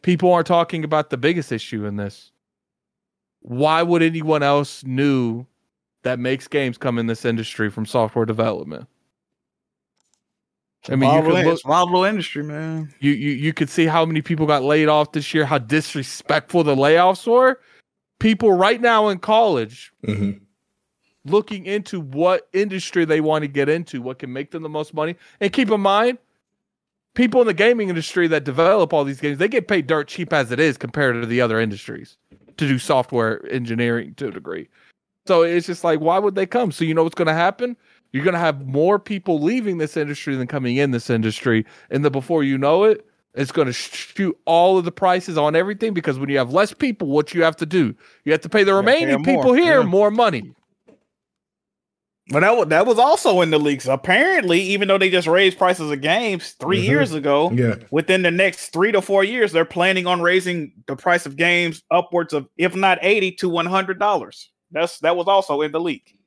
people 0.03 0.33
aren't 0.33 0.47
talking 0.47 0.85
about 0.85 1.11
the 1.11 1.17
biggest 1.17 1.53
issue 1.53 1.85
in 1.85 1.97
this. 1.97 2.31
Why 3.41 3.83
would 3.83 4.03
anyone 4.03 4.43
else 4.43 4.85
new 4.85 5.47
that 6.03 6.19
makes 6.19 6.49
games 6.49 6.79
come 6.79 6.99
in 6.99 7.07
this 7.07 7.25
industry 7.25 7.71
from 7.71 7.87
software 7.87 8.25
development? 8.25 8.87
I 10.89 10.97
mean, 10.97 11.11
you 11.11 11.17
Marvel 11.17 11.33
could 11.33 11.41
in- 11.41 11.47
look, 11.47 11.55
it's 11.55 11.67
Marvel 11.67 12.05
industry, 12.05 12.43
man. 12.43 12.93
you, 13.01 13.13
you 13.13 13.31
you 13.33 13.53
could 13.53 13.69
see 13.69 13.87
how 13.87 14.07
many 14.07 14.23
people 14.23 14.47
got 14.47 14.63
laid 14.63 14.89
off 14.89 15.13
this 15.13 15.35
year, 15.35 15.45
how 15.45 15.59
disrespectful 15.59 16.65
the 16.65 16.75
layoffs 16.75 17.27
were. 17.27 17.61
People 18.21 18.53
right 18.53 18.81
now 18.81 19.09
in 19.09 19.19
college 19.19 19.93
hmm 20.05 20.33
looking 21.25 21.67
into 21.67 22.01
what 22.01 22.49
industry 22.53 23.05
they 23.05 23.21
want 23.21 23.43
to 23.43 23.49
get 23.49 23.69
into, 23.69 24.03
what 24.03 24.19
can 24.19 24.33
make 24.33 24.51
them 24.51 24.63
the 24.63 24.69
most 24.69 24.95
money. 24.95 25.17
And 25.41 25.53
keep 25.53 25.71
in 25.71 25.81
mind, 25.81 26.19
people 27.15 27.41
in 27.41 27.47
the 27.47 27.55
gaming 27.55 27.89
industry 27.89 28.27
that 28.29 28.45
develop 28.45 28.93
all 28.93 29.05
these 29.05 29.21
games, 29.21 29.39
they 29.39 29.49
get 29.49 29.69
paid 29.69 29.87
dirt 29.87 30.09
cheap 30.09 30.33
as 30.33 30.51
it 30.51 30.61
is 30.61 30.77
compared 30.77 31.21
to 31.21 31.27
the 31.27 31.41
other 31.41 31.61
industries 31.61 32.17
to 32.57 32.69
do 32.69 32.79
software 32.79 33.45
engineering 33.51 34.15
to 34.15 34.29
a 34.29 34.31
degree. 34.31 34.69
So 35.29 35.43
it's 35.43 35.67
just 35.67 35.85
like, 35.85 36.01
why 36.01 36.19
would 36.19 36.35
they 36.35 36.47
come? 36.47 36.73
So 36.73 36.85
you 36.85 36.95
know 36.95 37.05
what's 37.05 37.15
going 37.15 37.29
to 37.29 37.35
happen? 37.35 37.77
You're 38.13 38.25
going 38.25 38.33
to 38.33 38.41
have 38.41 38.67
more 38.67 38.99
people 38.99 39.41
leaving 39.41 39.77
this 39.77 39.95
industry 39.95 40.35
than 40.35 40.47
coming 40.47 40.77
in 40.77 40.91
this 40.91 41.11
industry, 41.11 41.67
and 41.91 42.03
then 42.03 42.13
before 42.13 42.43
you 42.43 42.57
know 42.57 42.85
it, 42.85 43.07
it's 43.35 43.53
going 43.53 43.67
to 43.67 43.73
shoot 43.75 44.37
all 44.47 44.79
of 44.79 44.87
the 44.87 44.91
prices 44.91 45.37
on 45.37 45.55
everything 45.55 45.93
because 45.93 46.19
when 46.19 46.31
you 46.31 46.39
have 46.39 46.53
less 46.55 46.73
people, 46.73 47.09
what 47.09 47.35
you 47.35 47.43
have 47.43 47.57
to 47.57 47.67
do, 47.67 47.95
you 48.25 48.33
have 48.33 48.41
to 48.41 48.49
pay 48.49 48.65
the 48.65 48.73
gotta 48.73 48.87
pay 48.87 48.95
remaining 49.05 49.23
more, 49.23 49.37
people 49.37 49.53
here 49.53 49.81
yeah. 49.81 49.87
more 49.87 50.11
money. 50.11 50.51
But 52.31 52.41
that 52.41 52.57
was, 52.57 52.69
that 52.69 52.87
was 52.87 52.99
also 52.99 53.43
in 53.43 53.51
the 53.51 53.59
leaks. 53.59 53.87
Apparently, 53.87 54.61
even 54.61 54.89
though 54.89 54.99
they 54.99 55.11
just 55.11 55.29
raised 55.29 55.59
prices 55.59 55.91
of 55.91 56.01
games 56.01 56.53
3 56.61 56.81
Mhm. 56.81 56.85
years 56.87 57.13
ago, 57.13 57.51
Yeah. 57.53 57.75
within 57.91 58.23
the 58.23 58.31
next 58.31 58.69
three 58.73 58.93
to 58.93 59.03
four 59.03 59.25
years, 59.25 59.53
they're 59.53 59.65
planning 59.67 60.07
on 60.07 60.23
raising 60.23 60.73
the 60.87 60.97
price 60.97 61.27
of 61.27 61.37
games 61.37 61.83
upwards 61.91 62.33
of, 62.33 62.49
if 62.57 62.75
not 62.75 62.99
eighty 63.03 63.31
to 63.33 63.49
one 63.51 63.67
hundred 63.67 63.99
dollars. 63.99 64.51
That's 64.71 64.99
that 65.01 65.17
was 65.17 65.27
also 65.27 65.63
in 65.63 65.73
the 65.73 65.81
leak. 65.81 66.19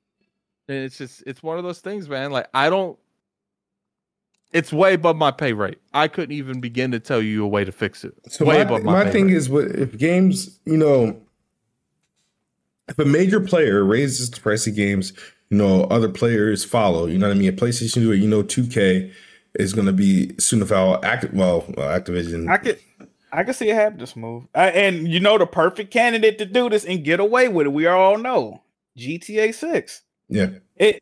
And 0.68 0.78
it's 0.78 0.98
just 0.98 1.24
it's 1.26 1.44
one 1.44 1.58
of 1.58 1.64
those 1.64 1.80
things, 1.80 2.10
man. 2.10 2.32
Like 2.32 2.48
I 2.54 2.70
don't 2.70 2.98
it's 4.54 4.74
way 4.74 4.94
above 4.94 5.16
my 5.16 5.32
pay 5.32 5.54
rate. 5.54 5.80
I 5.94 6.08
couldn't 6.08 6.36
even 6.36 6.60
begin 6.60 6.92
to 6.92 7.00
tell 7.00 7.22
you 7.22 7.44
a 7.44 7.48
way 7.48 7.64
to 7.64 7.72
fix 7.72 8.04
it. 8.04 8.14
So 8.30 8.46
way 8.46 8.56
my, 8.58 8.62
above 8.62 8.84
my, 8.84 8.92
my 8.94 9.04
pay 9.06 9.12
thing 9.12 9.28
rate. 9.28 9.36
is, 9.36 9.50
what 9.50 9.66
if 9.66 9.98
games, 9.98 10.60
you 10.66 10.78
know, 10.78 11.20
if 12.90 13.00
a 13.00 13.06
major 13.06 13.40
player 13.40 13.84
raises 13.84 14.30
the 14.30 14.42
price 14.42 14.68
of 14.68 14.76
games, 14.76 15.14
you 15.50 15.58
know, 15.58 15.86
other 15.86 16.10
players 16.10 16.64
follow. 16.66 17.06
You 17.06 17.18
know 17.18 17.28
what 17.28 17.36
I 17.36 17.40
mean? 17.40 17.50
If 17.50 17.56
PlayStation 17.56 17.96
do 17.96 18.12
it, 18.12 18.18
you 18.18 18.28
know, 18.28 18.44
2K 18.44 19.12
is 19.56 19.74
going 19.74 19.88
to 19.88 19.94
be 19.94 20.34
soon 20.38 20.62
if 20.62 20.72
I'll 20.72 21.04
act 21.04 21.34
well, 21.34 21.66
well, 21.78 22.00
Activision. 22.00 22.50
I 22.50 22.58
could 22.58 22.80
I 23.32 23.44
can 23.44 23.54
see 23.54 23.70
it 23.70 23.76
happen 23.76 24.00
this 24.00 24.16
move. 24.16 24.44
Uh, 24.54 24.72
and 24.74 25.08
you 25.08 25.20
know 25.20 25.38
the 25.38 25.46
perfect 25.46 25.92
candidate 25.92 26.38
to 26.40 26.46
do 26.46 26.70
this 26.70 26.84
and 26.86 27.04
get 27.04 27.20
away 27.20 27.48
with 27.48 27.68
it. 27.68 27.70
We 27.72 27.88
all 27.88 28.18
know 28.18 28.62
GTA 28.98 29.54
6. 29.54 30.02
yeah, 30.30 30.50
It 30.78 31.02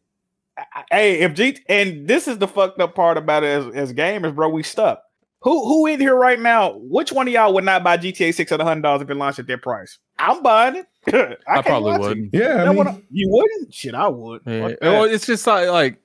I- 0.57 0.64
I- 0.76 0.84
hey, 0.91 1.19
if 1.22 1.34
G 1.34 1.57
and 1.68 2.07
this 2.07 2.27
is 2.27 2.38
the 2.38 2.47
fucked 2.47 2.80
up 2.81 2.93
part 2.95 3.18
about 3.18 3.43
it 3.43 3.47
as, 3.47 3.76
as 3.76 3.93
gamers, 3.93 4.35
bro. 4.35 4.49
We 4.49 4.61
stuck. 4.64 5.01
Who 5.41 5.65
who 5.65 5.85
in 5.88 6.01
here 6.01 6.15
right 6.15 6.39
now? 6.39 6.73
Which 6.77 7.14
one 7.14 7.26
of 7.27 7.34
y'all 7.34 7.53
would 7.53 7.64
not 7.64 7.81
buy 7.84 7.97
GTA 7.97 8.34
6 8.34 8.51
at 8.51 8.60
hundred 8.60 8.81
dollars 8.81 9.01
if 9.03 9.10
it 9.10 9.15
launched 9.15 9.39
at 9.39 9.47
that 9.47 9.61
price? 9.61 9.97
I'm 10.18 10.43
buying 10.43 10.76
it. 10.76 10.85
I, 11.47 11.60
I 11.60 11.61
probably 11.61 11.91
watch 11.91 11.99
it. 12.01 12.03
wouldn't. 12.10 12.30
yeah. 12.34 12.64
I 12.64 12.68
mean, 12.68 12.76
one- 12.76 13.03
you 13.10 13.30
wouldn't? 13.31 13.73
Shit, 13.73 13.95
I 13.95 14.10
would. 14.10 14.41
Yeah. 14.45 14.76
Well, 14.81 15.03
it's 15.06 15.26
just 15.26 15.47
like, 15.47 15.69
like 15.69 15.95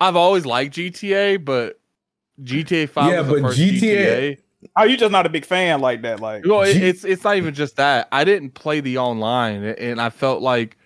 I've 0.00 0.16
always 0.16 0.46
liked 0.46 0.74
GTA, 0.74 1.44
but 1.44 1.78
GTA 2.42 2.88
Five 2.88 3.12
Yeah, 3.12 3.20
was 3.20 3.28
the 3.28 3.32
but 3.34 3.42
first 3.42 3.58
GTA 3.60 3.80
GTA. 3.80 4.38
Oh, 4.76 4.84
you 4.84 4.96
just 4.96 5.12
not 5.12 5.26
a 5.26 5.28
big 5.28 5.44
fan 5.44 5.80
like 5.80 6.02
that. 6.02 6.20
Like 6.20 6.44
Well, 6.44 6.62
it, 6.62 6.76
it's 6.76 7.04
it's 7.04 7.24
not 7.24 7.36
even 7.36 7.54
just 7.54 7.76
that. 7.76 8.08
I 8.12 8.24
didn't 8.24 8.50
play 8.50 8.80
the 8.80 8.98
online, 8.98 9.64
and 9.64 10.00
I 10.00 10.10
felt 10.10 10.42
like 10.42 10.76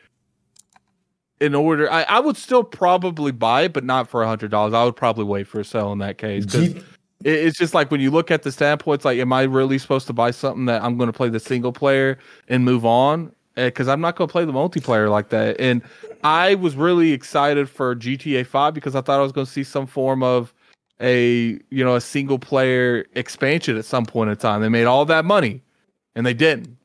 in 1.41 1.55
order, 1.55 1.91
I, 1.91 2.03
I 2.03 2.21
would 2.21 2.37
still 2.37 2.65
probably 2.65 3.33
buy 3.33 3.63
it, 3.63 3.73
but 3.73 3.85
not 3.85 4.09
for 4.09 4.23
a 4.23 4.27
hundred 4.27 4.51
dollars. 4.51 4.75
I 4.75 4.85
would 4.85 4.97
probably 4.97 5.25
wait 5.25 5.47
for 5.47 5.61
a 5.61 5.65
sale 5.65 5.93
in 5.93 5.99
that 5.99 6.19
case 6.19 6.45
because 6.45 6.75
G- 6.75 6.81
it, 7.25 7.33
it's 7.33 7.59
just 7.59 7.75
like 7.75 7.91
when 7.91 8.01
you 8.01 8.11
look 8.11 8.31
at 8.31 8.43
the 8.43 8.53
standpoint, 8.53 8.99
it's 8.99 9.05
like, 9.05 9.19
am 9.19 9.33
I 9.33 9.43
really 9.43 9.79
supposed 9.79 10.07
to 10.09 10.13
buy 10.13 10.31
something 10.31 10.67
that 10.67 10.83
I'm 10.83 10.97
going 10.97 11.09
to 11.09 11.13
play 11.13 11.29
the 11.29 11.41
single 11.41 11.73
player 11.73 12.19
and 12.49 12.65
move 12.65 12.85
on? 12.85 13.33
Eh, 13.57 13.67
because 13.67 13.89
I'm 13.89 14.01
not 14.01 14.17
going 14.17 14.29
to 14.29 14.33
play 14.33 14.45
the 14.45 14.53
multiplayer 14.53 15.11
like 15.11 15.31
that. 15.31 15.61
And 15.61 15.83
I 16.25 16.55
was 16.57 16.77
really 16.77 17.13
excited 17.13 17.69
for 17.69 17.95
GTA 17.95 18.47
5 18.47 18.75
because 18.75 18.95
I 18.95 19.01
thought 19.01 19.19
I 19.19 19.23
was 19.23 19.33
going 19.33 19.47
to 19.47 19.53
see 19.53 19.65
some 19.65 19.87
form 19.87 20.23
of 20.23 20.53
a 21.01 21.59
you 21.71 21.85
know 21.85 21.95
a 21.97 22.01
single 22.01 22.39
player 22.39 23.07
expansion 23.15 23.77
at 23.77 23.85
some 23.85 24.05
point 24.05 24.31
in 24.31 24.37
time. 24.37 24.61
They 24.61 24.69
made 24.69 24.85
all 24.87 25.05
that 25.07 25.25
money, 25.25 25.63
and 26.15 26.27
they 26.27 26.35
didn't. 26.35 26.77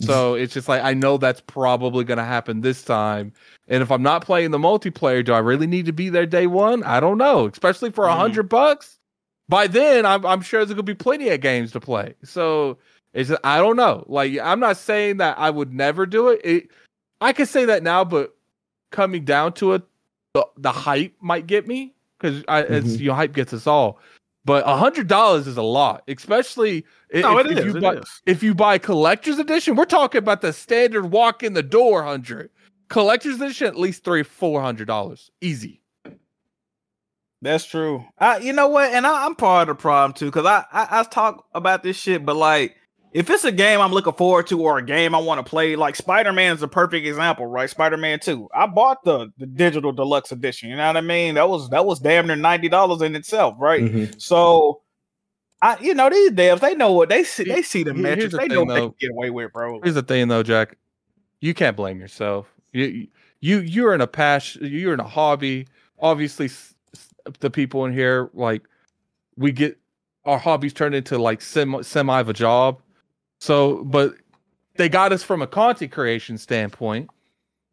So 0.00 0.34
it's 0.36 0.54
just 0.54 0.68
like 0.68 0.82
I 0.82 0.94
know 0.94 1.16
that's 1.18 1.40
probably 1.40 2.04
going 2.04 2.18
to 2.18 2.24
happen 2.24 2.60
this 2.60 2.82
time. 2.82 3.32
And 3.66 3.82
if 3.82 3.90
I'm 3.90 4.02
not 4.02 4.24
playing 4.24 4.50
the 4.52 4.58
multiplayer, 4.58 5.24
do 5.24 5.32
I 5.32 5.38
really 5.38 5.66
need 5.66 5.86
to 5.86 5.92
be 5.92 6.08
there 6.08 6.26
day 6.26 6.46
one? 6.46 6.82
I 6.84 7.00
don't 7.00 7.18
know, 7.18 7.46
especially 7.46 7.90
for 7.90 8.06
a 8.06 8.12
Mhm. 8.12 8.16
hundred 8.16 8.48
bucks. 8.48 8.98
By 9.48 9.66
then, 9.66 10.04
I'm 10.06 10.24
I'm 10.26 10.42
sure 10.42 10.64
there's 10.64 10.74
gonna 10.74 10.82
be 10.82 10.94
plenty 10.94 11.30
of 11.30 11.40
games 11.40 11.72
to 11.72 11.80
play. 11.80 12.14
So 12.22 12.78
it's 13.14 13.32
I 13.42 13.58
don't 13.58 13.76
know. 13.76 14.04
Like 14.06 14.38
I'm 14.40 14.60
not 14.60 14.76
saying 14.76 15.16
that 15.18 15.38
I 15.38 15.50
would 15.50 15.72
never 15.72 16.06
do 16.06 16.28
it. 16.28 16.40
it 16.44 16.70
I 17.20 17.32
could 17.32 17.48
say 17.48 17.64
that 17.64 17.82
now, 17.82 18.04
but 18.04 18.36
coming 18.92 19.24
down 19.24 19.52
to 19.54 19.72
it, 19.72 19.82
the, 20.34 20.46
the 20.56 20.70
hype 20.70 21.14
might 21.20 21.46
get 21.46 21.66
me 21.66 21.94
because 22.20 22.44
it's 22.48 22.86
Mhm. 22.96 22.98
you 23.00 23.08
know 23.08 23.14
hype 23.14 23.32
gets 23.32 23.52
us 23.52 23.66
all. 23.66 23.98
But 24.44 24.64
a 24.66 24.76
hundred 24.76 25.08
dollars 25.08 25.46
is 25.46 25.56
a 25.58 25.62
lot, 25.62 26.02
especially 26.08 26.86
i- 27.14 27.20
No, 27.20 27.38
if, 27.38 27.46
it 27.46 27.52
if 27.52 27.58
is. 27.66 27.74
you 27.74 27.80
buy 27.80 27.94
is. 27.94 28.22
if 28.26 28.42
you 28.42 28.54
buy 28.54 28.78
collector's 28.78 29.38
edition. 29.38 29.76
We're 29.76 29.84
talking 29.84 30.18
about 30.20 30.40
the 30.40 30.52
standard 30.52 31.06
walk 31.10 31.42
in 31.42 31.52
the 31.52 31.62
door 31.62 32.02
hundred. 32.02 32.50
Collector's 32.88 33.34
edition 33.36 33.66
at 33.66 33.76
least 33.78 34.04
three 34.04 34.22
four 34.22 34.62
hundred 34.62 34.86
dollars, 34.86 35.30
easy. 35.42 35.82
That's 37.42 37.64
true. 37.66 38.04
I, 38.18 38.38
you 38.38 38.52
know 38.52 38.68
what? 38.68 38.92
And 38.92 39.06
I, 39.06 39.24
I'm 39.26 39.36
part 39.36 39.68
of 39.68 39.76
the 39.76 39.80
problem 39.80 40.12
too, 40.12 40.26
because 40.26 40.46
I, 40.46 40.64
I 40.72 41.00
I 41.00 41.02
talk 41.04 41.46
about 41.54 41.82
this 41.82 41.96
shit, 41.96 42.24
but 42.26 42.34
like, 42.36 42.74
if 43.12 43.30
it's 43.30 43.44
a 43.44 43.52
game 43.52 43.80
I'm 43.80 43.92
looking 43.92 44.12
forward 44.12 44.46
to 44.48 44.60
or 44.60 44.78
a 44.78 44.82
game 44.84 45.14
I 45.14 45.18
want 45.18 45.44
to 45.44 45.48
play, 45.48 45.76
like 45.76 45.96
Spider 45.96 46.32
Man 46.32 46.54
is 46.54 46.62
a 46.62 46.68
perfect 46.68 47.06
example, 47.06 47.46
right? 47.46 47.68
Spider 47.68 47.96
Man 47.96 48.20
Two. 48.20 48.48
I 48.54 48.66
bought 48.66 49.04
the 49.04 49.32
the 49.38 49.46
digital 49.46 49.92
deluxe 49.92 50.32
edition. 50.32 50.70
You 50.70 50.76
know 50.76 50.86
what 50.86 50.96
I 50.96 51.00
mean? 51.00 51.34
That 51.36 51.48
was 51.48 51.70
that 51.70 51.86
was 51.86 52.00
damn 52.00 52.26
near 52.26 52.36
ninety 52.36 52.68
dollars 52.68 53.02
in 53.02 53.14
itself, 53.16 53.54
right? 53.58 53.82
Mhm. 53.82 54.20
So. 54.20 54.82
I, 55.60 55.76
you 55.80 55.92
know 55.92 56.08
these 56.08 56.30
devs, 56.30 56.60
they 56.60 56.76
know 56.76 56.92
what 56.92 57.08
they 57.08 57.24
see. 57.24 57.42
They 57.42 57.62
see 57.62 57.82
the 57.82 57.92
metrics. 57.92 58.30
the 58.30 58.38
They 58.38 58.46
know 58.46 58.62
what 58.62 58.74
they 58.74 58.80
can 58.80 58.94
get 59.00 59.10
away 59.10 59.30
with, 59.30 59.52
bro. 59.52 59.80
Here's 59.82 59.96
the 59.96 60.04
thing, 60.04 60.28
though, 60.28 60.44
Jack. 60.44 60.76
You 61.40 61.52
can't 61.52 61.76
blame 61.76 61.98
yourself. 61.98 62.46
You 62.72 63.08
you 63.40 63.58
you're 63.62 63.92
in 63.92 64.00
a 64.00 64.06
passion. 64.06 64.64
You're 64.64 64.94
in 64.94 65.00
a 65.00 65.08
hobby. 65.08 65.66
Obviously, 65.98 66.48
the 67.40 67.50
people 67.50 67.84
in 67.86 67.92
here 67.92 68.30
like 68.34 68.62
we 69.36 69.52
get 69.52 69.78
our 70.24 70.38
hobbies 70.38 70.72
turned 70.72 70.94
into 70.94 71.18
like 71.18 71.40
semi 71.40 71.82
semi 71.82 72.20
of 72.20 72.28
a 72.28 72.32
job. 72.32 72.80
So, 73.40 73.84
but 73.84 74.14
they 74.76 74.88
got 74.88 75.12
us 75.12 75.22
from 75.22 75.42
a 75.42 75.46
content 75.46 75.92
creation 75.92 76.38
standpoint, 76.38 77.10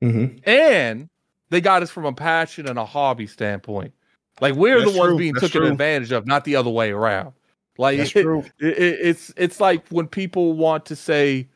Mhm. 0.03 0.41
and 0.47 1.09
they 1.49 1.61
got 1.61 1.83
us 1.83 1.89
from 1.91 2.05
a 2.05 2.13
passion 2.13 2.67
and 2.67 2.77
a 2.77 2.85
hobby 2.85 3.27
standpoint. 3.27 3.93
Like 4.41 4.55
we're 4.55 4.79
That's 4.79 4.91
the 4.93 4.99
ones 4.99 5.11
true. 5.11 5.17
being 5.17 5.33
That's 5.33 5.51
taken 5.51 5.63
advantage 5.63 6.11
of, 6.11 6.27
not 6.27 6.43
the 6.43 6.55
other 6.55 6.69
way 6.69 6.91
around. 6.91 7.33
Like 7.77 7.99
it, 7.99 8.15
it, 8.15 8.45
it's 8.59 9.33
it's 9.37 9.59
like 9.59 9.87
when 9.89 10.07
people 10.07 10.53
want 10.53 10.85
to 10.87 10.95
say, 10.95 11.47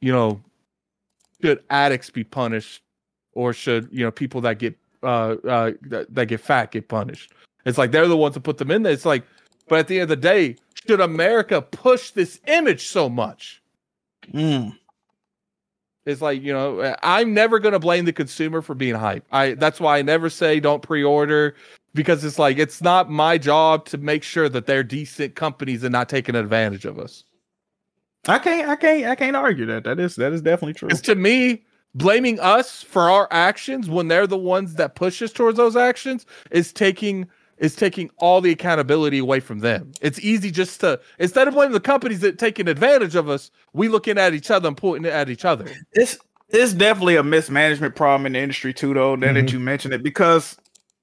you 0.00 0.12
know, 0.12 0.40
should 1.42 1.62
addicts 1.70 2.10
be 2.10 2.24
punished, 2.24 2.82
or 3.34 3.52
should 3.52 3.88
you 3.92 4.04
know 4.04 4.10
people 4.10 4.40
that 4.42 4.58
get 4.58 4.76
uh 5.02 5.36
uh 5.46 5.72
that, 5.82 6.14
that 6.14 6.26
get 6.26 6.40
fat 6.40 6.70
get 6.70 6.88
punished? 6.88 7.32
It's 7.64 7.78
like 7.78 7.90
they're 7.92 8.08
the 8.08 8.16
ones 8.16 8.34
that 8.34 8.42
put 8.42 8.58
them 8.58 8.70
in 8.70 8.82
there. 8.82 8.92
It's 8.92 9.04
like, 9.04 9.24
but 9.68 9.78
at 9.78 9.88
the 9.88 9.96
end 10.00 10.04
of 10.04 10.08
the 10.08 10.16
day, 10.16 10.56
should 10.88 11.00
America 11.00 11.60
push 11.60 12.10
this 12.12 12.40
image 12.46 12.86
so 12.86 13.08
much? 13.08 13.62
Mm. 14.32 14.76
It's 16.06 16.22
like 16.22 16.42
you 16.42 16.52
know, 16.52 16.94
I'm 17.02 17.34
never 17.34 17.58
gonna 17.58 17.78
blame 17.78 18.06
the 18.06 18.12
consumer 18.12 18.62
for 18.62 18.74
being 18.74 18.94
hype. 18.94 19.26
I 19.30 19.54
that's 19.54 19.78
why 19.78 19.98
I 19.98 20.02
never 20.02 20.30
say 20.30 20.58
don't 20.60 20.82
pre-order 20.82 21.54
because 21.94 22.24
it's 22.24 22.38
like 22.38 22.58
it's 22.58 22.80
not 22.80 23.10
my 23.10 23.36
job 23.36 23.84
to 23.86 23.98
make 23.98 24.22
sure 24.22 24.48
that 24.48 24.66
they're 24.66 24.82
decent 24.82 25.34
companies 25.34 25.82
and 25.82 25.92
not 25.92 26.08
taking 26.08 26.34
advantage 26.34 26.86
of 26.86 26.98
us. 26.98 27.24
I 28.26 28.38
can't, 28.38 28.68
I 28.68 28.76
can't, 28.76 29.06
I 29.06 29.14
can't 29.14 29.36
argue 29.36 29.66
that. 29.66 29.84
That 29.84 30.00
is 30.00 30.16
that 30.16 30.32
is 30.32 30.40
definitely 30.40 30.74
true. 30.74 30.88
It's 30.90 31.00
to 31.02 31.14
me 31.14 31.62
blaming 31.94 32.38
us 32.40 32.82
for 32.82 33.10
our 33.10 33.28
actions 33.30 33.90
when 33.90 34.08
they're 34.08 34.26
the 34.26 34.38
ones 34.38 34.74
that 34.74 34.94
push 34.94 35.20
us 35.20 35.32
towards 35.32 35.56
those 35.56 35.76
actions 35.76 36.26
is 36.50 36.72
taking 36.72 37.28
is 37.58 37.74
taking 37.74 38.10
all 38.18 38.40
the 38.40 38.50
accountability 38.50 39.18
away 39.18 39.40
from 39.40 39.58
them. 39.60 39.92
It's 40.00 40.18
easy 40.20 40.50
just 40.50 40.80
to 40.80 41.00
instead 41.18 41.48
of 41.48 41.54
blaming 41.54 41.72
the 41.72 41.80
companies 41.80 42.20
that 42.20 42.38
taking 42.38 42.68
advantage 42.68 43.14
of 43.14 43.28
us, 43.28 43.50
we 43.72 43.88
looking 43.88 44.18
at 44.18 44.34
each 44.34 44.50
other 44.50 44.68
and 44.68 44.76
pointing 44.76 45.10
it 45.10 45.14
at 45.14 45.28
each 45.30 45.44
other. 45.44 45.66
it's 45.92 46.18
it's 46.50 46.72
definitely 46.72 47.16
a 47.16 47.22
mismanagement 47.22 47.94
problem 47.94 48.24
in 48.26 48.32
the 48.32 48.38
industry 48.38 48.72
too, 48.72 48.94
though. 48.94 49.14
Now 49.16 49.32
that 49.34 49.46
Mhm. 49.46 49.52
you 49.52 49.60
mention 49.60 49.92
it, 49.92 50.02
because 50.02 50.56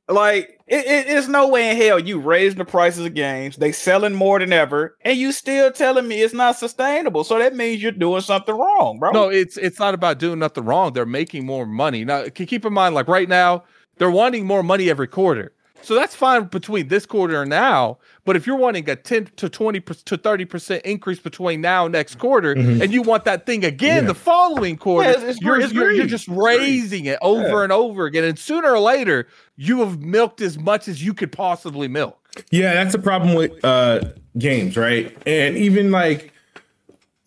like 0.07 0.59
it, 0.67 0.85
it, 0.85 1.07
it's 1.07 1.27
no 1.27 1.47
way 1.47 1.69
in 1.71 1.77
hell 1.77 1.99
you 1.99 2.19
raising 2.19 2.57
the 2.59 2.65
prices 2.65 3.05
of 3.05 3.13
games, 3.13 3.57
they 3.57 3.71
selling 3.71 4.13
more 4.13 4.39
than 4.39 4.53
ever, 4.53 4.95
and 5.01 5.17
you 5.17 5.31
still 5.31 5.71
telling 5.71 6.07
me 6.07 6.21
it's 6.21 6.33
not 6.33 6.57
sustainable. 6.57 7.23
So 7.23 7.37
that 7.39 7.55
means 7.55 7.81
you're 7.81 7.91
doing 7.91 8.21
something 8.21 8.55
wrong, 8.55 8.97
bro. 8.99 9.11
No, 9.11 9.29
it's 9.29 9.57
it's 9.57 9.79
not 9.79 9.93
about 9.93 10.19
doing 10.19 10.39
nothing 10.39 10.65
wrong. 10.65 10.93
They're 10.93 11.05
making 11.05 11.45
more 11.45 11.65
money. 11.65 12.05
Now, 12.05 12.25
keep 12.33 12.65
in 12.65 12.73
mind, 12.73 12.95
like 12.95 13.07
right 13.07 13.29
now, 13.29 13.63
they're 13.97 14.11
wanting 14.11 14.45
more 14.47 14.63
money 14.63 14.89
every 14.89 15.07
quarter. 15.07 15.53
So 15.81 15.93
that's 15.93 16.15
fine 16.15 16.45
between 16.45 16.87
this 16.87 17.05
quarter 17.05 17.41
and 17.41 17.49
now. 17.49 17.99
But 18.23 18.35
if 18.35 18.47
you're 18.47 18.55
wanting 18.57 18.89
a 18.89 18.95
10 18.95 19.29
to 19.35 19.49
20 19.49 19.79
to 19.81 20.17
30% 20.17 20.81
increase 20.81 21.19
between 21.19 21.61
now 21.61 21.85
and 21.85 21.93
next 21.93 22.15
quarter, 22.17 22.55
Mhm. 22.55 22.81
and 22.81 22.91
you 22.91 23.03
want 23.03 23.25
that 23.25 23.45
thing 23.45 23.63
again 23.63 24.03
Yeah. 24.03 24.07
the 24.07 24.15
following 24.15 24.77
quarter, 24.77 25.09
Yeah, 25.09 25.15
it's- 25.17 25.31
it's 25.35 25.41
you're, 25.41 25.61
you're, 25.61 25.91
you're 25.91 26.05
just 26.07 26.27
raising 26.27 27.05
it 27.05 27.19
over 27.21 27.47
Yeah. 27.59 27.63
and 27.63 27.71
over 27.71 28.05
again. 28.05 28.23
And 28.23 28.39
sooner 28.39 28.71
or 28.71 28.79
later, 28.79 29.27
you 29.57 29.79
have 29.81 29.99
milked 30.01 30.41
as 30.41 30.57
much 30.57 30.87
as 30.87 31.03
you 31.03 31.13
could 31.13 31.31
possibly 31.31 31.87
milk. 31.87 32.17
Yeah, 32.51 32.73
that's 32.73 32.93
the 32.93 32.99
problem 32.99 33.35
with 33.35 33.51
uh 33.63 34.01
games, 34.37 34.75
right? 34.75 35.15
And 35.27 35.55
even 35.55 35.91
like 35.91 36.33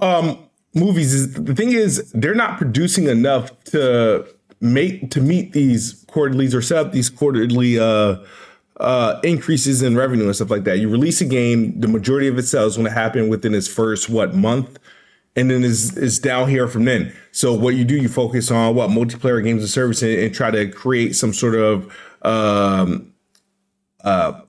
um 0.00 0.38
movies 0.74 1.14
is 1.14 1.32
the 1.34 1.54
thing 1.54 1.72
is 1.72 2.10
they're 2.12 2.34
not 2.34 2.58
producing 2.58 3.06
enough 3.08 3.52
to 3.64 4.26
make 4.60 5.10
to 5.10 5.20
meet 5.20 5.52
these 5.52 6.04
quarterlies 6.08 6.54
or 6.54 6.62
set 6.62 6.78
up 6.78 6.92
these 6.92 7.08
quarterly 7.08 7.78
uh 7.78 8.16
uh 8.78 9.20
increases 9.22 9.82
in 9.82 9.96
revenue 9.96 10.24
and 10.24 10.34
stuff 10.36 10.50
like 10.50 10.64
that. 10.64 10.78
You 10.78 10.88
release 10.88 11.20
a 11.20 11.24
game, 11.24 11.78
the 11.80 11.88
majority 11.88 12.28
of 12.28 12.38
it 12.38 12.46
sells 12.46 12.76
going 12.76 12.86
to 12.88 12.92
happen 12.92 13.28
within 13.28 13.54
its 13.54 13.68
first 13.68 14.08
what 14.08 14.34
month 14.34 14.78
and 15.36 15.50
then 15.50 15.62
is 15.62 15.96
is 15.96 16.18
down 16.18 16.48
here 16.48 16.66
from 16.68 16.84
then. 16.84 17.14
So 17.32 17.52
what 17.54 17.74
you 17.76 17.84
do, 17.84 17.96
you 17.96 18.08
focus 18.08 18.50
on 18.50 18.74
what 18.74 18.90
multiplayer 18.90 19.42
games 19.42 19.62
and 19.62 19.70
service 19.70 20.02
and, 20.02 20.12
and 20.12 20.34
try 20.34 20.50
to 20.50 20.68
create 20.70 21.14
some 21.14 21.32
sort 21.32 21.54
of 21.54 21.92
um 22.22 23.12
uh 24.04 24.40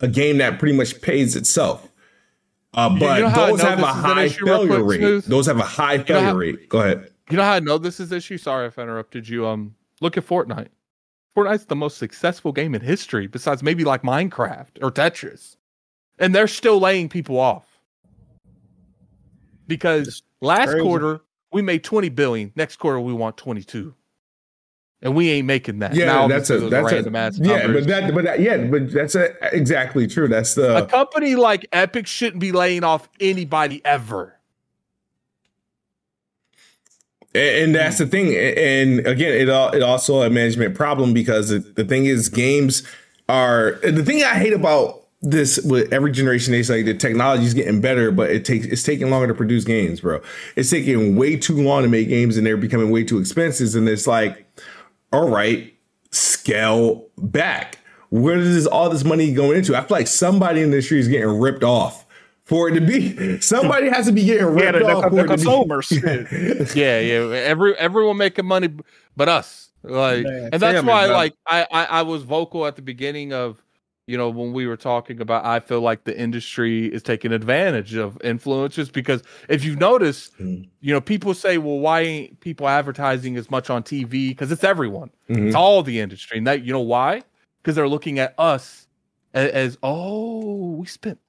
a 0.00 0.08
game 0.08 0.38
that 0.38 0.58
pretty 0.58 0.76
much 0.76 1.00
pays 1.02 1.36
itself. 1.36 1.86
Uh, 2.72 2.88
but 2.88 3.18
you 3.18 3.24
know 3.28 3.34
those 3.48 3.60
have 3.62 3.78
a 3.78 3.82
this 3.82 3.90
is 3.90 3.96
an 3.96 4.02
high 4.02 4.28
failure 4.28 4.82
rate. 4.84 4.98
Smooth? 5.00 5.24
Those 5.26 5.46
have 5.46 5.58
a 5.58 5.62
high 5.62 5.96
know 5.96 6.04
failure 6.04 6.26
how- 6.26 6.36
rate. 6.36 6.68
Go 6.68 6.80
ahead. 6.80 7.09
You 7.30 7.36
know 7.36 7.44
how 7.44 7.52
I 7.52 7.60
know 7.60 7.78
this 7.78 8.00
is 8.00 8.12
issue? 8.12 8.38
Sorry 8.38 8.66
if 8.66 8.78
I 8.78 8.82
interrupted 8.82 9.28
you. 9.28 9.46
Um, 9.46 9.74
look 10.00 10.16
at 10.16 10.26
Fortnite. 10.26 10.68
Fortnite's 11.36 11.66
the 11.66 11.76
most 11.76 11.98
successful 11.98 12.52
game 12.52 12.74
in 12.74 12.80
history, 12.80 13.26
besides 13.26 13.62
maybe 13.62 13.84
like 13.84 14.02
Minecraft 14.02 14.82
or 14.82 14.90
Tetris, 14.90 15.56
and 16.18 16.34
they're 16.34 16.48
still 16.48 16.80
laying 16.80 17.08
people 17.08 17.38
off 17.38 17.66
because 19.68 20.22
last 20.40 20.70
crazy. 20.70 20.82
quarter 20.82 21.20
we 21.52 21.62
made 21.62 21.84
twenty 21.84 22.08
billion. 22.08 22.52
Next 22.56 22.76
quarter 22.76 23.00
we 23.00 23.12
want 23.12 23.36
twenty 23.36 23.62
two, 23.62 23.94
and 25.02 25.14
we 25.14 25.30
ain't 25.30 25.46
making 25.46 25.78
that. 25.78 25.94
Yeah, 25.94 26.06
Now, 26.06 26.28
that's 26.28 26.50
a 26.50 26.58
that's 26.68 26.92
random 26.92 27.14
a 27.14 27.18
ass 27.18 27.38
yeah, 27.38 27.58
numbers. 27.62 27.86
but 27.86 28.00
that 28.00 28.14
but 28.14 28.24
that 28.24 28.40
yeah, 28.40 28.56
but 28.56 28.90
that's 28.90 29.14
a, 29.14 29.32
exactly 29.54 30.08
true. 30.08 30.26
That's 30.26 30.54
the 30.54 30.84
a 30.84 30.86
company 30.86 31.36
like 31.36 31.64
Epic 31.72 32.08
shouldn't 32.08 32.40
be 32.40 32.50
laying 32.50 32.82
off 32.82 33.08
anybody 33.20 33.80
ever. 33.84 34.39
And, 37.34 37.74
that's 37.74 37.98
the 37.98 38.06
thing. 38.06 38.34
And 38.34 39.06
again, 39.06 39.32
it 39.32 39.48
all 39.48 39.70
it 39.70 39.82
also 39.82 40.22
a 40.22 40.30
management 40.30 40.74
problem 40.74 41.14
because 41.14 41.50
the 41.50 41.84
thing 41.84 42.06
is, 42.06 42.28
games 42.28 42.82
are 43.28 43.78
the 43.82 44.04
thing 44.04 44.24
I 44.24 44.34
hate 44.34 44.52
about 44.52 45.06
this 45.22 45.58
with 45.60 45.92
every 45.92 46.10
generation. 46.10 46.54
It's 46.54 46.70
like 46.70 46.86
the 46.86 46.94
technology 46.94 47.44
is 47.44 47.54
getting 47.54 47.80
better, 47.80 48.10
but 48.10 48.30
it 48.30 48.44
takes 48.44 48.66
it's 48.66 48.82
taking 48.82 49.10
longer 49.10 49.28
to 49.28 49.34
produce 49.34 49.64
games, 49.64 50.00
bro. 50.00 50.20
It's 50.56 50.70
taking 50.70 51.16
way 51.16 51.36
too 51.36 51.62
long 51.62 51.82
to 51.82 51.88
make 51.88 52.08
games, 52.08 52.36
and 52.36 52.46
they're 52.46 52.56
becoming 52.56 52.90
way 52.90 53.04
too 53.04 53.18
expensive. 53.18 53.74
And 53.76 53.88
it's 53.88 54.06
like, 54.06 54.46
all 55.12 55.28
right, 55.28 55.72
scale 56.10 57.06
back. 57.18 57.78
Where 58.08 58.38
is 58.38 58.66
all 58.66 58.90
this 58.90 59.04
money 59.04 59.32
going 59.32 59.58
into? 59.58 59.76
I 59.76 59.82
feel 59.82 59.96
like 59.96 60.08
somebody 60.08 60.62
in 60.62 60.70
the 60.70 60.76
industry 60.78 60.98
is 60.98 61.06
getting 61.06 61.38
ripped 61.38 61.62
off. 61.62 62.04
For 62.50 62.68
it 62.68 62.72
to 62.74 62.80
be, 62.80 63.40
somebody 63.40 63.88
has 63.88 64.06
to 64.06 64.12
be 64.12 64.24
getting 64.24 64.42
yeah, 64.58 64.70
ripped 64.70 64.78
the, 64.80 64.86
off. 64.92 65.04
the, 65.04 65.08
for 65.10 65.14
the 65.14 65.20
it 65.20 65.26
to 65.28 65.36
be- 65.36 65.42
consumers. 65.44 66.74
yeah, 66.74 66.98
yeah. 66.98 67.36
Every 67.36 67.76
everyone 67.76 68.16
making 68.16 68.44
money, 68.46 68.68
but 69.16 69.28
us. 69.28 69.70
Like, 69.84 70.24
Man, 70.24 70.50
and 70.52 70.60
that's 70.60 70.84
why, 70.84 71.04
it. 71.06 71.10
like, 71.12 71.34
I, 71.46 71.64
I 71.70 71.84
I 71.84 72.02
was 72.02 72.24
vocal 72.24 72.66
at 72.66 72.74
the 72.74 72.82
beginning 72.82 73.32
of, 73.32 73.62
you 74.08 74.18
know, 74.18 74.28
when 74.28 74.52
we 74.52 74.66
were 74.66 74.76
talking 74.76 75.20
about. 75.20 75.44
I 75.46 75.60
feel 75.60 75.80
like 75.80 76.02
the 76.02 76.18
industry 76.18 76.86
is 76.92 77.04
taking 77.04 77.32
advantage 77.32 77.94
of 77.94 78.18
influencers 78.18 78.92
because 78.92 79.22
if 79.48 79.64
you've 79.64 79.78
noticed, 79.78 80.36
Mhm. 80.38 80.68
you 80.80 80.92
know, 80.92 81.00
people 81.00 81.32
say, 81.34 81.56
well, 81.56 81.78
why 81.78 82.00
ain't 82.00 82.40
people 82.40 82.68
advertising 82.68 83.36
as 83.36 83.48
much 83.48 83.70
on 83.70 83.84
TV? 83.84 84.30
Because 84.30 84.50
it's 84.50 84.64
everyone. 84.64 85.10
Mhm. 85.30 85.46
It's 85.46 85.54
all 85.54 85.84
the 85.84 86.00
industry, 86.00 86.38
and 86.38 86.46
that 86.48 86.64
you 86.64 86.72
know 86.72 86.80
why? 86.80 87.22
Because 87.62 87.76
they're 87.76 87.88
looking 87.88 88.18
at 88.18 88.34
us 88.38 88.88
as, 89.34 89.50
as 89.52 89.78
oh, 89.84 90.72
we 90.72 90.86
spent 90.88 91.20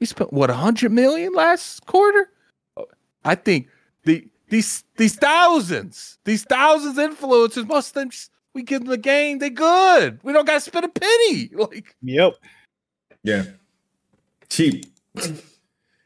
we 0.00 0.06
spent 0.06 0.32
what 0.32 0.50
a 0.50 0.54
hundred 0.54 0.92
million 0.92 1.32
last 1.34 1.86
quarter. 1.86 2.30
I 3.24 3.34
think 3.34 3.68
the 4.04 4.26
these 4.48 4.82
these 4.96 5.14
thousands, 5.14 6.18
these 6.24 6.42
thousands 6.44 6.96
influencers, 6.96 7.68
most 7.68 7.88
of 7.88 7.94
them 7.94 8.10
just, 8.10 8.30
we 8.54 8.62
give 8.62 8.80
them 8.80 8.88
the 8.88 8.98
game, 8.98 9.38
they 9.38 9.50
good. 9.50 10.18
We 10.24 10.32
don't 10.32 10.46
gotta 10.46 10.60
spend 10.60 10.86
a 10.86 10.88
penny. 10.88 11.50
Like 11.54 11.94
Yep. 12.02 12.34
Yeah. 13.22 13.44
Cheap. 14.48 14.86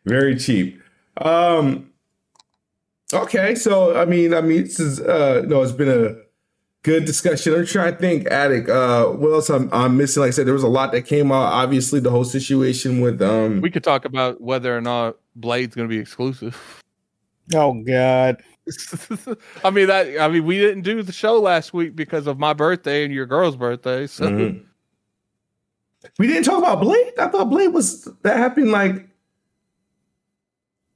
Very 0.04 0.36
cheap. 0.36 0.82
Um 1.18 1.90
okay, 3.12 3.54
so 3.54 3.96
I 3.96 4.04
mean, 4.04 4.34
I 4.34 4.40
mean, 4.40 4.64
this 4.64 4.80
is 4.80 5.00
uh 5.00 5.42
no, 5.46 5.62
it's 5.62 5.72
been 5.72 5.88
a 5.88 6.16
good 6.84 7.04
discussion. 7.06 7.54
I'm 7.54 7.66
trying 7.66 7.94
to 7.94 7.98
think, 7.98 8.28
Addict, 8.28 8.68
uh 8.68 9.06
what 9.08 9.32
else 9.32 9.50
I'm 9.50 9.68
I'm 9.72 9.96
missing? 9.96 10.20
Like 10.20 10.28
I 10.28 10.30
said, 10.30 10.46
there 10.46 10.54
was 10.54 10.62
a 10.62 10.68
lot 10.68 10.92
that 10.92 11.02
came 11.02 11.32
out. 11.32 11.52
Obviously, 11.52 11.98
the 11.98 12.10
whole 12.10 12.24
situation 12.24 13.00
with 13.00 13.20
um 13.20 13.60
we 13.60 13.70
could 13.70 13.82
talk 13.82 14.04
about 14.04 14.40
whether 14.40 14.76
or 14.76 14.80
not 14.80 15.16
Blade's 15.34 15.74
gonna 15.74 15.88
be 15.88 15.98
exclusive. 15.98 16.82
Oh 17.54 17.74
God. 17.82 18.42
I 19.64 19.68
mean 19.70 19.88
that 19.88 20.18
I 20.18 20.28
mean 20.28 20.46
we 20.46 20.56
didn't 20.56 20.80
do 20.80 21.02
the 21.02 21.12
show 21.12 21.38
last 21.38 21.74
week 21.74 21.94
because 21.94 22.26
of 22.26 22.38
my 22.38 22.54
birthday 22.54 23.04
and 23.04 23.12
your 23.12 23.26
girl's 23.26 23.54
birthday. 23.54 24.06
So 24.06 24.24
mhm. 24.30 24.64
we 26.18 26.26
didn't 26.26 26.44
talk 26.44 26.56
about 26.56 26.80
Blade. 26.80 27.12
I 27.18 27.28
thought 27.28 27.50
Blade 27.50 27.68
was 27.68 28.08
that 28.22 28.38
happened 28.38 28.70
like 28.70 29.06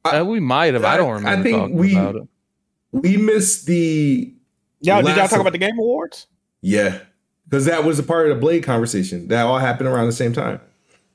Uh, 0.06 0.24
we 0.26 0.40
might 0.40 0.72
have. 0.72 0.84
I, 0.86 0.96
don't 0.96 1.08
I- 1.10 1.12
I 1.12 1.32
remember 1.34 1.42
think 1.42 1.58
talking 1.58 1.76
we- 1.76 1.92
about 1.96 2.16
it. 2.16 2.22
we 2.92 3.16
missed 3.18 3.66
the 3.66 4.34
Y'all 4.80 5.02
did 5.02 5.16
y'all 5.16 5.26
talk 5.28 5.32
of- 5.34 5.40
about 5.40 5.52
the 5.52 5.58
Game 5.58 5.78
Awards? 5.78 6.26
yeah. 6.62 7.00
Because 7.48 7.64
that 7.64 7.82
was 7.82 7.98
a 7.98 8.02
part 8.02 8.28
of 8.30 8.36
the 8.36 8.40
Blade 8.40 8.62
conversation. 8.62 9.28
That 9.28 9.46
all 9.46 9.58
happened 9.58 9.88
around 9.88 10.04
the 10.06 10.12
same 10.12 10.34
time. 10.34 10.60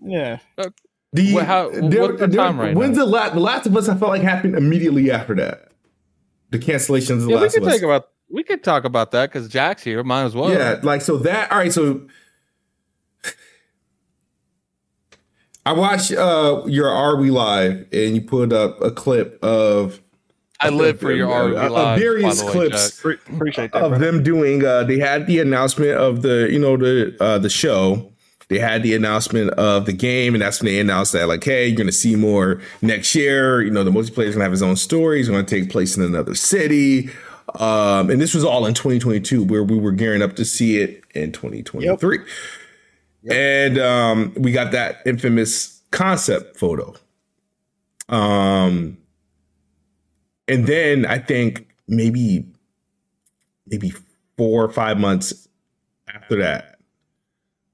Yeah. 0.03 0.39
The, 1.13 1.35
Well, 1.35 1.45
how- 1.45 1.69
what's 1.69 2.19
the 2.19 2.27
time 2.27 2.59
right 2.59 2.75
When's 2.75 2.97
now? 2.97 3.05
the 3.05 3.11
last? 3.11 3.33
The 3.35 3.39
Last 3.39 3.67
of 3.67 3.77
Us? 3.77 3.87
I 3.87 3.95
felt 3.95 4.09
like 4.09 4.23
happened 4.23 4.55
immediately 4.55 5.11
after 5.11 5.35
that. 5.35 5.67
The 6.49 6.57
cancellations 6.57 7.17
of 7.17 7.21
the 7.25 7.29
Yeah, 7.33 7.41
we 7.41 7.49
could 7.49 7.61
of 7.61 7.67
Us. 7.67 7.73
take 7.75 7.83
about 7.83 8.09
we 8.31 8.41
could 8.41 8.63
talk 8.63 8.83
about 8.83 9.11
that 9.11 9.31
because 9.31 9.47
Jack's 9.47 9.83
here. 9.83 10.03
Might 10.03 10.23
as 10.23 10.33
well. 10.33 10.49
yeah, 10.51 10.79
like 10.81 11.01
so 11.03 11.17
that. 11.17 11.51
All 11.51 11.59
right, 11.59 11.71
so 11.71 12.01
I 15.65 15.71
watched 15.73 16.11
uh 16.11 16.63
your 16.65 16.89
Are 16.89 17.15
We 17.15 17.29
Live, 17.29 17.85
and 17.93 18.15
you 18.15 18.21
put 18.21 18.51
up 18.51 18.81
a 18.81 18.91
clip 18.91 19.41
of 19.43 20.01
I 20.65 20.69
live 20.69 20.99
for 20.99 21.11
your 21.11 21.29
RV 21.29 21.63
uh, 21.63 21.69
live. 21.69 21.99
various 21.99 22.39
by 22.41 22.45
the 22.45 22.51
clips 22.51 22.91
Jack. 22.91 23.01
Pre- 23.01 23.35
appreciate 23.35 23.71
that. 23.73 23.81
of 23.83 23.89
brother. 23.91 24.05
them 24.11 24.23
doing 24.23 24.63
uh 24.65 24.83
they 24.83 24.99
had 24.99 25.27
the 25.27 25.39
announcement 25.39 25.91
of 25.91 26.21
the 26.21 26.49
you 26.51 26.59
know 26.59 26.77
the 26.77 27.15
uh 27.19 27.37
the 27.37 27.49
show 27.49 28.09
they 28.49 28.59
had 28.59 28.83
the 28.83 28.93
announcement 28.93 29.49
of 29.51 29.85
the 29.85 29.93
game 29.93 30.35
and 30.35 30.41
that's 30.41 30.61
when 30.61 30.71
they 30.71 30.79
announced 30.79 31.13
that 31.13 31.27
like 31.27 31.43
hey 31.43 31.67
you're 31.67 31.77
gonna 31.77 31.91
see 31.91 32.15
more 32.15 32.61
next 32.81 33.15
year 33.15 33.61
you 33.61 33.71
know 33.71 33.83
the 33.83 33.91
multiplayer's 33.91 34.35
gonna 34.35 34.43
have 34.43 34.51
his 34.51 34.61
own 34.63 34.75
story 34.75 35.17
he's 35.17 35.29
gonna 35.29 35.43
take 35.43 35.69
place 35.69 35.95
in 35.97 36.03
another 36.03 36.35
city 36.35 37.09
um 37.59 38.09
and 38.09 38.21
this 38.21 38.33
was 38.33 38.43
all 38.43 38.65
in 38.65 38.73
2022 38.73 39.43
where 39.43 39.63
we 39.63 39.77
were 39.77 39.91
gearing 39.91 40.21
up 40.21 40.35
to 40.35 40.45
see 40.45 40.77
it 40.77 41.03
in 41.15 41.31
2023 41.31 42.19
and 43.31 43.77
um 43.79 44.33
we 44.37 44.51
got 44.51 44.71
that 44.71 44.97
infamous 45.05 45.81
concept 45.91 46.57
photo 46.57 46.93
um 48.09 48.97
and 50.47 50.67
then 50.67 51.05
i 51.05 51.17
think 51.17 51.67
maybe 51.87 52.45
maybe 53.67 53.93
four 54.37 54.63
or 54.63 54.71
five 54.71 54.99
months 54.99 55.47
after 56.07 56.37
that, 56.37 56.79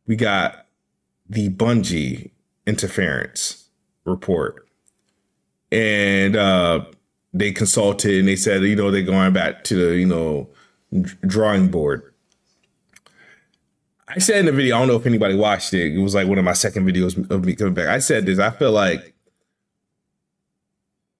we 0.07 0.15
got 0.15 0.65
the 1.29 1.49
Bungie 1.49 2.31
interference 2.65 3.69
report. 4.05 4.67
And 5.71 6.35
uh, 6.35 6.85
they 7.33 7.51
consulted 7.51 8.19
and 8.19 8.27
they 8.27 8.35
said, 8.35 8.63
you 8.63 8.75
know, 8.75 8.89
they're 8.91 9.03
going 9.03 9.33
back 9.33 9.63
to 9.65 9.75
the, 9.75 9.97
you 9.97 10.05
know, 10.05 10.49
drawing 11.27 11.69
board. 11.69 12.13
I 14.07 14.17
said 14.17 14.37
in 14.39 14.45
the 14.47 14.51
video, 14.51 14.75
I 14.75 14.79
don't 14.79 14.87
know 14.87 14.95
if 14.95 15.05
anybody 15.05 15.35
watched 15.35 15.71
it. 15.73 15.93
It 15.93 15.99
was 15.99 16.15
like 16.15 16.27
one 16.27 16.39
of 16.39 16.45
my 16.45 16.53
second 16.53 16.87
videos 16.87 17.29
of 17.29 17.45
me 17.45 17.53
coming 17.53 17.75
back. 17.75 17.87
I 17.87 17.99
said 17.99 18.25
this, 18.25 18.39
I 18.39 18.49
feel 18.49 18.71
like, 18.71 19.13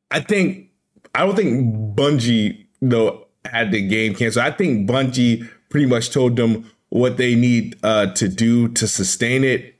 I 0.10 0.22
think, 0.22 0.69
I 1.16 1.26
don't 1.26 1.36
think 1.36 1.96
Bungie, 1.96 2.66
though, 2.82 3.28
had 3.46 3.72
the 3.72 3.86
game 3.88 4.16
canceled. 4.16 4.46
I 4.46 4.52
think 4.52 4.90
Bungie 4.90 5.50
pretty 5.70 5.86
much 5.86 6.12
told 6.12 6.36
them 6.36 6.70
what 6.90 7.18
they 7.18 7.36
need 7.36 7.78
uh, 7.84 8.14
to 8.14 8.28
do 8.28 8.68
to 8.70 8.88
sustain 8.88 9.44
it, 9.44 9.76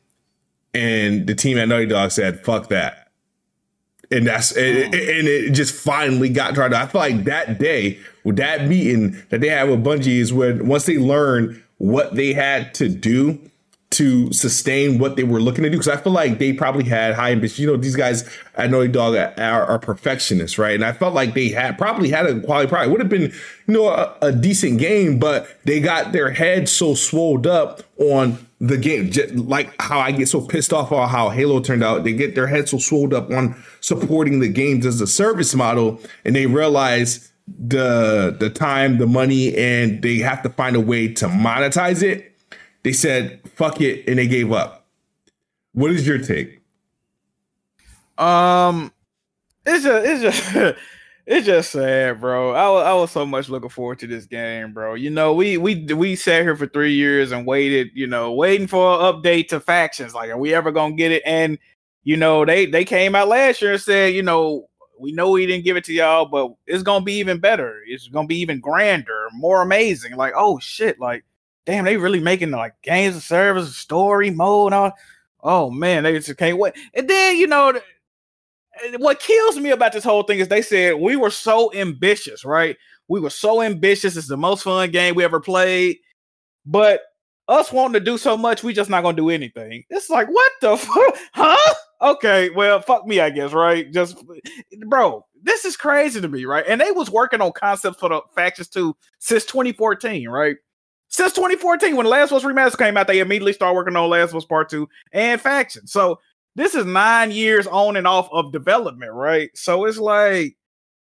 and 0.74 1.28
the 1.28 1.36
team 1.36 1.58
at 1.58 1.68
Naughty 1.68 1.88
Dog 1.88 2.12
said, 2.12 2.44
"Fuck 2.44 2.70
that." 2.70 3.12
And 4.12 4.26
that's 4.26 4.52
and, 4.52 4.94
and 4.94 5.28
it 5.28 5.52
just 5.52 5.74
finally 5.74 6.30
got 6.30 6.56
tried. 6.56 6.74
I 6.74 6.88
feel 6.88 7.02
like 7.02 7.26
that 7.26 7.60
day 7.60 8.00
with 8.24 8.38
that 8.38 8.68
meeting 8.68 9.22
that 9.30 9.42
they 9.42 9.50
had 9.50 9.70
with 9.70 9.84
Bungie 9.84 10.20
is 10.20 10.34
when 10.34 10.68
once 10.68 10.86
they 10.86 10.98
learned 10.98 11.62
what 11.78 12.16
they 12.16 12.34
had 12.34 12.74
to 12.76 12.90
do 12.90 13.40
to 14.00 14.32
sustain 14.32 14.98
what 14.98 15.18
they 15.18 15.26
were 15.26 15.42
looking 15.42 15.62
to 15.66 15.70
do. 15.70 15.76
Because 15.78 15.90
I 15.90 15.98
feel 15.98 16.14
like 16.14 16.40
they 16.40 16.54
probably 16.54 16.86
had 16.86 17.16
high 17.16 17.32
ambition. 17.32 17.64
You 17.64 17.72
know, 17.72 17.76
these 17.76 17.98
guys 17.98 18.24
at 18.56 18.70
Naughty 18.70 18.88
Dog 18.88 19.14
are, 19.14 19.66
are 19.66 19.78
perfectionists, 19.78 20.58
right? 20.58 20.74
And 20.74 20.86
I 20.86 20.94
felt 20.94 21.14
like 21.14 21.34
they 21.34 21.50
had 21.50 21.78
probably 21.78 22.10
had 22.10 22.26
a 22.26 22.40
quality 22.40 22.70
product. 22.70 22.92
Would 22.92 23.02
have 23.02 23.10
been, 23.10 23.24
you 23.24 23.74
know, 23.74 23.90
a, 23.90 24.16
a 24.22 24.32
decent 24.32 24.80
game, 24.80 25.20
but 25.20 25.50
they 25.66 25.82
got 25.82 26.14
their 26.14 26.32
head 26.32 26.70
so 26.70 26.94
swolled 26.94 27.46
up 27.46 27.84
on 27.98 28.38
the 28.62 28.78
game. 28.78 29.12
Just 29.12 29.36
like 29.36 29.70
how 29.82 30.00
I 30.00 30.14
get 30.14 30.30
so 30.30 30.40
pissed 30.40 30.72
off 30.72 30.94
on 30.94 31.10
how 31.10 31.28
Halo 31.28 31.60
turned 31.60 31.84
out. 31.84 32.06
They 32.06 32.14
get 32.14 32.36
their 32.36 32.48
head 32.48 32.70
so 32.70 32.78
swolled 32.78 33.14
up 33.14 33.30
on 33.32 33.62
supporting 33.82 34.40
the 34.40 34.48
games 34.48 34.86
as 34.86 35.02
a 35.02 35.08
service 35.08 35.54
model, 35.54 36.00
and 36.24 36.38
they 36.38 36.46
realize 36.46 37.34
the 37.50 38.34
the 38.40 38.50
time, 38.50 38.98
the 38.98 39.08
money, 39.08 39.54
and 39.58 40.02
they 40.02 40.20
have 40.20 40.42
to 40.44 40.50
find 40.50 40.78
a 40.78 40.82
way 40.82 41.10
to 41.16 41.28
monetize 41.28 42.02
it 42.02 42.30
they 42.84 42.94
said 42.94 43.42
fuck 43.60 43.82
it 43.82 44.08
and 44.08 44.18
they 44.18 44.26
gave 44.26 44.54
up 44.54 44.88
what 45.74 45.92
is 45.92 46.08
your 46.08 46.18
take 46.18 46.62
Um, 48.18 48.94
it's 49.66 49.84
just 49.84 50.06
it's 50.08 50.22
just 50.22 50.78
it's 51.26 51.46
just 51.46 51.72
sad, 51.72 52.22
bro. 52.22 52.54
I 52.54 52.92
I 52.92 52.94
was 52.94 53.12
so 53.12 53.26
much 53.26 53.50
looking 53.50 53.70
forward 53.70 54.00
to 54.00 54.08
this 54.08 54.26
game, 54.26 54.72
bro. 54.72 54.94
You 54.94 55.10
know, 55.10 55.34
we 55.34 55.58
we 55.58 55.84
we 55.94 56.16
sat 56.16 56.44
here 56.44 56.56
for 56.56 56.68
three 56.68 56.94
years 56.94 57.34
and 57.34 57.46
waited, 57.46 57.90
you 57.94 58.08
know, 58.08 58.32
waiting 58.32 58.66
for 58.66 58.94
an 58.94 59.02
update 59.02 59.50
to 59.50 59.60
factions. 59.60 60.14
Like, 60.14 60.30
are 60.30 60.38
we 60.38 60.54
ever 60.54 60.72
gonna 60.72 60.96
get 60.96 61.12
it? 61.12 61.22
And 61.26 61.60
you 62.04 62.16
know, 62.16 62.46
they 62.46 62.66
they 62.66 62.86
came 62.86 63.14
out 63.14 63.28
last 63.28 63.62
year 63.62 63.74
and 63.74 63.82
said, 63.82 64.14
you 64.14 64.24
know, 64.24 64.70
we 64.98 65.12
know 65.12 65.32
we 65.32 65.46
didn't 65.46 65.66
give 65.66 65.76
it 65.76 65.84
to 65.84 65.94
y'all, 65.94 66.26
but 66.26 66.54
it's 66.66 66.84
gonna 66.84 67.04
be 67.04 67.16
even 67.16 67.40
better. 67.40 67.82
It's 67.86 68.08
gonna 68.08 68.26
be 68.26 68.40
even 68.40 68.62
grander, 68.62 69.28
more 69.34 69.62
amazing. 69.62 70.16
Like, 70.16 70.34
oh 70.36 70.60
shit, 70.60 70.98
like 71.00 71.26
damn, 71.66 71.86
they 71.86 71.98
really 71.98 72.20
making 72.20 72.52
like 72.52 72.74
games 72.84 73.16
of 73.16 73.24
service, 73.24 73.76
story 73.78 74.30
mode, 74.32 74.74
all. 74.74 74.92
Oh 75.42 75.70
man, 75.72 76.04
they 76.04 76.14
just 76.14 76.38
can't 76.38 76.58
wait. 76.58 76.74
And 76.94 77.10
then 77.10 77.38
you 77.38 77.48
know, 77.48 77.80
what 78.98 79.20
kills 79.20 79.58
me 79.58 79.72
about 79.72 79.94
this 79.94 80.04
whole 80.04 80.24
thing 80.24 80.40
is 80.40 80.48
they 80.48 80.62
said 80.62 80.96
we 80.96 81.16
were 81.16 81.32
so 81.32 81.74
ambitious, 81.74 82.44
right? 82.46 82.78
We 83.08 83.20
were 83.20 83.30
so 83.30 83.62
ambitious. 83.62 84.16
It's 84.16 84.28
the 84.28 84.38
most 84.38 84.64
fun 84.64 84.92
game 84.92 85.16
we 85.16 85.24
ever 85.24 85.40
played, 85.40 85.98
but 86.66 87.02
us 87.48 87.72
wanting 87.72 87.94
to 87.94 88.00
do 88.00 88.18
so 88.18 88.38
much, 88.38 88.64
we 88.64 88.74
just 88.74 88.90
not 88.90 89.02
gonna 89.04 89.18
do 89.18 89.30
anything. 89.30 89.84
It's 89.90 90.10
like 90.10 90.28
what 90.28 90.52
the 90.62 90.78
fuck, 90.78 91.18
huh? 91.34 91.74
Okay, 92.02 92.50
well, 92.52 92.80
fuck 92.82 93.06
me, 93.06 93.20
I 93.20 93.30
guess, 93.30 93.52
right? 93.52 93.92
Just, 93.92 94.24
bro, 94.88 95.26
this 95.44 95.66
is 95.66 95.76
crazy 95.76 96.22
to 96.22 96.30
me, 96.30 96.46
right? 96.46 96.64
And 96.66 96.80
they 96.80 96.92
was 96.92 97.10
working 97.10 97.42
on 97.42 97.52
concepts 97.52 98.00
for 98.00 98.08
the 98.08 98.22
factions 98.36 98.70
too 98.70 98.96
since 99.20 99.46
2014, 99.46 100.30
right? 100.30 100.56
Since 101.10 101.34
2014, 101.34 101.96
when 101.96 102.06
Last 102.06 102.32
of 102.32 102.38
Us 102.38 102.44
Remastered 102.44 102.78
came 102.78 102.96
out, 102.96 103.08
they 103.08 103.20
immediately 103.20 103.54
started 103.54 103.76
working 103.76 103.96
on 103.96 104.10
Last 104.10 104.30
of 104.30 104.38
Us 104.38 104.46
Part 104.46 104.70
2 104.70 104.88
and 105.12 105.42
Faction. 105.42 105.88
So 105.88 106.20
this 106.56 106.76
is 106.76 106.86
nine 106.86 107.32
years 107.32 107.66
on 107.68 107.98
and 107.98 108.08
off 108.08 108.30
of 108.32 108.52
development, 108.52 109.14
right? 109.14 109.50
So 109.56 109.86
it's 109.86 109.98
like 109.98 110.56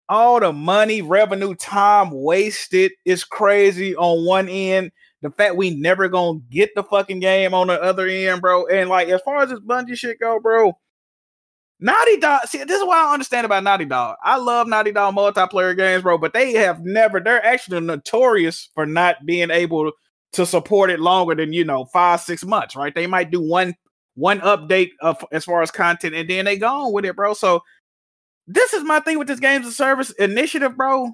all 0.10 0.40
the 0.40 0.52
money, 0.52 1.02
revenue, 1.02 1.54
time 1.56 2.10
wasted 2.12 2.92
is 3.06 3.24
crazy 3.24 3.96
on 3.96 4.26
one 4.26 4.50
end. 4.50 4.92
The 5.22 5.30
fact 5.30 5.56
we 5.56 5.70
never 5.76 6.10
gonna 6.10 6.40
get 6.50 6.72
the 6.76 6.84
fucking 6.84 7.20
game 7.20 7.54
on 7.54 7.68
the 7.68 7.82
other 7.82 8.08
end, 8.08 8.42
bro. 8.42 8.66
And 8.68 8.90
like 8.90 9.10
as 9.10 9.22
far 9.22 9.44
as 9.44 9.50
this 9.50 9.60
Bungie 9.60 9.98
shit 9.98 10.20
go, 10.20 10.40
bro, 10.40 10.78
Naughty 11.84 12.16
Dog. 12.16 12.44
See, 12.46 12.64
this 12.64 12.80
is 12.80 12.88
what 12.88 12.98
I 12.98 13.14
understand 13.14 13.46
about 13.46 13.66
Naughty 13.66 13.84
Dog. 13.84 14.16
I 14.24 14.38
love 14.38 14.70
Naughty 14.70 14.94
Dog 14.94 15.16
multiplayer 15.16 15.76
games, 15.76 16.02
bro, 16.02 16.18
but 16.18 16.32
they 16.34 16.54
have 16.54 16.80
never. 16.86 17.20
They're 17.20 17.46
actually 17.46 17.82
notorious 17.82 18.70
for 18.74 18.86
not 18.86 19.26
being 19.26 19.52
able 19.52 19.92
to 20.32 20.46
support 20.46 20.90
it 20.90 21.02
longer 21.02 21.36
than 21.36 21.52
you 21.52 21.66
know 21.66 21.84
five, 21.84 22.22
six 22.22 22.46
months, 22.46 22.78
right? 22.78 22.96
They 22.96 23.06
might 23.06 23.32
do 23.32 23.42
one 23.42 23.76
one 24.16 24.40
update 24.40 24.92
of 25.02 25.26
as 25.34 25.44
far 25.44 25.62
as 25.62 25.72
content, 25.72 26.16
and 26.16 26.30
then 26.30 26.46
they 26.46 26.58
go 26.58 26.68
on 26.68 26.94
with 26.94 27.04
it, 27.04 27.18
bro. 27.18 27.34
So 27.34 27.64
this 28.48 28.72
is 28.72 28.86
my 28.86 29.02
thing 29.02 29.20
with 29.20 29.28
this 29.28 29.42
games 29.42 29.68
of 29.68 29.74
service 29.74 30.12
initiative, 30.12 30.78
bro. 30.78 31.12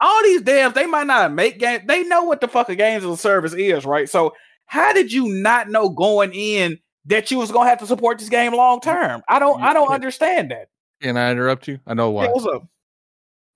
All 0.00 0.22
these 0.22 0.40
devs, 0.40 0.72
they 0.72 0.86
might 0.86 1.06
not 1.06 1.30
make 1.30 1.58
game. 1.58 1.82
They 1.86 2.04
know 2.04 2.22
what 2.24 2.40
the 2.40 2.48
fuck 2.48 2.70
a 2.70 2.74
games 2.74 3.04
of 3.04 3.20
service 3.20 3.52
is, 3.52 3.84
right? 3.84 4.08
So 4.08 4.32
how 4.64 4.94
did 4.94 5.12
you 5.12 5.28
not 5.28 5.68
know 5.68 5.90
going 5.90 6.32
in 6.32 6.78
that 7.06 7.30
you 7.30 7.38
was 7.38 7.50
gonna 7.50 7.68
have 7.68 7.78
to 7.80 7.86
support 7.86 8.18
this 8.18 8.28
game 8.28 8.54
long 8.54 8.80
term? 8.80 9.22
I 9.28 9.38
don't, 9.38 9.60
I 9.62 9.72
don't 9.72 9.92
understand 9.92 10.50
that. 10.50 10.68
Can 11.00 11.16
I 11.16 11.30
interrupt 11.30 11.66
you? 11.68 11.80
I 11.86 11.94
know 11.94 12.10
why. 12.10 12.28
What's 12.28 12.46
up? 12.46 12.66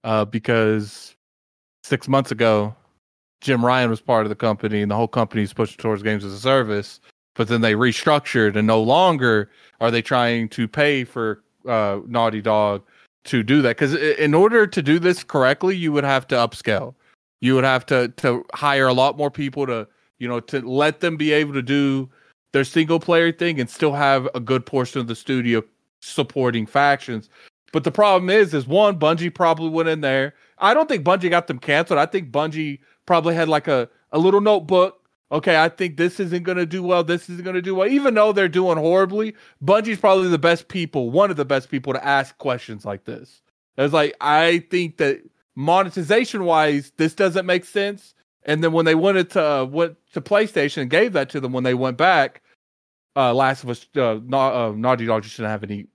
uh, 0.06 0.24
because 0.24 1.16
six 1.82 2.08
months 2.08 2.30
ago, 2.30 2.74
Jim 3.40 3.64
Ryan 3.64 3.90
was 3.90 4.00
part 4.00 4.24
of 4.24 4.30
the 4.30 4.36
company, 4.36 4.80
and 4.80 4.90
the 4.90 4.94
whole 4.94 5.08
company 5.08 5.42
is 5.42 5.52
pushing 5.52 5.76
towards 5.76 6.02
games 6.02 6.24
as 6.24 6.32
a 6.32 6.38
service. 6.38 7.00
But 7.34 7.48
then 7.48 7.60
they 7.60 7.74
restructured, 7.74 8.56
and 8.56 8.66
no 8.66 8.80
longer 8.80 9.50
are 9.80 9.90
they 9.90 10.00
trying 10.00 10.48
to 10.50 10.66
pay 10.66 11.04
for 11.04 11.42
uh, 11.68 12.00
Naughty 12.06 12.40
Dog 12.40 12.82
to 13.24 13.42
do 13.42 13.60
that. 13.62 13.76
Because 13.76 13.94
in 13.94 14.32
order 14.32 14.66
to 14.66 14.80
do 14.80 14.98
this 14.98 15.22
correctly, 15.22 15.76
you 15.76 15.92
would 15.92 16.04
have 16.04 16.26
to 16.28 16.34
upscale. 16.36 16.94
You 17.40 17.54
would 17.56 17.64
have 17.64 17.84
to 17.86 18.08
to 18.08 18.44
hire 18.54 18.86
a 18.86 18.94
lot 18.94 19.18
more 19.18 19.30
people 19.30 19.66
to 19.66 19.86
you 20.18 20.28
know 20.28 20.40
to 20.40 20.60
let 20.60 21.00
them 21.00 21.16
be 21.16 21.32
able 21.32 21.52
to 21.52 21.62
do 21.62 22.08
their 22.52 22.64
single 22.64 23.00
player 23.00 23.32
thing 23.32 23.60
and 23.60 23.68
still 23.68 23.92
have 23.92 24.28
a 24.34 24.40
good 24.40 24.64
portion 24.66 25.00
of 25.00 25.06
the 25.06 25.14
studio 25.14 25.62
supporting 26.00 26.66
factions. 26.66 27.28
But 27.72 27.84
the 27.84 27.90
problem 27.90 28.30
is, 28.30 28.54
is 28.54 28.66
one, 28.66 28.98
Bungie 28.98 29.34
probably 29.34 29.68
went 29.68 29.88
in 29.88 30.00
there. 30.00 30.34
I 30.58 30.72
don't 30.72 30.88
think 30.88 31.04
Bungie 31.04 31.30
got 31.30 31.46
them 31.46 31.58
canceled. 31.58 31.98
I 31.98 32.06
think 32.06 32.30
Bungie 32.30 32.78
probably 33.04 33.34
had 33.34 33.48
like 33.48 33.68
a, 33.68 33.88
a 34.12 34.18
little 34.18 34.40
notebook. 34.40 35.02
Okay, 35.32 35.60
I 35.60 35.68
think 35.68 35.96
this 35.96 36.20
isn't 36.20 36.44
going 36.44 36.56
to 36.56 36.66
do 36.66 36.82
well. 36.82 37.02
This 37.02 37.28
isn't 37.28 37.42
going 37.42 37.56
to 37.56 37.62
do 37.62 37.74
well. 37.74 37.88
Even 37.88 38.14
though 38.14 38.32
they're 38.32 38.48
doing 38.48 38.78
horribly, 38.78 39.34
Bungie's 39.62 39.98
probably 39.98 40.28
the 40.28 40.38
best 40.38 40.68
people, 40.68 41.10
one 41.10 41.30
of 41.30 41.36
the 41.36 41.44
best 41.44 41.68
people 41.68 41.92
to 41.92 42.04
ask 42.04 42.38
questions 42.38 42.84
like 42.84 43.04
this. 43.04 43.42
It's 43.76 43.92
like, 43.92 44.14
I 44.20 44.64
think 44.70 44.98
that 44.98 45.20
monetization 45.56 46.44
wise, 46.44 46.92
this 46.96 47.14
doesn't 47.14 47.44
make 47.44 47.64
sense. 47.64 48.14
And 48.46 48.62
then 48.64 48.72
when 48.72 48.84
they 48.84 48.94
wanted 48.94 49.28
to 49.30 49.44
uh, 49.44 49.64
went 49.64 49.96
to 50.14 50.20
PlayStation 50.20 50.82
and 50.82 50.90
gave 50.90 51.12
that 51.12 51.28
to 51.30 51.40
them 51.40 51.52
when 51.52 51.64
they 51.64 51.74
went 51.74 51.96
back, 51.98 52.42
uh, 53.16 53.34
Last 53.34 53.64
of 53.64 53.70
Us, 53.70 53.86
uh, 53.96 54.20
Na- 54.24 54.68
uh, 54.68 54.72
Naughty 54.72 55.04
Dog 55.06 55.24
just 55.24 55.36
didn't 55.36 55.50
have 55.50 55.64
any 55.64 55.86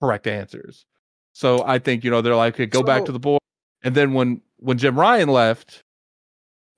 correct 0.00 0.26
answers. 0.26 0.86
So 1.34 1.62
I 1.66 1.78
think 1.78 2.02
you 2.04 2.10
know 2.10 2.20
they're 2.22 2.34
like, 2.34 2.54
okay, 2.54 2.66
go 2.66 2.80
So- 2.80 2.84
back 2.84 3.04
to 3.04 3.12
the 3.12 3.18
board. 3.20 3.40
And 3.82 3.94
then 3.94 4.12
when 4.14 4.40
when 4.58 4.78
Jim 4.78 4.98
Ryan 4.98 5.28
left, 5.28 5.84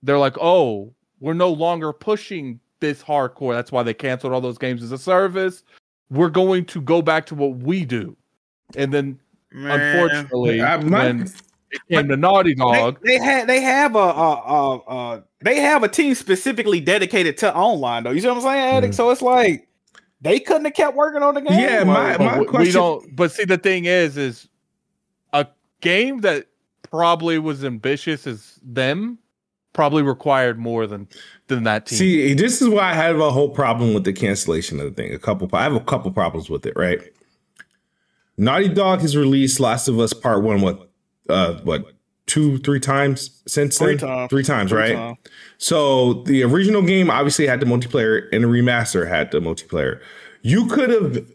they're 0.03 0.19
like, 0.19 0.37
oh, 0.41 0.93
we're 1.21 1.33
no 1.35 1.51
longer 1.51 1.93
pushing 1.93 2.61
this 2.81 3.03
hardcore. 3.03 3.55
That's 3.55 3.71
why 3.73 3.83
they 3.83 3.95
canceled 3.95 4.33
all 4.33 4.41
those 4.41 4.59
games 4.59 4.83
as 4.83 4.91
a 4.93 4.99
service. 4.99 5.63
We're 6.11 6.29
going 6.31 6.65
to 6.67 6.81
go 6.81 7.03
back 7.03 7.25
to 7.27 7.35
what 7.35 7.57
we 7.59 7.85
do. 7.85 8.17
And 8.75 8.93
then 8.93 9.19
Man. 9.53 9.81
unfortunately, 9.81 10.61
I- 10.63 10.77
my- 10.79 11.07
when 11.07 11.33
it 11.89 12.09
the 12.09 12.17
Naughty 12.17 12.55
Dog, 12.55 12.99
They, 13.03 13.19
they 13.19 13.25
had 13.25 13.47
they 13.49 13.61
have 13.61 13.95
a 13.95 13.99
uh 13.99 14.03
uh 14.47 14.77
uh 14.77 15.21
they 15.43 15.57
have 15.61 15.83
a 15.83 15.89
team 15.89 16.15
specifically 16.15 16.81
dedicated 16.81 17.37
to 17.39 17.55
online 17.55 18.05
though. 18.05 18.11
You 18.11 18.21
see 18.21 18.29
what 18.29 18.37
I'm 18.39 18.43
saying, 18.43 18.77
Addict? 18.77 18.93
Mhm. 18.93 18.97
So 18.97 19.11
it's 19.11 19.23
like 19.23 19.69
they 20.21 20.39
couldn't 20.41 20.65
have 20.67 20.75
kept 20.75 20.97
working 20.97 21.23
on 21.23 21.35
the 21.35 21.41
game. 21.41 21.59
Yeah, 21.59 21.85
my- 21.85 22.17
But 22.17 22.25
my 22.25 22.35
we- 22.35 22.41
we 22.41 22.47
question- 22.47 22.75
don't. 22.75 23.17
But 23.17 23.33
see, 23.33 23.45
the 23.45 23.57
thing 23.59 23.87
is, 23.87 24.17
is 24.17 24.49
a 25.33 25.47
game 25.81 26.21
that 26.21 26.47
probably 26.91 27.39
was 27.39 27.65
ambitious 27.65 28.27
as 28.27 28.59
them 28.63 29.19
probably 29.73 30.03
required 30.03 30.59
more 30.59 30.87
than 30.87 31.07
than 31.47 31.63
that 31.63 31.87
team. 31.87 31.99
See, 31.99 32.35
this 32.35 32.61
is 32.61 32.69
why 32.69 32.91
I 32.91 32.95
have 32.95 33.21
a 33.21 33.31
whole 33.31 33.49
problem 33.49 33.95
with 33.95 34.05
the 34.05 34.13
cancellation 34.13 34.79
of 34.81 34.87
the 34.95 35.03
thing. 35.03 35.15
A 35.15 35.19
couple, 35.19 35.49
I 35.53 35.63
have 35.63 35.75
a 35.75 35.81
couple 35.81 36.11
problems 36.11 36.51
with 36.51 36.67
it. 36.67 36.75
Right? 36.77 37.01
Naughty 38.37 38.69
Dog 38.69 39.01
has 39.01 39.17
released 39.17 39.61
Last 39.61 39.87
of 39.89 39.99
Us 40.01 40.13
Part 40.13 40.43
One. 40.43 40.61
What? 40.61 40.90
Uh, 41.31 41.61
what? 41.63 41.93
Two, 42.27 42.59
three 42.59 42.79
times 42.79 43.43
since 43.49 43.77
Three 43.79 43.97
then? 43.97 44.09
times. 44.09 44.31
Three 44.31 44.45
times, 44.45 44.71
Three 44.71 44.81
right? 44.81 44.95
times. 44.95 45.19
So 45.59 46.23
the 46.25 46.45
original 46.45 46.83
game 46.83 47.11
obviously 47.11 47.47
had 47.47 47.59
the 47.61 47.67
multiplayer, 47.67 48.29
and 48.33 48.45
the 48.45 48.49
remaster 48.49 49.09
had 49.09 49.31
the 49.33 49.41
multiplayer. 49.41 50.01
You 50.43 50.67
could 50.67 50.91
have 50.91 51.27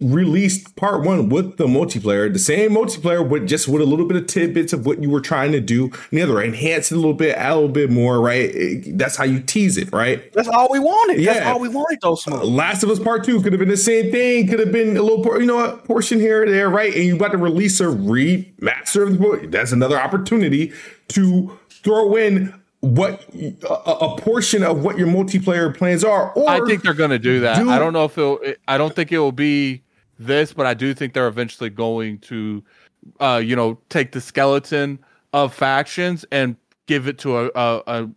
released 0.00 0.74
part 0.76 1.02
one 1.04 1.28
with 1.28 1.56
the 1.58 1.66
multiplayer, 1.66 2.32
the 2.32 2.38
same 2.38 2.70
multiplayer, 2.70 3.26
with 3.26 3.46
just 3.46 3.68
with 3.68 3.82
a 3.82 3.84
little 3.84 4.06
bit 4.06 4.16
of 4.16 4.26
tidbits 4.26 4.72
of 4.72 4.86
what 4.86 5.02
you 5.02 5.10
were 5.10 5.20
trying 5.20 5.52
to 5.52 5.60
do. 5.60 5.84
And 5.84 6.18
the 6.18 6.22
other, 6.22 6.40
enhance 6.42 6.90
it 6.90 6.94
a 6.94 6.98
little 6.98 7.12
bit, 7.14 7.36
add 7.36 7.52
a 7.52 7.54
little 7.54 7.68
bit 7.68 7.90
more, 7.90 8.20
right? 8.20 8.50
It- 8.54 8.96
that's 8.98 9.16
how 9.16 9.24
you 9.24 9.40
tease 9.40 9.76
it, 9.76 9.92
right? 9.92 10.32
That's 10.32 10.48
all 10.48 10.68
we 10.70 10.78
wanted. 10.78 11.24
That's 11.24 11.40
Yeah. 11.40 11.52
all 11.52 11.60
we 11.60 11.68
wanted, 11.68 11.98
though, 12.02 12.14
Smoke. 12.14 12.42
Last 12.44 12.82
of 12.82 12.90
Us 12.90 12.98
Part 12.98 13.24
Two 13.24 13.40
could 13.42 13.52
have 13.52 13.60
been 13.60 13.68
the 13.68 13.76
same 13.76 14.10
thing. 14.10 14.46
Could 14.46 14.58
have 14.60 14.72
been 14.72 14.96
a 14.96 15.02
little, 15.02 15.22
por- 15.22 15.38
you 15.40 15.46
know, 15.46 15.56
what, 15.56 15.84
portion 15.84 16.18
here 16.18 16.44
or 16.44 16.50
there, 16.50 16.70
right? 16.70 16.94
And 16.94 17.04
you 17.04 17.16
about 17.16 17.32
to 17.32 17.38
release 17.38 17.80
a 17.80 17.84
remaster 17.84 19.02
of 19.02 19.12
the 19.12 19.18
book. 19.18 19.50
That's 19.50 19.72
another 19.72 19.98
opportunity 20.00 20.72
to 21.08 21.58
throw 21.68 22.16
in 22.16 22.54
what 22.80 23.22
a, 23.68 23.74
a 23.90 24.16
portion 24.16 24.62
of 24.62 24.82
what 24.82 24.96
your 24.98 25.06
multiplayer 25.08 25.76
plans 25.76 26.02
are. 26.02 26.32
Or 26.32 26.48
I 26.48 26.60
think 26.66 26.82
they're 26.82 26.94
going 26.94 27.10
to 27.10 27.18
do 27.18 27.40
that. 27.40 27.58
do- 27.62 27.70
I 27.70 27.78
don't 27.78 27.92
know 27.92 28.04
if 28.06 28.16
it'll. 28.16 28.38
I 28.66 28.78
don't 28.78 28.94
think 28.96 29.12
it 29.12 29.18
will 29.18 29.32
be 29.32 29.82
this, 30.20 30.52
but 30.52 30.66
I 30.66 30.74
do 30.74 30.94
think 30.94 31.14
they're 31.14 31.26
eventually 31.26 31.70
going 31.70 32.18
to, 32.20 32.62
uh, 33.18 33.40
you 33.44 33.56
know, 33.56 33.78
take 33.88 34.12
the 34.12 34.20
skeleton 34.20 34.98
of 35.32 35.54
factions 35.54 36.24
and 36.30 36.56
give 36.86 37.08
it 37.08 37.18
to 37.20 37.38
a 37.38 37.50
a, 37.54 38.08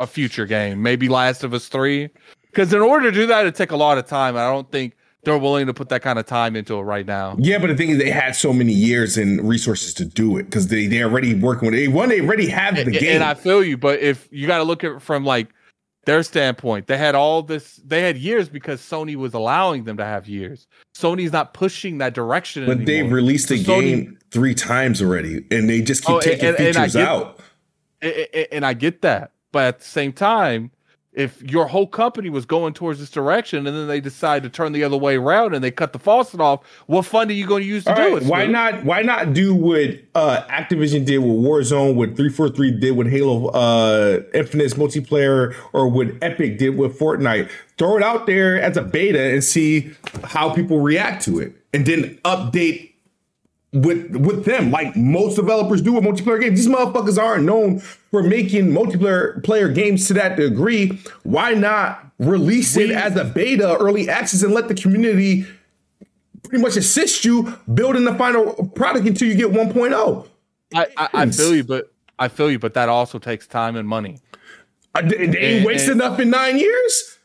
a, 0.00 0.06
future 0.06 0.46
game, 0.46 0.82
maybe 0.82 1.08
Last 1.08 1.44
of 1.44 1.54
Us 1.54 1.68
Three. 1.68 2.10
Because 2.50 2.72
in 2.74 2.80
order 2.80 3.10
to 3.10 3.16
do 3.16 3.26
that, 3.28 3.46
it 3.46 3.54
take 3.54 3.70
a 3.70 3.76
lot 3.76 3.96
of 3.96 4.06
time. 4.06 4.36
I 4.36 4.50
don't 4.50 4.70
think 4.70 4.94
they're 5.24 5.38
willing 5.38 5.66
to 5.66 5.74
put 5.74 5.88
that 5.90 6.02
kind 6.02 6.18
of 6.18 6.26
time 6.26 6.56
into 6.56 6.76
it 6.76 6.82
right 6.82 7.06
now. 7.06 7.36
Yeah, 7.38 7.58
but 7.58 7.68
the 7.68 7.76
thing 7.76 7.90
is, 7.90 7.98
they 7.98 8.10
had 8.10 8.34
so 8.34 8.52
many 8.52 8.72
years 8.72 9.16
and 9.16 9.48
resources 9.48 9.94
to 9.94 10.04
do 10.04 10.36
it 10.36 10.44
because 10.44 10.68
they 10.68 10.86
they 10.86 11.02
already 11.02 11.34
working 11.34 11.70
with 11.70 11.78
it. 11.78 11.88
One, 11.88 12.08
they 12.08 12.20
already 12.20 12.48
have 12.48 12.74
the 12.74 12.82
And- 12.82 12.92
game. 12.92 13.14
And 13.14 13.24
I 13.24 13.34
feel 13.34 13.62
you, 13.62 13.76
but 13.76 14.00
if 14.00 14.28
you 14.32 14.46
got 14.46 14.58
to 14.58 14.64
look 14.64 14.82
at 14.84 14.92
it 14.92 15.02
from 15.02 15.24
like 15.24 15.48
their 16.04 16.22
standpoint, 16.22 16.86
they 16.88 16.98
had 16.98 17.14
all 17.14 17.42
this, 17.42 17.76
they 17.84 18.02
had 18.02 18.16
years 18.16 18.48
because 18.48 18.80
Sony 18.80 19.14
was 19.14 19.34
allowing 19.34 19.84
them 19.84 19.96
to 19.98 20.04
have 20.04 20.26
years. 20.28 20.66
Sony's 20.96 21.32
not 21.32 21.54
pushing 21.54 21.98
that 21.98 22.14
direction. 22.14 22.66
but 22.66 22.84
they've 22.84 23.10
released 23.10 23.48
So 23.48 23.54
Sony- 23.54 23.64
game 23.64 24.18
three 24.30 24.54
times 24.54 25.00
already, 25.00 25.44
and 25.50 25.68
they 25.68 25.80
just 25.80 26.04
keep 26.04 26.16
Oh, 26.16 26.20
taking 26.20 26.46
and- 26.48 26.58
and 26.58 26.74
features 26.74 26.92
get- 26.94 27.06
out. 27.08 27.40
A- 28.02 28.38
a- 28.38 28.54
and 28.54 28.66
I 28.66 28.74
get 28.74 29.02
that, 29.02 29.30
but 29.52 29.64
at 29.64 29.78
the 29.78 29.84
same 29.84 30.12
time, 30.12 30.72
if 31.12 31.42
your 31.42 31.66
whole 31.66 31.86
company 31.86 32.30
was 32.30 32.46
going 32.46 32.72
towards 32.72 32.98
this 32.98 33.10
direction 33.10 33.66
and 33.66 33.76
then 33.76 33.86
they 33.86 34.00
decide 34.00 34.42
to 34.42 34.48
turn 34.48 34.72
the 34.72 34.82
other 34.82 34.96
way 34.96 35.16
around 35.16 35.54
and 35.54 35.62
they 35.62 35.70
cut 35.70 35.92
the 35.92 35.98
faucet 35.98 36.40
off, 36.40 36.64
what 36.86 37.04
fund 37.04 37.30
are 37.30 37.34
you 37.34 37.46
going 37.46 37.62
to 37.62 37.68
use 37.68 37.84
to 37.84 37.90
All 37.90 37.96
do 37.96 38.14
right, 38.14 38.22
it? 38.22 38.28
why 38.28 38.46
not? 38.46 38.84
Why 38.84 39.02
not 39.02 39.34
do 39.34 39.54
what 39.54 39.90
uh, 40.14 40.42
Activision 40.48 41.04
did 41.04 41.18
with 41.18 41.36
Warzone, 41.36 41.94
what 41.96 42.16
three 42.16 42.30
four 42.30 42.48
three 42.48 42.70
did 42.70 42.92
with 42.96 43.08
Halo 43.08 43.48
uh, 43.48 44.22
Infinite's 44.32 44.74
multiplayer, 44.74 45.54
or 45.74 45.88
what 45.88 46.08
Epic 46.22 46.58
did 46.58 46.78
with 46.78 46.98
Fortnite? 46.98 47.50
Throw 47.76 47.96
it 47.98 48.02
out 48.02 48.26
there 48.26 48.60
as 48.60 48.76
a 48.76 48.82
beta 48.82 49.20
and 49.20 49.44
see 49.44 49.92
how 50.24 50.50
people 50.54 50.80
react 50.80 51.24
to 51.26 51.40
it, 51.40 51.54
and 51.74 51.84
then 51.84 52.18
update 52.24 52.91
with 53.72 54.14
with 54.16 54.44
them, 54.44 54.70
like 54.70 54.94
most 54.96 55.36
developers 55.36 55.80
do 55.80 55.92
with 55.94 56.04
multiplayer 56.04 56.40
games. 56.40 56.58
These 56.58 56.68
motherfuckers 56.74 57.20
aren't 57.20 57.44
known 57.44 57.78
for 57.78 58.22
making 58.22 58.66
multiplayer 58.66 59.42
player 59.42 59.68
games 59.68 60.06
to 60.08 60.14
that 60.14 60.36
degree. 60.36 61.00
Why 61.22 61.54
not 61.54 62.06
release 62.18 62.76
it 62.76 62.90
as 62.90 63.16
a 63.16 63.24
beta, 63.24 63.76
early 63.78 64.08
access, 64.08 64.42
and 64.42 64.52
let 64.52 64.68
the 64.68 64.74
community 64.74 65.46
pretty 66.42 66.62
much 66.62 66.76
assist 66.76 67.24
you 67.24 67.56
building 67.72 68.04
the 68.04 68.14
final 68.14 68.68
product 68.74 69.06
until 69.06 69.28
you 69.28 69.34
get 69.34 69.46
oh? 69.46 69.64
1.0? 69.64 70.28
I, 70.74 70.86
I, 70.96 71.08
I 71.22 71.30
feel 71.30 71.54
you, 71.54 71.64
but 71.64 71.92
I 72.18 72.28
feel 72.28 72.50
you, 72.50 72.58
but 72.58 72.74
that 72.74 72.88
also 72.88 73.18
takes 73.18 73.46
time 73.46 73.76
and 73.76 73.88
money. 73.88 74.18
They 74.94 75.08
they 75.08 75.24
ain't 75.24 75.36
And- 75.58 75.64
wasted 75.66 75.92
and- 75.92 76.00
enough 76.02 76.20
in 76.20 76.28
nine 76.30 76.58
years. 76.58 77.18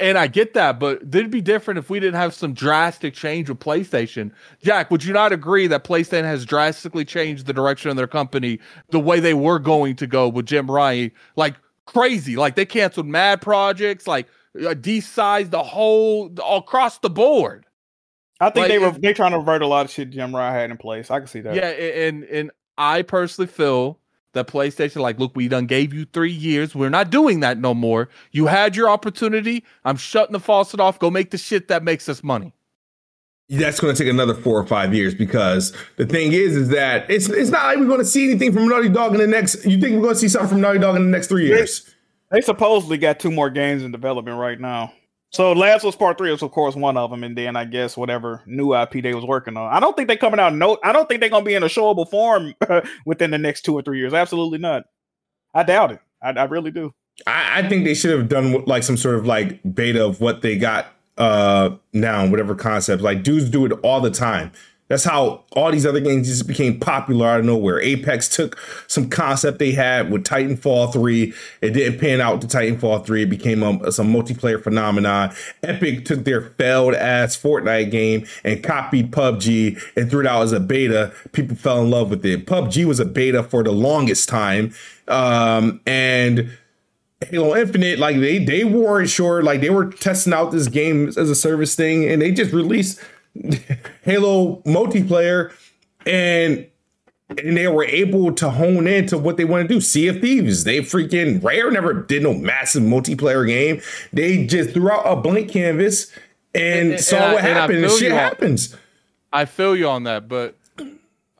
And 0.00 0.16
I 0.16 0.26
get 0.26 0.54
that, 0.54 0.80
but 0.80 1.02
it'd 1.02 1.30
be 1.30 1.42
different 1.42 1.78
if 1.78 1.90
we 1.90 2.00
didn't 2.00 2.16
have 2.16 2.34
some 2.34 2.54
drastic 2.54 3.14
change 3.14 3.48
with 3.48 3.60
PlayStation. 3.60 4.32
Jack, 4.62 4.90
would 4.90 5.04
you 5.04 5.12
not 5.12 5.32
agree 5.32 5.66
that 5.66 5.84
PlayStation 5.84 6.24
has 6.24 6.44
drastically 6.44 7.04
changed 7.04 7.46
the 7.46 7.52
direction 7.52 7.90
of 7.90 7.96
their 7.96 8.06
company 8.06 8.58
the 8.90 8.98
way 8.98 9.20
they 9.20 9.34
were 9.34 9.58
going 9.58 9.94
to 9.96 10.06
go 10.06 10.28
with 10.28 10.46
Jim 10.46 10.70
Ryan? 10.70 11.12
Like 11.36 11.56
crazy. 11.84 12.36
Like 12.36 12.56
they 12.56 12.66
canceled 12.66 13.06
mad 13.06 13.42
projects, 13.42 14.06
like 14.06 14.26
uh, 14.56 14.74
desized 14.74 15.50
the 15.50 15.62
whole 15.62 16.34
all 16.42 16.58
across 16.58 16.98
the 16.98 17.10
board. 17.10 17.66
I 18.40 18.50
think 18.50 18.64
Like, 18.64 18.68
they 18.68 18.78
were 18.78 18.90
they 18.90 19.12
trying 19.12 19.32
to 19.32 19.38
revert 19.38 19.62
a 19.62 19.66
lot 19.66 19.84
of 19.84 19.90
shit 19.90 20.10
Jim 20.10 20.34
Ryan 20.34 20.54
had 20.54 20.70
in 20.70 20.76
place. 20.78 21.10
I 21.10 21.18
can 21.18 21.28
see 21.28 21.40
that. 21.40 21.54
Yeah, 21.54 21.68
and 21.68 22.24
and 22.24 22.50
I 22.76 23.02
personally 23.02 23.46
feel 23.46 23.98
that 24.32 24.46
PlayStation, 24.46 25.00
like, 25.00 25.18
look, 25.18 25.34
we 25.34 25.48
done 25.48 25.66
gave 25.66 25.94
you 25.94 26.04
three 26.04 26.32
years. 26.32 26.74
We're 26.74 26.90
not 26.90 27.10
doing 27.10 27.40
that 27.40 27.58
no 27.58 27.74
more. 27.74 28.08
You 28.32 28.46
had 28.46 28.76
your 28.76 28.88
opportunity. 28.88 29.64
I'm 29.84 29.96
shutting 29.96 30.32
the 30.32 30.40
faucet 30.40 30.80
off. 30.80 30.98
Go 30.98 31.10
make 31.10 31.30
the 31.30 31.38
shit 31.38 31.68
that 31.68 31.82
makes 31.82 32.08
us 32.08 32.22
money. 32.22 32.52
That's 33.48 33.78
going 33.78 33.94
to 33.94 34.02
take 34.02 34.10
another 34.10 34.34
four 34.34 34.60
or 34.60 34.66
five 34.66 34.92
years 34.92 35.14
because 35.14 35.72
the 35.96 36.06
thing 36.06 36.32
is, 36.32 36.56
is 36.56 36.68
that 36.70 37.08
it's 37.08 37.28
it's 37.28 37.50
not 37.50 37.64
like 37.66 37.78
we're 37.78 37.86
going 37.86 38.00
to 38.00 38.04
see 38.04 38.28
anything 38.28 38.52
from 38.52 38.66
Naughty 38.68 38.88
Dog 38.88 39.12
in 39.14 39.20
the 39.20 39.26
next. 39.26 39.64
You 39.64 39.80
think 39.80 39.94
we're 39.94 40.02
going 40.02 40.14
to 40.14 40.20
see 40.20 40.28
something 40.28 40.48
from 40.48 40.60
Naughty 40.60 40.80
Dog 40.80 40.96
in 40.96 41.04
the 41.04 41.10
next 41.10 41.28
three 41.28 41.46
years? 41.46 41.88
They 42.32 42.40
supposedly 42.40 42.98
got 42.98 43.20
two 43.20 43.30
more 43.30 43.48
games 43.50 43.84
in 43.84 43.92
development 43.92 44.38
right 44.38 44.58
now. 44.58 44.92
So 45.32 45.52
Last 45.52 45.84
was 45.84 45.96
Part 45.96 46.18
Three 46.18 46.30
was 46.30 46.42
of 46.42 46.52
course 46.52 46.74
one 46.74 46.96
of 46.96 47.10
them, 47.10 47.24
and 47.24 47.36
then 47.36 47.56
I 47.56 47.64
guess 47.64 47.96
whatever 47.96 48.42
new 48.46 48.74
IP 48.74 49.02
they 49.02 49.14
was 49.14 49.24
working 49.24 49.56
on. 49.56 49.72
I 49.72 49.80
don't 49.80 49.96
think 49.96 50.08
they 50.08 50.16
coming 50.16 50.40
out. 50.40 50.54
No, 50.54 50.78
I 50.82 50.92
don't 50.92 51.08
think 51.08 51.20
they're 51.20 51.30
gonna 51.30 51.44
be 51.44 51.54
in 51.54 51.62
a 51.62 51.66
showable 51.66 52.08
form 52.08 52.54
within 53.06 53.30
the 53.32 53.38
next 53.38 53.62
two 53.62 53.74
or 53.74 53.82
three 53.82 53.98
years. 53.98 54.14
Absolutely 54.14 54.58
not. 54.58 54.84
I 55.54 55.62
doubt 55.62 55.92
it. 55.92 56.00
I, 56.22 56.30
I 56.30 56.44
really 56.44 56.70
do. 56.70 56.94
I, 57.26 57.60
I 57.60 57.68
think 57.68 57.84
they 57.84 57.94
should 57.94 58.16
have 58.16 58.28
done 58.28 58.64
like 58.66 58.82
some 58.82 58.96
sort 58.96 59.16
of 59.16 59.26
like 59.26 59.60
beta 59.74 60.04
of 60.04 60.20
what 60.20 60.42
they 60.42 60.56
got 60.56 60.86
uh 61.18 61.70
now, 61.92 62.26
whatever 62.26 62.54
concept. 62.54 63.02
Like 63.02 63.22
dudes 63.22 63.50
do 63.50 63.64
it 63.66 63.72
all 63.82 64.00
the 64.00 64.10
time. 64.10 64.52
That's 64.88 65.02
how 65.02 65.42
all 65.52 65.72
these 65.72 65.84
other 65.84 66.00
games 66.00 66.28
just 66.28 66.46
became 66.46 66.78
popular 66.78 67.26
out 67.26 67.40
of 67.40 67.46
nowhere. 67.46 67.80
Apex 67.80 68.28
took 68.28 68.56
some 68.86 69.08
concept 69.08 69.58
they 69.58 69.72
had 69.72 70.12
with 70.12 70.22
Titanfall 70.24 70.92
3. 70.92 71.32
It 71.60 71.70
didn't 71.70 71.98
pan 71.98 72.20
out 72.20 72.40
to 72.42 72.46
Titanfall 72.46 73.04
3. 73.04 73.24
It 73.24 73.30
became 73.30 73.62
a, 73.64 73.90
some 73.90 74.12
multiplayer 74.12 74.62
phenomenon. 74.62 75.34
Epic 75.64 76.04
took 76.04 76.24
their 76.24 76.40
failed 76.40 76.94
ass 76.94 77.36
Fortnite 77.36 77.90
game 77.90 78.26
and 78.44 78.62
copied 78.62 79.10
PUBG 79.10 79.80
and 79.96 80.08
threw 80.08 80.20
it 80.20 80.26
out 80.26 80.42
as 80.42 80.52
a 80.52 80.60
beta. 80.60 81.12
People 81.32 81.56
fell 81.56 81.82
in 81.82 81.90
love 81.90 82.10
with 82.10 82.24
it. 82.24 82.46
PUBG 82.46 82.84
was 82.84 83.00
a 83.00 83.04
beta 83.04 83.42
for 83.42 83.64
the 83.64 83.72
longest 83.72 84.28
time. 84.28 84.72
Um, 85.08 85.80
and 85.84 86.50
Halo 87.30 87.56
Infinite, 87.56 87.98
like 87.98 88.18
they 88.18 88.44
they 88.44 88.62
weren't 88.62 89.08
sure, 89.08 89.42
like 89.42 89.62
they 89.62 89.70
were 89.70 89.86
testing 89.86 90.32
out 90.32 90.52
this 90.52 90.68
game 90.68 91.08
as 91.08 91.16
a 91.16 91.34
service 91.34 91.74
thing, 91.74 92.04
and 92.04 92.20
they 92.20 92.30
just 92.30 92.52
released 92.52 93.00
Halo 94.02 94.62
multiplayer, 94.66 95.52
and 96.04 96.66
and 97.28 97.56
they 97.56 97.66
were 97.66 97.84
able 97.84 98.32
to 98.32 98.50
hone 98.50 98.86
in 98.86 99.06
to 99.08 99.18
what 99.18 99.36
they 99.36 99.44
want 99.44 99.68
to 99.68 99.74
do. 99.74 99.80
Sea 99.80 100.08
of 100.08 100.20
Thieves, 100.20 100.64
they 100.64 100.78
freaking 100.80 101.42
Rare 101.42 101.70
never 101.70 101.92
did 101.92 102.22
no 102.22 102.32
massive 102.34 102.82
multiplayer 102.82 103.46
game. 103.46 103.80
They 104.12 104.46
just 104.46 104.70
threw 104.70 104.90
out 104.90 105.04
a 105.04 105.16
blank 105.16 105.50
canvas 105.50 106.12
and, 106.54 106.92
and 106.92 107.00
saw 107.00 107.16
and 107.16 107.32
what 107.34 107.44
I, 107.44 107.48
happened, 107.48 107.84
and, 107.84 107.92
shit 107.92 108.12
happens. 108.12 108.76
I 109.32 109.44
feel 109.44 109.76
you 109.76 109.88
on 109.88 110.04
that, 110.04 110.28
but 110.28 110.56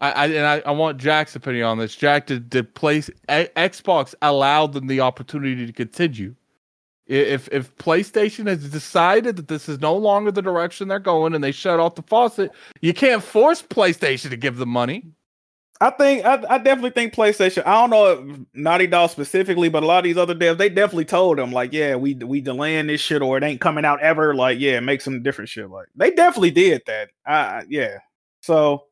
I, 0.01 0.11
I 0.11 0.27
and 0.27 0.47
I, 0.47 0.63
I, 0.67 0.73
want 0.73 0.99
Jack's 0.99 1.37
opinion 1.37 1.65
on 1.65 1.79
this. 1.79 1.95
Jack, 1.95 2.27
did, 2.27 2.51
did 2.51 2.75
place 2.75 3.09
Xbox 3.29 4.15
allowed 4.21 4.73
them 4.73 4.89
the 4.89 5.01
opportunity 5.01 5.67
to 5.67 5.73
continue? 5.73 6.35
If 7.07 7.49
if 7.53 7.75
PlayStation 7.77 8.49
has 8.49 8.69
decided 8.69 9.37
that 9.37 9.49
this 9.49 9.69
is 9.69 9.79
no 9.81 9.95
longer 9.95 10.33
the 10.33 10.43
direction 10.43 10.89
they're 10.89 10.99
going 10.99 11.35
and 11.35 11.45
they 11.45 11.53
shut 11.53 11.79
off 11.79 11.95
the 11.95 12.03
faucet, 12.03 12.51
you 12.81 12.93
can't 12.93 13.23
force 13.23 13.63
PlayStation 13.63 14.31
to 14.31 14.37
give 14.37 14.57
them 14.57 14.71
money. 14.71 15.05
I 15.81 15.91
think 15.91 16.25
I, 16.25 16.43
I 16.49 16.59
definitely 16.59 16.91
think 16.91 17.15
PlayStation. 17.15 17.65
I 17.67 17.75
don't 17.75 17.91
know 17.91 18.47
Naughty 18.55 18.87
Dog 18.87 19.11
specifically, 19.11 19.69
but 19.69 19.83
a 19.83 19.87
lot 19.87 19.99
of 19.99 20.05
these 20.05 20.17
other 20.17 20.35
devs 20.35 20.57
they 20.59 20.69
definitely 20.69 21.05
told 21.05 21.39
them 21.39 21.53
like, 21.53 21.73
yeah, 21.73 21.97
we 21.97 22.15
we 22.15 22.41
delaying 22.41 22.87
this 22.87 23.01
shit 23.01 23.23
or 23.23 23.37
it 23.37 23.45
ain't 23.45 23.61
coming 23.61 23.85
out 23.85 24.01
ever. 24.01 24.35
Like, 24.35 24.59
yeah, 24.59 24.81
make 24.81 25.01
some 25.01 25.23
different 25.23 25.51
shit. 25.51 25.71
Like 25.71 25.87
they 25.95 26.11
definitely 26.11 26.51
did 26.51 26.83
that. 26.87 27.11
Uh, 27.27 27.63
yeah. 27.69 27.99
So 28.41 28.86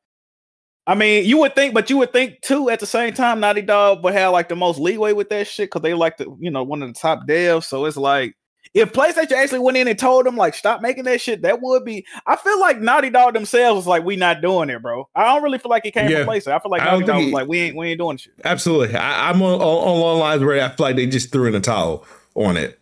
I 0.87 0.95
mean, 0.95 1.25
you 1.25 1.39
would 1.39 1.55
think, 1.55 1.73
but 1.73 1.89
you 1.89 1.97
would 1.99 2.13
think 2.13 2.41
too 2.43 2.69
at 2.69 2.81
the 2.81 2.87
same 2.87 3.15
time, 3.15 3.41
Naughty 3.41 3.63
Dog 3.63 4.05
would 4.05 4.13
have 4.13 4.33
like 4.33 4.49
the 4.49 4.57
most 4.57 4.79
leeway 4.79 5.13
with 5.13 5.31
that 5.31 5.47
shit 5.47 5.71
because 5.71 5.83
they 5.83 5.95
like 5.95 6.19
the, 6.19 6.35
you 6.39 6.51
know, 6.51 6.63
one 6.63 6.83
of 6.83 6.89
the 6.93 6.99
top 6.99 7.27
devs. 7.27 7.65
So 7.65 7.87
it's 7.87 7.97
like 7.97 8.37
if 8.75 8.93
PlayStation 8.93 9.33
actually 9.33 9.61
went 9.61 9.79
in 9.79 9.89
and 9.89 9.99
told 9.99 10.27
them 10.27 10.37
like 10.37 10.53
stop 10.53 10.83
making 10.83 11.05
that 11.05 11.23
shit, 11.23 11.41
that 11.41 11.63
would 11.63 11.87
be. 11.87 12.05
I 12.27 12.37
feel 12.37 12.61
like 12.61 12.81
Naughty 12.81 13.09
Dog 13.09 13.33
themselves 13.33 13.77
was 13.77 13.87
like, 13.87 14.05
we 14.05 14.17
not 14.17 14.43
doing 14.43 14.69
it, 14.69 14.83
bro. 14.83 15.09
I 15.15 15.25
don't 15.25 15.43
really 15.43 15.59
feel 15.59 15.71
like 15.71 15.87
it 15.87 15.93
came 15.93 16.11
yeah. 16.11 16.25
from 16.25 16.35
PlayStation. 16.35 16.53
I 16.53 16.59
feel 16.59 16.71
like 16.71 16.85
Naughty 16.85 17.07
Dog 17.07 17.25
was 17.25 17.33
like, 17.33 17.49
we 17.49 17.61
ain't 17.61 17.77
we 17.77 17.89
ain't 17.89 17.99
doing 17.99 18.19
shit. 18.19 18.35
Absolutely, 18.45 18.95
I, 18.95 19.31
am 19.31 19.41
on, 19.41 19.55
on 19.55 19.61
on 19.63 20.19
lines 20.19 20.43
where 20.43 20.63
I 20.63 20.69
feel 20.69 20.85
like 20.85 20.97
they 20.97 21.07
just 21.07 21.33
threw 21.33 21.47
in 21.47 21.55
a 21.55 21.61
towel 21.61 22.05
on 22.35 22.59
it. 22.59 22.79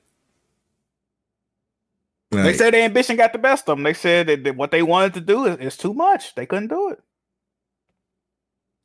Like, 2.33 2.45
they 2.45 2.55
said 2.55 2.73
the 2.74 2.79
ambition 2.79 3.16
got 3.16 3.33
the 3.33 3.39
best 3.39 3.69
of 3.69 3.77
them. 3.77 3.85
They 3.85 3.93
said 3.93 4.27
that, 4.27 4.43
that 4.43 4.57
what 4.57 4.70
they 4.73 4.83
wanted 4.83 5.15
to 5.15 5.20
do 5.20 5.45
is, 5.45 5.59
is 5.59 5.77
too 5.77 5.93
much. 5.93 6.35
They 6.35 6.47
couldn't 6.47 6.69
do 6.69 6.91
it 6.91 6.99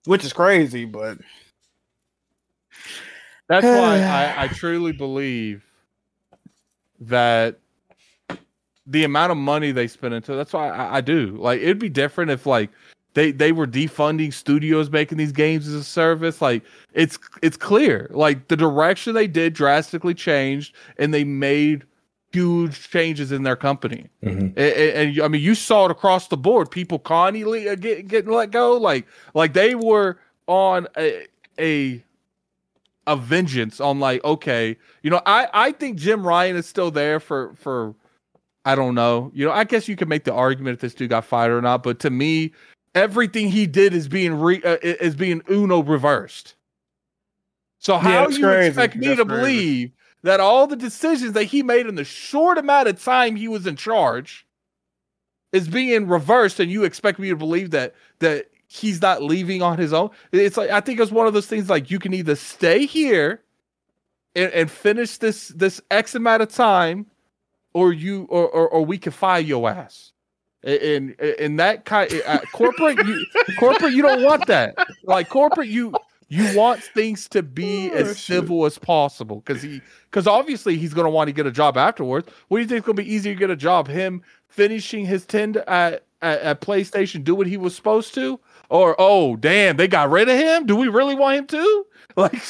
which 0.07 0.23
is 0.23 0.33
crazy, 0.33 0.85
but 0.85 1.17
that's 3.47 3.65
why 3.65 4.01
I, 4.01 4.43
I 4.43 4.47
truly 4.47 4.93
believe 4.93 5.63
that 7.01 7.59
the 8.85 9.03
amount 9.03 9.31
of 9.31 9.37
money 9.37 9.71
they 9.71 9.87
spend 9.87 10.13
into 10.13 10.33
that's 10.33 10.53
why 10.53 10.69
I, 10.69 10.97
I, 10.97 11.01
do. 11.01 11.37
Like 11.37 11.59
it'd 11.59 11.77
be 11.77 11.89
different 11.89 12.31
if 12.31 12.45
like 12.45 12.69
they 13.13 13.31
they 13.31 13.51
were 13.51 13.67
defunding 13.67 14.33
studios 14.33 14.89
making 14.89 15.17
these 15.17 15.33
games 15.33 15.67
as 15.67 15.73
a 15.73 15.83
service. 15.83 16.41
Like 16.41 16.63
it's 16.93 17.19
it's 17.41 17.57
clear. 17.57 18.07
Like 18.11 18.47
the 18.47 18.55
direction 18.55 19.13
they 19.13 19.27
did 19.27 19.53
drastically 19.53 20.13
changed 20.13 20.73
and 20.97 21.13
they 21.13 21.25
made 21.25 21.83
huge 22.31 22.89
changes 22.89 23.31
in 23.31 23.43
their 23.43 23.55
company. 23.55 24.07
Mm-hmm. 24.23 24.57
And, 24.57 24.57
and, 24.57 25.21
I 25.21 25.27
mean, 25.27 25.41
you 25.41 25.55
saw 25.55 25.85
it 25.85 25.91
across 25.91 26.27
the 26.27 26.37
board. 26.37 26.69
People 26.69 26.99
constantly 26.99 27.69
uh, 27.69 27.75
get, 27.75 28.07
getting 28.07 28.31
let 28.31 28.51
go. 28.51 28.77
Like, 28.77 29.07
like 29.33 29.53
they 29.53 29.75
were 29.75 30.19
on 30.47 30.87
a, 30.97 31.27
a 31.59 32.03
a 33.07 33.15
vengeance 33.15 33.79
on 33.79 33.99
like, 33.99 34.23
okay, 34.25 34.75
you 35.01 35.09
know, 35.09 35.21
I 35.25 35.47
I 35.53 35.71
think 35.71 35.97
Jim 35.97 36.27
Ryan 36.27 36.55
is 36.55 36.65
still 36.65 36.91
there 36.91 37.19
for 37.19 37.53
for 37.55 37.95
I 38.65 38.75
don't 38.75 38.95
know. 38.95 39.31
You 39.33 39.45
know, 39.45 39.51
I 39.53 39.63
guess 39.63 39.87
you 39.87 39.95
could 39.95 40.09
make 40.09 40.25
the 40.25 40.33
argument 40.33 40.75
if 40.75 40.81
this 40.81 40.93
dude 40.93 41.09
got 41.09 41.23
fired 41.23 41.53
or 41.53 41.61
not, 41.61 41.83
but 41.83 41.99
to 41.99 42.09
me, 42.09 42.51
everything 42.95 43.49
he 43.49 43.65
did 43.65 43.93
is 43.93 44.09
being 44.09 44.37
re 44.39 44.61
uh, 44.63 44.77
is 44.81 45.15
being 45.15 45.41
Uno 45.49 45.81
reversed. 45.81 46.55
So 47.79 47.97
how 47.97 48.09
yeah, 48.09 48.27
you 48.27 48.43
crazy. 48.43 48.67
expect 48.67 48.95
me 48.97 49.07
that's 49.07 49.19
to 49.19 49.25
crazy. 49.25 49.41
believe 49.41 49.91
that 50.23 50.39
all 50.39 50.67
the 50.67 50.75
decisions 50.75 51.33
that 51.33 51.45
he 51.45 51.63
made 51.63 51.87
in 51.87 51.95
the 51.95 52.03
short 52.03 52.57
amount 52.57 52.87
of 52.87 53.01
time 53.01 53.35
he 53.35 53.47
was 53.47 53.67
in 53.67 53.75
charge 53.75 54.45
is 55.51 55.67
being 55.67 56.07
reversed 56.07 56.59
and 56.59 56.71
you 56.71 56.83
expect 56.83 57.19
me 57.19 57.29
to 57.29 57.35
believe 57.35 57.71
that 57.71 57.95
that 58.19 58.49
he's 58.67 59.01
not 59.01 59.23
leaving 59.23 59.61
on 59.61 59.77
his 59.77 59.93
own? 59.93 60.09
It's 60.31 60.57
like 60.57 60.69
i 60.69 60.81
think 60.81 60.99
it's 60.99 61.11
one 61.11 61.27
of 61.27 61.33
those 61.33 61.47
things 61.47 61.69
like 61.69 61.89
you 61.89 61.99
can 61.99 62.13
either 62.13 62.35
stay 62.35 62.85
here 62.85 63.41
and, 64.35 64.51
and 64.53 64.71
finish 64.71 65.17
this 65.17 65.49
this 65.49 65.81
x 65.91 66.15
amount 66.15 66.41
of 66.41 66.49
time 66.49 67.05
or 67.73 67.93
you 67.93 68.27
or 68.29 68.47
or, 68.49 68.67
or 68.69 68.85
we 68.85 68.97
can 68.97 69.11
fire 69.11 69.39
your 69.39 69.69
ass. 69.69 70.11
And 70.63 71.11
in 71.11 71.57
that 71.57 71.85
kind 71.85 72.11
uh, 72.25 72.39
corporate 72.51 73.05
you 73.05 73.25
corporate 73.59 73.93
you 73.93 74.01
don't 74.01 74.23
want 74.23 74.47
that. 74.47 74.75
Like 75.03 75.29
corporate 75.29 75.67
you 75.67 75.93
you 76.29 76.57
want 76.57 76.83
things 76.83 77.29
to 77.29 77.41
be 77.41 77.89
oh, 77.91 77.95
as 77.95 78.07
shit. 78.17 78.17
civil 78.17 78.65
as 78.65 78.77
possible 78.77 79.37
because 79.45 79.61
he 79.61 79.81
because 80.09 80.27
obviously 80.27 80.77
he's 80.77 80.93
going 80.93 81.05
to 81.05 81.09
want 81.09 81.27
to 81.27 81.31
get 81.31 81.45
a 81.45 81.51
job 81.51 81.77
afterwards. 81.77 82.27
What 82.47 82.57
do 82.57 82.61
you 82.61 82.67
think 82.67 82.79
is 82.79 82.85
going 82.85 82.97
to 82.97 83.03
be 83.03 83.13
easier 83.13 83.33
to 83.33 83.39
get 83.39 83.49
a 83.49 83.55
job? 83.55 83.87
Him 83.87 84.21
finishing 84.49 85.05
his 85.05 85.25
ten 85.25 85.55
at, 85.67 86.03
at, 86.21 86.41
at 86.41 86.61
PlayStation, 86.61 87.23
do 87.23 87.33
what 87.33 87.47
he 87.47 87.55
was 87.55 87.75
supposed 87.75 88.13
to, 88.15 88.39
or 88.69 88.95
oh 88.99 89.37
damn, 89.37 89.77
they 89.77 89.87
got 89.87 90.09
rid 90.09 90.27
of 90.27 90.37
him. 90.37 90.65
Do 90.65 90.75
we 90.75 90.89
really 90.89 91.15
want 91.15 91.37
him 91.37 91.47
to? 91.47 91.85
Like, 92.15 92.41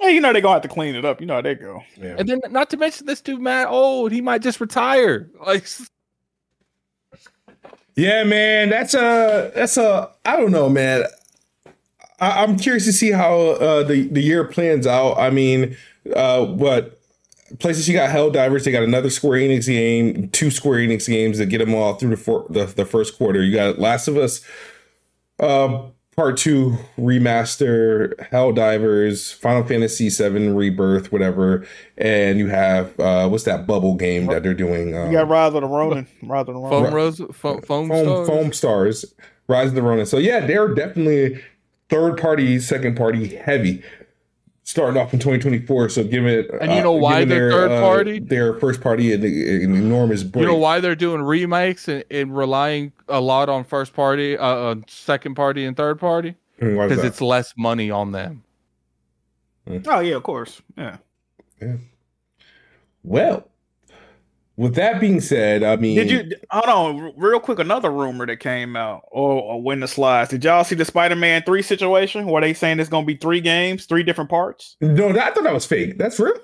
yeah, 0.00 0.08
you 0.08 0.18
know 0.22 0.32
they're 0.32 0.40
gonna 0.40 0.54
have 0.54 0.62
to 0.62 0.68
clean 0.68 0.94
it 0.94 1.04
up. 1.04 1.20
You 1.20 1.26
know 1.26 1.34
how 1.34 1.42
they 1.42 1.54
go. 1.56 1.82
Yeah. 2.00 2.16
And 2.18 2.26
then 2.26 2.40
not 2.48 2.70
to 2.70 2.78
mention 2.78 3.04
this 3.04 3.20
dude, 3.20 3.38
Matt. 3.38 3.68
old. 3.68 4.12
he 4.12 4.22
might 4.22 4.40
just 4.40 4.60
retire. 4.60 5.30
Like. 5.46 5.66
Yeah, 7.96 8.24
man, 8.24 8.70
that's 8.70 8.94
a 8.94 9.52
that's 9.54 9.76
a 9.76 10.10
I 10.24 10.36
don't 10.36 10.50
know, 10.52 10.70
man. 10.70 11.04
I, 12.20 12.44
am 12.44 12.56
curious 12.56 12.84
to 12.84 12.92
see 12.92 13.10
how 13.10 13.38
uh, 13.40 13.82
the 13.82 14.08
the 14.08 14.22
year 14.22 14.44
plans 14.44 14.86
out. 14.86 15.18
I 15.18 15.30
mean, 15.30 15.76
uh, 16.14 16.44
what 16.44 17.00
places 17.58 17.88
you 17.88 17.94
got 17.94 18.10
Helldivers, 18.10 18.64
They 18.64 18.72
got 18.72 18.82
another 18.82 19.10
Square 19.10 19.40
Enix 19.40 19.66
game, 19.66 20.28
two 20.30 20.50
Square 20.50 20.80
Enix 20.80 21.06
games 21.08 21.38
that 21.38 21.46
get 21.46 21.58
them 21.58 21.74
all 21.74 21.94
through 21.94 22.10
the 22.10 22.16
for, 22.16 22.46
the, 22.50 22.66
the 22.66 22.84
first 22.84 23.16
quarter. 23.16 23.42
You 23.42 23.54
got 23.54 23.78
Last 23.78 24.08
of 24.08 24.16
Us, 24.16 24.40
uh, 25.40 25.82
Part 26.16 26.36
Two 26.36 26.76
remaster, 26.96 28.14
Helldivers 28.30 29.34
Final 29.34 29.64
Fantasy 29.64 30.08
VII 30.08 30.48
Rebirth, 30.48 31.10
whatever, 31.12 31.66
and 31.98 32.38
you 32.38 32.48
have 32.48 32.98
uh, 33.00 33.28
what's 33.28 33.44
that 33.44 33.66
bubble 33.66 33.96
game 33.96 34.26
that 34.26 34.42
they're 34.42 34.54
doing? 34.54 34.96
Um, 34.96 35.10
you 35.10 35.18
got 35.18 35.28
Rise 35.28 35.54
of 35.54 35.62
the 35.62 35.66
Ronin, 35.68 36.06
Rise 36.22 36.42
of 36.42 36.46
the 36.46 36.54
Ronin, 36.54 36.84
Foam, 36.84 36.94
Rose, 36.94 37.18
foam, 37.32 37.62
foam, 37.62 37.88
foam, 37.88 38.52
stars. 38.52 39.04
Foamstars, 39.04 39.14
Rise 39.48 39.68
of 39.68 39.74
the 39.74 39.82
Ronin. 39.82 40.06
So 40.06 40.18
yeah, 40.18 40.46
they're 40.46 40.72
definitely 40.72 41.42
third 41.88 42.18
party, 42.18 42.58
second 42.58 42.96
party 42.96 43.36
heavy 43.36 43.82
starting 44.64 45.00
off 45.00 45.12
in 45.12 45.20
2024. 45.20 45.90
So 45.90 46.04
give 46.04 46.26
it, 46.26 46.50
and 46.60 46.72
you 46.72 46.82
know 46.82 46.96
uh, 46.96 46.98
why 46.98 47.24
they're 47.24 47.50
their, 47.50 47.50
third 47.50 47.70
uh, 47.70 47.80
party? 47.80 48.16
Uh, 48.18 48.24
their 48.24 48.54
first 48.54 48.80
party 48.80 49.12
an, 49.12 49.22
an 49.22 49.74
enormous 49.74 50.22
break. 50.22 50.42
You 50.42 50.48
know 50.48 50.56
why 50.56 50.80
they're 50.80 50.96
doing 50.96 51.22
remakes 51.22 51.86
and, 51.88 52.04
and 52.10 52.36
relying 52.36 52.92
a 53.08 53.20
lot 53.20 53.48
on 53.48 53.64
first 53.64 53.92
party, 53.92 54.36
uh, 54.36 54.46
on 54.46 54.84
second 54.88 55.34
party, 55.34 55.64
and 55.64 55.76
third 55.76 56.00
party 56.00 56.34
because 56.58 57.04
it's 57.04 57.20
less 57.20 57.54
money 57.56 57.90
on 57.90 58.12
them. 58.12 58.42
Mm. 59.68 59.86
Oh 59.88 60.00
yeah, 60.00 60.16
of 60.16 60.22
course. 60.22 60.60
Yeah. 60.76 60.96
Yeah. 61.60 61.76
Well, 63.02 63.48
with 64.56 64.76
that 64.76 65.00
being 65.00 65.20
said, 65.20 65.62
I 65.62 65.76
mean, 65.76 65.96
did 65.96 66.10
you 66.10 66.30
hold 66.50 66.66
on 66.66 67.12
real 67.16 67.40
quick? 67.40 67.58
Another 67.58 67.90
rumor 67.90 68.24
that 68.26 68.38
came 68.38 68.76
out, 68.76 69.02
or, 69.10 69.42
or 69.42 69.62
when 69.62 69.80
the 69.80 69.88
slides. 69.88 70.30
Did 70.30 70.44
y'all 70.44 70.64
see 70.64 70.76
the 70.76 70.84
Spider-Man 70.84 71.42
three 71.42 71.62
situation 71.62 72.26
where 72.26 72.40
they 72.40 72.54
saying 72.54 72.78
it's 72.78 72.88
going 72.88 73.04
to 73.04 73.06
be 73.06 73.16
three 73.16 73.40
games, 73.40 73.86
three 73.86 74.02
different 74.02 74.30
parts? 74.30 74.76
No, 74.80 75.08
I 75.08 75.30
thought 75.32 75.42
that 75.42 75.52
was 75.52 75.66
fake. 75.66 75.98
That's 75.98 76.20
real. 76.20 76.38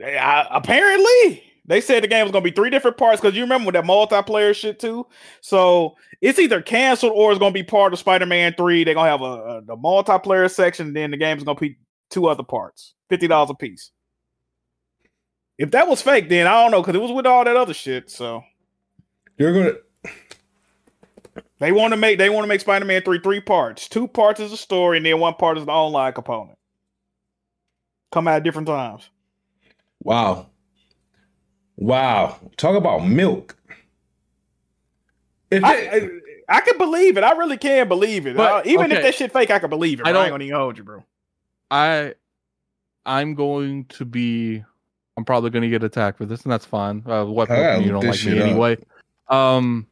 I, 0.00 0.46
apparently, 0.50 1.42
they 1.64 1.80
said 1.80 2.02
the 2.02 2.08
game 2.08 2.24
was 2.24 2.32
going 2.32 2.44
to 2.44 2.50
be 2.50 2.54
three 2.54 2.68
different 2.68 2.98
parts 2.98 3.20
because 3.20 3.34
you 3.34 3.42
remember 3.42 3.66
with 3.66 3.74
that 3.74 3.84
multiplayer 3.84 4.54
shit 4.54 4.78
too. 4.78 5.06
So 5.40 5.96
it's 6.20 6.38
either 6.38 6.60
canceled 6.60 7.12
or 7.14 7.30
it's 7.30 7.38
going 7.38 7.52
to 7.52 7.58
be 7.58 7.62
part 7.62 7.94
of 7.94 7.98
Spider-Man 7.98 8.54
three. 8.54 8.84
They're 8.84 8.94
going 8.94 9.06
to 9.06 9.10
have 9.10 9.22
a, 9.22 9.24
a 9.24 9.62
the 9.62 9.76
multiplayer 9.76 10.50
section, 10.50 10.92
then 10.92 11.10
the 11.10 11.16
game 11.16 11.38
is 11.38 11.44
going 11.44 11.56
to 11.56 11.60
be 11.60 11.78
two 12.10 12.26
other 12.26 12.42
parts, 12.42 12.92
fifty 13.08 13.28
dollars 13.28 13.50
a 13.50 13.54
piece. 13.54 13.92
If 15.58 15.70
that 15.72 15.88
was 15.88 16.02
fake, 16.02 16.28
then 16.28 16.46
I 16.46 16.62
don't 16.62 16.70
know 16.70 16.82
because 16.82 16.94
it 16.94 17.02
was 17.02 17.12
with 17.12 17.26
all 17.26 17.44
that 17.44 17.56
other 17.56 17.74
shit. 17.74 18.10
So 18.10 18.42
you're 19.38 19.52
gonna. 19.52 19.76
They 21.60 21.72
want 21.72 21.92
to 21.92 21.96
make 21.96 22.18
they 22.18 22.28
want 22.30 22.44
to 22.44 22.48
make 22.48 22.60
Spider 22.60 22.84
Man 22.84 23.02
three 23.02 23.20
three 23.20 23.40
parts. 23.40 23.88
Two 23.88 24.08
parts 24.08 24.40
is 24.40 24.52
a 24.52 24.56
story, 24.56 24.96
and 24.96 25.06
then 25.06 25.20
one 25.20 25.34
part 25.34 25.56
is 25.58 25.64
the 25.64 25.72
online 25.72 26.12
component. 26.12 26.58
Come 28.12 28.28
out 28.28 28.36
at 28.36 28.42
different 28.42 28.68
times. 28.68 29.08
Wow. 30.02 30.50
Wow. 31.76 32.38
Talk 32.56 32.76
about 32.76 33.06
milk. 33.06 33.56
If 35.50 35.64
I, 35.64 35.76
it, 35.76 36.22
I, 36.48 36.56
I 36.58 36.60
can 36.60 36.78
believe 36.78 37.16
it. 37.16 37.24
I 37.24 37.32
really 37.32 37.56
can 37.56 37.88
believe 37.88 38.26
it. 38.26 38.36
But, 38.36 38.52
Uh, 38.52 38.62
even 38.70 38.86
if 38.92 38.98
okay. 38.98 39.02
that 39.02 39.14
shit 39.14 39.32
fake, 39.32 39.50
I 39.50 39.58
can 39.58 39.70
believe 39.70 40.00
it. 40.00 40.06
I 40.06 40.10
bro. 40.10 40.12
Don't- 40.12 40.22
ain't 40.24 40.32
gonna 40.32 40.44
even 40.44 40.56
hold 40.56 40.78
you, 40.78 40.84
bro. 40.84 41.04
I 41.70 42.14
I'm 43.06 43.34
going 43.34 43.86
to 43.86 44.04
be 44.04 44.64
I'm 45.16 45.24
probably 45.24 45.50
going 45.50 45.62
to 45.62 45.68
get 45.68 45.84
attacked 45.84 46.18
for 46.18 46.26
this 46.26 46.42
and 46.42 46.52
that's 46.52 46.64
fine. 46.64 47.02
Uh 47.06 47.24
weapon 47.26 47.56
I 47.56 47.76
you 47.78 47.92
don't 47.92 48.04
like 48.04 48.24
me 48.24 48.38
up. 48.38 48.46
anyway. 48.46 48.78
Um 49.28 49.86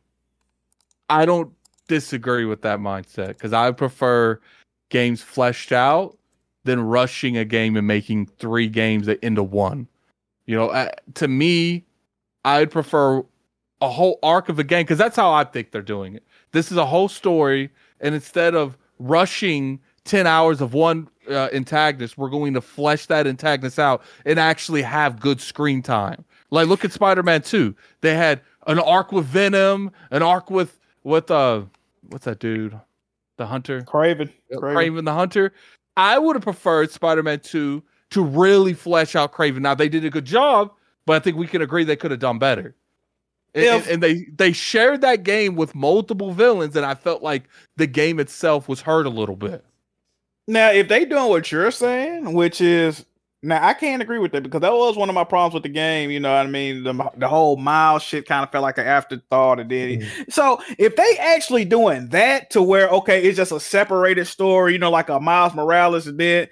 I 1.08 1.24
don't 1.26 1.52
disagree 1.88 2.44
with 2.44 2.62
that 2.62 2.78
mindset 2.78 3.38
cuz 3.38 3.52
I 3.52 3.70
prefer 3.72 4.40
games 4.88 5.22
fleshed 5.22 5.72
out 5.72 6.16
than 6.64 6.80
rushing 6.80 7.36
a 7.36 7.44
game 7.44 7.76
and 7.76 7.86
making 7.86 8.26
3 8.26 8.68
games 8.68 9.06
that 9.06 9.18
into 9.24 9.42
one. 9.42 9.88
You 10.46 10.56
know, 10.56 10.68
uh, 10.68 10.90
to 11.14 11.28
me 11.28 11.84
I'd 12.44 12.70
prefer 12.70 13.22
a 13.80 13.88
whole 13.88 14.18
arc 14.22 14.48
of 14.48 14.58
a 14.58 14.64
game 14.64 14.86
cuz 14.86 14.98
that's 14.98 15.16
how 15.16 15.32
I 15.32 15.44
think 15.44 15.70
they're 15.70 15.82
doing 15.82 16.14
it. 16.14 16.24
This 16.52 16.70
is 16.70 16.76
a 16.76 16.86
whole 16.86 17.08
story 17.08 17.70
and 18.00 18.14
instead 18.14 18.54
of 18.54 18.76
rushing 18.98 19.80
10 20.04 20.26
hours 20.26 20.60
of 20.60 20.74
one 20.74 21.08
uh, 21.28 21.48
antagonist, 21.52 22.18
we're 22.18 22.28
going 22.30 22.54
to 22.54 22.60
flesh 22.60 23.06
that 23.06 23.26
antagonist 23.26 23.78
out 23.78 24.02
and 24.24 24.38
actually 24.38 24.82
have 24.82 25.20
good 25.20 25.40
screen 25.40 25.82
time. 25.82 26.24
Like 26.50 26.68
look 26.68 26.84
at 26.84 26.92
Spider-Man 26.92 27.42
2. 27.42 27.74
They 28.00 28.14
had 28.14 28.40
an 28.66 28.78
arc 28.78 29.12
with 29.12 29.26
Venom, 29.26 29.90
an 30.10 30.22
arc 30.22 30.50
with 30.50 30.78
with 31.04 31.30
uh 31.30 31.62
what's 32.10 32.24
that 32.26 32.38
dude? 32.40 32.78
The 33.38 33.46
Hunter. 33.46 33.80
Kraven. 33.82 34.30
Kraven, 34.52 34.60
Kraven. 34.60 35.04
the 35.04 35.14
Hunter. 35.14 35.52
I 35.96 36.18
would 36.18 36.36
have 36.36 36.42
preferred 36.42 36.90
Spider-Man 36.90 37.40
2 37.40 37.82
to 38.10 38.22
really 38.22 38.74
flesh 38.74 39.16
out 39.16 39.32
Kraven. 39.32 39.60
Now 39.60 39.74
they 39.74 39.88
did 39.88 40.04
a 40.04 40.10
good 40.10 40.26
job, 40.26 40.72
but 41.06 41.14
I 41.16 41.18
think 41.20 41.36
we 41.36 41.46
can 41.46 41.62
agree 41.62 41.84
they 41.84 41.96
could 41.96 42.10
have 42.10 42.20
done 42.20 42.38
better. 42.38 42.74
And, 43.54 43.64
If- 43.64 43.90
and 43.90 44.02
they 44.02 44.26
they 44.36 44.52
shared 44.52 45.00
that 45.02 45.22
game 45.22 45.56
with 45.56 45.74
multiple 45.74 46.32
villains, 46.32 46.76
and 46.76 46.84
I 46.84 46.94
felt 46.94 47.22
like 47.22 47.44
the 47.76 47.86
game 47.86 48.20
itself 48.20 48.68
was 48.68 48.80
hurt 48.82 49.06
a 49.06 49.10
little 49.10 49.36
bit. 49.36 49.64
Now, 50.48 50.70
if 50.70 50.88
they 50.88 51.04
doing 51.04 51.28
what 51.28 51.50
you're 51.52 51.70
saying, 51.70 52.32
which 52.32 52.60
is 52.60 53.04
now 53.44 53.66
I 53.66 53.74
can't 53.74 54.02
agree 54.02 54.18
with 54.18 54.32
that 54.32 54.44
because 54.44 54.60
that 54.60 54.72
was 54.72 54.96
one 54.96 55.08
of 55.08 55.14
my 55.14 55.24
problems 55.24 55.54
with 55.54 55.64
the 55.64 55.68
game. 55.68 56.10
You 56.10 56.20
know 56.20 56.32
what 56.32 56.46
I 56.46 56.50
mean? 56.50 56.84
The, 56.84 57.10
the 57.16 57.28
whole 57.28 57.56
Miles 57.56 58.02
shit 58.02 58.26
kind 58.26 58.44
of 58.44 58.52
felt 58.52 58.62
like 58.62 58.78
an 58.78 58.86
afterthought. 58.86 59.58
And 59.58 59.70
then 59.70 60.00
mm-hmm. 60.00 60.22
so 60.28 60.60
if 60.78 60.94
they 60.94 61.16
actually 61.18 61.64
doing 61.64 62.08
that 62.08 62.50
to 62.50 62.62
where 62.62 62.88
okay, 62.88 63.22
it's 63.22 63.36
just 63.36 63.52
a 63.52 63.60
separated 63.60 64.26
story, 64.26 64.72
you 64.74 64.78
know, 64.78 64.90
like 64.90 65.08
a 65.08 65.18
Miles 65.18 65.54
Morales 65.54 66.04
did. 66.04 66.50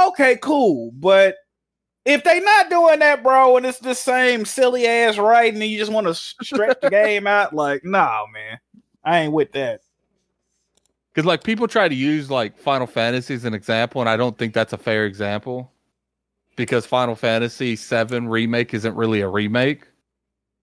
Okay, 0.00 0.36
cool. 0.36 0.90
But 0.92 1.36
if 2.04 2.24
they 2.24 2.40
not 2.40 2.70
doing 2.70 2.98
that, 2.98 3.22
bro, 3.22 3.56
and 3.56 3.66
it's 3.66 3.78
the 3.78 3.94
same 3.94 4.44
silly 4.44 4.86
ass 4.86 5.18
writing, 5.18 5.62
and 5.62 5.70
you 5.70 5.78
just 5.78 5.92
want 5.92 6.08
to 6.08 6.14
stretch 6.14 6.78
the 6.80 6.90
game 6.90 7.28
out, 7.28 7.54
like, 7.54 7.84
nah, 7.84 8.26
man, 8.32 8.58
I 9.04 9.20
ain't 9.20 9.32
with 9.32 9.52
that. 9.52 9.82
Because 11.12 11.26
like 11.26 11.44
people 11.44 11.68
try 11.68 11.88
to 11.88 11.94
use 11.94 12.30
like 12.30 12.56
Final 12.58 12.86
Fantasy 12.86 13.34
as 13.34 13.44
an 13.44 13.54
example, 13.54 14.00
and 14.00 14.08
I 14.08 14.16
don't 14.16 14.36
think 14.38 14.54
that's 14.54 14.72
a 14.72 14.78
fair 14.78 15.04
example. 15.04 15.70
Because 16.56 16.84
Final 16.84 17.14
Fantasy 17.14 17.76
VII 17.76 18.20
remake 18.20 18.74
isn't 18.74 18.94
really 18.94 19.22
a 19.22 19.28
remake. 19.28 19.86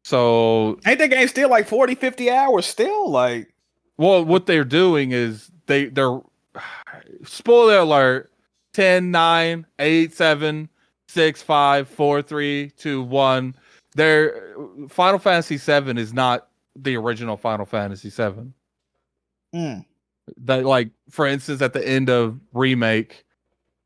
So 0.04 0.80
Ain't 0.86 1.00
that 1.00 1.10
game 1.10 1.28
still 1.28 1.50
like 1.50 1.68
40, 1.68 1.96
50 1.96 2.30
hours? 2.32 2.66
Still 2.66 3.10
like. 3.10 3.54
well 3.98 4.24
what 4.24 4.46
they're 4.46 4.64
doing 4.64 5.12
is 5.12 5.52
they 5.66 5.86
they're 5.86 6.20
spoiler 7.24 7.80
alert 7.80 8.32
10 8.74 9.12
9 9.12 9.66
8 9.78 10.14
7 10.14 10.70
6 11.08 11.42
5 11.42 11.88
4 11.90 12.22
3 12.22 12.72
2 12.78 13.02
1 13.02 13.56
their 13.96 14.56
final 14.88 15.20
fantasy 15.20 15.58
7 15.58 15.98
is 15.98 16.14
not 16.14 16.48
the 16.76 16.96
original 16.96 17.36
final 17.36 17.66
fantasy 17.66 18.10
7 18.10 18.54
mm. 19.54 19.86
That 20.38 20.66
like 20.66 20.90
for 21.10 21.26
instance 21.26 21.62
at 21.62 21.74
the 21.74 21.88
end 21.88 22.10
of 22.10 22.40
remake 22.54 23.26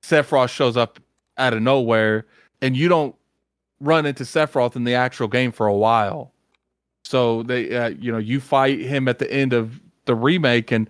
sephiroth 0.03 0.49
shows 0.49 0.77
up 0.77 0.99
out 1.37 1.53
of 1.53 1.61
nowhere 1.61 2.25
and 2.61 2.77
you 2.77 2.87
don't 2.87 3.15
run 3.79 4.05
into 4.05 4.23
sephiroth 4.23 4.75
in 4.75 4.83
the 4.83 4.95
actual 4.95 5.27
game 5.27 5.51
for 5.51 5.67
a 5.67 5.75
while. 5.75 6.31
So 7.05 7.43
they 7.43 7.75
uh, 7.75 7.89
you 7.89 8.11
know 8.11 8.17
you 8.17 8.39
fight 8.39 8.79
him 8.79 9.07
at 9.07 9.19
the 9.19 9.31
end 9.31 9.53
of 9.53 9.79
the 10.05 10.15
remake 10.15 10.71
and 10.71 10.89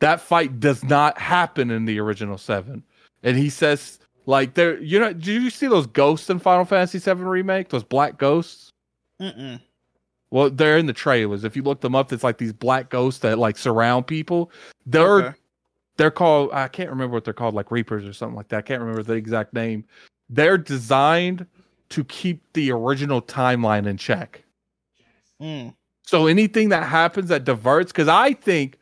that 0.00 0.20
fight 0.20 0.58
does 0.60 0.82
not 0.82 1.18
happen 1.18 1.70
in 1.70 1.84
the 1.84 2.00
original 2.00 2.38
7 2.38 2.82
and 3.22 3.36
he 3.36 3.48
says 3.48 4.00
like 4.26 4.54
there 4.54 4.80
you 4.80 4.98
know 4.98 5.12
do 5.12 5.32
you 5.32 5.50
see 5.50 5.66
those 5.66 5.86
ghosts 5.86 6.28
in 6.30 6.38
final 6.38 6.64
fantasy 6.64 6.98
7 6.98 7.24
remake? 7.24 7.68
Those 7.68 7.84
black 7.84 8.18
ghosts? 8.18 8.72
Mm-mm. 9.20 9.60
Well, 10.32 10.48
they're 10.48 10.78
in 10.78 10.86
the 10.86 10.94
trailers. 10.94 11.44
If 11.44 11.54
you 11.56 11.62
look 11.62 11.82
them 11.82 11.94
up, 11.94 12.10
it's 12.10 12.24
like 12.24 12.38
these 12.38 12.54
black 12.54 12.88
ghosts 12.88 13.20
that 13.20 13.38
like 13.38 13.58
surround 13.58 14.06
people. 14.06 14.50
They're 14.86 15.26
Okay. 15.26 15.36
they're 15.98 16.10
called 16.10 16.50
I 16.52 16.68
can't 16.68 16.88
remember 16.88 17.12
what 17.14 17.24
they're 17.24 17.34
called, 17.34 17.54
like 17.54 17.70
Reapers 17.70 18.04
or 18.08 18.14
something 18.14 18.34
like 18.34 18.48
that. 18.48 18.56
I 18.56 18.62
can't 18.62 18.80
remember 18.80 19.02
the 19.02 19.12
exact 19.12 19.52
name. 19.52 19.84
They're 20.30 20.56
designed 20.56 21.46
to 21.90 22.04
keep 22.04 22.42
the 22.54 22.72
original 22.72 23.20
timeline 23.20 23.86
in 23.86 23.98
check. 23.98 24.42
Mm. 25.40 25.74
So 26.06 26.26
anything 26.26 26.70
that 26.70 26.84
happens 26.84 27.28
that 27.28 27.44
diverts, 27.44 27.92
because 27.92 28.08
I 28.08 28.32
think 28.32 28.78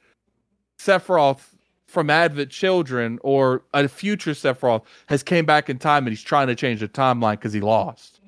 Sephiroth 0.79 1.43
from 1.89 2.11
Advent 2.11 2.51
Children 2.51 3.19
or 3.23 3.65
a 3.75 3.89
future 3.89 4.31
Sephiroth 4.31 4.85
has 5.09 5.25
came 5.25 5.45
back 5.45 5.69
in 5.69 5.79
time 5.81 6.07
and 6.07 6.11
he's 6.11 6.23
trying 6.23 6.47
to 6.47 6.55
change 6.55 6.79
the 6.79 6.89
timeline 6.89 7.33
because 7.33 7.53
he 7.53 7.61
lost. 7.61 8.21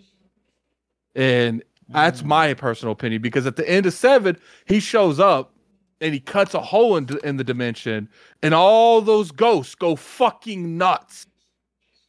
And 1.14 1.62
that's 1.92 2.22
mm. 2.22 2.26
my 2.26 2.54
personal 2.54 2.92
opinion 2.92 3.22
because 3.22 3.46
at 3.46 3.56
the 3.56 3.68
end 3.68 3.86
of 3.86 3.94
seven, 3.94 4.36
he 4.66 4.80
shows 4.80 5.20
up 5.20 5.54
and 6.00 6.12
he 6.12 6.20
cuts 6.20 6.54
a 6.54 6.60
hole 6.60 6.96
in, 6.96 7.08
in 7.22 7.36
the 7.36 7.44
dimension, 7.44 8.08
and 8.42 8.54
all 8.54 9.00
those 9.00 9.30
ghosts 9.30 9.74
go 9.74 9.94
fucking 9.94 10.76
nuts 10.76 11.26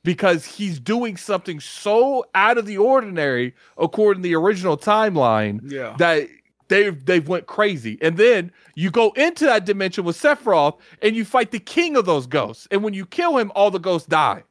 because 0.03 0.45
he's 0.45 0.79
doing 0.79 1.15
something 1.15 1.59
so 1.59 2.25
out 2.35 2.57
of 2.57 2.65
the 2.65 2.77
ordinary 2.77 3.53
according 3.77 4.23
to 4.23 4.29
the 4.29 4.35
original 4.35 4.77
timeline 4.77 5.59
Yeah. 5.63 5.95
that 5.99 6.27
they've 6.67 7.05
they've 7.05 7.27
went 7.27 7.47
crazy. 7.47 7.97
And 8.01 8.17
then 8.17 8.51
you 8.75 8.91
go 8.91 9.11
into 9.11 9.45
that 9.45 9.65
dimension 9.65 10.03
with 10.03 10.17
Sephiroth 10.19 10.79
and 11.01 11.15
you 11.15 11.23
fight 11.23 11.51
the 11.51 11.59
king 11.59 11.95
of 11.95 12.05
those 12.05 12.27
ghosts. 12.27 12.67
And 12.71 12.83
when 12.83 12.93
you 12.93 13.05
kill 13.05 13.37
him, 13.37 13.51
all 13.55 13.71
the 13.71 13.79
ghosts 13.79 14.07
die. 14.07 14.43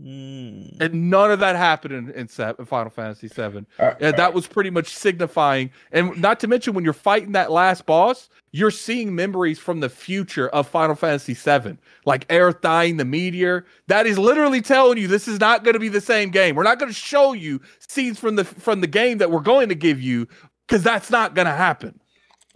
Mm. 0.00 0.80
And 0.80 1.10
none 1.10 1.30
of 1.30 1.40
that 1.40 1.56
happened 1.56 1.94
in, 1.94 2.10
in, 2.10 2.28
Se- 2.28 2.54
in 2.58 2.64
Final 2.66 2.90
Fantasy 2.90 3.28
VII. 3.28 3.66
Uh, 3.78 3.94
And 4.00 4.16
that 4.16 4.32
was 4.32 4.46
pretty 4.46 4.70
much 4.70 4.88
signifying. 4.88 5.70
And 5.90 6.16
not 6.20 6.38
to 6.40 6.46
mention, 6.46 6.74
when 6.74 6.84
you're 6.84 6.92
fighting 6.92 7.32
that 7.32 7.50
last 7.50 7.84
boss, 7.84 8.28
you're 8.52 8.70
seeing 8.70 9.14
memories 9.14 9.58
from 9.58 9.80
the 9.80 9.88
future 9.88 10.48
of 10.50 10.68
Final 10.68 10.94
Fantasy 10.94 11.34
VII, 11.34 11.76
like 12.04 12.26
Aerith 12.28 12.60
dying, 12.60 12.96
the 12.96 13.04
meteor. 13.04 13.66
That 13.88 14.06
is 14.06 14.18
literally 14.18 14.62
telling 14.62 14.98
you 14.98 15.08
this 15.08 15.26
is 15.28 15.40
not 15.40 15.64
going 15.64 15.74
to 15.74 15.80
be 15.80 15.88
the 15.88 16.00
same 16.00 16.30
game. 16.30 16.54
We're 16.54 16.62
not 16.62 16.78
going 16.78 16.90
to 16.90 16.98
show 16.98 17.32
you 17.32 17.60
scenes 17.80 18.18
from 18.18 18.36
the 18.36 18.44
from 18.44 18.80
the 18.80 18.86
game 18.86 19.18
that 19.18 19.30
we're 19.30 19.40
going 19.40 19.68
to 19.68 19.74
give 19.74 20.00
you 20.00 20.28
because 20.66 20.82
that's 20.82 21.10
not 21.10 21.34
going 21.34 21.46
to 21.46 21.52
happen. 21.52 21.98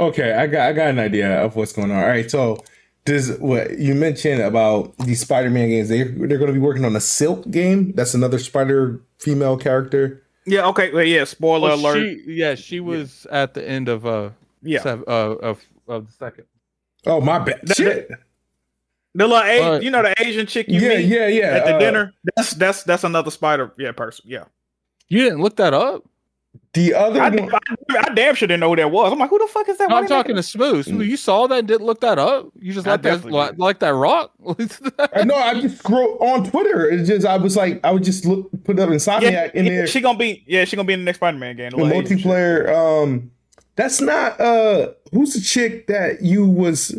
Okay, 0.01 0.33
I 0.33 0.47
got 0.47 0.69
I 0.69 0.73
got 0.73 0.89
an 0.89 0.99
idea 0.99 1.43
of 1.43 1.57
what's 1.57 1.73
going 1.73 1.91
on. 1.91 1.99
All 1.99 2.07
right, 2.09 2.31
so 2.31 2.63
does 3.05 3.37
what 3.39 3.79
you 3.79 3.95
mentioned 3.95 4.41
about 4.43 4.97
these 4.99 5.21
Spider-Man 5.21 5.69
games? 5.69 5.89
They 5.89 6.03
they're 6.05 6.39
going 6.39 6.47
to 6.47 6.53
be 6.53 6.59
working 6.59 6.85
on 6.85 6.95
a 6.97 7.01
Silk 7.01 7.51
game. 7.51 7.93
That's 7.93 8.15
another 8.15 8.39
Spider 8.39 9.01
female 9.19 9.57
character. 9.57 10.23
Yeah. 10.47 10.67
Okay. 10.69 10.93
Well, 10.93 11.05
yeah. 11.05 11.25
Spoiler 11.25 11.71
Well, 11.71 11.79
alert. 11.81 11.95
she, 11.97 12.25
yeah, 12.27 12.55
she 12.55 12.81
was 12.81 13.27
at 13.31 13.55
the 13.55 13.69
end 13.69 13.89
of 13.89 14.07
uh, 14.07 14.31
yeah. 14.63 14.83
sev- 14.83 15.05
uh 15.07 15.37
of 15.43 15.61
of 15.89 16.07
the 16.07 16.13
second. 16.13 16.45
Oh 17.07 17.21
my 17.21 17.39
bad. 17.41 17.61
That- 17.65 17.77
Shit. 17.77 18.11
The 19.15 19.27
little, 19.27 19.45
A- 19.45 19.75
Uh, 19.77 19.81
you 19.81 19.91
know, 19.91 20.01
the 20.03 20.15
Asian 20.23 20.47
chick 20.47 20.69
you 20.69 20.81
Yeah, 20.81 20.97
meet 20.97 21.05
yeah, 21.07 21.27
yeah. 21.27 21.43
at 21.59 21.67
the 21.67 21.75
uh, 21.75 21.79
dinner. 21.79 22.15
That's 22.35 22.55
that's 22.55 22.83
that's 22.85 23.05
another 23.05 23.31
spider. 23.31 23.73
Yeah, 23.79 23.93
person. 23.93 24.25
Yeah. 24.27 24.45
You 25.09 25.19
didn't 25.25 25.43
look 25.43 25.57
that 25.57 25.75
up. 25.75 26.05
The 26.75 26.95
other 26.95 27.21
I, 27.21 27.29
one. 27.29 27.51
I, 27.55 27.59
I 28.09 28.15
damn 28.15 28.35
sure 28.35 28.49
didn't 28.49 28.61
know 28.61 28.71
who 28.71 28.77
that 28.77 28.91
was. 28.91 29.13
I'm 29.13 29.19
like, 29.19 29.29
who 29.29 29.39
the 29.39 29.47
fuck 29.47 29.69
is 29.69 29.77
that? 29.77 29.91
No, 29.91 29.97
I'm 29.97 30.07
talking 30.07 30.37
to 30.37 30.43
Smooth. 30.43 30.87
Smooth, 30.87 31.07
you 31.07 31.19
saw 31.19 31.47
that 31.47 31.59
and 31.59 31.69
didn't 31.69 31.85
look 31.85 32.01
that 32.01 32.19
up. 32.19 32.49
You 32.59 32.73
just 32.73 32.87
I 32.87 32.93
let 32.93 33.03
that 33.03 33.25
like, 33.27 33.51
did. 33.51 33.59
like 33.59 33.79
that 33.81 33.91
rock. 33.95 34.33
I 35.13 35.25
know. 35.25 35.35
I 35.35 35.61
just 35.61 35.79
scroll 35.79 36.17
on 36.23 36.49
Twitter. 36.49 36.89
It's 36.89 37.09
just 37.09 37.27
I 37.27 37.37
was 37.37 37.57
like, 37.59 37.79
I 37.85 37.91
would 37.91 38.03
just 38.05 38.25
look, 38.25 38.51
put 38.65 38.79
up 38.79 38.89
Insomniac 38.89 39.23
Yeah, 39.23 39.51
in 39.53 39.67
yeah, 39.67 39.73
there. 39.73 39.87
she 39.87 40.01
gonna 40.01 40.17
be. 40.17 40.45
Yeah, 40.47 40.65
she 40.65 40.77
gonna 40.77 40.87
be 40.87 40.95
in 40.95 41.01
the 41.01 41.05
next 41.05 41.19
Spider-Man 41.19 41.57
game. 41.57 41.71
the 41.71 41.77
little 41.77 41.93
Asian 42.03 42.17
chick. 42.17 42.27
multiplayer. 42.27 43.03
Um, 43.03 43.31
that's 43.77 44.01
not. 44.01 44.41
Uh, 44.41 44.93
who's 45.13 45.35
the 45.35 45.43
chick 45.43 45.89
that 45.89 46.23
you 46.23 46.47
was 46.47 46.99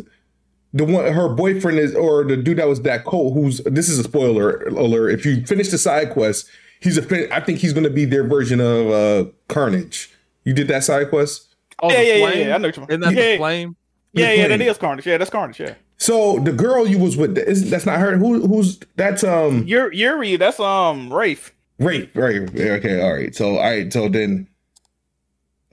the 0.72 0.84
one? 0.84 1.12
Her 1.12 1.28
boyfriend 1.28 1.80
is, 1.80 1.96
or 1.96 2.22
the 2.22 2.36
dude 2.36 2.58
that 2.58 2.68
was 2.68 2.82
that 2.82 3.04
Cole. 3.04 3.34
Who's 3.34 3.58
this 3.64 3.88
is 3.88 3.98
a 3.98 4.04
spoiler 4.04 4.60
alert. 4.68 5.10
If 5.10 5.26
you 5.26 5.44
finish 5.46 5.68
the 5.70 5.78
side 5.78 6.10
quest, 6.10 6.48
he's 6.84 6.96
a. 6.98 7.02
fin- 7.02 7.32
I 7.32 7.40
think 7.40 7.58
he's 7.58 7.72
going 7.72 7.84
to 7.84 7.90
be 7.90 8.04
their 8.04 8.24
version 8.24 8.60
of 8.60 8.90
uh 8.90 9.30
Carnage. 9.48 10.10
You 10.44 10.52
did 10.52 10.68
that 10.68 10.84
side 10.84 11.08
quest. 11.08 11.54
Oh, 11.82 11.90
Yeah, 11.90 12.00
yeah, 12.02 12.14
yeah, 12.14 12.32
yeah. 12.34 12.54
I 12.54 12.58
know 12.58 12.68
what 12.68 12.76
you're 12.76 12.86
Isn't 12.88 13.00
that 13.00 13.14
yeah, 13.14 13.32
the 13.32 13.36
flame? 13.38 13.76
Yeah, 14.12 14.32
yeah, 14.32 14.48
that 14.48 14.58
Queen. 14.58 14.74
Carnage. 14.74 15.06
Yeah, 15.06 15.18
that's 15.18 15.30
Carnage. 15.30 15.58
Yeah, 15.58 15.74
So 15.96 16.38
the 16.38 16.52
girl 16.52 16.86
you 16.86 16.98
was 16.98 17.16
with, 17.16 17.36
is, 17.36 17.68
that's 17.68 17.84
not 17.84 17.98
her. 17.98 18.16
Who? 18.16 18.46
Who's? 18.46 18.78
That's 18.94 19.24
um. 19.24 19.64
Yuri, 19.66 19.96
Yuri 19.96 20.36
that's 20.36 20.60
um 20.60 21.12
Rafe. 21.12 21.52
Right, 21.80 22.08
right. 22.14 22.42
Okay, 22.54 23.02
all 23.02 23.12
right. 23.12 23.34
So, 23.34 23.56
all 23.56 23.62
right. 23.64 23.92
So 23.92 24.08
then, 24.08 24.46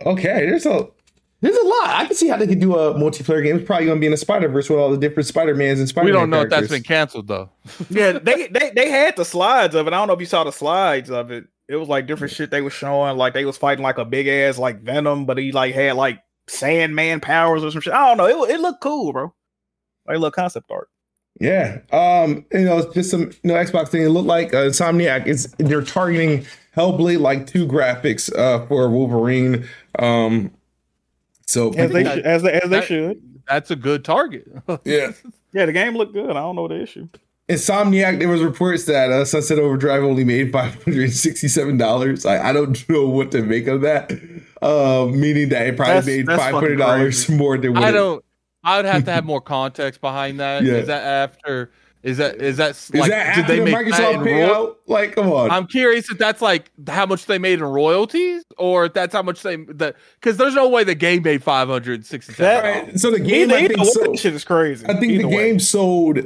okay. 0.05 0.47
There's 0.47 0.65
a 0.65 0.87
there's 1.41 1.57
a 1.57 1.65
lot. 1.65 1.89
I 1.89 2.05
can 2.05 2.15
see 2.15 2.27
how 2.27 2.37
they 2.37 2.47
could 2.47 2.59
do 2.59 2.77
a 2.77 2.93
multiplayer 2.93 3.43
game. 3.43 3.57
It's 3.57 3.65
probably 3.65 3.87
going 3.87 3.97
to 3.97 3.99
be 3.99 4.05
in 4.05 4.11
the 4.11 4.17
Spider 4.17 4.47
Verse 4.47 4.69
with 4.69 4.79
all 4.79 4.91
the 4.91 4.97
different 4.97 5.27
Spider 5.27 5.55
Mans 5.55 5.79
and 5.79 5.89
Spider. 5.89 6.05
We 6.05 6.11
don't 6.11 6.29
know 6.29 6.41
if 6.41 6.49
that's 6.49 6.69
been 6.69 6.83
canceled 6.83 7.27
though. 7.27 7.49
Yeah, 7.89 8.13
they, 8.13 8.47
they 8.47 8.71
they 8.71 8.89
had 8.89 9.15
the 9.17 9.25
slides 9.25 9.75
of 9.75 9.87
it. 9.87 9.93
I 9.93 9.97
don't 9.97 10.07
know 10.07 10.13
if 10.13 10.19
you 10.19 10.25
saw 10.25 10.43
the 10.43 10.51
slides 10.51 11.09
of 11.09 11.31
it. 11.31 11.45
It 11.67 11.75
was 11.77 11.89
like 11.89 12.05
different 12.05 12.33
shit 12.33 12.51
they 12.51 12.61
were 12.61 12.69
showing. 12.69 13.17
Like 13.17 13.33
they 13.33 13.45
was 13.45 13.57
fighting 13.57 13.83
like 13.83 13.97
a 13.97 14.05
big 14.05 14.27
ass 14.27 14.57
like 14.57 14.81
Venom, 14.81 15.25
but 15.25 15.37
he 15.37 15.51
like 15.51 15.73
had 15.73 15.95
like 15.95 16.21
Sandman 16.47 17.19
powers 17.21 17.63
or 17.63 17.71
some 17.71 17.81
shit. 17.81 17.93
I 17.93 18.07
don't 18.07 18.17
know. 18.17 18.45
It 18.45 18.51
it 18.51 18.59
looked 18.59 18.81
cool, 18.81 19.13
bro. 19.13 19.33
Like 20.07 20.19
look 20.19 20.35
concept 20.35 20.69
art. 20.69 20.89
Yeah. 21.39 21.79
Um. 21.91 22.45
You 22.51 22.65
know, 22.65 22.77
it's 22.79 22.93
just 22.93 23.09
some 23.09 23.21
you 23.21 23.31
know 23.45 23.55
Xbox 23.55 23.87
thing. 23.89 24.03
It 24.03 24.09
looked 24.09 24.27
like 24.27 24.53
uh, 24.53 24.67
Insomniac. 24.67 25.25
It's 25.27 25.47
they're 25.57 25.81
targeting 25.81 26.45
Hellblade 26.75 27.19
like 27.19 27.47
two 27.47 27.65
graphics 27.65 28.31
uh 28.37 28.65
for 28.67 28.89
Wolverine. 28.89 29.67
Um. 29.97 30.51
So 31.51 31.71
As 31.73 31.91
they 31.91 32.03
that- 32.03 32.15
should- 32.15 32.25
as 32.25 32.43
they, 32.43 32.51
as 32.53 32.61
they 32.69 32.79
that- 32.79 32.85
should. 32.85 33.21
That's 33.47 33.71
a 33.71 33.75
good 33.75 34.05
target. 34.05 34.45
yeah. 34.85 35.11
Yeah, 35.53 35.65
the 35.65 35.73
game 35.73 35.95
looked 35.97 36.13
good. 36.13 36.29
I 36.29 36.33
don't 36.35 36.55
know 36.55 36.67
the 36.69 36.81
issue. 36.81 37.09
Insomniac, 37.49 38.19
there 38.19 38.29
was 38.29 38.41
reports 38.41 38.85
that 38.85 39.11
uh, 39.11 39.25
Sunset 39.25 39.59
Overdrive 39.59 40.03
only 40.03 40.23
made 40.23 40.53
five 40.53 40.81
hundred 40.83 41.03
and 41.05 41.13
sixty-seven 41.13 41.75
dollars. 41.77 42.25
I, 42.25 42.49
I 42.49 42.53
don't 42.53 42.87
know 42.87 43.07
what 43.09 43.31
to 43.31 43.41
make 43.41 43.67
of 43.67 43.81
that. 43.81 44.11
Uh, 44.61 45.07
meaning 45.11 45.49
that 45.49 45.67
it 45.67 45.75
probably 45.75 45.93
That's- 45.95 46.05
made 46.05 46.25
that's 46.27 46.41
five 46.41 46.51
fucking 46.53 46.69
hundred 46.69 46.77
dollars 46.77 47.27
more 47.27 47.57
than 47.57 47.73
what 47.73 47.83
I 47.83 47.91
don't. 47.91 48.23
I 48.63 48.77
would 48.77 48.85
have 48.85 49.03
to 49.05 49.11
have 49.11 49.25
more 49.33 49.41
context 49.41 49.99
behind 49.99 50.39
that. 50.39 50.63
Is 50.63 50.69
Yeah. 50.69 50.81
that 50.83 51.03
after? 51.03 51.71
Is 52.03 52.17
that 52.17 52.41
is 52.41 52.57
that 52.57 52.71
Is 52.71 52.89
like? 52.95 53.11
that 53.11 53.35
did 53.35 53.41
after 53.43 53.53
they 53.53 53.59
the 53.59 53.65
make 53.65 53.89
that 53.91 53.99
Microsoft 54.01 54.13
in 54.13 54.19
royal- 54.21 54.67
payout? 54.67 54.75
Like, 54.87 55.15
come 55.15 55.31
on. 55.31 55.51
I'm 55.51 55.67
curious 55.67 56.09
if 56.09 56.17
that's 56.17 56.41
like 56.41 56.71
how 56.87 57.05
much 57.05 57.27
they 57.27 57.37
made 57.37 57.59
in 57.59 57.63
royalties, 57.65 58.43
or 58.57 58.85
if 58.85 58.93
that's 58.93 59.13
how 59.13 59.21
much 59.21 59.43
they 59.43 59.57
that 59.57 59.95
because 60.19 60.37
there's 60.37 60.55
no 60.55 60.67
way 60.67 60.83
the 60.83 60.95
game 60.95 61.21
made 61.21 61.43
five 61.43 61.67
hundred 61.67 62.03
sixty 62.05 62.33
That- 62.33 62.63
Right, 62.87 62.99
So 62.99 63.11
the 63.11 63.19
game, 63.19 63.51
Either, 63.51 63.55
I 63.55 63.67
think, 63.67 63.79
way, 63.79 63.85
so, 63.85 64.15
shit 64.15 64.33
is 64.33 64.43
crazy. 64.43 64.85
I 64.87 64.93
think 64.93 65.11
Either 65.11 65.21
the 65.23 65.27
way. 65.27 65.49
game 65.49 65.59
sold. 65.59 66.19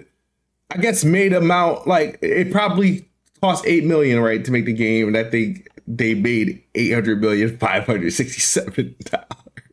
I 0.72 0.78
guess 0.78 1.04
made 1.04 1.34
amount 1.34 1.88
like 1.88 2.18
it 2.22 2.52
probably 2.52 3.08
cost 3.42 3.66
eight 3.68 3.84
million, 3.84 4.20
right, 4.22 4.44
to 4.46 4.52
make 4.52 4.66
the 4.66 4.74
game, 4.74 5.08
and 5.10 5.18
I 5.18 5.26
think 5.30 5.68
they 5.88 6.14
made 6.16 6.64
eight 6.74 6.92
hundred 6.94 7.20
million 7.22 7.58
five 7.58 7.86
hundred 7.86 8.14
sixty-seven 8.14 8.96
dollars. 9.04 9.26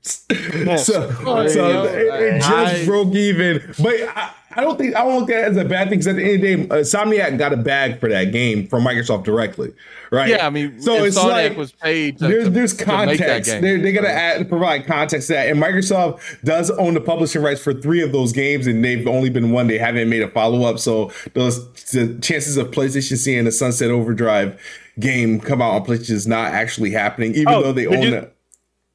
So, 0.85 1.09
so 1.49 1.85
it, 1.85 1.95
it 2.35 2.39
just 2.41 2.51
I- 2.51 2.85
broke 2.85 3.15
even. 3.15 3.73
But 3.81 3.95
I, 4.17 4.31
I 4.55 4.61
don't 4.61 4.77
think 4.77 4.95
I 4.95 5.05
don't 5.05 5.21
look 5.21 5.31
at 5.31 5.39
it 5.45 5.51
as 5.53 5.57
a 5.57 5.65
bad 5.65 5.89
thing 5.89 5.99
because 5.99 6.07
at 6.09 6.17
the 6.17 6.23
end 6.25 6.35
of 6.35 6.41
the 6.43 6.57
day, 6.57 6.69
uh, 6.69 6.81
Insomniac 6.81 7.39
got 7.39 7.53
a 7.53 7.57
bag 7.57 7.99
for 8.01 8.09
that 8.09 8.33
game 8.33 8.67
from 8.69 8.85
Microsoft 8.85 9.25
directly, 9.25 9.73
right? 10.11 10.29
Yeah, 10.29 10.47
I 10.47 10.51
mean, 10.51 10.81
so 10.81 10.99
so 10.99 11.05
it's 11.05 11.19
Insomniac 11.19 11.49
like 11.49 11.57
was 11.57 11.73
paid. 11.73 12.19
To, 12.19 12.29
there's 12.29 12.51
there's 12.51 12.75
to 12.75 12.85
context. 12.85 13.51
game. 13.51 13.63
They're 13.63 13.79
they 13.79 13.93
gotta 13.93 14.11
add 14.13 14.49
provide 14.49 14.87
context 14.87 15.29
to 15.29 15.35
that. 15.35 15.49
And 15.49 15.61
Microsoft 15.63 16.21
does 16.45 16.71
own 16.73 16.95
the 16.95 17.01
publishing 17.01 17.43
rights 17.43 17.63
for 17.63 17.73
three 17.73 18.03
of 18.03 18.13
those 18.13 18.33
games, 18.33 18.67
and 18.67 18.85
they've 18.85 19.07
only 19.07 19.31
been 19.31 19.53
one. 19.53 19.67
They 19.69 19.79
haven't 19.79 20.09
made 20.09 20.23
a 20.23 20.29
follow 20.29 20.65
up, 20.69 20.79
so 20.79 21.11
those 21.35 21.65
the 21.93 22.19
chances 22.21 22.57
of 22.57 22.71
PlayStation 22.71 23.17
seeing 23.17 23.45
the 23.45 23.53
Sunset 23.53 23.91
Overdrive 23.91 24.61
game 25.01 25.41
come 25.41 25.63
out 25.63 25.73
on 25.75 25.85
PlayStation 25.87 26.11
is 26.11 26.27
not 26.27 26.53
actually 26.53 26.91
happening, 26.91 27.35
even 27.35 27.49
Oh, 27.55 27.63
though 27.63 27.73
they 27.73 27.87
own 27.87 28.03
you- 28.03 28.15
it. 28.15 28.37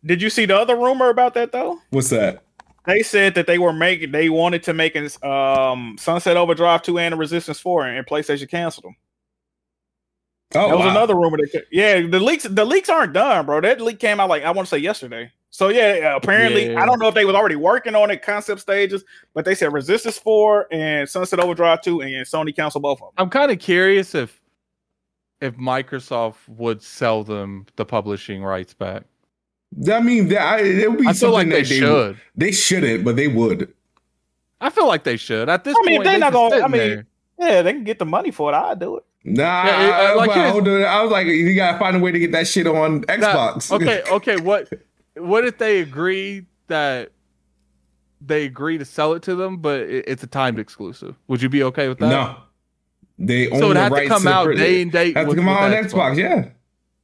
Did 0.05 0.21
you 0.21 0.29
see 0.29 0.45
the 0.45 0.55
other 0.55 0.75
rumor 0.75 1.09
about 1.09 1.33
that 1.33 1.51
though? 1.51 1.79
What's 1.89 2.09
that? 2.11 2.43
They 2.87 3.03
said 3.03 3.35
that 3.35 3.45
they 3.47 3.59
were 3.59 3.73
making 3.73 4.11
they 4.13 4.29
wanted 4.29 4.63
to 4.63 4.73
make 4.73 4.95
an 4.95 5.09
um 5.29 5.97
Sunset 5.99 6.37
Overdrive 6.37 6.81
2 6.81 6.97
and 6.97 7.13
a 7.13 7.17
Resistance 7.17 7.59
4 7.59 7.85
and 7.85 8.07
PlayStation 8.07 8.49
canceled 8.49 8.85
them. 8.85 8.95
Oh, 10.55 10.69
That 10.69 10.77
was 10.77 10.85
wow. 10.85 10.91
another 10.91 11.15
rumor 11.15 11.37
that 11.37 11.65
yeah, 11.71 12.01
the 12.07 12.19
leaks 12.21 12.45
the 12.45 12.63
leaks 12.65 12.87
aren't 12.89 13.13
done, 13.13 13.45
bro. 13.45 13.59
That 13.61 13.81
leak 13.81 13.99
came 13.99 14.19
out 14.21 14.29
like 14.29 14.43
I 14.43 14.51
want 14.51 14.67
to 14.67 14.69
say 14.69 14.77
yesterday. 14.77 15.29
So 15.49 15.67
yeah, 15.69 16.15
apparently 16.15 16.71
Yeah. 16.71 16.81
I 16.81 16.85
don't 16.85 16.99
know 16.99 17.09
if 17.09 17.13
they 17.15 17.25
was 17.25 17.35
already 17.35 17.57
working 17.57 17.93
on 17.95 18.09
it 18.11 18.21
concept 18.21 18.61
stages, 18.61 19.03
but 19.33 19.43
they 19.43 19.53
said 19.55 19.73
Resistance 19.73 20.17
4 20.17 20.67
and 20.71 21.09
Sunset 21.09 21.39
Overdrive 21.39 21.81
2 21.81 22.01
and 22.01 22.25
Sony 22.25 22.55
canceled 22.55 22.83
both 22.83 23.01
of 23.01 23.07
them. 23.07 23.13
I'm 23.17 23.29
kind 23.29 23.51
of 23.51 23.59
curious 23.59 24.15
if 24.15 24.39
if 25.41 25.55
Microsoft 25.57 26.37
would 26.47 26.81
sell 26.81 27.23
them 27.25 27.65
the 27.75 27.85
publishing 27.85 28.43
rights 28.43 28.73
back. 28.73 29.03
I 29.91 29.99
mean, 29.99 30.29
that 30.29 30.41
I, 30.41 30.59
it 30.61 30.89
would 30.89 30.99
be 31.01 31.07
I 31.07 31.13
feel 31.13 31.31
like 31.31 31.49
they 31.49 31.61
that 31.61 31.69
they 31.69 31.79
should. 31.79 32.17
They 32.35 32.51
shouldn't, 32.51 33.03
but 33.03 33.15
they 33.15 33.27
would. 33.27 33.73
I 34.59 34.69
feel 34.69 34.87
like 34.87 35.03
they 35.03 35.17
should. 35.17 35.49
At 35.49 35.63
this 35.63 35.75
I 35.77 35.81
mean, 35.85 35.97
point, 35.97 36.03
they're 36.05 36.13
they 36.13 36.19
not 36.19 36.33
gonna- 36.33 36.55
I 36.63 36.67
mean, 36.67 36.77
there. 36.79 37.05
Yeah, 37.39 37.61
they 37.61 37.73
can 37.73 37.83
get 37.83 37.99
the 37.99 38.05
money 38.05 38.31
for 38.31 38.51
it. 38.51 38.55
I'd 38.55 38.79
do 38.79 38.97
it. 38.97 39.03
Nah, 39.23 39.65
Yeah, 39.65 39.81
it- 39.81 40.11
uh, 40.13 40.17
like, 40.17 40.27
but 40.29 40.35
here's- 40.37 40.51
hold 40.51 40.67
on. 40.67 40.83
I 40.83 41.01
was 41.03 41.11
like, 41.11 41.27
you 41.27 41.53
gotta 41.55 41.77
find 41.77 41.95
a 41.95 41.99
way 41.99 42.11
to 42.11 42.17
get 42.19 42.31
that 42.31 42.47
shit 42.47 42.65
on 42.65 43.01
Now, 43.07 43.15
Xbox. 43.17 43.71
okay, 43.71 44.01
okay. 44.11 44.37
What 44.37 44.71
what 45.15 45.45
if 45.45 45.57
they 45.57 45.81
agree 45.81 46.45
that 46.67 47.11
they 48.25 48.45
agree 48.45 48.77
to 48.79 48.85
sell 48.85 49.13
it 49.13 49.21
to 49.23 49.35
them, 49.35 49.57
but 49.57 49.81
it, 49.81 50.05
it's 50.07 50.23
a 50.23 50.27
timed 50.27 50.59
exclusive? 50.59 51.15
Would 51.27 51.41
you 51.41 51.49
be 51.49 51.61
okay 51.63 51.87
with 51.89 51.99
that? 51.99 52.07
no, 52.09 52.35
they 53.19 53.49
own 53.51 53.59
So 53.59 53.71
it 53.71 53.73
the 53.75 53.79
had 53.81 53.89
to 53.93 54.07
come 54.07 54.27
out 54.27 54.55
day 54.55 54.81
and 54.81 54.91
date. 54.91 55.15
Have 55.17 55.29
to 55.29 55.35
come 55.35 55.49
out 55.49 55.63
on 55.63 55.71
with 55.71 55.91
Xbox. 55.93 56.17
Yeah. 56.17 56.49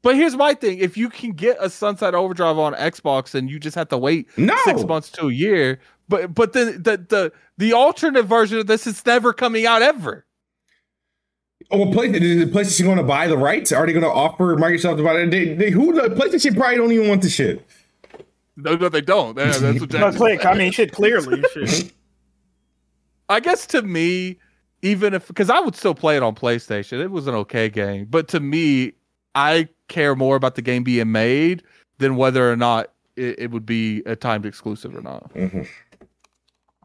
But 0.03 0.15
here's 0.15 0.35
my 0.35 0.53
thing: 0.53 0.77
if 0.77 0.95
you 0.97 1.09
can 1.09 1.31
get 1.31 1.57
a 1.59 1.69
Sunset 1.69 2.13
Overdrive 2.13 2.59
on 2.59 2.73
Xbox, 2.75 3.33
and 3.33 3.49
you 3.49 3.57
just 3.59 3.75
have 3.75 3.87
to 3.89 3.97
wait 3.97 4.27
No. 4.37 4.55
six 4.65 4.83
months 4.83 5.09
to 5.11 5.27
a 5.29 5.33
year. 5.33 5.79
But 6.09 6.35
but 6.35 6.53
then 6.53 6.83
the 6.83 6.97
the 6.97 7.31
the 7.57 7.73
alternate 7.73 8.23
version 8.23 8.59
of 8.59 8.67
this 8.67 8.85
is 8.85 9.03
never 9.05 9.33
coming 9.33 9.65
out 9.65 9.81
ever. 9.81 10.25
Oh, 11.71 11.77
well, 11.77 11.93
Play, 11.93 12.07
is 12.09 12.49
PlayStation 12.51 12.83
going 12.83 12.97
to 12.97 13.03
buy 13.03 13.27
the 13.27 13.37
rights? 13.37 13.71
Are 13.71 13.85
they 13.85 13.93
going 13.93 14.03
to 14.03 14.11
offer 14.11 14.55
Microsoft 14.57 14.97
to 14.97 15.03
buy 15.03 15.13
it? 15.15 15.31
They, 15.31 15.53
they, 15.53 15.69
who 15.71 15.93
the 15.93 16.13
PlayStation 16.13 16.57
probably 16.57 16.75
don't 16.75 16.91
even 16.91 17.07
want 17.07 17.21
the 17.21 17.29
shit. 17.29 17.65
No, 18.57 18.75
no, 18.75 18.89
they 18.89 18.99
don't. 18.99 19.37
Yeah, 19.37 19.57
that's 19.57 19.79
what 19.79 19.93
No, 19.93 20.11
click. 20.11 20.45
I 20.45 20.53
mean, 20.55 20.73
shit. 20.73 20.91
Clearly, 20.91 21.41
shit. 21.53 21.93
I 23.29 23.39
guess 23.39 23.65
to 23.67 23.81
me, 23.81 24.37
even 24.81 25.13
if 25.13 25.27
because 25.27 25.49
I 25.49 25.61
would 25.61 25.75
still 25.75 25.95
play 25.95 26.17
it 26.17 26.21
on 26.21 26.35
PlayStation, 26.35 27.01
it 27.01 27.09
was 27.11 27.27
an 27.27 27.35
okay 27.35 27.69
game. 27.69 28.07
But 28.09 28.27
to 28.29 28.41
me, 28.41 28.93
I 29.33 29.69
care 29.87 30.15
more 30.15 30.35
about 30.35 30.55
the 30.55 30.61
game 30.61 30.83
being 30.83 31.11
made 31.11 31.63
than 31.99 32.15
whether 32.15 32.51
or 32.51 32.55
not 32.55 32.91
it, 33.15 33.39
it 33.39 33.51
would 33.51 33.65
be 33.65 34.01
a 34.05 34.15
timed 34.15 34.45
exclusive 34.45 34.95
or 34.95 35.01
not. 35.01 35.33
Mhm. 35.33 35.67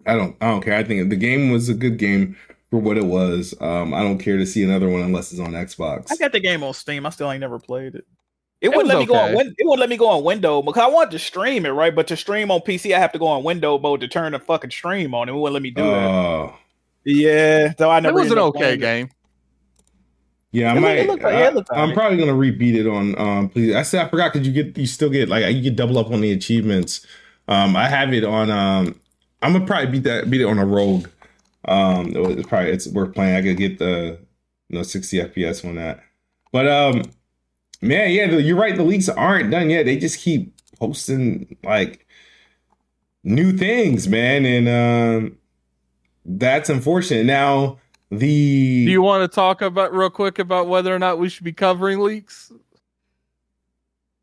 I 0.07 0.15
don't. 0.17 0.37
I 0.41 0.47
don't 0.49 0.63
care. 0.63 0.75
I 0.75 0.85
think 0.85 1.11
the 1.11 1.17
game 1.17 1.51
was 1.51 1.69
a 1.69 1.75
good 1.75 1.99
game 1.99 2.37
for 2.71 2.79
what 2.81 2.97
it 2.97 3.05
was. 3.05 3.55
Um, 3.61 3.93
I 3.95 4.03
don't 4.03 4.19
care 4.19 4.37
to 4.39 4.47
see 4.47 4.63
another 4.65 4.89
one 4.89 5.03
unless 5.03 5.33
it's 5.33 5.41
on 5.41 5.53
Xbox. 5.53 6.11
I 6.11 6.17
got 6.17 6.33
the 6.33 6.41
game 6.41 6.63
on 6.63 6.73
Steam. 6.75 7.05
I 7.07 7.11
still 7.11 7.31
ain't 7.31 7.41
never 7.41 7.59
played 7.59 7.95
it. 7.95 8.05
It, 8.61 8.67
It 8.67 8.69
wouldn't 8.71 8.87
was 8.89 8.95
let 8.95 8.99
me 9.01 9.07
go 9.07 9.15
on. 9.15 9.25
okay. 9.27 9.35
Win- 9.37 9.55
It 9.59 9.65
wouldn't 9.65 9.81
let 9.81 9.89
me 9.89 9.97
go 9.97 10.09
on 10.09 10.25
window 10.25 10.63
because 10.63 10.83
I 10.83 10.87
wanted 10.89 11.11
to 11.13 11.19
stream 11.19 11.65
it, 11.67 11.71
right? 11.71 11.95
But 11.95 12.07
to 12.09 12.17
stream 12.17 12.51
on 12.51 12.61
PC, 12.61 12.93
I 12.95 12.99
have 12.99 13.13
to 13.13 13.19
go 13.19 13.27
on 13.27 13.45
window 13.45 13.79
mode 13.79 14.01
to 14.01 14.09
turn 14.09 14.33
the 14.33 14.39
fucking 14.39 14.71
stream 14.71 15.15
on. 15.15 15.29
It 15.29 15.33
wouldn't 15.33 15.53
let 15.55 15.63
me 15.63 15.71
do 15.71 15.83
that. 15.83 15.93
Oh, 16.09 16.55
Yeah, 17.05 17.73
so 17.79 17.91
I 17.91 17.99
It 17.99 18.03
never. 18.03 18.19
was 18.21 18.31
an 18.33 18.39
okay 18.39 18.77
game. 18.77 19.11
Yeah. 20.53 20.73
I 20.73 20.73
It 20.73 20.75
look- 20.75 20.83
might. 20.83 20.99
it 20.99 21.07
looked 21.09 21.23
like- 21.71 21.79
I, 21.79 21.83
am 21.83 21.93
probably 21.93 22.19
gonna 22.19 22.35
repeat 22.35 22.75
it 22.75 22.87
on. 22.87 23.19
Um, 23.19 23.49
please. 23.49 23.75
I 23.75 23.83
said 23.83 24.05
I 24.07 24.09
forgot 24.09 24.33
because 24.33 24.47
you 24.47 24.53
get 24.53 24.77
you 24.79 24.87
still 24.87 25.11
get 25.11 25.29
like 25.29 25.55
you 25.55 25.63
get 25.63 25.77
double 25.77 25.99
up 25.99 26.11
on 26.11 26.21
the 26.21 26.31
achievements. 26.33 27.07
Um, 27.49 27.77
I 27.77 27.89
have 27.89 28.13
it 28.13 28.25
on. 28.25 28.51
Um, 28.51 28.99
I'm 29.43 29.53
gonna 29.53 29.67
probably 29.67 29.91
beat 29.91 30.05
that 30.05 30.31
beat 30.31 30.41
it 30.41 30.47
on 30.47 30.59
a 30.59 30.67
rogue. 30.67 31.09
Um, 31.67 32.13
it's 32.15 32.49
probably 32.49 32.71
it's 32.71 32.87
worth 32.89 33.15
playing. 33.15 33.37
I 33.37 33.43
could 33.43 33.57
get 33.57 33.79
the 33.79 34.19
you 34.69 34.77
know 34.77 34.83
60 34.83 35.17
FPS 35.19 35.65
on 35.69 35.77
that. 35.77 36.01
But 36.53 36.67
um, 36.67 37.03
man, 37.83 38.11
yeah, 38.13 38.27
the, 38.29 38.41
you're 38.43 38.57
right. 38.57 38.77
The 38.77 38.83
leaks 38.83 39.09
aren't 39.09 39.51
done 39.51 39.71
yet. 39.71 39.85
They 39.87 39.99
just 39.99 40.19
keep 40.21 40.55
posting 40.79 41.57
like 41.65 42.07
new 43.25 43.57
things, 43.57 44.09
man, 44.09 44.47
and 44.47 44.69
um, 44.69 45.39
that's 46.25 46.71
unfortunate. 46.71 47.27
Now 47.27 47.79
the 48.11 48.85
Do 48.87 48.91
you 48.91 49.03
want 49.03 49.31
to 49.31 49.35
talk 49.35 49.61
about 49.63 49.93
real 49.93 50.11
quick 50.11 50.39
about 50.39 50.67
whether 50.69 50.95
or 50.95 50.99
not 50.99 51.19
we 51.19 51.29
should 51.29 51.45
be 51.45 51.53
covering 51.53 52.01
leaks? 52.01 52.51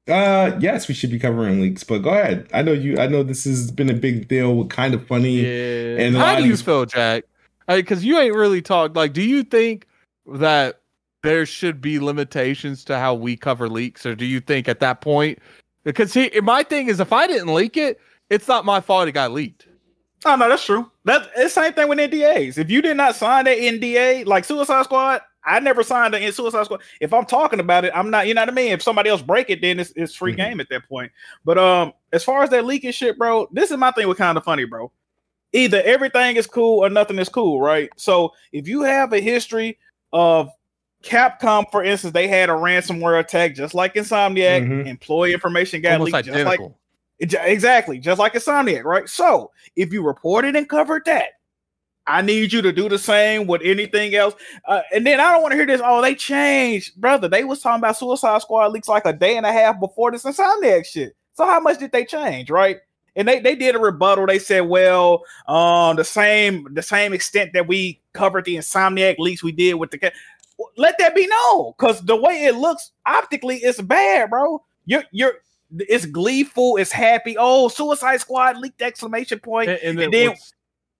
Uh, 0.07 0.55
yes, 0.59 0.87
we 0.87 0.93
should 0.93 1.09
be 1.09 1.17
covering 1.17 1.61
leaks, 1.61 1.83
but 1.83 1.99
go 1.99 2.09
ahead. 2.11 2.47
I 2.53 2.61
know 2.61 2.73
you. 2.73 2.97
I 2.99 3.07
know 3.07 3.23
this 3.23 3.43
has 3.45 3.71
been 3.71 3.89
a 3.89 3.93
big 3.93 4.27
deal 4.27 4.65
Kinda 4.65 4.99
Funny. 4.99 5.41
Yeah. 5.41 5.97
And 5.99 6.15
How 6.15 6.35
do 6.35 6.43
you 6.43 6.49
these- 6.49 6.61
feel, 6.61 6.85
Jack? 6.85 7.23
Because 7.67 8.05
you 8.05 8.19
ain't 8.19 8.35
really 8.35 8.61
talked. 8.61 8.95
Like, 8.95 9.13
do 9.13 9.23
you 9.23 9.41
think 9.43 9.87
that 10.27 10.81
there 11.23 11.47
should 11.47 11.81
be 11.81 11.97
limitations 11.97 12.83
to 12.85 12.99
how 12.99 13.15
we 13.15 13.35
cover 13.35 13.67
leaks, 13.67 14.05
or 14.05 14.13
do 14.13 14.25
you 14.25 14.39
think 14.39 14.67
at 14.67 14.79
that 14.81 15.01
point? 15.01 15.39
Because 15.83 16.13
he, 16.13 16.29
my 16.43 16.61
thing 16.61 16.87
is, 16.87 16.99
if 16.99 17.11
I 17.11 17.25
didn't 17.25 17.51
leak 17.51 17.75
it, 17.75 17.99
it's 18.29 18.47
not 18.47 18.63
my 18.65 18.81
fault 18.81 19.07
it 19.07 19.13
got 19.13 19.31
leaked. 19.31 19.67
Oh 20.25 20.35
no, 20.35 20.49
that's 20.49 20.65
true. 20.65 20.89
That's 21.03 21.27
the 21.35 21.49
same 21.49 21.73
thing 21.73 21.87
with 21.87 21.99
NDAs. 21.99 22.57
If 22.57 22.69
you 22.71 22.81
did 22.81 22.97
not 22.97 23.15
sign 23.15 23.45
that 23.45 23.57
NDA, 23.57 24.25
like 24.25 24.43
Suicide 24.43 24.83
Squad, 24.83 25.21
I 25.45 25.59
never 25.59 25.83
signed 25.83 26.15
a 26.15 26.31
Suicide 26.31 26.65
Squad. 26.65 26.81
If 26.99 27.13
I'm 27.13 27.25
talking 27.25 27.59
about 27.59 27.85
it, 27.85 27.91
I'm 27.95 28.09
not. 28.09 28.27
You 28.27 28.33
know 28.33 28.41
what 28.41 28.49
I 28.49 28.53
mean? 28.53 28.71
If 28.71 28.81
somebody 28.81 29.09
else 29.09 29.21
break 29.21 29.49
it, 29.51 29.61
then 29.61 29.79
it's, 29.79 29.91
it's 29.95 30.15
free 30.15 30.33
Mhm. 30.33 30.37
game 30.37 30.59
at 30.59 30.69
that 30.69 30.89
point. 30.89 31.11
But 31.43 31.59
um, 31.59 31.93
as 32.11 32.23
far 32.23 32.41
as 32.41 32.49
that 32.49 32.65
leaking 32.65 32.91
shit, 32.91 33.17
bro, 33.19 33.47
this 33.51 33.69
is 33.69 33.77
my 33.77 33.91
thing 33.91 34.07
with 34.07 34.17
Kinda 34.17 34.41
Funny, 34.41 34.65
bro. 34.65 34.91
either 35.53 35.81
everything 35.83 36.35
is 36.35 36.47
cool 36.47 36.83
or 36.83 36.89
nothing 36.89 37.17
is 37.19 37.29
cool, 37.29 37.61
right? 37.61 37.89
So 37.95 38.33
if 38.51 38.67
you 38.67 38.81
have 38.81 39.13
a 39.13 39.21
history 39.21 39.77
of 40.11 40.49
Capcom, 41.03 41.69
for 41.71 41.83
instance, 41.83 42.13
they 42.13 42.27
had 42.27 42.49
a 42.49 42.53
ransomware 42.53 43.19
attack 43.19 43.55
just 43.55 43.73
like 43.75 43.93
Insomniac. 43.93 44.67
Mhm. 44.67 44.87
Employee 44.87 45.33
information 45.33 45.81
got 45.81 45.93
Almost 45.93 46.11
leaked, 46.13 46.25
just 46.25 46.45
like 46.45 46.59
Exactly, 47.19 47.97
just 47.99 48.19
like 48.19 48.33
Insomniac, 48.33 48.83
right? 48.83 49.07
So 49.07 49.51
if 49.75 49.93
you 49.93 50.03
reported 50.03 50.55
and 50.55 50.67
covered 50.67 51.05
that, 51.05 51.29
I 52.07 52.21
need 52.21 52.53
you 52.53 52.61
to 52.61 52.71
do 52.71 52.87
the 52.87 52.99
same 52.99 53.47
with 53.47 53.61
anything 53.63 54.13
else. 54.15 54.35
Uh, 54.67 54.81
and 54.93 55.05
then 55.05 55.19
I 55.19 55.31
don't 55.31 55.41
want 55.41 55.53
to 55.53 55.55
hear 55.55 55.65
this. 55.65 55.81
Oh, 55.83 56.01
they 56.01 56.13
changed, 56.13 56.99
brother. 56.99 57.27
They 57.27 57.43
was 57.43 57.61
talking 57.61 57.79
about 57.79 57.97
Suicide 57.97 58.41
Squad 58.41 58.73
leaks 58.73 58.87
like 58.87 59.05
a 59.05 59.13
day 59.13 59.37
and 59.37 59.45
a 59.45 59.51
half 59.51 59.79
before 59.79 60.11
this 60.11 60.23
Insomniac 60.23 60.85
shit. 60.85 61.15
So 61.33 61.45
how 61.45 61.59
much 61.59 61.79
did 61.79 61.91
they 61.91 62.05
change, 62.05 62.49
right? 62.49 62.77
And 63.15 63.27
they, 63.27 63.39
they 63.39 63.55
did 63.55 63.75
a 63.75 63.79
rebuttal. 63.79 64.27
They 64.27 64.39
said, 64.39 64.61
well, 64.61 65.23
um, 65.47 65.95
the 65.95 66.03
same 66.03 66.67
the 66.73 66.83
same 66.83 67.13
extent 67.13 67.53
that 67.53 67.67
we 67.67 68.01
covered 68.13 68.45
the 68.45 68.57
Insomniac 68.57 69.17
leaks 69.17 69.41
we 69.41 69.53
did 69.53 69.75
with 69.75 69.91
the 69.91 70.11
let 70.77 70.97
that 70.99 71.15
be 71.15 71.27
known 71.27 71.73
because 71.77 72.01
the 72.01 72.15
way 72.15 72.45
it 72.45 72.55
looks 72.55 72.91
optically 73.05 73.57
it's 73.57 73.81
bad, 73.81 74.29
bro. 74.29 74.63
You're 74.85 75.03
you're 75.11 75.35
it's 75.71 76.05
gleeful, 76.05 76.77
it's 76.77 76.91
happy. 76.91 77.35
Oh, 77.37 77.67
Suicide 77.67 78.21
Squad 78.21 78.57
leaked 78.57 78.81
exclamation 78.81 79.39
point. 79.39 79.69
And, 79.69 79.79
and 79.79 79.99
and 79.99 80.13
then 80.13 80.27
then 80.27 80.35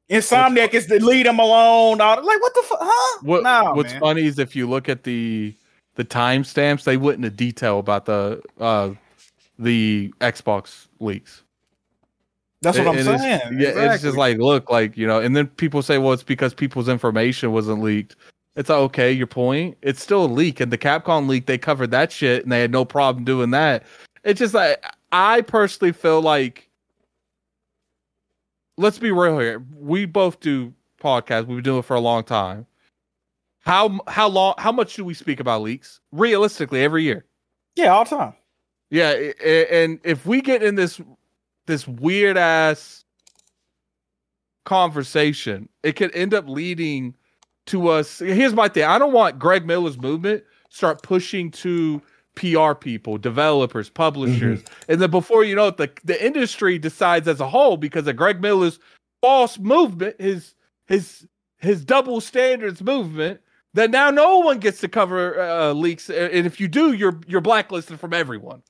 Insomniac 0.10 0.74
is 0.74 0.86
to 0.88 1.04
lead 1.04 1.26
them 1.26 1.40
alone. 1.40 2.00
All, 2.02 2.18
like 2.18 2.42
what 2.42 2.54
the 2.54 2.64
fuck? 2.64 2.80
Huh? 2.82 3.20
what, 3.24 3.44
no, 3.44 3.74
what's 3.74 3.92
man. 3.94 4.00
funny 4.00 4.26
is 4.26 4.38
if 4.38 4.56
you 4.56 4.70
look 4.70 4.88
at 4.88 5.04
the 5.04 5.56
the 5.96 6.06
timestamps, 6.06 6.84
they 6.84 6.98
wouldn't 6.98 7.24
have 7.24 7.36
detail 7.36 7.80
about 7.80 8.06
the 8.06 8.42
uh 8.60 8.92
the 9.58 10.14
Xbox 10.20 10.88
leaks. 11.00 11.44
That's 12.62 12.78
what 12.78 12.88
I'm 12.88 13.04
saying. 13.04 13.60
yeah, 13.60 13.94
it's 13.94 14.04
just 14.04 14.18
like 14.18 14.38
look, 14.38 14.70
like 14.70 14.96
you 14.98 15.08
know, 15.08 15.20
and 15.20 15.36
then 15.36 15.48
people 15.48 15.82
say, 15.82 15.98
well, 15.98 16.14
it's 16.14 16.24
because 16.24 16.54
people's 16.54 16.88
information 16.88 17.52
wasn't 17.52 17.82
leaked. 17.82 18.16
It's 18.56 18.70
like, 18.70 18.78
okay, 18.78 19.12
your 19.12 19.28
point. 19.28 19.78
It's 19.82 20.02
still 20.02 20.26
a 20.26 20.28
leak, 20.28 20.60
and 20.60 20.72
the 20.72 20.78
Capcom 20.78 21.28
leak 21.28 21.46
they 21.46 21.58
covered 21.58 21.92
that 21.92 22.12
shit, 22.12 22.44
and 22.44 22.52
they 22.52 22.62
had 22.62 22.72
no 22.72 22.86
problem 22.86 23.26
doing 23.26 23.52
that. 23.52 23.84
It's 24.26 24.40
just 24.40 24.54
like 24.54 24.84
I 25.12 25.42
personally 25.42 25.94
feel 25.94 26.22
like, 26.22 26.70
let's 28.78 29.00
be 29.00 29.12
real 29.12 29.40
here. 29.40 29.64
We 29.78 30.06
both 30.06 30.42
do 30.42 30.74
podcasts. 31.02 31.46
We've 31.46 31.58
been 31.58 31.64
doing 31.64 31.80
it 31.80 31.86
for 31.86 31.96
a 31.96 32.02
long 32.02 32.24
time. 32.24 32.66
How 33.60 34.00
how 34.08 34.28
long? 34.28 34.56
How 34.58 34.72
much 34.72 34.96
do 34.96 35.06
we 35.06 35.14
speak 35.14 35.40
about 35.40 35.62
leaks 35.62 36.02
realistically 36.12 36.84
every 36.84 37.04
year? 37.04 37.26
yeah, 37.76 37.88
all 37.88 38.04
the 38.04 38.16
time. 38.16 38.34
Yeah, 38.90 39.12
and 39.12 40.00
if 40.04 40.26
we 40.26 40.42
get 40.42 40.64
in 40.64 40.76
this 40.76 41.02
this 41.66 41.88
weird 41.88 42.38
ass 42.38 43.04
conversation, 44.66 45.70
it 45.84 45.94
could 45.94 46.16
end 46.16 46.34
up 46.34 46.48
leading 46.48 47.16
to 47.68 47.90
us. 47.90 48.20
Here's 48.20 48.54
my 48.54 48.68
thing: 48.68 48.84
I 48.84 48.98
don't 48.98 49.14
want 49.14 49.40
Greg 49.40 49.66
Miller's 49.66 49.98
movement 49.98 50.44
start 50.70 51.02
pushing 51.04 51.52
to 51.52 52.02
PR 52.36 52.74
people, 52.74 53.18
developers, 53.18 53.90
publishers, 53.90 54.64
and 54.88 55.02
then 55.02 55.12
before 55.12 55.44
you 55.44 55.56
know 55.56 55.68
it, 55.68 55.78
the 55.78 55.91
the 56.03 56.26
industry 56.26 56.78
decides 56.78 57.28
as 57.28 57.40
a 57.40 57.48
whole 57.48 57.78
because 57.78 58.07
of 58.07 58.16
Greg 58.16 58.41
Miller's 58.41 58.80
false 59.22 59.57
movement, 59.57 60.20
his 60.20 60.53
his 60.88 61.28
his 61.57 61.84
double 61.84 62.22
standards 62.22 62.82
movement. 62.82 63.41
That 63.74 63.91
now 63.91 64.10
no 64.10 64.40
one 64.40 64.60
gets 64.60 64.80
to 64.82 64.88
cover 64.88 65.40
uh, 65.40 65.74
leaks, 65.74 66.10
and 66.10 66.45
if 66.45 66.62
you 66.62 66.68
do, 66.70 66.94
you're 66.94 67.20
you're 67.28 67.41
blacklisted 67.41 67.99
from 67.99 68.14
everyone. 68.14 68.64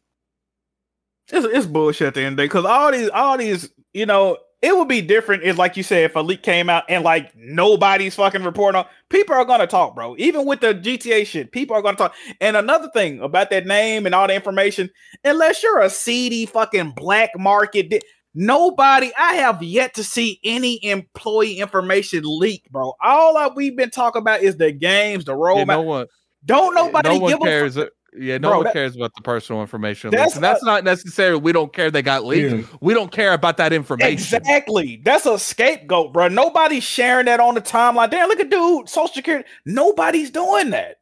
It's, 1.31 1.45
it's 1.45 1.65
bullshit 1.65 2.07
at 2.07 2.13
the 2.13 2.21
end 2.21 2.33
of 2.33 2.37
the 2.37 2.43
day 2.43 2.45
because 2.45 2.65
all 2.65 2.91
these, 2.91 3.09
all 3.09 3.37
these, 3.37 3.69
you 3.93 4.05
know, 4.05 4.37
it 4.65 4.75
would 4.75 4.87
be 4.87 5.01
different 5.01 5.43
if, 5.43 5.59
like 5.59 5.77
you 5.77 5.83
said, 5.83 6.05
if 6.05 6.15
a 6.15 6.19
leak 6.19 6.41
came 6.41 6.71
out 6.71 6.85
and 6.89 7.03
like 7.03 7.31
nobody's 7.35 8.15
fucking 8.15 8.43
reporting 8.43 8.79
on. 8.79 8.87
People 9.09 9.35
are 9.35 9.45
gonna 9.45 9.67
talk, 9.67 9.93
bro. 9.93 10.15
Even 10.17 10.47
with 10.47 10.61
the 10.61 10.73
GTA 10.73 11.27
shit, 11.27 11.51
people 11.51 11.75
are 11.75 11.83
gonna 11.83 11.95
talk. 11.95 12.15
And 12.41 12.57
another 12.57 12.89
thing 12.91 13.19
about 13.19 13.51
that 13.51 13.67
name 13.67 14.07
and 14.07 14.15
all 14.15 14.25
the 14.25 14.33
information, 14.33 14.89
unless 15.23 15.61
you're 15.61 15.81
a 15.81 15.89
seedy 15.91 16.47
fucking 16.47 16.93
black 16.95 17.29
market, 17.37 17.91
di- 17.91 18.01
nobody. 18.33 19.11
I 19.15 19.35
have 19.35 19.61
yet 19.61 19.93
to 19.95 20.03
see 20.03 20.39
any 20.43 20.83
employee 20.83 21.59
information 21.59 22.23
leak, 22.25 22.67
bro. 22.71 22.95
All 23.03 23.35
that 23.35 23.55
we've 23.55 23.77
been 23.77 23.91
talking 23.91 24.23
about 24.23 24.41
is 24.41 24.57
the 24.57 24.71
games, 24.71 25.25
the 25.25 25.33
roadmap. 25.33 26.07
Don't 26.43 26.73
nobody 26.73 27.19
no 27.19 27.27
give 27.27 27.39
a 27.39 27.43
cares. 27.43 27.77
uh, 27.77 27.85
yeah, 28.17 28.37
no 28.37 28.49
Bro, 28.49 28.57
one 28.57 28.63
that- 28.65 28.73
cares 28.73 28.95
about 28.95 29.13
the 29.15 29.21
personal 29.21 29.61
information. 29.61 30.09
That's 30.11 30.23
leaks. 30.23 30.35
and 30.35 30.43
that's 30.43 30.63
not 30.63 30.83
necessarily 30.83 31.39
we 31.39 31.51
don't 31.51 31.71
care 31.73 31.89
they 31.91 32.01
got 32.01 32.25
leaked. 32.25 32.55
Yeah. 32.55 32.77
We 32.81 32.93
don't 32.93 33.11
care 33.11 33.33
about 33.33 33.57
that 33.57 33.73
information. 33.73 34.11
Exactly. 34.13 35.01
That's 35.03 35.25
a 35.25 35.37
scapegoat, 35.39 36.13
bro. 36.13 36.27
Nobody's 36.27 36.83
sharing 36.83 37.25
that 37.27 37.39
on 37.39 37.55
the 37.55 37.61
timeline. 37.61 38.09
Damn, 38.11 38.27
look 38.29 38.39
at 38.39 38.49
dude, 38.49 38.87
Social 38.89 39.07
Security. 39.13 39.47
Nobody's 39.65 40.29
doing 40.31 40.69
that. 40.71 40.97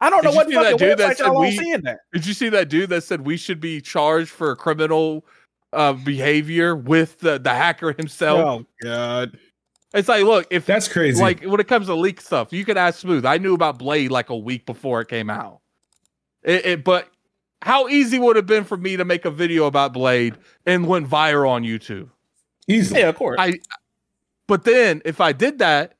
I 0.00 0.10
don't 0.10 0.22
Did 0.22 0.30
know 0.30 0.36
what 0.36 0.52
fucking 0.52 0.76
dude 0.78 0.98
that 0.98 1.12
website 1.12 1.16
said 1.16 1.30
we- 1.30 1.56
seeing 1.56 1.80
that. 1.82 1.98
Did 2.12 2.26
you 2.26 2.34
see 2.34 2.48
that 2.48 2.68
dude 2.68 2.90
that 2.90 3.04
said 3.04 3.24
we 3.24 3.36
should 3.36 3.60
be 3.60 3.80
charged 3.80 4.30
for 4.30 4.54
criminal 4.56 5.24
uh, 5.72 5.92
behavior 5.92 6.74
with 6.74 7.18
the, 7.20 7.38
the 7.38 7.50
hacker 7.54 7.92
himself? 7.92 8.40
Oh 8.40 8.66
God. 8.82 9.38
It's 9.94 10.08
like, 10.08 10.24
look, 10.24 10.46
if 10.50 10.64
That's 10.66 10.88
crazy. 10.88 11.20
like 11.20 11.44
when 11.44 11.60
it 11.60 11.68
comes 11.68 11.86
to 11.86 11.94
leak 11.94 12.20
stuff, 12.20 12.52
you 12.52 12.64
could 12.64 12.76
ask 12.78 12.98
Smooth. 13.00 13.26
I 13.26 13.36
knew 13.38 13.54
about 13.54 13.78
Blade 13.78 14.10
like 14.10 14.30
a 14.30 14.36
week 14.36 14.64
before 14.66 15.00
it 15.02 15.08
came 15.08 15.28
out. 15.30 15.60
It, 16.42 16.66
it- 16.66 16.84
but 16.84 17.08
how 17.62 17.88
easy 17.88 18.18
would 18.18 18.36
it 18.36 18.40
have 18.40 18.46
been 18.46 18.64
for 18.64 18.76
me 18.76 18.96
to 18.96 19.04
make 19.04 19.24
a 19.24 19.30
video 19.30 19.66
about 19.66 19.92
Blade 19.92 20.36
and 20.66 20.86
went 20.88 21.08
viral 21.08 21.48
on 21.50 21.62
YouTube? 21.62 22.08
Easily. 22.66 23.00
Yeah, 23.00 23.08
of 23.08 23.16
course. 23.16 23.36
I 23.40 23.54
but 24.48 24.64
then 24.64 25.00
if 25.04 25.20
I 25.20 25.32
did 25.32 25.58
that 25.60 25.94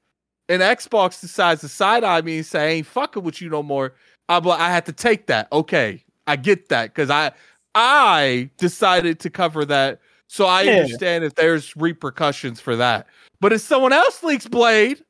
and 0.48 0.60
Xbox 0.60 1.20
decides 1.20 1.60
to 1.60 1.68
side 1.68 2.02
eye 2.04 2.20
me 2.22 2.38
and 2.38 2.46
say 2.46 2.60
I 2.64 2.66
ain't 2.72 2.86
fucking 2.86 3.22
with 3.22 3.40
you 3.40 3.48
no 3.48 3.62
more, 3.62 3.94
I'm 4.28 4.42
like, 4.44 4.58
I 4.60 4.70
had 4.70 4.84
to 4.86 4.92
take 4.92 5.26
that. 5.28 5.48
Okay, 5.52 6.02
I 6.26 6.36
get 6.36 6.68
that 6.70 6.92
because 6.94 7.10
I 7.10 7.30
I 7.74 8.50
decided 8.58 9.20
to 9.20 9.30
cover 9.30 9.64
that, 9.66 10.00
so 10.26 10.46
I 10.46 10.62
Yeah. 10.62 10.82
understand 10.82 11.24
if 11.24 11.34
there's 11.36 11.76
repercussions 11.76 12.60
for 12.60 12.74
that. 12.76 13.06
But 13.40 13.52
if 13.52 13.60
someone 13.60 13.92
else 13.92 14.22
leaks 14.22 14.46
Blade 14.48 15.02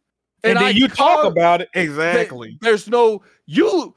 and, 0.44 0.56
then 0.58 0.64
I 0.64 0.70
you 0.70 0.88
talk 0.88 1.24
about 1.24 1.62
it. 1.62 1.68
Exactly. 1.74 2.58
there's 2.60 2.88
no 2.88 3.22
you 3.46 3.94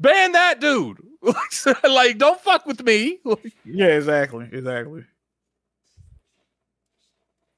ban 0.00 0.32
that 0.32 0.60
dude. 0.60 0.98
like, 1.84 2.18
don't 2.18 2.40
fuck 2.40 2.66
with 2.66 2.82
me. 2.84 3.18
yeah, 3.64 3.86
exactly. 3.86 4.48
Exactly. 4.52 5.04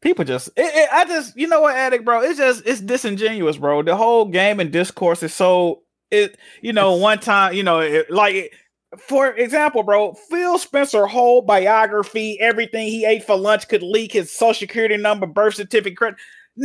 People 0.01 0.25
just, 0.25 0.49
it, 0.57 0.63
it- 0.65 0.89
I 0.93 1.05
just, 1.07 1.37
you 1.37 1.49
know 1.49 1.63
what, 1.63 1.75
addict, 1.75 2.05
bro? 2.05 2.23
It's 2.23 2.39
just, 2.39 2.63
it's 2.67 2.81
disingenuous, 2.81 3.57
bro. 3.57 3.83
The 3.83 3.97
whole 3.97 4.27
game 4.27 4.61
and 4.61 4.71
discourse 4.71 5.23
is 5.25 5.35
so, 5.35 5.83
it, 6.11 6.39
you 6.63 6.73
know, 6.73 6.91
It's- 6.93 7.03
one 7.03 7.19
time, 7.19 7.55
you 7.55 7.65
know, 7.65 7.81
it, 7.81 8.11
like, 8.11 8.53
for 8.97 9.33
example, 9.35 9.83
bro, 9.83 10.15
Phil 10.15 10.57
Spencer 10.57 11.07
whole 11.07 11.43
biography, 11.43 12.39
everything 12.41 12.87
he 12.87 13.05
ate 13.05 13.25
for 13.25 13.37
lunch 13.37 13.69
could 13.69 13.83
leak 13.83 14.13
his 14.13 14.33
social 14.33 14.55
security 14.61 14.97
number, 14.97 15.27
birth 15.27 15.57
certificate. 15.57 16.15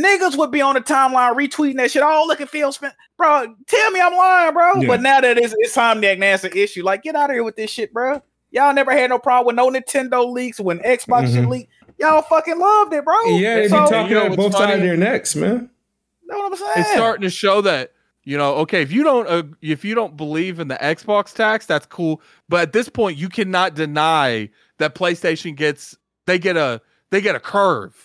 Credit. 0.02 0.20
Niggas 0.20 0.38
would 0.38 0.50
be 0.50 0.60
on 0.60 0.74
the 0.74 0.80
timeline 0.80 1.34
retweeting 1.36 1.76
that 1.76 1.90
shit. 1.90 2.02
Oh, 2.04 2.24
look 2.26 2.40
at 2.40 2.48
Phil 2.48 2.70
Spencer, 2.72 2.96
bro. 3.16 3.54
Tell 3.66 3.90
me 3.90 4.00
I'm 4.00 4.14
lying, 4.14 4.52
bro. 4.52 4.80
Yeah. 4.80 4.88
But 4.88 5.02
now 5.02 5.20
that 5.20 5.38
it's 5.38 5.54
Insomniac, 5.64 6.18
now 6.18 6.34
it's 6.34 6.44
an 6.44 6.52
issue. 6.56 6.82
Like, 6.84 7.02
get 7.02 7.14
out 7.16 7.30
of 7.30 7.34
here 7.34 7.44
with 7.44 7.56
this 7.56 7.70
shit, 7.70 7.92
bro. 7.92 8.22
Y'all 8.50 8.72
never 8.74 8.92
had 8.92 9.10
no 9.10 9.18
problem 9.18 9.46
with 9.46 9.56
no 9.56 9.70
Nintendo 9.70 10.30
leaks 10.30 10.60
when 10.60 10.78
Xbox 10.80 11.32
shit 11.32 11.44
Mhm. 11.44 11.48
leaked. 11.50 11.72
Y'all 11.98 12.22
fucking 12.22 12.58
loved 12.58 12.92
it, 12.92 13.04
bro. 13.04 13.14
Yeah, 13.26 13.56
they 13.56 13.62
be 13.62 13.68
talking 13.68 14.06
you 14.08 14.14
know 14.14 14.26
at 14.26 14.36
both 14.36 14.52
sides 14.52 14.64
of 14.64 14.70
funny? 14.70 14.82
their 14.82 14.96
necks, 14.96 15.34
man. 15.36 15.70
know 16.26 16.38
what 16.38 16.52
I'm 16.52 16.58
saying? 16.58 16.70
it's 16.76 16.92
starting 16.92 17.22
to 17.22 17.30
show 17.30 17.60
that 17.60 17.92
you 18.24 18.38
know 18.38 18.54
okay 18.54 18.80
if 18.80 18.90
you 18.90 19.04
don't 19.04 19.28
uh, 19.28 19.42
if 19.60 19.84
you 19.84 19.94
don't 19.94 20.16
believe 20.16 20.58
in 20.58 20.68
the 20.68 20.76
xbox 20.76 21.34
tax 21.34 21.66
that's 21.66 21.84
cool 21.84 22.22
but 22.48 22.62
at 22.62 22.72
this 22.72 22.88
point 22.88 23.18
you 23.18 23.28
cannot 23.28 23.74
deny 23.74 24.48
that 24.78 24.94
playstation 24.94 25.54
gets 25.54 25.94
they 26.26 26.38
get 26.38 26.56
a 26.56 26.80
they 27.10 27.20
get 27.20 27.34
a 27.36 27.40
curve 27.40 28.03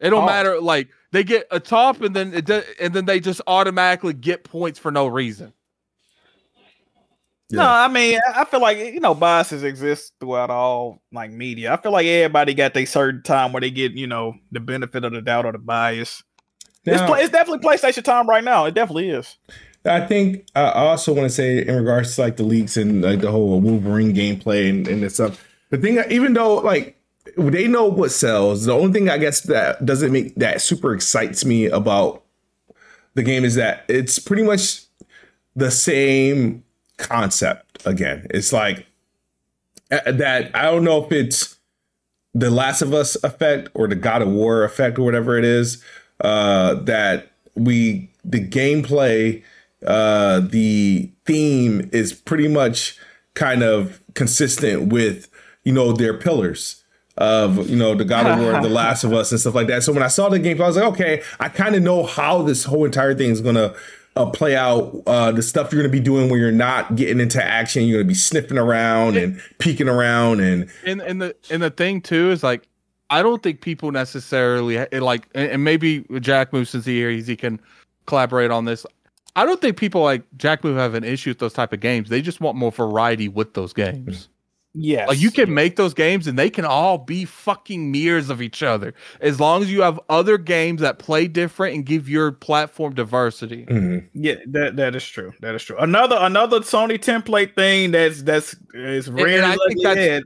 it 0.00 0.10
don't 0.10 0.24
Oh. 0.24 0.26
matter 0.26 0.60
like 0.60 0.88
they 1.12 1.24
get 1.24 1.46
a 1.50 1.58
top 1.60 2.00
and 2.02 2.14
then 2.14 2.34
it 2.34 2.44
do, 2.46 2.62
and 2.80 2.92
then 2.94 3.04
they 3.06 3.20
just 3.20 3.40
automatically 3.46 4.12
get 4.12 4.44
points 4.44 4.78
for 4.78 4.90
no 4.90 5.06
reason 5.06 5.52
No, 7.50 7.62
I 7.62 7.86
mean, 7.88 8.18
I 8.34 8.40
I 8.40 8.44
feel 8.44 8.60
like 8.60 8.78
you 8.78 8.98
know 9.00 9.14
biases 9.14 9.62
exist 9.62 10.12
throughout 10.18 10.50
all 10.50 11.00
like 11.12 11.30
media. 11.30 11.72
I 11.72 11.76
feel 11.76 11.92
like 11.92 12.06
everybody 12.06 12.54
got 12.54 12.74
their 12.74 12.86
certain 12.86 13.22
time 13.22 13.52
where 13.52 13.60
they 13.60 13.70
get 13.70 13.92
you 13.92 14.06
know 14.08 14.34
the 14.50 14.58
benefit 14.60 15.04
of 15.04 15.12
the 15.12 15.22
doubt 15.22 15.46
or 15.46 15.52
the 15.52 15.58
bias. 15.58 16.24
it's, 16.84 17.00
Now- 17.00 17.06
pla- 17.06 17.16
it's 17.16 17.30
definitely 17.30 17.66
PlayStation 17.66 18.02
time 18.02 18.28
right 18.28 18.42
now. 18.42 18.64
It 18.64 18.74
definitely 18.74 19.10
is. 19.10 19.36
I 19.84 20.00
think 20.00 20.48
uh, 20.56 20.72
I 20.74 20.80
also 20.88 21.12
want 21.14 21.26
to 21.26 21.30
say 21.30 21.64
in 21.64 21.76
regards 21.76 22.16
to 22.16 22.22
like 22.22 22.36
the 22.36 22.42
leaks 22.42 22.76
and 22.76 23.02
like 23.02 23.20
the 23.20 23.30
whole 23.30 23.60
Wolverine 23.60 24.12
gameplay 24.12 24.68
and, 24.68 24.88
and 24.88 25.00
the 25.04 25.08
stuff. 25.10 25.46
The 25.70 25.78
thing, 25.78 26.02
even 26.10 26.32
though 26.32 26.56
like 26.56 26.98
they 27.36 27.68
know 27.68 27.86
what 27.86 28.10
sells, 28.10 28.64
the 28.64 28.74
only 28.74 28.92
thing 28.92 29.08
I 29.08 29.18
guess 29.18 29.40
that 29.42 29.84
doesn't 29.84 30.12
make 30.12 30.34
that 30.36 30.60
super 30.60 30.94
excites 30.94 31.44
me 31.44 31.66
about 31.66 32.22
the 33.14 33.22
game 33.22 33.44
is 33.44 33.54
that 33.54 33.84
it's 33.88 34.18
pretty 34.18 34.42
much 34.42 34.82
the 35.54 35.70
same 35.70 36.64
concept 36.98 37.84
again. 37.86 38.26
It's 38.30 38.52
like 38.52 38.86
that. 39.90 40.50
I 40.54 40.62
don't 40.64 40.84
know 40.84 41.04
if 41.04 41.12
it's 41.12 41.56
the 42.34 42.50
Last 42.50 42.82
of 42.82 42.92
Us 42.92 43.16
effect 43.24 43.68
or 43.74 43.88
the 43.88 43.94
God 43.94 44.22
of 44.22 44.28
War 44.28 44.64
effect 44.64 44.98
or 44.98 45.04
whatever 45.04 45.38
it 45.38 45.44
is. 45.44 45.82
Uh, 46.20 46.74
that 46.74 47.30
we 47.54 48.10
the 48.24 48.46
gameplay, 48.46 49.42
uh, 49.86 50.40
the 50.40 51.10
theme 51.24 51.88
is 51.92 52.12
pretty 52.12 52.48
much 52.48 52.98
kind 53.34 53.62
of 53.62 54.00
consistent 54.14 54.92
with 54.92 55.28
you 55.64 55.72
know 55.72 55.92
their 55.92 56.14
pillars 56.14 56.84
of 57.18 57.68
you 57.68 57.76
know 57.76 57.94
the 57.94 58.04
God 58.04 58.26
of 58.26 58.38
War, 58.38 58.60
The 58.60 58.68
Last 58.82 59.04
of 59.04 59.12
Us, 59.12 59.32
and 59.32 59.40
stuff 59.40 59.54
like 59.54 59.68
that. 59.68 59.82
So 59.82 59.92
when 59.92 60.02
I 60.02 60.08
saw 60.08 60.28
the 60.28 60.38
game, 60.38 60.60
I 60.60 60.66
was 60.66 60.76
like, 60.76 60.86
okay, 60.92 61.22
I 61.40 61.48
kind 61.48 61.74
of 61.74 61.82
know 61.82 62.04
how 62.04 62.42
this 62.42 62.64
whole 62.64 62.84
entire 62.84 63.14
thing 63.14 63.30
is 63.30 63.40
gonna 63.40 63.74
uh, 64.16 64.26
play 64.30 64.56
out. 64.56 65.02
Uh, 65.06 65.32
the 65.32 65.42
stuff 65.42 65.72
you're 65.72 65.82
gonna 65.82 65.92
be 65.92 66.00
doing 66.00 66.28
when 66.30 66.40
you're 66.40 66.52
not 66.52 66.96
getting 66.96 67.20
into 67.20 67.42
action, 67.42 67.84
you're 67.84 68.00
gonna 68.00 68.08
be 68.08 68.14
sniffing 68.14 68.58
around 68.58 69.16
and 69.16 69.40
peeking 69.58 69.88
around, 69.88 70.40
and 70.40 70.70
and 70.84 71.00
and 71.00 71.22
the 71.22 71.34
and 71.50 71.62
the 71.62 71.70
thing 71.70 72.00
too 72.00 72.30
is 72.30 72.42
like 72.42 72.68
I 73.08 73.22
don't 73.22 73.42
think 73.42 73.60
people 73.60 73.92
necessarily 73.92 74.84
like, 74.92 75.28
and 75.34 75.62
maybe 75.62 76.04
Jack 76.20 76.52
Move 76.52 76.68
since 76.68 76.84
he 76.84 76.96
here, 76.96 77.10
he 77.10 77.36
can 77.36 77.60
collaborate 78.06 78.50
on 78.50 78.64
this. 78.64 78.84
I 79.36 79.44
don't 79.44 79.60
think 79.60 79.76
people 79.76 80.02
like 80.02 80.22
Jack 80.36 80.64
Move 80.64 80.76
have 80.76 80.94
an 80.94 81.04
issue 81.04 81.30
with 81.30 81.38
those 81.38 81.52
type 81.52 81.72
of 81.72 81.80
games. 81.80 82.08
They 82.08 82.22
just 82.22 82.40
want 82.40 82.56
more 82.56 82.72
variety 82.72 83.28
with 83.28 83.54
those 83.54 83.72
games. 83.72 84.28
Yes. 84.78 85.08
Like 85.08 85.18
you 85.18 85.30
can 85.30 85.54
make 85.54 85.76
those 85.76 85.94
games 85.94 86.26
and 86.26 86.38
they 86.38 86.50
can 86.50 86.66
all 86.66 86.98
be 86.98 87.24
fucking 87.24 87.90
mirrors 87.90 88.28
of 88.28 88.42
each 88.42 88.62
other 88.62 88.92
as 89.22 89.40
long 89.40 89.62
as 89.62 89.72
you 89.72 89.80
have 89.80 89.98
other 90.10 90.36
games 90.36 90.82
that 90.82 90.98
play 90.98 91.26
different 91.28 91.74
and 91.74 91.86
give 91.86 92.08
your 92.10 92.30
platform 92.30 92.94
diversity. 92.94 93.64
mm-hmm. 93.66 94.06
Yeah, 94.12 94.34
that 94.48 94.76
that 94.76 94.94
is 94.94 95.04
true. 95.06 95.32
That 95.40 95.54
is 95.54 95.62
true. 95.62 95.78
Another 95.78 96.16
another 96.20 96.60
Sony 96.60 96.98
template 96.98 97.54
thing 97.54 97.90
that's 97.90 98.22
that's 98.22 98.54
is 98.74 99.10
rearing 99.10 99.42
I 99.42 99.54
its 99.54 99.64
think 99.66 99.86
ugly 99.86 100.02
that's- 100.02 100.22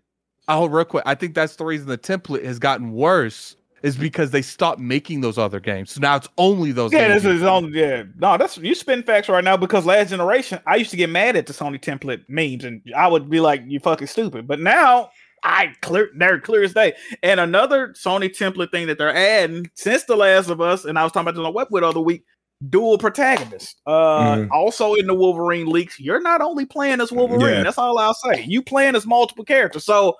Oh, 0.49 0.67
real 0.67 0.85
quick, 0.85 1.05
I 1.07 1.15
think 1.15 1.35
that's 1.37 1.55
the 1.55 1.65
reason 1.65 1.87
the 1.87 1.97
template 1.99 2.45
has 2.45 2.59
gotten 2.59 2.91
worse 2.91 3.55
is 3.83 3.97
because 3.97 4.31
they 4.31 4.43
stopped 4.43 4.81
making 4.81 5.21
those 5.21 5.39
other 5.39 5.61
games. 5.61 5.93
So 5.93 6.01
now 6.01 6.17
it's 6.17 6.29
only 6.39 6.73
those. 6.73 6.93
Yeah, 6.93 7.09
games 7.09 7.23
this 7.23 7.31
you 7.31 7.37
is 7.37 7.41
can 7.41 7.49
on. 7.49 7.73
Yeah, 7.73 8.03
no, 8.19 8.37
that's 8.37 8.59
you 8.59 8.75
spin 8.75 9.03
facts 9.03 9.29
right 9.29 9.45
now 9.45 9.57
because 9.57 9.87
last 9.87 10.11
generation, 10.11 10.61
I 10.67 10.77
used 10.77 10.91
to 10.91 10.97
get 10.97 11.11
mad 11.11 11.37
at 11.37 11.47
the 11.47 11.53
Sony 11.53 11.81
template 11.81 12.25
memes, 12.29 12.65
and 12.65 12.83
I 12.97 13.09
would 13.09 13.31
be 13.31 13.41
like, 13.41 13.63
"You 13.67 13.81
fucking 13.81 14.07
stupid." 14.09 14.47
But 14.47 14.61
now, 14.61 15.11
I 15.43 15.73
clear, 15.81 16.11
they're 16.17 16.41
clear 16.41 16.63
as 16.63 16.75
day. 16.75 16.95
And 17.23 17.41
another 17.41 17.89
Sony 17.89 18.29
template 18.29 18.71
thing 18.71 18.87
that 18.89 18.99
they're 18.99 19.15
adding 19.15 19.71
since 19.75 20.05
The 20.05 20.17
Last 20.17 20.51
of 20.51 20.61
Us, 20.61 20.85
and 20.85 20.99
I 20.99 21.05
was 21.05 21.13
talking 21.13 21.23
about 21.25 21.33
this 21.33 21.39
on 21.39 21.45
the 21.45 21.51
web 21.51 21.69
with 21.71 21.83
the 21.83 21.89
other 21.89 22.01
week, 22.01 22.25
dual 22.69 22.99
protagonist. 22.99 23.81
Uh, 23.87 24.37
Mhm. 24.37 24.51
also 24.51 24.93
in 24.93 25.07
the 25.07 25.15
Wolverine 25.15 25.67
leaks, 25.67 25.99
you're 25.99 26.21
not 26.21 26.43
only 26.43 26.67
playing 26.67 27.01
as 27.01 27.11
Wolverine. 27.11 27.41
Yeah. 27.57 27.63
That's 27.63 27.79
all 27.79 27.99
I'll 27.99 28.13
say. 28.13 28.45
You 28.47 28.61
playing 28.63 28.97
as 28.97 29.07
multiple 29.07 29.45
characters. 29.47 29.85
So, 29.85 30.17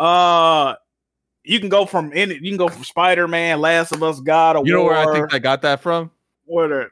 uh. 0.00 0.74
You 1.44 1.60
can 1.60 1.68
go 1.68 1.84
from 1.86 2.10
any. 2.14 2.34
You 2.34 2.50
can 2.50 2.56
go 2.56 2.68
from 2.68 2.84
Spider 2.84 3.28
Man, 3.28 3.60
Last 3.60 3.92
of 3.92 4.02
Us, 4.02 4.20
God 4.20 4.56
of 4.56 4.66
You 4.66 4.72
know 4.72 4.82
War. 4.82 4.92
where 4.92 5.08
I 5.08 5.12
think 5.12 5.30
they 5.30 5.38
got 5.38 5.62
that 5.62 5.80
from? 5.80 6.10
what 6.46 6.72
are, 6.72 6.90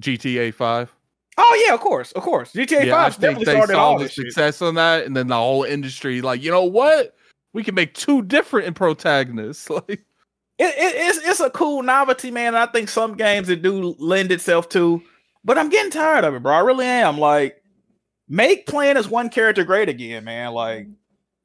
GTA 0.00 0.52
Five. 0.52 0.92
Oh 1.36 1.64
yeah, 1.66 1.74
of 1.74 1.80
course, 1.80 2.10
of 2.12 2.22
course. 2.22 2.52
GTA 2.52 2.86
Yeah, 2.86 2.96
I 2.96 3.10
Five 3.10 3.20
definitely 3.20 3.44
they 3.44 3.52
started 3.52 3.72
saw 3.74 3.84
all 3.84 3.98
the 3.98 4.04
this 4.04 4.12
shit. 4.14 4.26
success 4.26 4.60
on 4.62 4.74
that, 4.74 5.06
and 5.06 5.16
then 5.16 5.28
the 5.28 5.36
whole 5.36 5.62
industry, 5.62 6.20
like, 6.20 6.42
you 6.42 6.50
know 6.50 6.64
what? 6.64 7.14
We 7.52 7.62
can 7.62 7.74
make 7.76 7.94
two 7.94 8.22
different 8.22 8.74
protagonists. 8.76 9.68
Like, 9.70 9.88
It, 10.58 10.74
it, 10.74 10.94
it's 10.96 11.18
it's 11.24 11.40
a 11.40 11.50
cool 11.50 11.84
novelty, 11.84 12.32
man. 12.32 12.56
I 12.56 12.66
think 12.66 12.88
some 12.88 13.14
games 13.16 13.48
it 13.48 13.62
do 13.62 13.94
lend 14.00 14.32
itself 14.32 14.68
to, 14.70 15.00
but 15.44 15.56
I'm 15.56 15.68
getting 15.68 15.92
tired 15.92 16.24
of 16.24 16.34
it, 16.34 16.42
bro. 16.42 16.52
I 16.52 16.58
really 16.60 16.86
am. 16.86 17.16
Like, 17.18 17.62
make 18.28 18.66
playing 18.66 18.96
as 18.96 19.08
one 19.08 19.28
character 19.28 19.62
great 19.62 19.88
again, 19.88 20.24
man. 20.24 20.52
Like, 20.52 20.88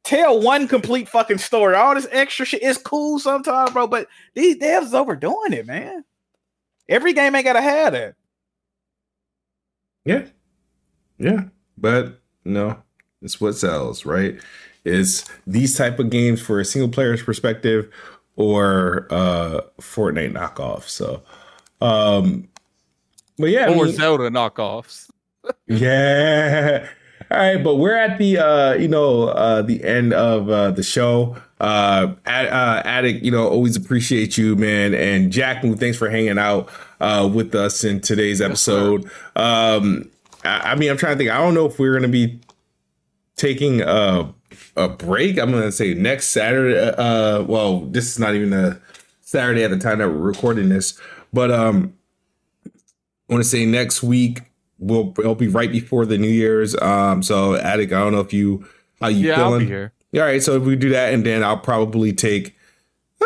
tell 0.04 0.40
one 0.42 0.68
complete 0.68 1.08
fucking 1.10 1.38
story. 1.38 1.76
All 1.76 1.96
this 1.96 2.08
extra 2.12 2.46
shit 2.46 2.62
is 2.62 2.78
cool 2.78 3.20
sometimes, 3.20 3.72
bro. 3.72 3.88
But 3.88 4.08
these 4.34 4.58
devs 4.58 4.84
is 4.86 4.94
overdoing 4.94 5.54
it, 5.54 5.66
man. 5.66 6.04
Every 6.90 7.14
game 7.14 7.36
ain't 7.36 7.46
gotta 7.46 7.62
have 7.62 7.94
that. 7.94 8.16
Yeah. 10.06 10.26
Yeah. 11.18 11.44
But 11.78 12.20
no, 12.44 12.78
it's 13.22 13.40
what 13.40 13.54
sells, 13.54 14.06
right? 14.06 14.40
Is 14.84 15.24
these 15.48 15.78
type 15.78 16.00
of 16.00 16.10
games 16.10 16.42
for 16.42 16.60
a 16.60 16.66
single 16.66 16.90
player's 16.90 17.24
perspective 17.24 17.90
or 18.36 19.08
uh 19.12 19.62
Fortnite 19.80 20.34
knockoff. 20.34 20.84
So 20.90 21.24
um 21.80 22.50
but 23.38 23.50
yeah, 23.50 23.68
I 23.68 23.74
mean- 23.74 23.94
Zelda 23.94 24.30
knockoffs. 24.30 25.10
yeah. 25.68 26.88
All 27.34 27.40
right, 27.40 27.64
but 27.64 27.76
we're 27.78 27.96
at 27.96 28.20
the 28.20 28.38
uh, 28.38 28.74
you 28.76 28.88
know, 28.88 29.24
uh 29.30 29.64
the 29.64 29.84
end 29.84 30.14
of 30.14 30.50
uh 30.50 30.70
the 30.70 30.84
show. 30.84 31.36
Uh, 31.60 32.14
Ad, 32.28 32.48
uh 32.48 32.84
Addict, 32.86 33.24
you 33.24 33.32
know, 33.32 33.48
always 33.48 33.76
appreciate 33.76 34.38
you, 34.38 34.56
man. 34.56 34.94
And 34.94 35.32
Jack, 35.32 35.64
thanks 35.64 35.98
for 35.98 36.10
hanging 36.12 36.38
out 36.38 36.70
uh 37.00 37.28
with 37.34 37.56
us 37.56 37.84
in 37.84 38.02
today's 38.02 38.40
episode. 38.40 39.10
um 39.36 40.12
I, 40.44 40.74
I 40.74 40.76
mean, 40.76 40.92
I'm 40.92 40.98
trying 40.98 41.14
to 41.14 41.18
think. 41.18 41.32
I 41.32 41.38
don't 41.40 41.56
know 41.56 41.66
if 41.66 41.80
we're 41.80 41.94
gonna 41.96 42.08
be 42.08 42.40
taking 43.36 43.82
a 43.82 44.32
a 44.76 44.90
break. 44.90 45.40
I'm 45.40 45.50
gonna 45.52 45.72
say 45.72 45.96
next 45.96 46.28
Saturday. 46.28 46.78
Uh, 46.78 47.42
well, 47.44 47.80
this 47.80 48.12
is 48.12 48.20
not 48.20 48.36
even 48.36 48.54
a 48.54 48.80
Saturday 49.22 49.64
at 49.64 49.72
the 49.72 49.80
time 49.80 49.98
that 49.98 50.10
we're 50.10 50.18
recording 50.18 50.70
this, 50.70 51.00
but 51.32 51.50
um, 51.50 51.96
I 52.68 53.34
want 53.34 53.44
to 53.44 53.50
say 53.50 53.66
next 53.66 54.04
week 54.04 54.42
we'll 54.84 55.14
it'll 55.20 55.36
be 55.36 55.48
right 55.48 55.72
before 55.72 56.06
the 56.06 56.18
New 56.18 56.28
Year's. 56.30 56.76
Um, 56.82 57.24
so 57.24 57.56
Addict, 57.56 57.92
I 57.94 58.00
don't 58.00 58.12
know 58.14 58.20
if 58.20 58.34
you 58.34 58.66
how 59.02 59.08
you 59.08 59.28
Yeah, 59.28 59.36
feeling. 59.38 59.54
I'll 59.54 59.60
be 59.60 59.66
here. 59.66 59.94
All 60.16 60.22
right, 60.22 60.42
so 60.44 60.56
if 60.58 60.64
we 60.64 60.76
do 60.76 60.90
that, 60.90 61.14
and 61.14 61.26
then 61.26 61.44
I'll 61.44 61.58
probably 61.58 62.14
take. 62.14 62.56
uh, 63.22 63.26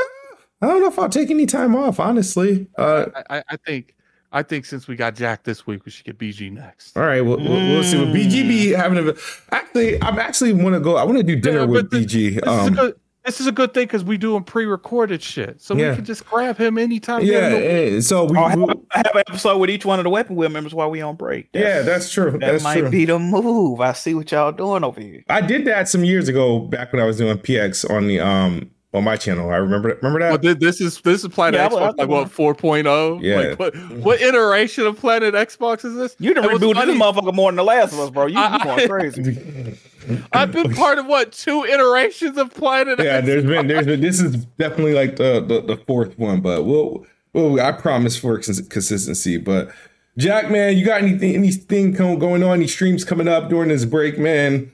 I 0.62 0.68
don't 0.68 0.82
know 0.82 0.88
if 0.88 0.98
I'll 0.98 1.10
take 1.10 1.30
any 1.30 1.46
time 1.46 1.76
off, 1.76 2.00
honestly. 2.00 2.68
Uh, 2.78 3.06
I, 3.30 3.38
I- 3.40 3.44
I 3.50 3.58
think 3.58 3.94
I 4.32 4.44
think 4.44 4.66
since 4.66 4.88
we 4.88 4.96
got 4.96 5.16
Jack 5.16 5.44
this 5.44 5.66
week, 5.68 5.86
we 5.86 5.92
should 5.92 6.06
get 6.06 6.18
BG 6.18 6.52
next. 6.52 6.96
all 6.98 7.04
right, 7.04 7.22
we'll, 7.22 7.38
we'll, 7.38 7.50
we'll 7.70 7.84
see. 7.84 7.98
What 7.98 8.10
BGB 8.16 8.76
having 8.76 9.10
a 9.10 9.14
actually, 9.54 10.02
I'm 10.02 10.20
actually 10.20 10.54
want 10.54 10.76
to 10.76 10.80
go. 10.80 10.96
I 10.98 11.04
want 11.04 11.18
to 11.18 11.24
do 11.24 11.36
dinner 11.36 11.60
Yeah, 11.60 11.66
with 11.66 11.90
but 11.92 12.02
BG. 12.02 12.10
This, 12.10 12.36
is 12.36 12.38
a 12.44 12.50
Um, 12.50 12.74
good, 12.74 13.00
this 13.28 13.40
is 13.40 13.46
a 13.46 13.52
good 13.52 13.74
thing 13.74 13.84
because 13.86 14.04
we 14.04 14.18
doing 14.18 14.42
pre-recorded 14.44 15.22
shit, 15.22 15.62
so 15.62 15.76
Yeah. 15.76 15.90
we 15.92 15.98
can 15.98 16.06
just 16.06 16.26
grab 16.26 16.58
him 16.58 16.78
anytime. 16.80 17.22
yeah, 17.24 17.50
during 17.50 18.02
so 18.02 18.24
we, 18.24 18.38
have, 18.38 18.58
we- 18.60 18.74
I 18.92 18.98
have 18.98 19.12
an 19.16 19.24
episode 19.28 19.58
with 19.60 19.70
each 19.70 19.86
one 19.86 20.00
of 20.00 20.04
the 20.06 20.10
Weapon 20.10 20.36
Wheel 20.36 20.50
members 20.50 20.74
while 20.74 20.90
we 20.90 21.02
on 21.02 21.16
break. 21.16 21.50
yeah, 21.54 21.82
that's 21.82 22.12
true. 22.12 22.32
that 22.32 22.40
That's 22.40 22.64
might 22.64 22.80
true. 22.80 22.90
be 22.90 23.06
the 23.06 23.20
move. 23.20 23.82
I 23.82 23.92
see 23.94 24.16
what 24.16 24.32
y'all 24.32 24.52
doing 24.52 24.84
over 24.84 25.00
here. 25.00 25.24
I 25.30 25.42
did 25.42 25.66
that 25.66 25.88
some 25.90 26.04
years 26.04 26.28
ago, 26.30 26.60
back 26.60 26.92
when 26.94 27.02
I 27.02 27.06
was 27.06 27.18
doing 27.18 27.38
PX 27.38 27.88
on 27.90 28.08
the 28.08 28.20
um 28.22 28.72
on 28.94 29.04
my 29.04 29.18
channel. 29.18 29.50
I 29.52 29.58
remember 29.58 29.90
that. 29.90 30.02
remember 30.02 30.26
Oh, 30.26 30.38
that. 30.38 30.42
thi- 30.60 30.66
this 30.66 30.80
is 30.80 31.02
this 31.02 31.22
is 31.24 31.30
Planet 31.30 31.60
Yeah, 31.60 31.66
I- 31.78 31.90
I 31.90 31.92
Xbox, 31.92 31.98
like 31.98 32.08
what 32.08 32.28
4.0? 32.30 33.20
Yeah. 33.22 33.36
Like 33.50 33.60
what, 33.60 33.76
what 33.98 34.22
iteration 34.22 34.88
of 34.88 34.98
Planet 34.98 35.34
Xbox 35.36 35.84
is 35.84 35.96
this? 35.96 36.16
You 36.20 36.34
done 36.34 36.46
And 36.50 36.54
rebooted 36.60 36.86
this 36.86 36.98
motherfucker 36.98 37.34
more 37.34 37.52
than 37.52 37.58
the 37.58 37.64
last 37.66 37.92
of 37.92 38.00
us, 38.00 38.10
bro. 38.10 38.28
You, 38.28 38.40
you 38.40 38.64
going 38.64 38.88
crazy. 38.88 39.78
I've 40.34 40.52
been 40.52 40.74
part 40.74 40.98
of 41.00 41.06
what 41.06 41.32
two 41.32 41.64
iterations 41.66 42.38
of 42.38 42.54
Planet 42.54 43.00
yeah, 43.00 43.22
Xbox? 43.22 43.26
there's 43.26 43.46
been 43.46 43.68
there's 43.68 43.86
been 43.86 44.02
this 44.02 44.20
is 44.22 44.36
definitely 44.58 44.94
like 44.94 45.16
the 45.18 45.42
the, 45.42 45.62
the 45.62 45.78
fourth 45.86 46.18
one, 46.18 46.42
but 46.42 46.64
we'll 46.66 47.06
well 47.34 47.60
I 47.60 47.72
promise 47.72 48.18
for 48.18 48.36
cons- 48.40 48.62
consistency. 48.68 49.38
But 49.38 49.72
Jack, 50.18 50.50
man, 50.50 50.78
you 50.78 50.86
got 50.86 51.02
anything 51.02 51.36
anything 51.36 51.96
co- 51.96 52.18
going 52.18 52.44
on? 52.44 52.54
Any 52.58 52.68
streams 52.68 53.04
coming 53.06 53.28
up 53.28 53.50
during 53.50 53.70
this 53.70 53.86
break, 53.86 54.18
man? 54.18 54.72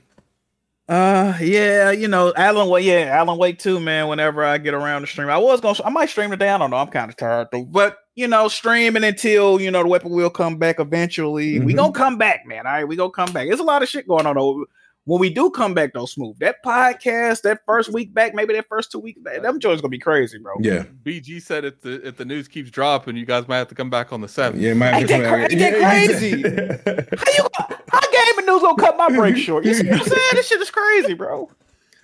Uh, 0.89 1.33
yeah, 1.39 1.91
you 1.91 2.09
know, 2.09 2.33
Alan 2.35 2.67
Wake, 2.69 2.85
yeah, 2.85 3.09
Alan 3.17 3.37
Wake 3.37 3.57
too, 3.57 3.79
man. 3.79 4.09
Whenever 4.09 4.43
I 4.43 4.57
get 4.57 4.73
around 4.73 5.01
to 5.01 5.07
stream, 5.07 5.29
I 5.29 5.37
was 5.37 5.61
gonna, 5.61 5.79
I 5.85 5.89
might 5.89 6.09
stream 6.09 6.29
today. 6.29 6.49
I 6.49 6.57
don't 6.57 6.71
know. 6.71 6.77
I'm 6.77 6.89
kind 6.89 7.09
of 7.09 7.15
tired 7.15 7.47
though, 7.53 7.63
but 7.63 7.99
you 8.15 8.27
know, 8.27 8.47
streaming 8.49 9.03
until 9.05 9.61
you 9.61 9.71
know 9.71 9.81
the 9.81 9.87
weapon 9.87 10.11
will 10.11 10.29
come 10.29 10.57
back 10.57 10.79
eventually. 10.81 11.57
We 11.59 11.73
Mhm. 11.73 11.77
gonna 11.77 11.93
come 11.93 12.17
back, 12.17 12.45
man. 12.45 12.67
All 12.67 12.73
right, 12.73 12.87
we 12.87 12.97
gonna 12.97 13.11
come 13.11 13.31
back. 13.31 13.47
There's 13.47 13.61
a 13.61 13.63
lot 13.63 13.81
of 13.81 13.87
shit 13.89 14.07
going 14.07 14.25
on 14.25 14.35
though. 14.35 14.65
When 15.05 15.19
we 15.19 15.29
do 15.29 15.49
come 15.49 15.73
back 15.73 15.93
though, 15.93 16.05
smooth 16.05 16.39
that 16.39 16.63
podcast, 16.63 17.41
that 17.41 17.59
first 17.65 17.91
week 17.91 18.13
back, 18.13 18.33
maybe 18.33 18.53
that 18.53 18.67
first 18.69 18.89
two 18.89 18.99
weeks 18.99 19.19
back, 19.19 19.41
them 19.41 19.59
joints 19.59 19.81
gonna 19.81 19.89
be 19.89 19.99
crazy, 19.99 20.37
bro. 20.37 20.53
Yeah, 20.61 20.85
BG 21.03 21.41
said 21.41 21.65
if 21.65 21.81
the 21.81 22.07
if 22.07 22.15
the 22.15 22.23
news 22.23 22.47
keeps 22.47 22.71
dropping, 22.71 23.17
you 23.17 23.25
guys 23.25 23.45
might 23.47 23.57
have 23.57 23.67
to 23.67 23.75
come 23.75 23.89
back 23.89 24.13
on 24.13 24.21
the 24.21 24.29
seventh. 24.29 24.61
yeah, 24.61 24.71
it 24.71 24.75
might 24.75 24.93
have 24.93 25.01
to 25.01 25.07
get 25.07 25.23
come 25.23 25.33
out. 25.33 25.35
cra- 25.35 25.45
I 25.45 25.47
get 25.47 25.79
Yeah, 25.79 26.77
How 27.17 27.31
you? 27.33 27.47
How 27.89 28.11
gaming 28.11 28.45
news 28.45 28.61
gonna 28.61 28.81
cut 28.81 28.97
my 28.97 29.09
break 29.09 29.35
short? 29.35 29.65
You 29.65 29.73
see 29.73 29.87
what 29.89 29.99
I'm 29.99 30.07
saying? 30.07 30.29
This 30.35 30.47
shit 30.47 30.61
is 30.61 30.71
crazy, 30.71 31.13
bro. 31.15 31.49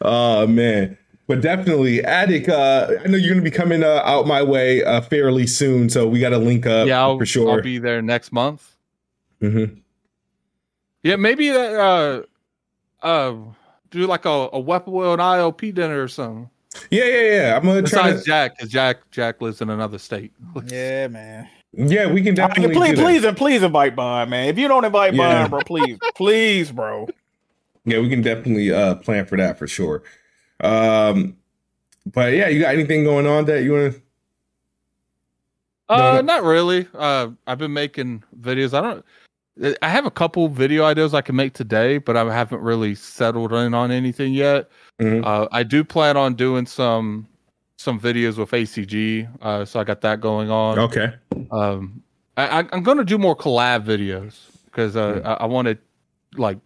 Oh 0.01 0.45
man. 0.47 0.97
But 1.27 1.41
definitely, 1.41 2.03
Addict. 2.03 2.49
Uh, 2.49 2.87
I 3.05 3.07
know 3.07 3.15
you're 3.15 3.29
gonna 3.29 3.43
be 3.43 3.51
coming 3.51 3.83
uh, 3.83 4.01
out 4.03 4.25
my 4.25 4.41
way 4.41 4.83
uh, 4.83 4.99
fairly 5.01 5.45
soon, 5.45 5.87
so 5.87 6.07
we 6.07 6.19
got 6.19 6.29
to 6.29 6.39
link 6.39 6.65
up 6.65 6.87
yeah, 6.87 6.99
I'll, 6.99 7.19
for 7.19 7.25
sure. 7.27 7.51
I'll 7.51 7.61
be 7.61 7.77
there 7.77 8.01
next 8.01 8.31
month. 8.31 8.75
Mhm. 9.39 9.79
Yeah, 11.03 11.17
maybe 11.17 11.49
that 11.49 11.75
uh 11.75 12.23
uh 13.01 13.33
do 13.91 14.05
like 14.05 14.25
a, 14.25 14.49
a 14.53 14.59
weapon 14.59 14.93
wheel 14.93 15.13
and 15.13 15.21
IOP 15.21 15.73
dinner 15.73 16.01
or 16.03 16.07
something. 16.07 16.49
Yeah, 16.91 17.05
yeah, 17.05 17.21
yeah. 17.21 17.57
I'm 17.57 17.63
gonna 17.63 17.81
try. 17.81 18.11
Besides 18.11 18.23
To, 18.23 18.25
Jack, 18.29 18.57
because 18.57 18.69
Jack 18.71 18.97
Jack 19.11 19.41
lives 19.41 19.61
in 19.61 19.69
another 19.69 19.97
state. 19.97 20.31
Yeah, 20.67 21.07
man. 21.07 21.47
yeah, 21.73 22.11
we 22.11 22.21
can 22.21 22.35
definitely. 22.35 22.75
please, 22.75 22.91
do 22.91 22.95
that. 22.97 23.03
please, 23.03 23.23
and 23.23 23.37
please 23.37 23.63
invite 23.63 23.95
Bond, 23.95 24.29
man. 24.29 24.47
If 24.49 24.57
you 24.57 24.67
don't 24.67 24.85
invite 24.85 25.13
Yeah. 25.13 25.47
Bond, 25.47 25.49
bro, 25.51 25.61
please, 25.61 25.97
please, 26.15 26.71
bro. 26.71 27.07
Yeah, 27.85 27.99
we 27.99 28.09
can 28.09 28.21
definitely 28.21 28.71
uh, 28.71 28.95
plan 28.95 29.25
for 29.25 29.37
that 29.37 29.57
for 29.57 29.67
sure. 29.67 30.03
Um, 30.61 31.37
but 32.05 32.33
yeah, 32.33 32.49
you 32.49 32.59
got 32.59 32.73
anything 32.73 33.03
going 33.03 33.25
on 33.25 33.45
that 33.45 33.63
you 33.63 33.73
want 33.73 33.93
to? 33.93 34.01
Uh, 35.89 35.97
no. 36.15 36.21
not 36.21 36.43
really. 36.43 36.87
Uh, 36.93 37.29
I've 37.47 37.57
been 37.57 37.73
making 37.73 38.23
videos. 38.39 38.77
I 38.77 38.81
don't. 38.81 39.05
I 39.81 39.89
have 39.89 40.05
a 40.05 40.11
couple 40.11 40.47
video 40.47 40.85
ideas 40.85 41.13
I 41.13 41.21
can 41.21 41.35
make 41.35 41.53
today, 41.53 41.97
but 41.97 42.15
I 42.15 42.33
haven't 42.33 42.61
really 42.61 42.95
settled 42.95 43.53
in 43.53 43.73
on 43.73 43.91
anything 43.91 44.33
yet. 44.33 44.69
Mhm. 44.99 45.25
Uh, 45.25 45.47
I 45.51 45.63
do 45.63 45.83
plan 45.83 46.17
on 46.17 46.35
doing 46.35 46.65
some 46.65 47.27
some 47.77 47.99
videos 47.99 48.37
with 48.37 48.51
ACG, 48.51 49.27
uh, 49.41 49.63
so 49.63 49.79
I 49.79 49.83
got 49.85 50.01
that 50.01 50.19
going 50.19 50.51
on. 50.51 50.77
Okay. 50.79 51.13
Um, 51.51 52.03
I, 52.35 52.67
I'm 52.71 52.83
going 52.83 52.97
to 52.97 53.05
do 53.05 53.17
more 53.17 53.35
collab 53.35 53.85
videos 53.85 54.35
because 54.65 54.95
uh, 54.95 55.21
I, 55.25 55.43
I 55.43 55.45
want 55.45 55.67
to 55.67 55.77
like 56.35 56.57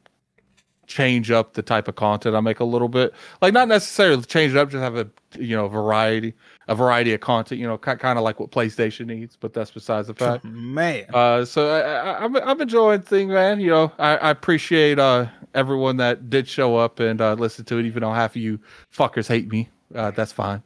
change 0.93 1.31
up 1.31 1.53
the 1.53 1.63
type 1.63 1.87
of 1.87 1.95
content 1.95 2.35
I 2.35 2.39
make 2.39 2.59
a 2.59 2.63
little 2.63 2.87
bit. 2.87 3.13
Like 3.41 3.51
not 3.51 3.67
necessarily 3.67 4.21
change 4.23 4.53
it 4.53 4.57
up, 4.57 4.69
just 4.69 4.81
have 4.81 4.95
a 4.95 5.09
you 5.37 5.55
know 5.55 5.67
variety, 5.67 6.35
a 6.67 6.75
variety 6.75 7.13
of 7.13 7.19
content. 7.19 7.59
You 7.59 7.67
know, 7.67 7.79
kind 7.79 8.19
of 8.19 8.23
like 8.23 8.39
what 8.39 8.51
PlayStation 8.51 9.07
needs, 9.07 9.35
but 9.35 9.53
that's 9.53 9.71
besides 9.71 10.07
the 10.07 10.13
fact. 10.13 10.43
Man. 10.45 11.05
Uh, 11.11 11.45
so 11.45 11.69
I, 11.69 11.79
I, 11.79 12.23
I'm 12.23 12.35
I'm 12.35 12.61
enjoying 12.61 13.01
thing, 13.01 13.29
man. 13.29 13.59
You 13.59 13.71
know, 13.71 13.91
I, 13.97 14.17
I 14.17 14.29
appreciate 14.29 14.99
uh 14.99 15.25
everyone 15.55 15.97
that 15.97 16.29
did 16.29 16.47
show 16.47 16.77
up 16.77 16.99
and 16.99 17.19
uh, 17.21 17.33
listen 17.33 17.65
to 17.65 17.79
it, 17.79 17.85
even 17.85 18.01
though 18.01 18.13
half 18.13 18.31
of 18.31 18.41
you 18.41 18.59
fuckers 18.95 19.27
hate 19.27 19.51
me. 19.51 19.69
Uh, 19.95 20.11
that's 20.11 20.31
fine. 20.31 20.61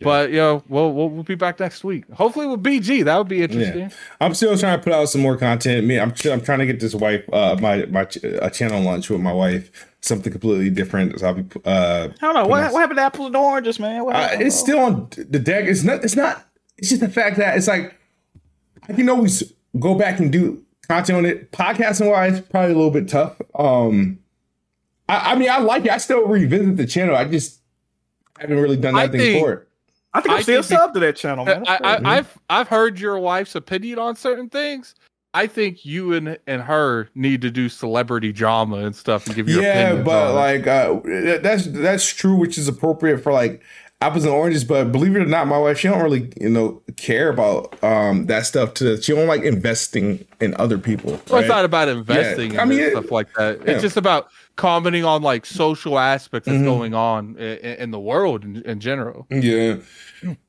But 0.00 0.28
you 0.30 0.36
know, 0.36 0.62
we'll, 0.68 0.92
we'll 0.92 1.08
we'll 1.08 1.22
be 1.22 1.36
back 1.36 1.58
next 1.58 1.82
week. 1.82 2.04
Hopefully 2.12 2.46
with 2.46 2.62
BG. 2.62 3.04
That 3.04 3.16
would 3.16 3.28
be 3.28 3.42
interesting. 3.42 3.90
I'm 4.20 4.34
still 4.34 4.56
trying 4.58 4.78
to 4.78 4.84
put 4.84 4.92
out 4.92 5.08
some 5.08 5.22
more 5.22 5.38
content. 5.38 5.86
Me, 5.86 5.98
I'm 5.98 6.12
I'm 6.30 6.42
trying 6.42 6.58
to 6.58 6.66
get 6.66 6.80
this 6.80 6.94
wife, 6.94 7.24
uh, 7.32 7.56
my 7.62 7.86
my 7.86 8.04
ch- 8.04 8.18
a 8.22 8.50
channel 8.50 8.82
lunch 8.82 9.08
with 9.08 9.20
my 9.22 9.32
wife, 9.32 9.70
something 10.02 10.30
completely 10.30 10.68
different. 10.68 11.18
So 11.18 11.26
I'll 11.28 11.34
be, 11.34 11.44
uh, 11.64 12.08
Hold 12.20 12.36
on. 12.36 12.48
What, 12.50 12.60
Nice. 12.60 12.72
what 12.74 12.80
happened 12.80 12.98
to 12.98 13.02
apples 13.04 13.26
and 13.28 13.36
oranges, 13.36 13.80
man? 13.80 14.02
Uh, 14.06 14.28
it's 14.32 14.56
still 14.56 14.80
on 14.80 15.08
the 15.16 15.38
deck. 15.38 15.64
It's 15.64 15.82
not. 15.82 16.04
It's 16.04 16.14
not. 16.16 16.46
It's 16.76 16.90
just 16.90 17.00
the 17.00 17.08
fact 17.08 17.38
that 17.38 17.56
it's 17.56 17.66
like 17.68 17.94
I 18.88 18.92
can 18.92 19.08
always 19.08 19.50
go 19.80 19.94
back 19.94 20.20
and 20.20 20.30
do 20.30 20.62
content 20.86 21.16
on 21.20 21.24
it. 21.24 21.52
Podcasting 21.52 22.10
wise, 22.10 22.42
probably 22.42 22.72
a 22.72 22.76
little 22.76 22.90
bit 22.90 23.08
tough. 23.08 23.40
Um, 23.54 24.18
I, 25.08 25.32
I 25.32 25.34
mean, 25.36 25.48
I 25.48 25.56
like 25.60 25.86
it. 25.86 25.90
I 25.90 25.96
still 25.96 26.26
revisit 26.26 26.76
the 26.76 26.86
channel. 26.86 27.16
I 27.16 27.24
just 27.24 27.60
haven't 28.38 28.58
really 28.58 28.76
done 28.76 28.94
I 28.94 29.08
thing 29.08 29.20
think- 29.20 29.40
for 29.42 29.52
it. 29.54 29.65
I 30.16 30.20
think 30.20 30.32
I'm 30.32 30.38
I 30.38 30.42
still 30.42 30.62
think 30.62 30.80
sub 30.80 30.94
to 30.94 31.00
that 31.00 31.16
channel, 31.16 31.44
man. 31.44 31.64
That's 31.64 31.80
I, 31.82 31.96
I, 31.96 32.16
I've 32.16 32.38
I've 32.48 32.68
heard 32.68 32.98
your 32.98 33.18
wife's 33.18 33.54
opinion 33.54 33.98
on 33.98 34.16
certain 34.16 34.48
things. 34.48 34.94
I 35.34 35.46
think 35.46 35.84
you 35.84 36.14
and 36.14 36.38
and 36.46 36.62
her 36.62 37.10
need 37.14 37.42
to 37.42 37.50
do 37.50 37.68
celebrity 37.68 38.32
drama 38.32 38.76
and 38.76 38.96
stuff 38.96 39.26
and 39.26 39.36
give 39.36 39.46
your 39.46 39.62
yeah, 39.62 39.90
opinions 39.90 40.06
but 40.06 40.34
like 40.34 40.66
uh, 40.66 41.00
that's 41.42 41.66
that's 41.66 42.08
true, 42.08 42.36
which 42.36 42.56
is 42.56 42.66
appropriate 42.66 43.18
for 43.18 43.32
like 43.32 43.62
apples 44.00 44.24
and 44.24 44.32
oranges. 44.32 44.64
But 44.64 44.90
believe 44.92 45.14
it 45.14 45.20
or 45.20 45.26
not, 45.26 45.46
my 45.46 45.58
wife 45.58 45.78
she 45.78 45.88
don't 45.88 46.02
really 46.02 46.32
you 46.40 46.48
know 46.48 46.82
care 46.96 47.28
about 47.28 47.82
um 47.84 48.24
that 48.26 48.46
stuff. 48.46 48.72
To 48.74 49.00
she 49.02 49.14
don't 49.14 49.28
like 49.28 49.42
investing 49.42 50.26
in 50.40 50.54
other 50.58 50.78
people. 50.78 51.20
Well, 51.28 51.40
it's 51.40 51.48
not 51.48 51.66
about 51.66 51.88
investing 51.88 52.58
I 52.58 52.64
mean, 52.64 52.78
this 52.78 52.88
it- 52.88 52.92
stuff 52.92 53.10
like 53.10 53.28
that. 53.34 53.58
yeah. 53.58 53.72
It's 53.72 53.82
just 53.82 53.98
about 53.98 54.28
commenting 54.56 55.04
on 55.04 55.22
like 55.22 55.44
social 55.46 55.98
aspects 55.98 56.46
that's 56.46 56.58
Mhm. 56.58 56.64
going 56.64 56.94
on 56.94 57.36
in, 57.36 57.58
in 57.58 57.90
the 57.90 58.00
world 58.00 58.42
in, 58.44 58.62
in 58.62 58.80
general. 58.80 59.26
Yeah. 59.30 59.76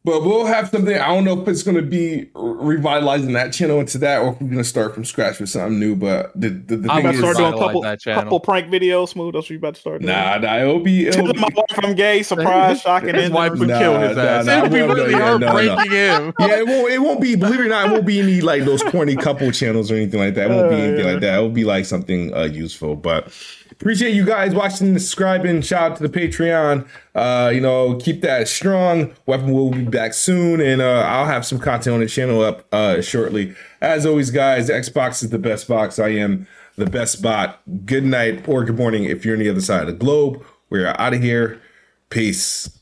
But 0.05 0.23
we'll 0.23 0.45
have 0.45 0.69
something. 0.69 0.95
I 0.97 1.07
don't 1.09 1.25
know 1.25 1.41
if 1.41 1.47
it's 1.49 1.61
going 1.61 1.75
to 1.75 1.83
be 1.83 2.29
revitalizing 2.33 3.33
that 3.33 3.51
channel 3.51 3.81
into 3.81 3.97
that, 3.99 4.21
or 4.21 4.29
if 4.29 4.41
we're 4.41 4.47
going 4.47 4.57
to 4.59 4.63
start 4.63 4.93
from 4.93 5.03
scratch 5.03 5.39
with 5.41 5.49
something 5.49 5.77
new. 5.77 5.93
But 5.95 6.31
the 6.39 6.49
the, 6.49 6.77
the 6.77 6.89
I'm 6.91 7.05
I'm 7.05 7.13
thing 7.13 7.13
about 7.13 7.13
is, 7.15 7.19
to 7.21 7.33
start 7.33 7.37
doing 7.37 7.53
a 7.53 7.97
couple, 7.97 8.23
couple 8.23 8.39
prank 8.39 8.71
videos. 8.71 9.09
Smooth. 9.09 9.33
That's 9.33 9.43
what 9.43 9.49
you 9.49 9.57
about 9.57 9.75
to 9.75 9.81
start 9.81 10.01
doing. 10.01 10.13
nah, 10.13 10.37
nah, 10.37 10.57
it'll 10.59 10.79
be, 10.79 11.07
it'll 11.07 11.25
Tell 11.25 11.33
be 11.33 11.39
my 11.41 11.49
wife 11.53 11.79
I'm 11.83 11.95
gay. 11.95 12.23
Surprise, 12.23 12.81
shocking. 12.81 13.09
His 13.13 13.25
ending. 13.25 13.33
wife 13.33 13.51
would 13.59 13.67
Nah, 13.67 13.77
kill 13.79 13.99
his 13.99 14.15
nah, 14.15 14.23
ass. 14.23 14.45
nah, 14.45 14.57
it 14.57 14.61
would 14.63 14.71
be 14.71 14.79
I 14.79 14.85
won't- 14.85 14.97
really 14.99 15.11
yeah, 15.11 15.17
her 15.33 15.39
no, 15.39 15.47
no. 15.47 15.53
breaking 15.53 15.91
him. 15.91 16.33
yeah, 16.39 16.59
it 16.59 16.67
won't. 16.67 16.91
It 16.93 16.99
won't 17.01 17.21
be. 17.21 17.35
Believe 17.35 17.59
it 17.59 17.65
or 17.65 17.69
not, 17.69 17.89
it 17.89 17.91
won't 17.91 18.05
be 18.05 18.19
any 18.19 18.39
like 18.39 18.63
those 18.63 18.81
corny 18.83 19.17
couple 19.17 19.51
channels 19.51 19.91
or 19.91 19.95
anything 19.95 20.21
like 20.21 20.35
that. 20.35 20.49
It 20.49 20.53
won't 20.55 20.69
be 20.69 20.75
Uh, 20.75 20.79
anything 20.79 21.05
yeah. 21.05 21.11
like 21.11 21.21
that. 21.21 21.37
It 21.37 21.41
will 21.41 21.49
be 21.49 21.65
like 21.65 21.85
something 21.85 22.33
uh, 22.33 22.43
useful. 22.43 22.95
But 22.95 23.31
appreciate 23.79 24.13
you 24.13 24.25
guys 24.25 24.53
watching 24.53 24.87
and 24.87 25.01
subscribing. 25.01 25.61
Shout 25.61 25.91
out 25.91 25.97
to 25.97 26.07
the 26.07 26.09
Patreon. 26.09 26.87
Uh, 27.13 27.51
you 27.53 27.61
know, 27.61 27.95
keep 27.95 28.21
that 28.21 28.47
strong. 28.47 29.13
Weapon 29.25 29.51
will 29.51 29.71
be 29.71 29.83
back 29.83 30.13
soon, 30.13 30.59
and 30.59 30.81
uh, 30.81 31.03
I'll 31.07 31.25
have 31.25 31.45
some 31.45 31.59
content 31.59 31.93
on 31.93 31.99
the 31.99 32.07
channel 32.07 32.41
up 32.41 32.65
uh, 32.73 33.01
shortly. 33.01 33.55
As 33.81 34.05
always, 34.05 34.31
guys, 34.31 34.69
Xbox 34.69 35.23
is 35.23 35.29
the 35.29 35.39
best 35.39 35.67
box. 35.67 35.99
I 35.99 36.09
am 36.09 36.47
the 36.75 36.85
best 36.85 37.21
bot. 37.21 37.61
Good 37.85 38.03
night 38.03 38.47
or 38.47 38.63
good 38.63 38.77
morning 38.77 39.05
if 39.05 39.25
you're 39.25 39.35
on 39.35 39.39
the 39.39 39.49
other 39.49 39.61
side 39.61 39.81
of 39.81 39.87
the 39.87 39.93
globe. 39.93 40.43
We're 40.69 40.87
out 40.87 41.13
of 41.13 41.21
here. 41.21 41.61
Peace. 42.09 42.76